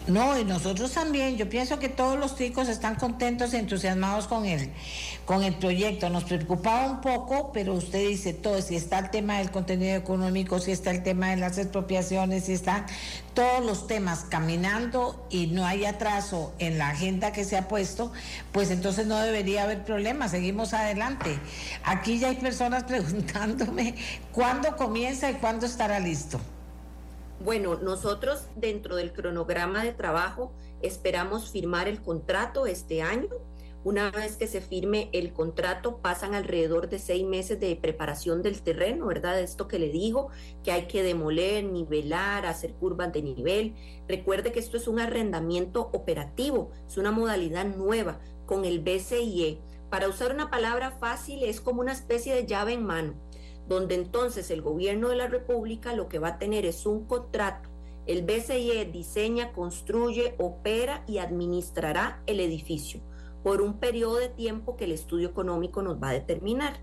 No, 0.06 0.38
y 0.38 0.44
nosotros 0.44 0.92
también, 0.92 1.36
yo 1.36 1.48
pienso 1.48 1.78
que 1.78 1.88
todos 1.88 2.18
los 2.18 2.34
chicos 2.34 2.68
están 2.68 2.94
contentos 2.96 3.52
y 3.52 3.58
entusiasmados 3.58 4.26
con 4.26 4.46
el, 4.46 4.70
con 5.26 5.42
el 5.42 5.54
proyecto. 5.54 6.08
Nos 6.08 6.24
preocupaba 6.24 6.90
un 6.90 7.00
poco, 7.00 7.52
pero 7.52 7.74
usted 7.74 8.08
dice 8.08 8.32
todo, 8.32 8.60
si 8.62 8.76
está 8.76 8.98
el 8.98 9.10
tema 9.10 9.38
del 9.38 9.50
contenido 9.50 9.94
económico, 9.94 10.58
si 10.58 10.72
está 10.72 10.90
el 10.90 11.02
tema 11.02 11.30
de 11.30 11.36
las 11.36 11.58
expropiaciones, 11.58 12.46
si 12.46 12.54
están 12.54 12.86
todos 13.34 13.64
los 13.64 13.86
temas 13.86 14.24
caminando 14.28 15.26
y 15.30 15.48
no 15.48 15.66
hay 15.66 15.84
atraso 15.84 16.54
en 16.58 16.78
la 16.78 16.88
agenda 16.88 17.32
que 17.32 17.44
se 17.44 17.58
ha 17.58 17.68
puesto, 17.68 18.10
pues 18.52 18.70
entonces 18.70 19.06
no 19.06 19.18
debería 19.18 19.64
haber 19.64 19.84
problema, 19.84 20.28
seguimos 20.28 20.72
adelante. 20.72 21.38
Aquí 21.84 22.18
ya 22.18 22.28
hay 22.28 22.36
personas 22.36 22.84
preguntándome 22.88 23.94
cuándo 24.32 24.76
comienza 24.76 25.30
y 25.30 25.34
cuándo 25.34 25.66
estará 25.66 26.00
listo. 26.00 26.40
Bueno, 27.40 27.76
nosotros 27.80 28.48
dentro 28.54 28.96
del 28.96 29.12
cronograma 29.14 29.82
de 29.82 29.94
trabajo 29.94 30.52
esperamos 30.82 31.50
firmar 31.50 31.88
el 31.88 32.02
contrato 32.02 32.66
este 32.66 33.00
año 33.02 33.28
Una 33.82 34.10
vez 34.10 34.36
que 34.36 34.46
se 34.46 34.60
firme 34.60 35.08
el 35.14 35.32
contrato, 35.32 36.02
pasan 36.02 36.34
alrededor 36.34 36.90
de 36.90 36.98
seis 36.98 37.24
meses 37.26 37.58
de 37.60 37.74
preparación 37.76 38.42
del 38.42 38.62
terreno, 38.62 39.06
¿verdad? 39.06 39.40
Esto 39.40 39.68
que 39.68 39.78
le 39.78 39.88
digo, 39.90 40.28
que 40.62 40.70
hay 40.72 40.86
que 40.86 41.02
demoler, 41.02 41.64
nivelar, 41.64 42.44
hacer 42.44 42.74
curvas 42.74 43.10
de 43.12 43.22
nivel. 43.22 43.74
Recuerde 44.06 44.52
que 44.52 44.60
esto 44.60 44.76
es 44.76 44.86
un 44.86 45.00
arrendamiento 45.00 45.90
operativo, 45.94 46.70
es 46.86 46.98
una 46.98 47.10
modalidad 47.10 47.64
nueva 47.64 48.20
con 48.44 48.66
el 48.66 48.80
BCIE. 48.80 49.62
Para 49.88 50.08
usar 50.08 50.32
una 50.34 50.50
palabra 50.50 50.92
fácil, 50.92 51.42
es 51.42 51.60
como 51.62 51.80
una 51.80 51.92
especie 51.92 52.34
de 52.34 52.46
llave 52.46 52.74
en 52.74 52.84
mano, 52.84 53.14
donde 53.70 53.94
entonces 53.94 54.50
el 54.50 54.60
gobierno 54.60 55.08
de 55.08 55.16
la 55.16 55.28
República 55.28 55.94
lo 55.94 56.08
que 56.08 56.18
va 56.18 56.28
a 56.28 56.38
tener 56.38 56.66
es 56.66 56.84
un 56.84 57.06
contrato 57.06 57.70
el 58.10 58.22
BCIE 58.22 58.86
diseña, 58.86 59.52
construye, 59.52 60.34
opera 60.38 61.04
y 61.06 61.18
administrará 61.18 62.22
el 62.26 62.40
edificio 62.40 63.00
por 63.44 63.62
un 63.62 63.78
periodo 63.78 64.16
de 64.16 64.28
tiempo 64.28 64.76
que 64.76 64.84
el 64.86 64.90
estudio 64.90 65.28
económico 65.28 65.80
nos 65.80 66.02
va 66.02 66.08
a 66.08 66.14
determinar. 66.14 66.80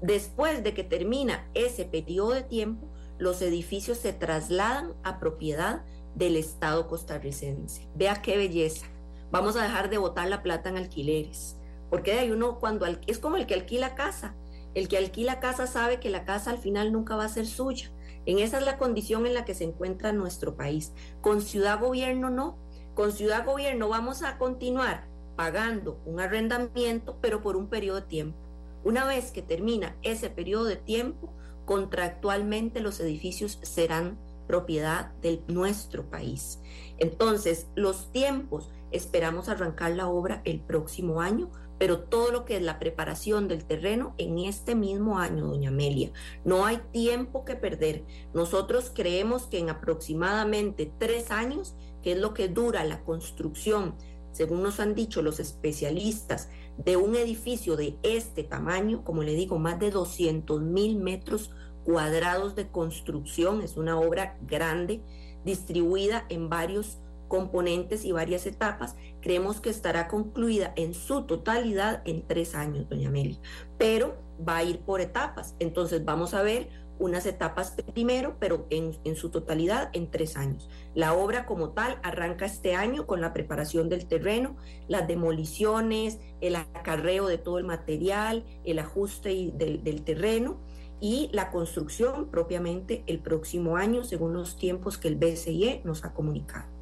Después 0.00 0.64
de 0.64 0.72
que 0.72 0.82
termina 0.82 1.46
ese 1.52 1.84
periodo 1.84 2.32
de 2.32 2.42
tiempo, 2.42 2.88
los 3.18 3.42
edificios 3.42 3.98
se 3.98 4.14
trasladan 4.14 4.94
a 5.04 5.20
propiedad 5.20 5.84
del 6.14 6.36
Estado 6.36 6.88
costarricense. 6.88 7.88
Vea 7.94 8.22
qué 8.22 8.38
belleza. 8.38 8.86
Vamos 9.30 9.56
a 9.56 9.62
dejar 9.62 9.90
de 9.90 9.98
botar 9.98 10.28
la 10.28 10.42
plata 10.42 10.70
en 10.70 10.78
alquileres, 10.78 11.58
porque 11.90 12.12
hay 12.12 12.30
uno 12.30 12.58
cuando 12.58 12.86
es 13.06 13.18
como 13.18 13.36
el 13.36 13.46
que 13.46 13.54
alquila 13.54 13.94
casa. 13.94 14.34
El 14.74 14.88
que 14.88 14.98
alquila 14.98 15.40
casa 15.40 15.66
sabe 15.66 16.00
que 16.00 16.10
la 16.10 16.24
casa 16.24 16.50
al 16.50 16.58
final 16.58 16.92
nunca 16.92 17.16
va 17.16 17.24
a 17.24 17.28
ser 17.28 17.46
suya. 17.46 17.90
En 18.24 18.38
esa 18.38 18.58
es 18.58 18.64
la 18.64 18.78
condición 18.78 19.26
en 19.26 19.34
la 19.34 19.44
que 19.44 19.54
se 19.54 19.64
encuentra 19.64 20.12
nuestro 20.12 20.56
país. 20.56 20.92
Con 21.20 21.42
ciudad 21.42 21.80
gobierno 21.80 22.30
no. 22.30 22.56
Con 22.94 23.12
ciudad 23.12 23.44
gobierno 23.44 23.88
vamos 23.88 24.22
a 24.22 24.38
continuar 24.38 25.06
pagando 25.36 25.98
un 26.04 26.20
arrendamiento, 26.20 27.18
pero 27.20 27.42
por 27.42 27.56
un 27.56 27.68
periodo 27.68 28.00
de 28.00 28.06
tiempo. 28.06 28.38
Una 28.84 29.04
vez 29.06 29.30
que 29.30 29.42
termina 29.42 29.96
ese 30.02 30.30
periodo 30.30 30.64
de 30.64 30.76
tiempo, 30.76 31.32
contractualmente 31.64 32.80
los 32.80 33.00
edificios 33.00 33.58
serán 33.62 34.18
propiedad 34.46 35.12
de 35.22 35.42
nuestro 35.46 36.04
país. 36.10 36.60
Entonces, 36.98 37.68
los 37.74 38.10
tiempos, 38.12 38.70
esperamos 38.90 39.48
arrancar 39.48 39.92
la 39.92 40.08
obra 40.08 40.42
el 40.44 40.60
próximo 40.60 41.20
año, 41.20 41.50
pero 41.82 41.98
todo 41.98 42.30
lo 42.30 42.44
que 42.44 42.54
es 42.54 42.62
la 42.62 42.78
preparación 42.78 43.48
del 43.48 43.64
terreno 43.64 44.14
en 44.16 44.38
este 44.38 44.76
mismo 44.76 45.18
año, 45.18 45.48
doña 45.48 45.70
Amelia. 45.70 46.12
No 46.44 46.64
hay 46.64 46.78
tiempo 46.92 47.44
que 47.44 47.56
perder. 47.56 48.04
Nosotros 48.32 48.92
creemos 48.94 49.48
que 49.48 49.58
en 49.58 49.68
aproximadamente 49.68 50.92
tres 50.96 51.32
años, 51.32 51.74
que 52.00 52.12
es 52.12 52.18
lo 52.18 52.34
que 52.34 52.46
dura 52.46 52.84
la 52.84 53.02
construcción 53.02 53.96
según 54.30 54.62
nos 54.62 54.78
han 54.78 54.94
dicho 54.94 55.22
los 55.22 55.40
especialistas, 55.40 56.50
de 56.78 56.96
un 56.96 57.16
edificio 57.16 57.74
de 57.74 57.98
este 58.04 58.44
tamaño, 58.44 59.02
como 59.02 59.24
le 59.24 59.34
digo, 59.34 59.58
más 59.58 59.80
de 59.80 59.90
200 59.90 60.62
mil 60.62 60.98
metros 60.98 61.50
cuadrados 61.82 62.54
de 62.54 62.68
construcción, 62.68 63.60
es 63.60 63.76
una 63.76 63.98
obra 63.98 64.38
grande, 64.42 65.02
distribuida 65.44 66.26
en 66.28 66.48
varios 66.48 67.02
componentes 67.32 68.04
y 68.04 68.12
varias 68.12 68.44
etapas, 68.44 68.94
creemos 69.22 69.60
que 69.60 69.70
estará 69.70 70.08
concluida 70.08 70.72
en 70.76 70.92
su 70.92 71.22
totalidad 71.22 72.02
en 72.04 72.26
tres 72.26 72.54
años, 72.54 72.88
doña 72.90 73.08
Amelia, 73.08 73.38
pero 73.78 74.16
va 74.46 74.58
a 74.58 74.64
ir 74.64 74.80
por 74.80 75.00
etapas. 75.00 75.54
Entonces 75.58 76.04
vamos 76.04 76.34
a 76.34 76.42
ver 76.42 76.68
unas 76.98 77.26
etapas 77.26 77.74
primero, 77.94 78.36
pero 78.38 78.66
en, 78.70 79.16
su 79.16 79.30
totalidad 79.30 79.90
en 79.92 80.10
tres 80.10 80.36
años. 80.36 80.68
La 80.94 81.14
obra 81.14 81.46
como 81.46 81.70
tal 81.70 81.98
arranca 82.02 82.46
este 82.46 82.74
año 82.74 83.06
con 83.06 83.20
la 83.20 83.32
preparación 83.32 83.88
del 83.88 84.06
terreno, 84.06 84.56
las 84.88 85.08
demoliciones, 85.08 86.20
el 86.40 86.56
acarreo 86.56 87.26
de 87.26 87.38
todo 87.38 87.58
el 87.58 87.64
material, 87.64 88.44
el 88.64 88.78
ajuste 88.78 89.52
del, 89.54 89.82
del 89.82 90.02
terreno 90.02 90.60
y 91.00 91.28
la 91.32 91.50
construcción 91.50 92.28
propiamente 92.28 93.02
el 93.06 93.18
próximo 93.18 93.76
año 93.76 94.04
según 94.04 94.34
los 94.34 94.56
tiempos 94.56 94.98
que 94.98 95.08
el 95.08 95.16
BCIE 95.16 95.82
nos 95.84 96.04
ha 96.04 96.12
comunicado. 96.12 96.81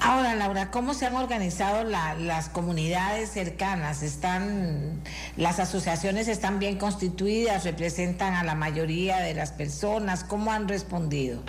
Ahora, 0.00 0.36
Laura, 0.36 0.70
¿cómo 0.70 0.94
se 0.94 1.06
han 1.06 1.16
organizado 1.16 1.82
las 1.82 2.48
comunidades 2.48 3.30
cercanas? 3.30 4.04
¿Están, 4.04 5.02
las 5.36 5.58
asociaciones 5.58 6.28
están 6.28 6.60
bien 6.60 6.78
constituidas? 6.78 7.64
¿Representan 7.64 8.34
a 8.34 8.44
la 8.44 8.54
mayoría 8.54 9.18
de 9.18 9.34
las 9.34 9.50
personas? 9.50 10.22
¿Cómo 10.22 10.52
han 10.52 10.68
respondido? 10.68 11.42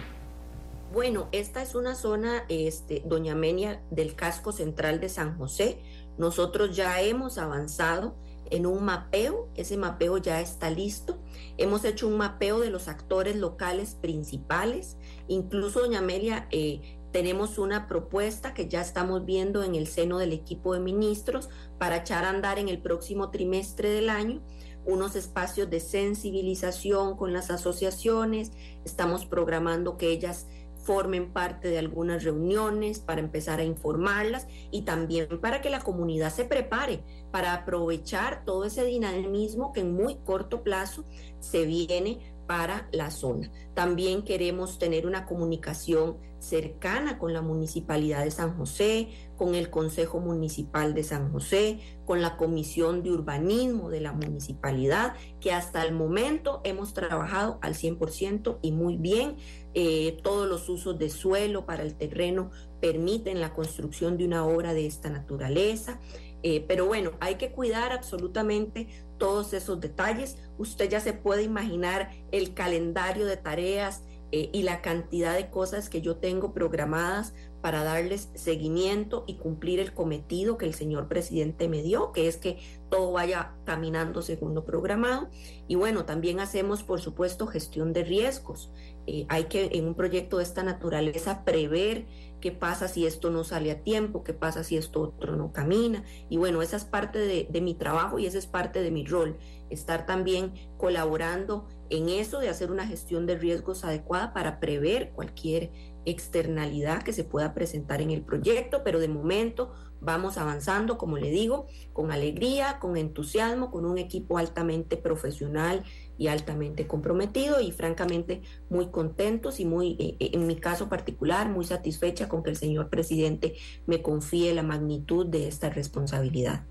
Bueno, 0.92 1.28
esta 1.34 1.62
es 1.62 1.76
una 1.76 1.94
zona, 1.94 2.46
este, 2.50 3.04
Doña 3.06 3.36
Menia, 3.36 3.82
del 3.92 4.16
casco 4.16 4.52
central 4.52 5.00
de 5.00 5.10
San 5.10 5.38
José. 5.38 5.80
Nosotros 6.18 6.76
ya 6.76 7.00
hemos 7.02 7.38
avanzado 7.38 8.16
en 8.50 8.66
un 8.66 8.84
mapeo, 8.84 9.50
ese 9.56 9.78
mapeo 9.78 10.18
ya 10.18 10.42
está 10.42 10.70
listo. 10.70 11.20
Hemos 11.58 11.84
hecho 11.86 12.08
un 12.08 12.18
mapeo 12.18 12.60
de 12.60 12.70
los 12.70 12.88
actores 12.88 13.36
locales 13.36 13.96
principales. 13.96 14.98
Incluso, 15.28 15.82
doña 15.82 16.00
Amelia, 16.00 16.48
eh, 16.52 17.00
tenemos 17.12 17.58
una 17.58 17.88
propuesta 17.88 18.54
que 18.54 18.68
ya 18.68 18.82
estamos 18.82 19.26
viendo 19.26 19.64
en 19.64 19.76
el 19.76 19.88
seno 19.88 20.18
del 20.18 20.34
equipo 20.34 20.74
de 20.74 20.80
ministros 20.80 21.50
para 21.78 21.98
echar 21.98 22.26
a 22.26 22.30
andar 22.30 22.60
en 22.60 22.70
el 22.70 22.82
próximo 22.82 23.30
trimestre 23.32 23.90
del 23.90 24.10
año 24.10 24.42
unos 24.88 25.18
espacios 25.18 25.70
de 25.70 25.82
sensibilización 25.82 27.18
con 27.18 27.34
las 27.34 27.52
asociaciones. 27.52 28.54
Estamos 28.86 29.26
programando 29.26 29.98
que 29.98 30.12
ellas 30.12 30.48
formen 30.88 31.34
parte 31.34 31.68
de 31.68 31.78
algunas 31.78 32.24
reuniones 32.24 33.00
para 33.00 33.20
empezar 33.20 33.60
a 33.60 33.66
informarlas 33.66 34.48
y 34.72 34.84
también 34.84 35.28
para 35.42 35.62
que 35.62 35.70
la 35.70 35.82
comunidad 35.82 36.34
se 36.34 36.46
prepare 36.46 37.04
para 37.30 37.54
aprovechar 37.54 38.46
todo 38.46 38.64
ese 38.64 38.86
dinamismo 38.86 39.74
que 39.74 39.82
en 39.82 39.94
muy 39.94 40.16
corto 40.24 40.64
plazo 40.64 41.04
se 41.42 41.66
viene 41.66 42.37
para 42.48 42.88
la 42.92 43.12
zona. 43.12 43.52
También 43.74 44.24
queremos 44.24 44.80
tener 44.80 45.06
una 45.06 45.26
comunicación 45.26 46.18
cercana 46.40 47.18
con 47.20 47.34
la 47.34 47.42
Municipalidad 47.42 48.24
de 48.24 48.32
San 48.32 48.58
José, 48.58 49.10
con 49.36 49.56
el 49.56 49.70
Consejo 49.70 50.20
Municipal 50.20 50.94
de 50.94 51.04
San 51.04 51.32
José, 51.32 51.80
con 52.06 52.22
la 52.22 52.38
Comisión 52.38 53.04
de 53.04 53.12
Urbanismo 53.12 53.90
de 53.90 54.02
la 54.02 54.14
Municipalidad, 54.14 55.14
que 55.40 55.52
hasta 55.52 55.84
el 55.84 55.94
momento 55.94 56.62
hemos 56.64 56.94
trabajado 56.94 57.60
al 57.62 57.74
100% 57.74 58.60
y 58.62 58.72
muy 58.72 58.98
bien. 58.98 59.36
Eh, 59.74 60.18
todos 60.24 60.48
los 60.48 60.70
usos 60.70 60.98
de 60.98 61.10
suelo 61.10 61.66
para 61.66 61.84
el 61.84 61.96
terreno 61.96 62.50
permiten 62.82 63.42
la 63.42 63.54
construcción 63.54 64.18
de 64.18 64.26
una 64.26 64.46
obra 64.46 64.74
de 64.74 64.88
esta 64.88 65.10
naturaleza. 65.10 66.00
Eh, 66.44 66.64
pero 66.68 66.86
bueno, 66.86 67.12
hay 67.20 67.36
que 67.36 67.52
cuidar 67.52 67.92
absolutamente 67.92 68.88
todos 69.18 69.54
esos 69.54 69.80
detalles. 69.80 70.38
Usted 70.58 70.90
ya 70.90 71.00
se 71.00 71.14
puede 71.14 71.44
imaginar 71.44 72.12
el 72.32 72.54
calendario 72.54 73.26
de 73.26 73.38
tareas 73.38 74.04
eh, 74.32 74.50
y 74.52 74.64
la 74.64 74.82
cantidad 74.82 75.36
de 75.36 75.50
cosas 75.50 75.90
que 75.90 76.02
yo 76.02 76.18
tengo 76.18 76.54
programadas 76.54 77.34
para 77.62 77.84
darles 77.84 78.30
seguimiento 78.36 79.24
y 79.26 79.36
cumplir 79.36 79.80
el 79.80 79.94
cometido 79.94 80.58
que 80.58 80.66
el 80.66 80.74
señor 80.74 81.08
presidente 81.08 81.68
me 81.68 81.82
dio, 81.82 82.12
que 82.12 82.28
es 82.28 82.38
que 82.38 82.60
todo 82.90 83.12
vaya 83.12 83.56
caminando 83.66 84.22
según 84.22 84.54
lo 84.54 84.66
programado. 84.66 85.30
Y 85.68 85.76
bueno, 85.76 86.06
también 86.06 86.40
hacemos, 86.40 86.84
por 86.84 87.02
supuesto, 87.02 87.48
gestión 87.48 87.94
de 87.94 88.04
riesgos. 88.04 88.72
Eh, 89.06 89.26
hay 89.30 89.46
que 89.46 89.70
en 89.74 89.88
un 89.88 89.96
proyecto 89.96 90.38
de 90.38 90.44
esta 90.44 90.64
naturaleza 90.64 91.44
prever 91.46 92.06
qué 92.40 92.52
pasa 92.52 92.88
si 92.88 93.06
esto 93.06 93.30
no 93.30 93.44
sale 93.44 93.72
a 93.72 93.84
tiempo, 93.84 94.24
qué 94.24 94.34
pasa 94.34 94.64
si 94.64 94.78
esto 94.78 95.02
otro 95.02 95.36
no 95.36 95.52
camina. 95.52 96.04
Y 96.30 96.38
bueno, 96.38 96.62
esa 96.62 96.78
es 96.78 96.86
parte 96.86 97.20
de, 97.20 97.62
mi 97.62 97.74
trabajo 97.74 98.20
y 98.20 98.26
esa 98.26 98.38
es 98.38 98.46
parte 98.46 98.82
de 98.82 98.92
mi 98.92 99.06
rol, 99.06 99.38
estar 99.70 100.06
también 100.06 100.54
colaborando 100.78 101.68
en 101.90 102.10
eso 102.10 102.40
de 102.40 102.50
hacer 102.50 102.72
una 102.72 102.86
gestión 102.86 103.26
de 103.26 103.38
riesgos 103.38 103.84
adecuada 103.84 104.34
para 104.34 104.60
prever 104.60 105.12
cualquier 105.14 105.72
externalidad 106.06 107.04
que 107.04 107.14
se 107.14 107.24
pueda 107.24 107.54
presentar 107.54 108.02
en 108.02 108.12
el 108.12 108.24
proyecto, 108.24 108.84
pero 108.84 109.00
de 109.00 109.08
momento 109.08 109.74
vamos 110.00 110.38
avanzando, 110.38 110.98
como 110.98 111.18
le 111.18 111.32
digo, 111.32 111.68
con 111.92 112.12
alegría, 112.12 112.80
con 112.80 112.96
entusiasmo, 112.96 113.72
con 113.72 113.86
un 113.86 113.98
equipo 113.98 114.38
altamente 114.38 114.96
profesional 114.98 115.84
y 116.18 116.28
altamente 116.28 116.88
comprometido 116.88 117.62
y 117.62 117.72
francamente 117.72 118.42
muy 118.70 118.88
contentos 118.88 119.60
y 119.60 119.66
muy, 119.66 119.98
eh, 120.00 120.16
eh, 120.20 120.32
en 120.34 120.48
mi 120.48 120.56
caso 120.56 120.90
particular, 120.90 121.50
muy 121.50 121.66
satisfecha 121.66 122.28
con 122.28 122.44
que 122.44 122.50
el 122.50 122.58
señor 122.58 122.90
presidente 122.90 123.56
me 123.86 124.02
confíe 124.02 124.54
la 124.54 124.64
magnitud 124.64 125.26
de 125.26 125.48
esta 125.48 125.70
responsabilidad. 125.70 126.66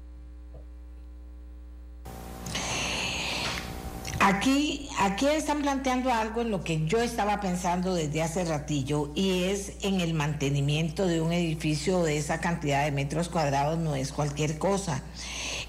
Aquí, 4.28 4.88
aquí 4.98 5.26
están 5.28 5.62
planteando 5.62 6.12
algo 6.12 6.40
en 6.40 6.50
lo 6.50 6.64
que 6.64 6.84
yo 6.84 7.00
estaba 7.00 7.40
pensando 7.40 7.94
desde 7.94 8.22
hace 8.22 8.44
ratillo 8.44 9.12
y 9.14 9.44
es 9.44 9.74
en 9.82 10.00
el 10.00 10.14
mantenimiento 10.14 11.06
de 11.06 11.20
un 11.20 11.32
edificio 11.32 12.02
de 12.02 12.16
esa 12.16 12.40
cantidad 12.40 12.84
de 12.84 12.90
metros 12.90 13.28
cuadrados 13.28 13.78
no 13.78 13.94
es 13.94 14.10
cualquier 14.10 14.58
cosa. 14.58 15.04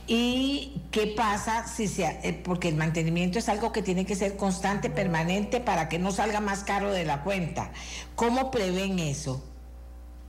¿Y 0.07 0.81
qué 0.91 1.07
pasa 1.07 1.67
si 1.67 1.87
se, 1.87 2.05
eh, 2.23 2.41
porque 2.43 2.69
el 2.69 2.75
mantenimiento 2.75 3.39
es 3.39 3.49
algo 3.49 3.73
que 3.73 3.81
tiene 3.81 4.05
que 4.05 4.15
ser 4.15 4.37
constante, 4.37 4.89
permanente, 4.89 5.59
para 5.59 5.89
que 5.89 5.99
no 5.99 6.11
salga 6.11 6.39
más 6.39 6.63
caro 6.63 6.91
de 6.91 7.03
la 7.03 7.23
cuenta? 7.23 7.73
¿Cómo 8.15 8.49
prevén 8.49 8.99
eso? 8.99 9.43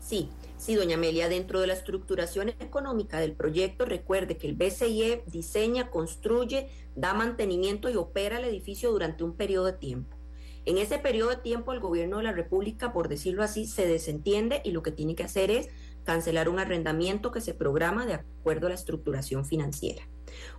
Sí, 0.00 0.28
Sí, 0.58 0.74
doña 0.74 0.96
Amelia, 0.96 1.28
dentro 1.28 1.60
de 1.60 1.68
la 1.68 1.74
estructuración 1.74 2.48
económica 2.48 3.20
del 3.20 3.32
proyecto, 3.32 3.84
recuerde 3.84 4.36
que 4.36 4.48
el 4.48 4.56
BCIE 4.56 5.22
diseña, 5.26 5.88
construye, 5.88 6.68
da 6.96 7.14
mantenimiento 7.14 7.88
y 7.88 7.94
opera 7.94 8.38
el 8.38 8.44
edificio 8.44 8.90
durante 8.90 9.22
un 9.22 9.36
periodo 9.36 9.66
de 9.66 9.74
tiempo. 9.74 10.16
En 10.64 10.76
ese 10.76 10.98
periodo 10.98 11.30
de 11.30 11.36
tiempo, 11.36 11.72
el 11.72 11.78
gobierno 11.78 12.16
de 12.16 12.24
la 12.24 12.32
República, 12.32 12.92
por 12.92 13.08
decirlo 13.08 13.44
así, 13.44 13.66
se 13.66 13.86
desentiende 13.86 14.60
y 14.64 14.72
lo 14.72 14.82
que 14.82 14.90
tiene 14.90 15.14
que 15.14 15.22
hacer 15.22 15.52
es 15.52 15.68
cancelar 16.08 16.48
un 16.48 16.58
arrendamiento 16.58 17.32
que 17.32 17.42
se 17.42 17.52
programa 17.52 18.06
de 18.06 18.14
acuerdo 18.14 18.66
a 18.66 18.70
la 18.70 18.76
estructuración 18.76 19.44
financiera. 19.44 20.08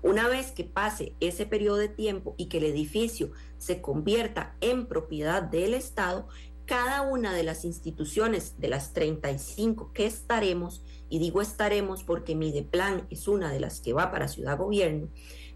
Una 0.04 0.28
vez 0.28 0.52
que 0.52 0.64
pase 0.64 1.16
ese 1.22 1.48
periodo 1.48 1.78
de 1.78 1.90
tiempo 1.90 2.36
y 2.38 2.50
que 2.50 2.60
el 2.60 2.66
edificio 2.66 3.32
se 3.58 3.82
convierta 3.82 4.56
en 4.62 4.86
propiedad 4.86 5.42
del 5.42 5.74
Estado, 5.74 6.28
cada 6.68 7.02
una 7.02 7.34
de 7.34 7.42
las 7.42 7.66
instituciones 7.66 8.60
de 8.60 8.68
las 8.68 8.94
35 8.94 9.92
que 9.92 10.06
estaremos, 10.06 10.84
y 11.10 11.18
digo 11.18 11.42
estaremos 11.42 12.04
porque 12.04 12.36
Mideplan 12.36 13.08
es 13.10 13.28
una 13.28 13.52
de 13.52 13.60
las 13.60 13.82
que 13.82 13.94
va 13.94 14.12
para 14.12 14.28
Ciudad 14.28 14.56
Gobierno, 14.56 15.08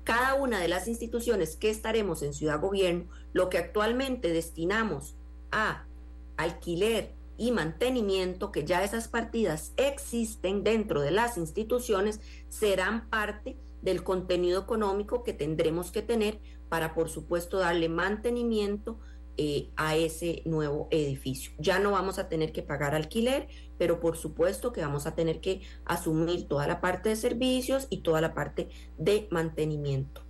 cada 0.04 0.34
una 0.34 0.60
de 0.60 0.70
las 0.70 0.88
instituciones 0.88 1.56
que 1.56 1.70
estaremos 1.70 2.24
en 2.24 2.34
Ciudad 2.34 2.60
Gobierno, 2.60 3.06
lo 3.32 3.48
que 3.50 3.60
actualmente 3.60 4.30
destinamos 4.30 5.14
a 5.52 5.86
alquiler 6.36 7.14
y 7.44 7.52
mantenimiento, 7.52 8.54
que 8.54 8.64
ya 8.64 8.86
esas 8.86 9.10
partidas 9.10 9.74
existen 9.76 10.64
dentro 10.64 11.02
de 11.02 11.12
las 11.12 11.38
instituciones, 11.38 12.22
serán 12.48 13.10
parte 13.10 13.58
del 13.82 14.02
contenido 14.06 14.62
económico 14.62 15.26
que 15.26 15.34
tendremos 15.34 15.92
que 15.92 16.02
tener 16.02 16.40
para, 16.70 16.94
por 16.94 17.10
supuesto, 17.10 17.58
darle 17.60 17.90
mantenimiento 17.90 18.98
eh, 19.36 19.68
a 19.76 19.98
ese 19.98 20.42
nuevo 20.46 20.88
edificio. 20.90 21.52
Ya 21.58 21.80
no 21.80 21.92
vamos 21.92 22.18
a 22.18 22.30
tener 22.30 22.54
que 22.54 22.64
pagar 22.64 22.96
alquiler, 22.96 23.50
pero 23.78 24.00
por 24.00 24.16
supuesto 24.16 24.72
que 24.72 24.80
vamos 24.80 25.06
a 25.06 25.14
tener 25.14 25.42
que 25.42 25.64
asumir 25.84 26.48
toda 26.48 26.66
la 26.66 26.80
parte 26.80 27.10
de 27.10 27.18
servicios 27.18 27.88
y 27.90 27.98
toda 27.98 28.22
la 28.22 28.34
parte 28.34 28.70
de 28.98 29.28
mantenimiento. 29.32 30.22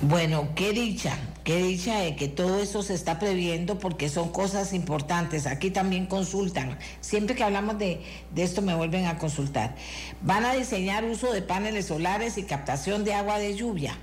Bueno, 0.00 0.48
qué 0.54 0.72
dicha, 0.72 1.18
qué 1.46 1.58
dicha 1.58 2.00
de 2.00 2.16
que 2.16 2.26
todo 2.26 2.58
eso 2.58 2.82
se 2.82 2.92
está 2.92 3.20
previendo 3.20 3.78
porque 3.78 4.08
son 4.08 4.30
cosas 4.30 4.72
importantes. 4.72 5.46
Aquí 5.46 5.70
también 5.70 6.06
consultan. 6.06 6.76
Siempre 7.00 7.36
que 7.36 7.44
hablamos 7.44 7.78
de, 7.78 8.02
de, 8.34 8.42
esto 8.42 8.62
me 8.62 8.74
vuelven 8.74 9.06
a 9.06 9.16
consultar. 9.16 9.76
Van 10.22 10.44
a 10.44 10.54
diseñar 10.54 11.04
uso 11.04 11.32
de 11.32 11.42
paneles 11.42 11.86
solares 11.86 12.36
y 12.36 12.42
captación 12.42 13.04
de 13.04 13.14
agua 13.14 13.38
de 13.38 13.54
lluvia. 13.54 13.96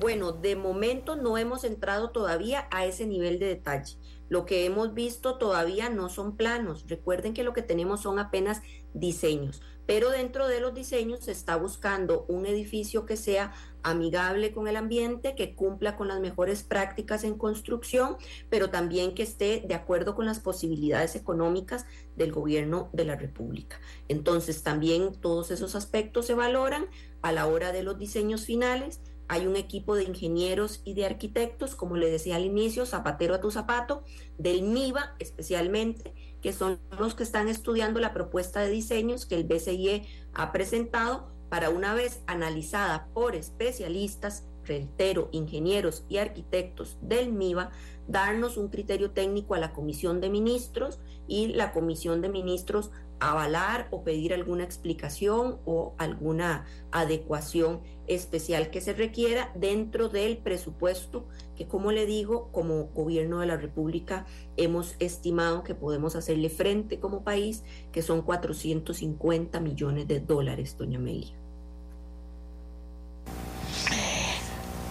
Bueno, 0.00 0.32
de 0.32 0.56
momento 0.56 1.14
no 1.14 1.36
hemos 1.36 1.62
entrado 1.62 2.08
todavía 2.08 2.66
a 2.70 2.86
ese 2.86 3.06
nivel 3.06 3.38
de 3.38 3.48
detalle. 3.48 3.98
Lo 4.32 4.46
que 4.46 4.64
hemos 4.64 4.94
visto 4.94 5.36
todavía 5.36 5.90
no 5.90 6.08
son 6.08 6.38
planos. 6.38 6.86
Recuerden 6.88 7.34
que 7.34 7.42
lo 7.42 7.52
que 7.52 7.60
tenemos 7.60 8.00
son 8.00 8.18
apenas 8.18 8.62
diseños, 8.94 9.60
pero 9.84 10.08
dentro 10.08 10.48
de 10.48 10.58
los 10.58 10.72
diseños 10.72 11.26
se 11.26 11.32
está 11.32 11.56
buscando 11.56 12.24
un 12.28 12.46
edificio 12.46 13.04
que 13.04 13.18
sea 13.18 13.52
amigable 13.82 14.52
con 14.52 14.68
el 14.68 14.76
ambiente, 14.76 15.34
que 15.34 15.54
cumpla 15.54 15.96
con 15.96 16.08
las 16.08 16.18
mejores 16.20 16.62
prácticas 16.62 17.24
en 17.24 17.36
construcción, 17.36 18.16
pero 18.48 18.70
también 18.70 19.14
que 19.14 19.22
esté 19.22 19.64
de 19.68 19.74
acuerdo 19.74 20.14
con 20.14 20.24
las 20.24 20.40
posibilidades 20.40 21.14
económicas 21.14 21.84
del 22.16 22.32
gobierno 22.32 22.88
de 22.94 23.04
la 23.04 23.16
República. 23.16 23.80
Entonces, 24.08 24.62
también 24.62 25.12
todos 25.12 25.50
esos 25.50 25.74
aspectos 25.74 26.24
se 26.24 26.32
valoran 26.32 26.86
a 27.20 27.32
la 27.32 27.46
hora 27.48 27.70
de 27.70 27.82
los 27.82 27.98
diseños 27.98 28.46
finales 28.46 28.98
hay 29.28 29.46
un 29.46 29.56
equipo 29.56 29.94
de 29.94 30.04
ingenieros 30.04 30.80
y 30.84 30.94
de 30.94 31.06
arquitectos, 31.06 31.74
como 31.74 31.96
le 31.96 32.10
decía 32.10 32.36
al 32.36 32.44
inicio, 32.44 32.86
zapatero 32.86 33.34
a 33.34 33.40
tu 33.40 33.50
zapato, 33.50 34.02
del 34.38 34.62
MIBA 34.62 35.16
especialmente, 35.18 36.14
que 36.40 36.52
son 36.52 36.80
los 36.98 37.14
que 37.14 37.22
están 37.22 37.48
estudiando 37.48 38.00
la 38.00 38.12
propuesta 38.12 38.60
de 38.60 38.70
diseños 38.70 39.26
que 39.26 39.36
el 39.36 39.44
BCIE 39.44 40.06
ha 40.34 40.52
presentado 40.52 41.32
para 41.48 41.70
una 41.70 41.94
vez 41.94 42.22
analizada 42.26 43.08
por 43.12 43.36
especialistas, 43.36 44.44
reitero, 44.64 45.28
ingenieros 45.32 46.04
y 46.08 46.18
arquitectos 46.18 46.96
del 47.02 47.32
MIBA, 47.32 47.70
darnos 48.08 48.56
un 48.56 48.68
criterio 48.68 49.10
técnico 49.10 49.54
a 49.54 49.58
la 49.58 49.72
Comisión 49.72 50.20
de 50.20 50.30
Ministros 50.30 50.98
y 51.28 51.48
la 51.48 51.72
Comisión 51.72 52.20
de 52.20 52.28
Ministros 52.28 52.90
avalar 53.20 53.88
o 53.90 54.02
pedir 54.02 54.34
alguna 54.34 54.64
explicación 54.64 55.58
o 55.64 55.94
alguna 55.98 56.66
adecuación 56.90 57.80
especial 58.06 58.70
que 58.70 58.80
se 58.80 58.92
requiera 58.92 59.52
dentro 59.54 60.08
del 60.08 60.38
presupuesto 60.38 61.26
que, 61.56 61.68
como 61.68 61.92
le 61.92 62.06
digo, 62.06 62.50
como 62.52 62.86
gobierno 62.86 63.40
de 63.40 63.46
la 63.46 63.56
República 63.56 64.26
hemos 64.56 64.96
estimado 64.98 65.62
que 65.62 65.74
podemos 65.74 66.16
hacerle 66.16 66.50
frente 66.50 66.98
como 66.98 67.22
país, 67.22 67.62
que 67.92 68.02
son 68.02 68.22
450 68.22 69.60
millones 69.60 70.08
de 70.08 70.20
dólares, 70.20 70.76
doña 70.76 70.98
Amelia. 70.98 71.34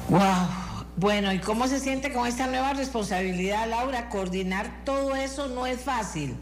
Wow. 0.09 0.71
Bueno, 0.97 1.31
¿y 1.31 1.39
cómo 1.39 1.67
se 1.67 1.79
siente 1.79 2.11
con 2.11 2.27
esta 2.27 2.47
nueva 2.47 2.73
responsabilidad, 2.73 3.67
Laura? 3.67 4.09
Coordinar 4.09 4.83
todo 4.83 5.15
eso 5.15 5.47
no 5.47 5.65
es 5.65 5.81
fácil. 5.81 6.37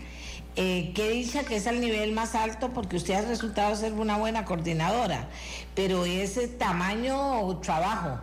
Eh, 0.61 0.91
que 0.94 1.10
dicha 1.11 1.45
que 1.45 1.56
es 1.56 1.68
el 1.68 1.80
nivel 1.80 2.11
más 2.11 2.36
alto 2.36 2.72
porque 2.73 2.98
usted 2.98 3.14
ha 3.14 3.22
resultado 3.22 3.73
ser 3.77 3.94
una 3.94 4.18
buena 4.18 4.44
coordinadora, 4.44 5.30
pero 5.73 6.03
ese 6.03 6.49
tamaño 6.49 7.57
trabajo. 7.61 8.19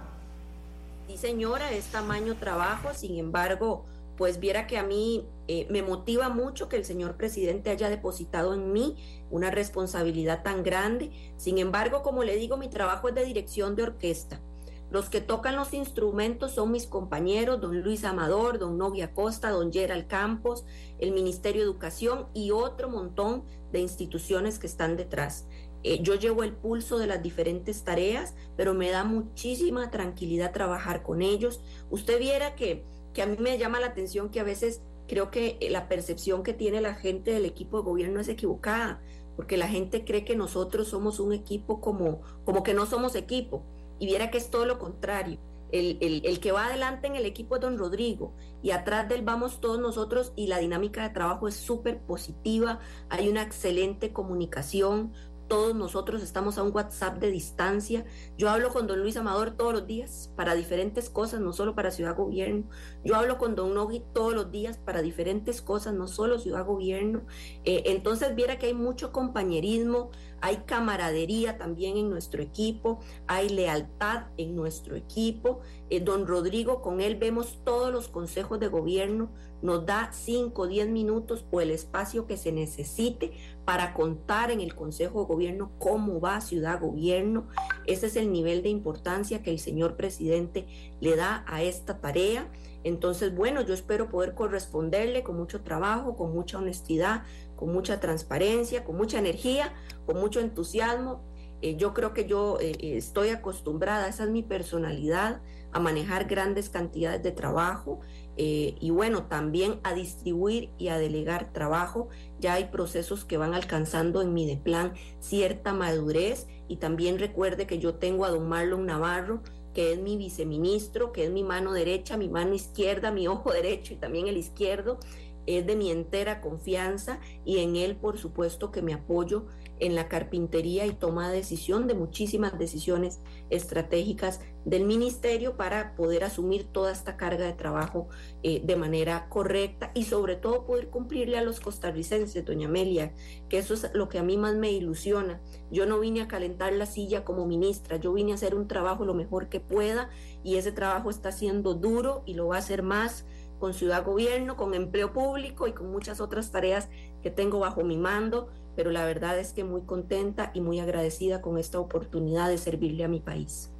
Sí, 1.09 1.17
señora, 1.17 1.73
es 1.73 1.87
tamaño 1.87 2.37
trabajo, 2.37 2.93
sin 2.93 3.19
embargo, 3.19 3.87
pues 4.19 4.39
viera 4.39 4.67
que 4.67 4.77
a 4.77 4.83
mí 4.83 5.27
eh, 5.49 5.67
me 5.71 5.81
motiva 5.81 6.29
mucho 6.29 6.69
que 6.69 6.77
el 6.77 6.85
señor 6.85 7.17
presidente 7.17 7.71
haya 7.71 7.89
depositado 7.89 8.53
en 8.53 8.71
mí 8.71 8.99
una 9.31 9.51
responsabilidad 9.51 10.43
tan 10.43 10.63
grande. 10.63 11.13
Sin 11.39 11.57
embargo, 11.57 12.03
como 12.03 12.23
le 12.23 12.37
digo, 12.37 12.59
mi 12.59 12.69
trabajo 12.69 13.09
es 13.09 13.15
de 13.15 13.25
dirección 13.25 13.77
de 13.77 13.85
orquesta. 13.85 14.43
Los 14.91 15.11
que 15.11 15.21
tocan 15.21 15.57
los 15.57 15.75
instrumentos 15.75 16.53
son 16.53 16.71
mis 16.71 16.87
compañeros, 16.87 17.61
don 17.61 17.83
Luis 17.83 18.05
Amador, 18.05 18.59
don 18.59 18.79
Novia 18.79 19.13
Costa, 19.15 19.51
don 19.51 19.73
Gerald 19.73 20.07
Campos, 20.07 20.65
el 20.99 21.13
Ministerio 21.13 21.63
de 21.63 21.67
Educación 21.67 22.27
y 22.35 22.51
otro 22.51 22.89
montón 22.89 23.45
de 23.73 23.81
instituciones 23.81 24.59
que 24.59 24.67
están 24.67 24.97
detrás. 24.97 25.47
Eh, 25.83 26.03
yo 26.03 26.15
llevo 26.15 26.43
el 26.43 26.53
pulso 26.53 26.99
de 26.99 27.07
las 27.07 27.23
diferentes 27.23 27.85
tareas, 27.85 28.35
pero 28.57 28.75
me 28.75 28.91
da 28.91 29.05
muchísima 29.05 29.91
tranquilidad 29.91 30.53
trabajar 30.53 31.03
con 31.03 31.23
ellos. 31.23 31.61
Usted 31.91 32.19
viera 32.19 32.55
que, 32.57 32.85
que 33.15 33.23
a 33.23 33.27
mí 33.27 33.37
me 33.39 33.59
llama 33.59 33.81
la 33.81 33.87
atención 33.87 34.31
que 34.31 34.41
a 34.41 34.45
veces 34.45 34.83
creo 35.07 35.31
que 35.31 35.59
la 35.71 35.89
percepción 35.89 36.43
que 36.43 36.55
tiene 36.55 36.81
la 36.81 36.95
gente 36.95 37.33
del 37.33 37.45
equipo 37.45 37.79
de 37.79 37.85
gobierno 37.85 38.21
es 38.21 38.29
equivocada, 38.29 39.01
porque 39.37 39.57
la 39.57 39.69
gente 39.69 40.05
cree 40.05 40.25
que 40.25 40.35
nosotros 40.35 40.89
somos 40.89 41.21
un 41.21 41.33
equipo 41.33 41.81
como, 41.81 42.23
como 42.45 42.63
que 42.63 42.75
no 42.75 42.87
somos 42.87 43.15
equipo 43.15 43.65
y 43.99 44.07
viera 44.07 44.31
que 44.31 44.39
es 44.39 44.51
todo 44.51 44.67
lo 44.67 44.79
contrario. 44.79 45.39
El, 45.73 45.99
el, 46.01 46.41
que 46.41 46.53
va 46.53 46.67
adelante 46.67 47.07
en 47.07 47.17
el 47.17 47.27
equipo 47.27 47.57
es 47.57 47.63
don 47.63 47.77
Rodrigo 47.77 48.35
y 48.63 48.71
atrás 48.71 49.09
de 49.09 49.17
él 49.17 49.23
vamos 49.23 49.61
todos 49.61 49.81
nosotros 49.81 50.33
y 50.37 50.47
la 50.47 50.59
dinámica 50.59 51.03
de 51.03 51.11
trabajo 51.11 51.49
es 51.49 51.55
súper 51.57 52.01
positiva, 52.01 52.79
hay 53.09 53.29
una 53.29 53.43
excelente 53.43 54.13
comunicación, 54.13 55.13
todos 55.49 55.75
nosotros 55.75 56.23
estamos 56.23 56.59
a 56.59 56.63
un 56.63 56.75
WhatsApp 56.75 57.19
de 57.19 57.31
distancia. 57.31 58.05
Yo 58.37 58.51
hablo 58.51 58.71
con 58.71 58.87
don 58.87 59.01
Luis 59.01 59.17
Amador 59.17 59.53
todos 59.53 59.73
los 59.73 59.87
días 59.87 60.33
para 60.37 60.55
diferentes 60.55 61.11
cosas, 61.11 61.41
no 61.41 61.53
solo 61.53 61.75
para 61.75 61.91
Ciudad 61.91 62.17
Gobierno. 62.17 62.65
Yo 63.05 63.17
hablo 63.17 63.39
con 63.39 63.55
don 63.55 63.75
Nogui 63.75 64.03
todos 64.13 64.35
los 64.35 64.51
días 64.51 64.79
para 64.79 65.03
diferentes 65.03 65.63
cosas, 65.63 65.95
no 65.95 66.09
solo 66.09 66.39
Ciudad 66.39 66.67
Gobierno. 66.67 67.23
Eh, 67.65 67.85
entonces 67.87 68.35
viera 68.35 68.59
que 68.59 68.67
hay 68.67 68.75
mucho 68.75 69.13
compañerismo, 69.13 70.11
hay 70.41 70.59
camaradería 70.67 71.59
también 71.59 71.97
en 71.97 72.11
nuestro 72.11 72.43
equipo, 72.43 73.01
hay 73.27 73.49
lealtad 73.49 74.27
en 74.37 74.55
nuestro 74.55 74.97
equipo. 74.97 75.61
Eh, 75.91 76.01
don 76.01 76.27
Rodrigo, 76.27 76.83
con 76.83 77.01
él 77.01 77.17
vemos 77.17 77.61
todos 77.65 77.93
los 77.93 78.09
consejos 78.09 78.61
de 78.61 78.69
gobierno, 78.69 79.31
nos 79.63 79.87
da 79.87 80.11
5 80.13 80.63
o 80.63 80.67
10 80.67 80.89
minutos 80.89 81.45
o 81.51 81.61
el 81.61 81.71
espacio 81.71 82.27
que 82.27 82.37
se 82.37 82.53
necesite 82.53 83.33
para 83.65 83.95
contar 83.95 84.51
en 84.51 84.61
el 84.61 84.75
Consejo 84.75 85.21
de 85.21 85.27
Gobierno 85.27 85.73
cómo 85.79 86.21
va 86.21 86.41
Ciudad 86.41 86.81
Gobierno. 86.81 87.49
Ese 87.87 88.07
es 88.07 88.17
el 88.17 88.33
nivel 88.33 88.63
de 88.63 88.69
importancia 88.69 89.43
que 89.43 89.51
el 89.51 89.59
señor 89.59 89.97
presidente 89.97 90.67
le 91.01 91.17
da 91.17 91.45
a 91.47 91.63
esta 91.63 91.99
tarea. 91.99 92.51
Entonces, 92.85 93.35
bueno, 93.35 93.63
yo 93.63 93.75
espero 93.75 94.09
poder 94.09 94.35
corresponderle 94.35 95.25
con 95.25 95.37
mucho 95.37 95.63
trabajo, 95.63 96.17
con 96.17 96.33
mucha 96.33 96.59
honestidad, 96.59 97.25
con 97.57 97.73
mucha 97.73 97.99
transparencia, 97.99 98.85
con 98.85 98.97
mucha 98.97 99.19
energía, 99.19 99.75
con 100.05 100.21
mucho 100.21 100.41
entusiasmo. 100.41 101.21
Eh, 101.63 101.77
yo 101.77 101.95
creo 101.95 102.13
que 102.13 102.27
yo 102.27 102.59
eh, 102.61 102.77
estoy 102.97 103.31
acostumbrada, 103.31 104.09
esa 104.09 104.25
es 104.25 104.31
mi 104.31 104.43
personalidad, 104.43 105.41
a 105.73 105.81
manejar 105.81 106.27
grandes 106.27 106.71
cantidades 106.71 107.23
de 107.23 107.33
trabajo 107.33 108.01
eh, 108.37 108.77
y 108.81 108.91
bueno, 108.91 109.25
también 109.27 109.81
a 109.83 109.95
distribuir 109.95 110.71
y 110.79 110.89
a 110.89 110.99
delegar 110.99 111.53
trabajo. 111.53 112.09
Ya 112.39 112.55
hay 112.55 112.67
procesos 112.67 113.25
que 113.25 113.39
van 113.39 113.55
alcanzando 113.55 114.21
en 114.21 114.35
mi 114.35 114.47
de 114.47 114.57
plan 114.57 114.93
cierta 115.21 115.73
madurez 115.73 116.47
y 116.69 116.77
también 116.77 117.19
recuerde 117.19 117.67
que 117.67 117.79
yo 117.79 117.95
tengo 117.95 118.25
a 118.25 118.31
don 118.31 118.49
Marlon 118.49 118.87
Navarro 118.87 119.43
que 119.77 119.93
es 119.93 120.01
mi 120.01 120.17
viceministro, 120.17 121.13
que 121.13 121.27
es 121.27 121.31
mi 121.31 121.43
mano 121.43 121.75
derecha, 121.75 122.17
mi 122.17 122.31
mano 122.31 122.55
izquierda, 122.55 123.11
mi 123.11 123.29
ojo 123.29 123.53
derecho 123.53 123.93
y 123.93 123.99
también 123.99 124.27
el 124.27 124.39
izquierdo, 124.39 124.99
es 125.45 125.67
de 125.67 125.77
mi 125.77 125.91
entera 125.91 126.41
confianza 126.41 127.21
y 127.45 127.59
en 127.59 127.77
él, 127.77 127.97
por 127.97 128.17
supuesto, 128.17 128.71
que 128.71 128.81
me 128.81 128.95
apoyo 128.95 129.49
en 129.79 129.95
la 129.95 130.09
carpintería 130.09 130.87
y 130.87 130.93
toma 130.93 131.29
de 131.31 131.37
decisión 131.37 131.87
de 131.87 131.95
muchísimas 131.95 132.59
decisiones 132.59 133.21
estratégicas 133.51 134.41
del 134.65 134.85
ministerio 134.85 135.57
para 135.57 135.95
poder 135.95 136.25
asumir 136.25 136.65
toda 136.65 136.91
esta 136.91 137.17
carga 137.17 137.45
de 137.45 137.53
trabajo 137.53 138.09
eh, 138.43 138.61
de 138.65 138.77
manera 138.77 139.29
correcta 139.29 139.93
y 139.95 140.05
sobre 140.05 140.35
todo 140.37 140.67
poder 140.67 140.89
cumplirle 140.89 141.39
a 141.39 141.43
los 141.43 141.61
costarricenses, 141.61 142.45
doña 142.45 142.67
Amelia, 142.67 143.13
que 143.49 143.59
eso 143.59 143.75
es 143.75 143.91
lo 143.95 144.09
que 144.09 144.19
a 144.19 144.23
mí 144.23 144.37
más 144.37 144.57
me 144.57 144.73
ilusiona. 144.73 145.41
Yo 145.71 145.87
no 145.87 146.01
vine 146.01 146.23
a 146.23 146.29
calentar 146.29 146.73
la 146.73 146.87
silla 146.87 147.25
como 147.25 147.47
ministra, 147.47 147.97
yo 147.97 148.13
vine 148.13 148.33
a 148.33 148.35
hacer 148.37 148.55
un 148.55 148.67
trabajo 148.67 149.05
lo 149.05 149.15
mejor 149.15 149.49
que 149.49 149.61
pueda 149.61 150.11
y 150.43 150.57
ese 150.57 150.73
trabajo 150.73 151.11
está 151.11 151.31
siendo 151.31 151.75
duro 151.75 152.23
y 152.27 152.35
lo 152.35 152.49
va 152.49 152.57
a 152.57 152.61
hacer 152.61 152.83
más 152.83 153.25
con 153.59 153.75
Ciudad 153.75 154.05
Gobierno, 154.05 154.57
con 154.57 154.75
empleo 154.75 155.13
público 155.13 155.67
y 155.67 155.73
con 155.73 155.91
muchas 155.91 156.21
otras 156.21 156.51
tareas 156.51 156.89
que 157.23 157.31
tengo 157.31 157.59
bajo 157.59 157.85
mi 157.85 157.97
mando, 157.97 158.49
pero 158.77 158.91
la 158.91 159.05
verdad 159.05 159.39
es 159.39 159.53
que 159.53 159.65
muy 159.65 159.81
contenta 159.81 160.51
y 160.55 160.61
muy 160.61 160.79
agradecida 160.79 161.41
con 161.41 161.59
esta 161.59 161.81
oportunidad 161.81 162.49
de 162.49 162.59
servirle 162.59 163.05
a 163.05 163.09
mi 163.09 163.21
país. 163.21 163.71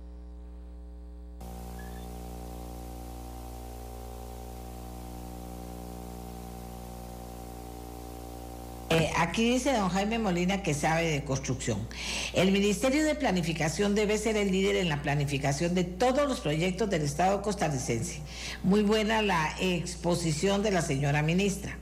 Eh, 8.89 9.11
aquí 9.19 9.51
dice 9.51 9.73
don 9.73 9.91
Jaime 9.91 10.19
Molina 10.19 10.63
que 10.63 10.73
sabe 10.73 11.11
de 11.11 11.25
construcción. 11.25 11.87
El 12.33 12.51
Ministerio 12.51 13.05
de 13.05 13.15
Planificación 13.15 13.95
debe 13.95 14.17
ser 14.17 14.37
el 14.37 14.51
líder 14.51 14.77
en 14.77 14.89
la 14.89 15.03
planificación 15.03 15.75
de 15.75 15.85
todos 15.85 16.27
los 16.27 16.41
proyectos 16.41 16.89
del 16.89 17.03
Estado 17.03 17.43
costarricense. 17.43 18.23
Muy 18.63 18.83
buena 18.83 19.21
la 19.21 19.55
exposición 19.61 20.63
de 20.63 20.71
la 20.71 20.81
señora 20.81 21.23
ministra. 21.23 21.77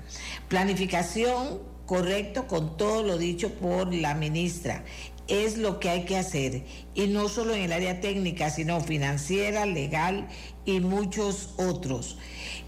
Planificación 0.48 1.73
correcto 1.86 2.46
con 2.46 2.76
todo 2.76 3.02
lo 3.02 3.18
dicho 3.18 3.50
por 3.50 3.92
la 3.92 4.14
ministra. 4.14 4.84
Es 5.26 5.56
lo 5.56 5.80
que 5.80 5.88
hay 5.90 6.04
que 6.04 6.16
hacer. 6.16 6.62
Y 6.94 7.06
no 7.06 7.28
solo 7.28 7.54
en 7.54 7.62
el 7.62 7.72
área 7.72 8.00
técnica, 8.00 8.50
sino 8.50 8.80
financiera, 8.80 9.64
legal 9.66 10.28
y 10.66 10.80
muchos 10.80 11.54
otros. 11.56 12.18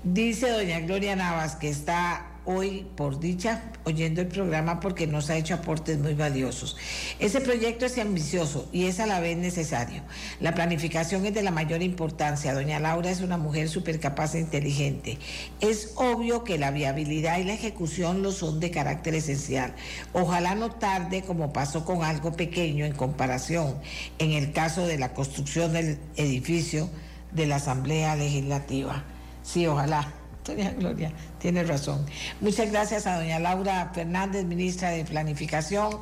Dice 0.04 0.50
doña 0.50 0.80
Gloria 0.80 1.16
Navas 1.16 1.56
que 1.56 1.68
está 1.68 2.35
hoy, 2.46 2.86
por 2.96 3.20
dicha, 3.20 3.62
oyendo 3.84 4.20
el 4.20 4.28
programa 4.28 4.80
porque 4.80 5.06
nos 5.06 5.28
ha 5.30 5.36
hecho 5.36 5.54
aportes 5.54 5.98
muy 5.98 6.14
valiosos. 6.14 6.76
Ese 7.18 7.40
proyecto 7.40 7.84
es 7.86 7.98
ambicioso 7.98 8.68
y 8.72 8.86
es 8.86 9.00
a 9.00 9.06
la 9.06 9.20
vez 9.20 9.36
necesario. 9.36 10.02
La 10.40 10.54
planificación 10.54 11.26
es 11.26 11.34
de 11.34 11.42
la 11.42 11.50
mayor 11.50 11.82
importancia. 11.82 12.54
Doña 12.54 12.78
Laura 12.78 13.10
es 13.10 13.20
una 13.20 13.36
mujer 13.36 13.68
súper 13.68 14.00
capaz 14.00 14.34
e 14.34 14.40
inteligente. 14.40 15.18
Es 15.60 15.92
obvio 15.96 16.44
que 16.44 16.58
la 16.58 16.70
viabilidad 16.70 17.38
y 17.38 17.44
la 17.44 17.54
ejecución 17.54 18.22
lo 18.22 18.32
son 18.32 18.60
de 18.60 18.70
carácter 18.70 19.14
esencial. 19.14 19.74
Ojalá 20.12 20.54
no 20.54 20.70
tarde 20.70 21.22
como 21.22 21.52
pasó 21.52 21.84
con 21.84 22.04
algo 22.04 22.32
pequeño 22.32 22.84
en 22.84 22.92
comparación 22.92 23.76
en 24.18 24.32
el 24.32 24.52
caso 24.52 24.86
de 24.86 24.98
la 24.98 25.12
construcción 25.12 25.72
del 25.72 25.98
edificio 26.16 26.88
de 27.32 27.46
la 27.46 27.56
Asamblea 27.56 28.16
Legislativa. 28.16 29.04
Sí, 29.42 29.66
ojalá. 29.66 30.12
Doña 30.46 30.70
Gloria, 30.78 31.12
tiene 31.38 31.64
razón. 31.64 32.06
Muchas 32.40 32.70
gracias 32.70 33.06
a 33.06 33.18
doña 33.18 33.38
Laura 33.38 33.90
Fernández, 33.94 34.44
ministra 34.44 34.90
de 34.90 35.04
Planificación. 35.04 36.00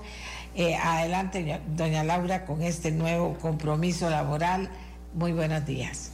Eh, 0.55 0.77
adelante, 0.77 1.61
doña 1.77 2.05
Laura, 2.05 2.45
con 2.45 2.63
este 2.63 2.93
nuevo 2.93 3.37
compromiso 3.39 4.09
laboral. 4.09 4.71
Muy 5.13 5.33
buenos 5.33 5.67
días. 5.67 6.13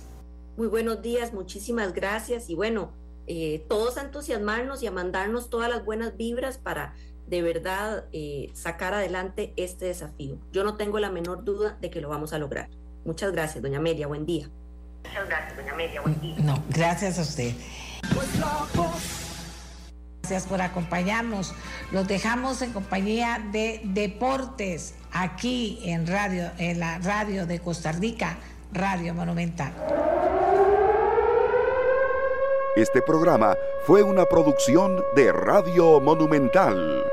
Muy 0.57 0.67
buenos 0.69 1.03
días, 1.03 1.33
muchísimas 1.33 1.93
gracias. 1.93 2.49
Y 2.49 2.55
bueno, 2.55 2.93
eh, 3.27 3.65
todos 3.69 3.97
a 3.99 4.03
entusiasmarnos 4.03 4.83
y 4.83 4.87
a 4.87 4.91
mandarnos 4.91 5.51
todas 5.51 5.69
las 5.69 5.85
buenas 5.85 6.17
vibras 6.17 6.59
para 6.59 6.95
de 7.27 7.43
verdad 7.43 8.07
eh, 8.13 8.51
sacar 8.55 8.93
adelante 8.93 9.53
este 9.57 9.87
desafío. 9.87 10.39
Yo 10.53 10.65
no 10.65 10.77
tengo 10.77 10.99
la 10.99 11.11
menor 11.11 11.45
duda 11.45 11.79
de 11.81 11.91
que 11.91 12.01
lo 12.01 12.09
vamos 12.09 12.33
a 12.33 12.39
lograr. 12.39 12.69
Muchas 13.05 13.33
gracias, 13.33 13.63
doña 13.63 13.81
Media. 13.81 14.07
Buen 14.07 14.27
día. 14.27 14.51
Muchas 15.05 15.29
gracias, 15.29 15.57
doña 15.57 15.75
Media. 15.75 16.01
Buen 16.01 16.21
día. 16.21 16.37
No, 16.39 16.63
gracias 16.71 17.19
a 17.19 17.23
usted. 17.23 17.55
Gracias 20.31 20.49
por 20.49 20.63
acompañarnos. 20.63 21.53
Los 21.91 22.07
dejamos 22.07 22.63
en 22.63 22.73
compañía 22.73 23.45
de 23.51 23.81
Deportes 23.83 24.95
aquí 25.11 25.81
en 25.85 26.07
radio, 26.07 26.53
en 26.59 26.79
la 26.79 26.99
radio 26.99 27.47
de 27.47 27.59
Costa 27.59 27.91
Rica, 27.91 28.39
Radio 28.73 29.13
Monumental. 29.13 29.73
Este 32.77 33.03
programa 33.03 33.57
fue 33.85 34.05
una 34.05 34.25
producción 34.27 35.03
de 35.17 35.33
Radio 35.33 36.01
Monumental. 36.01 37.05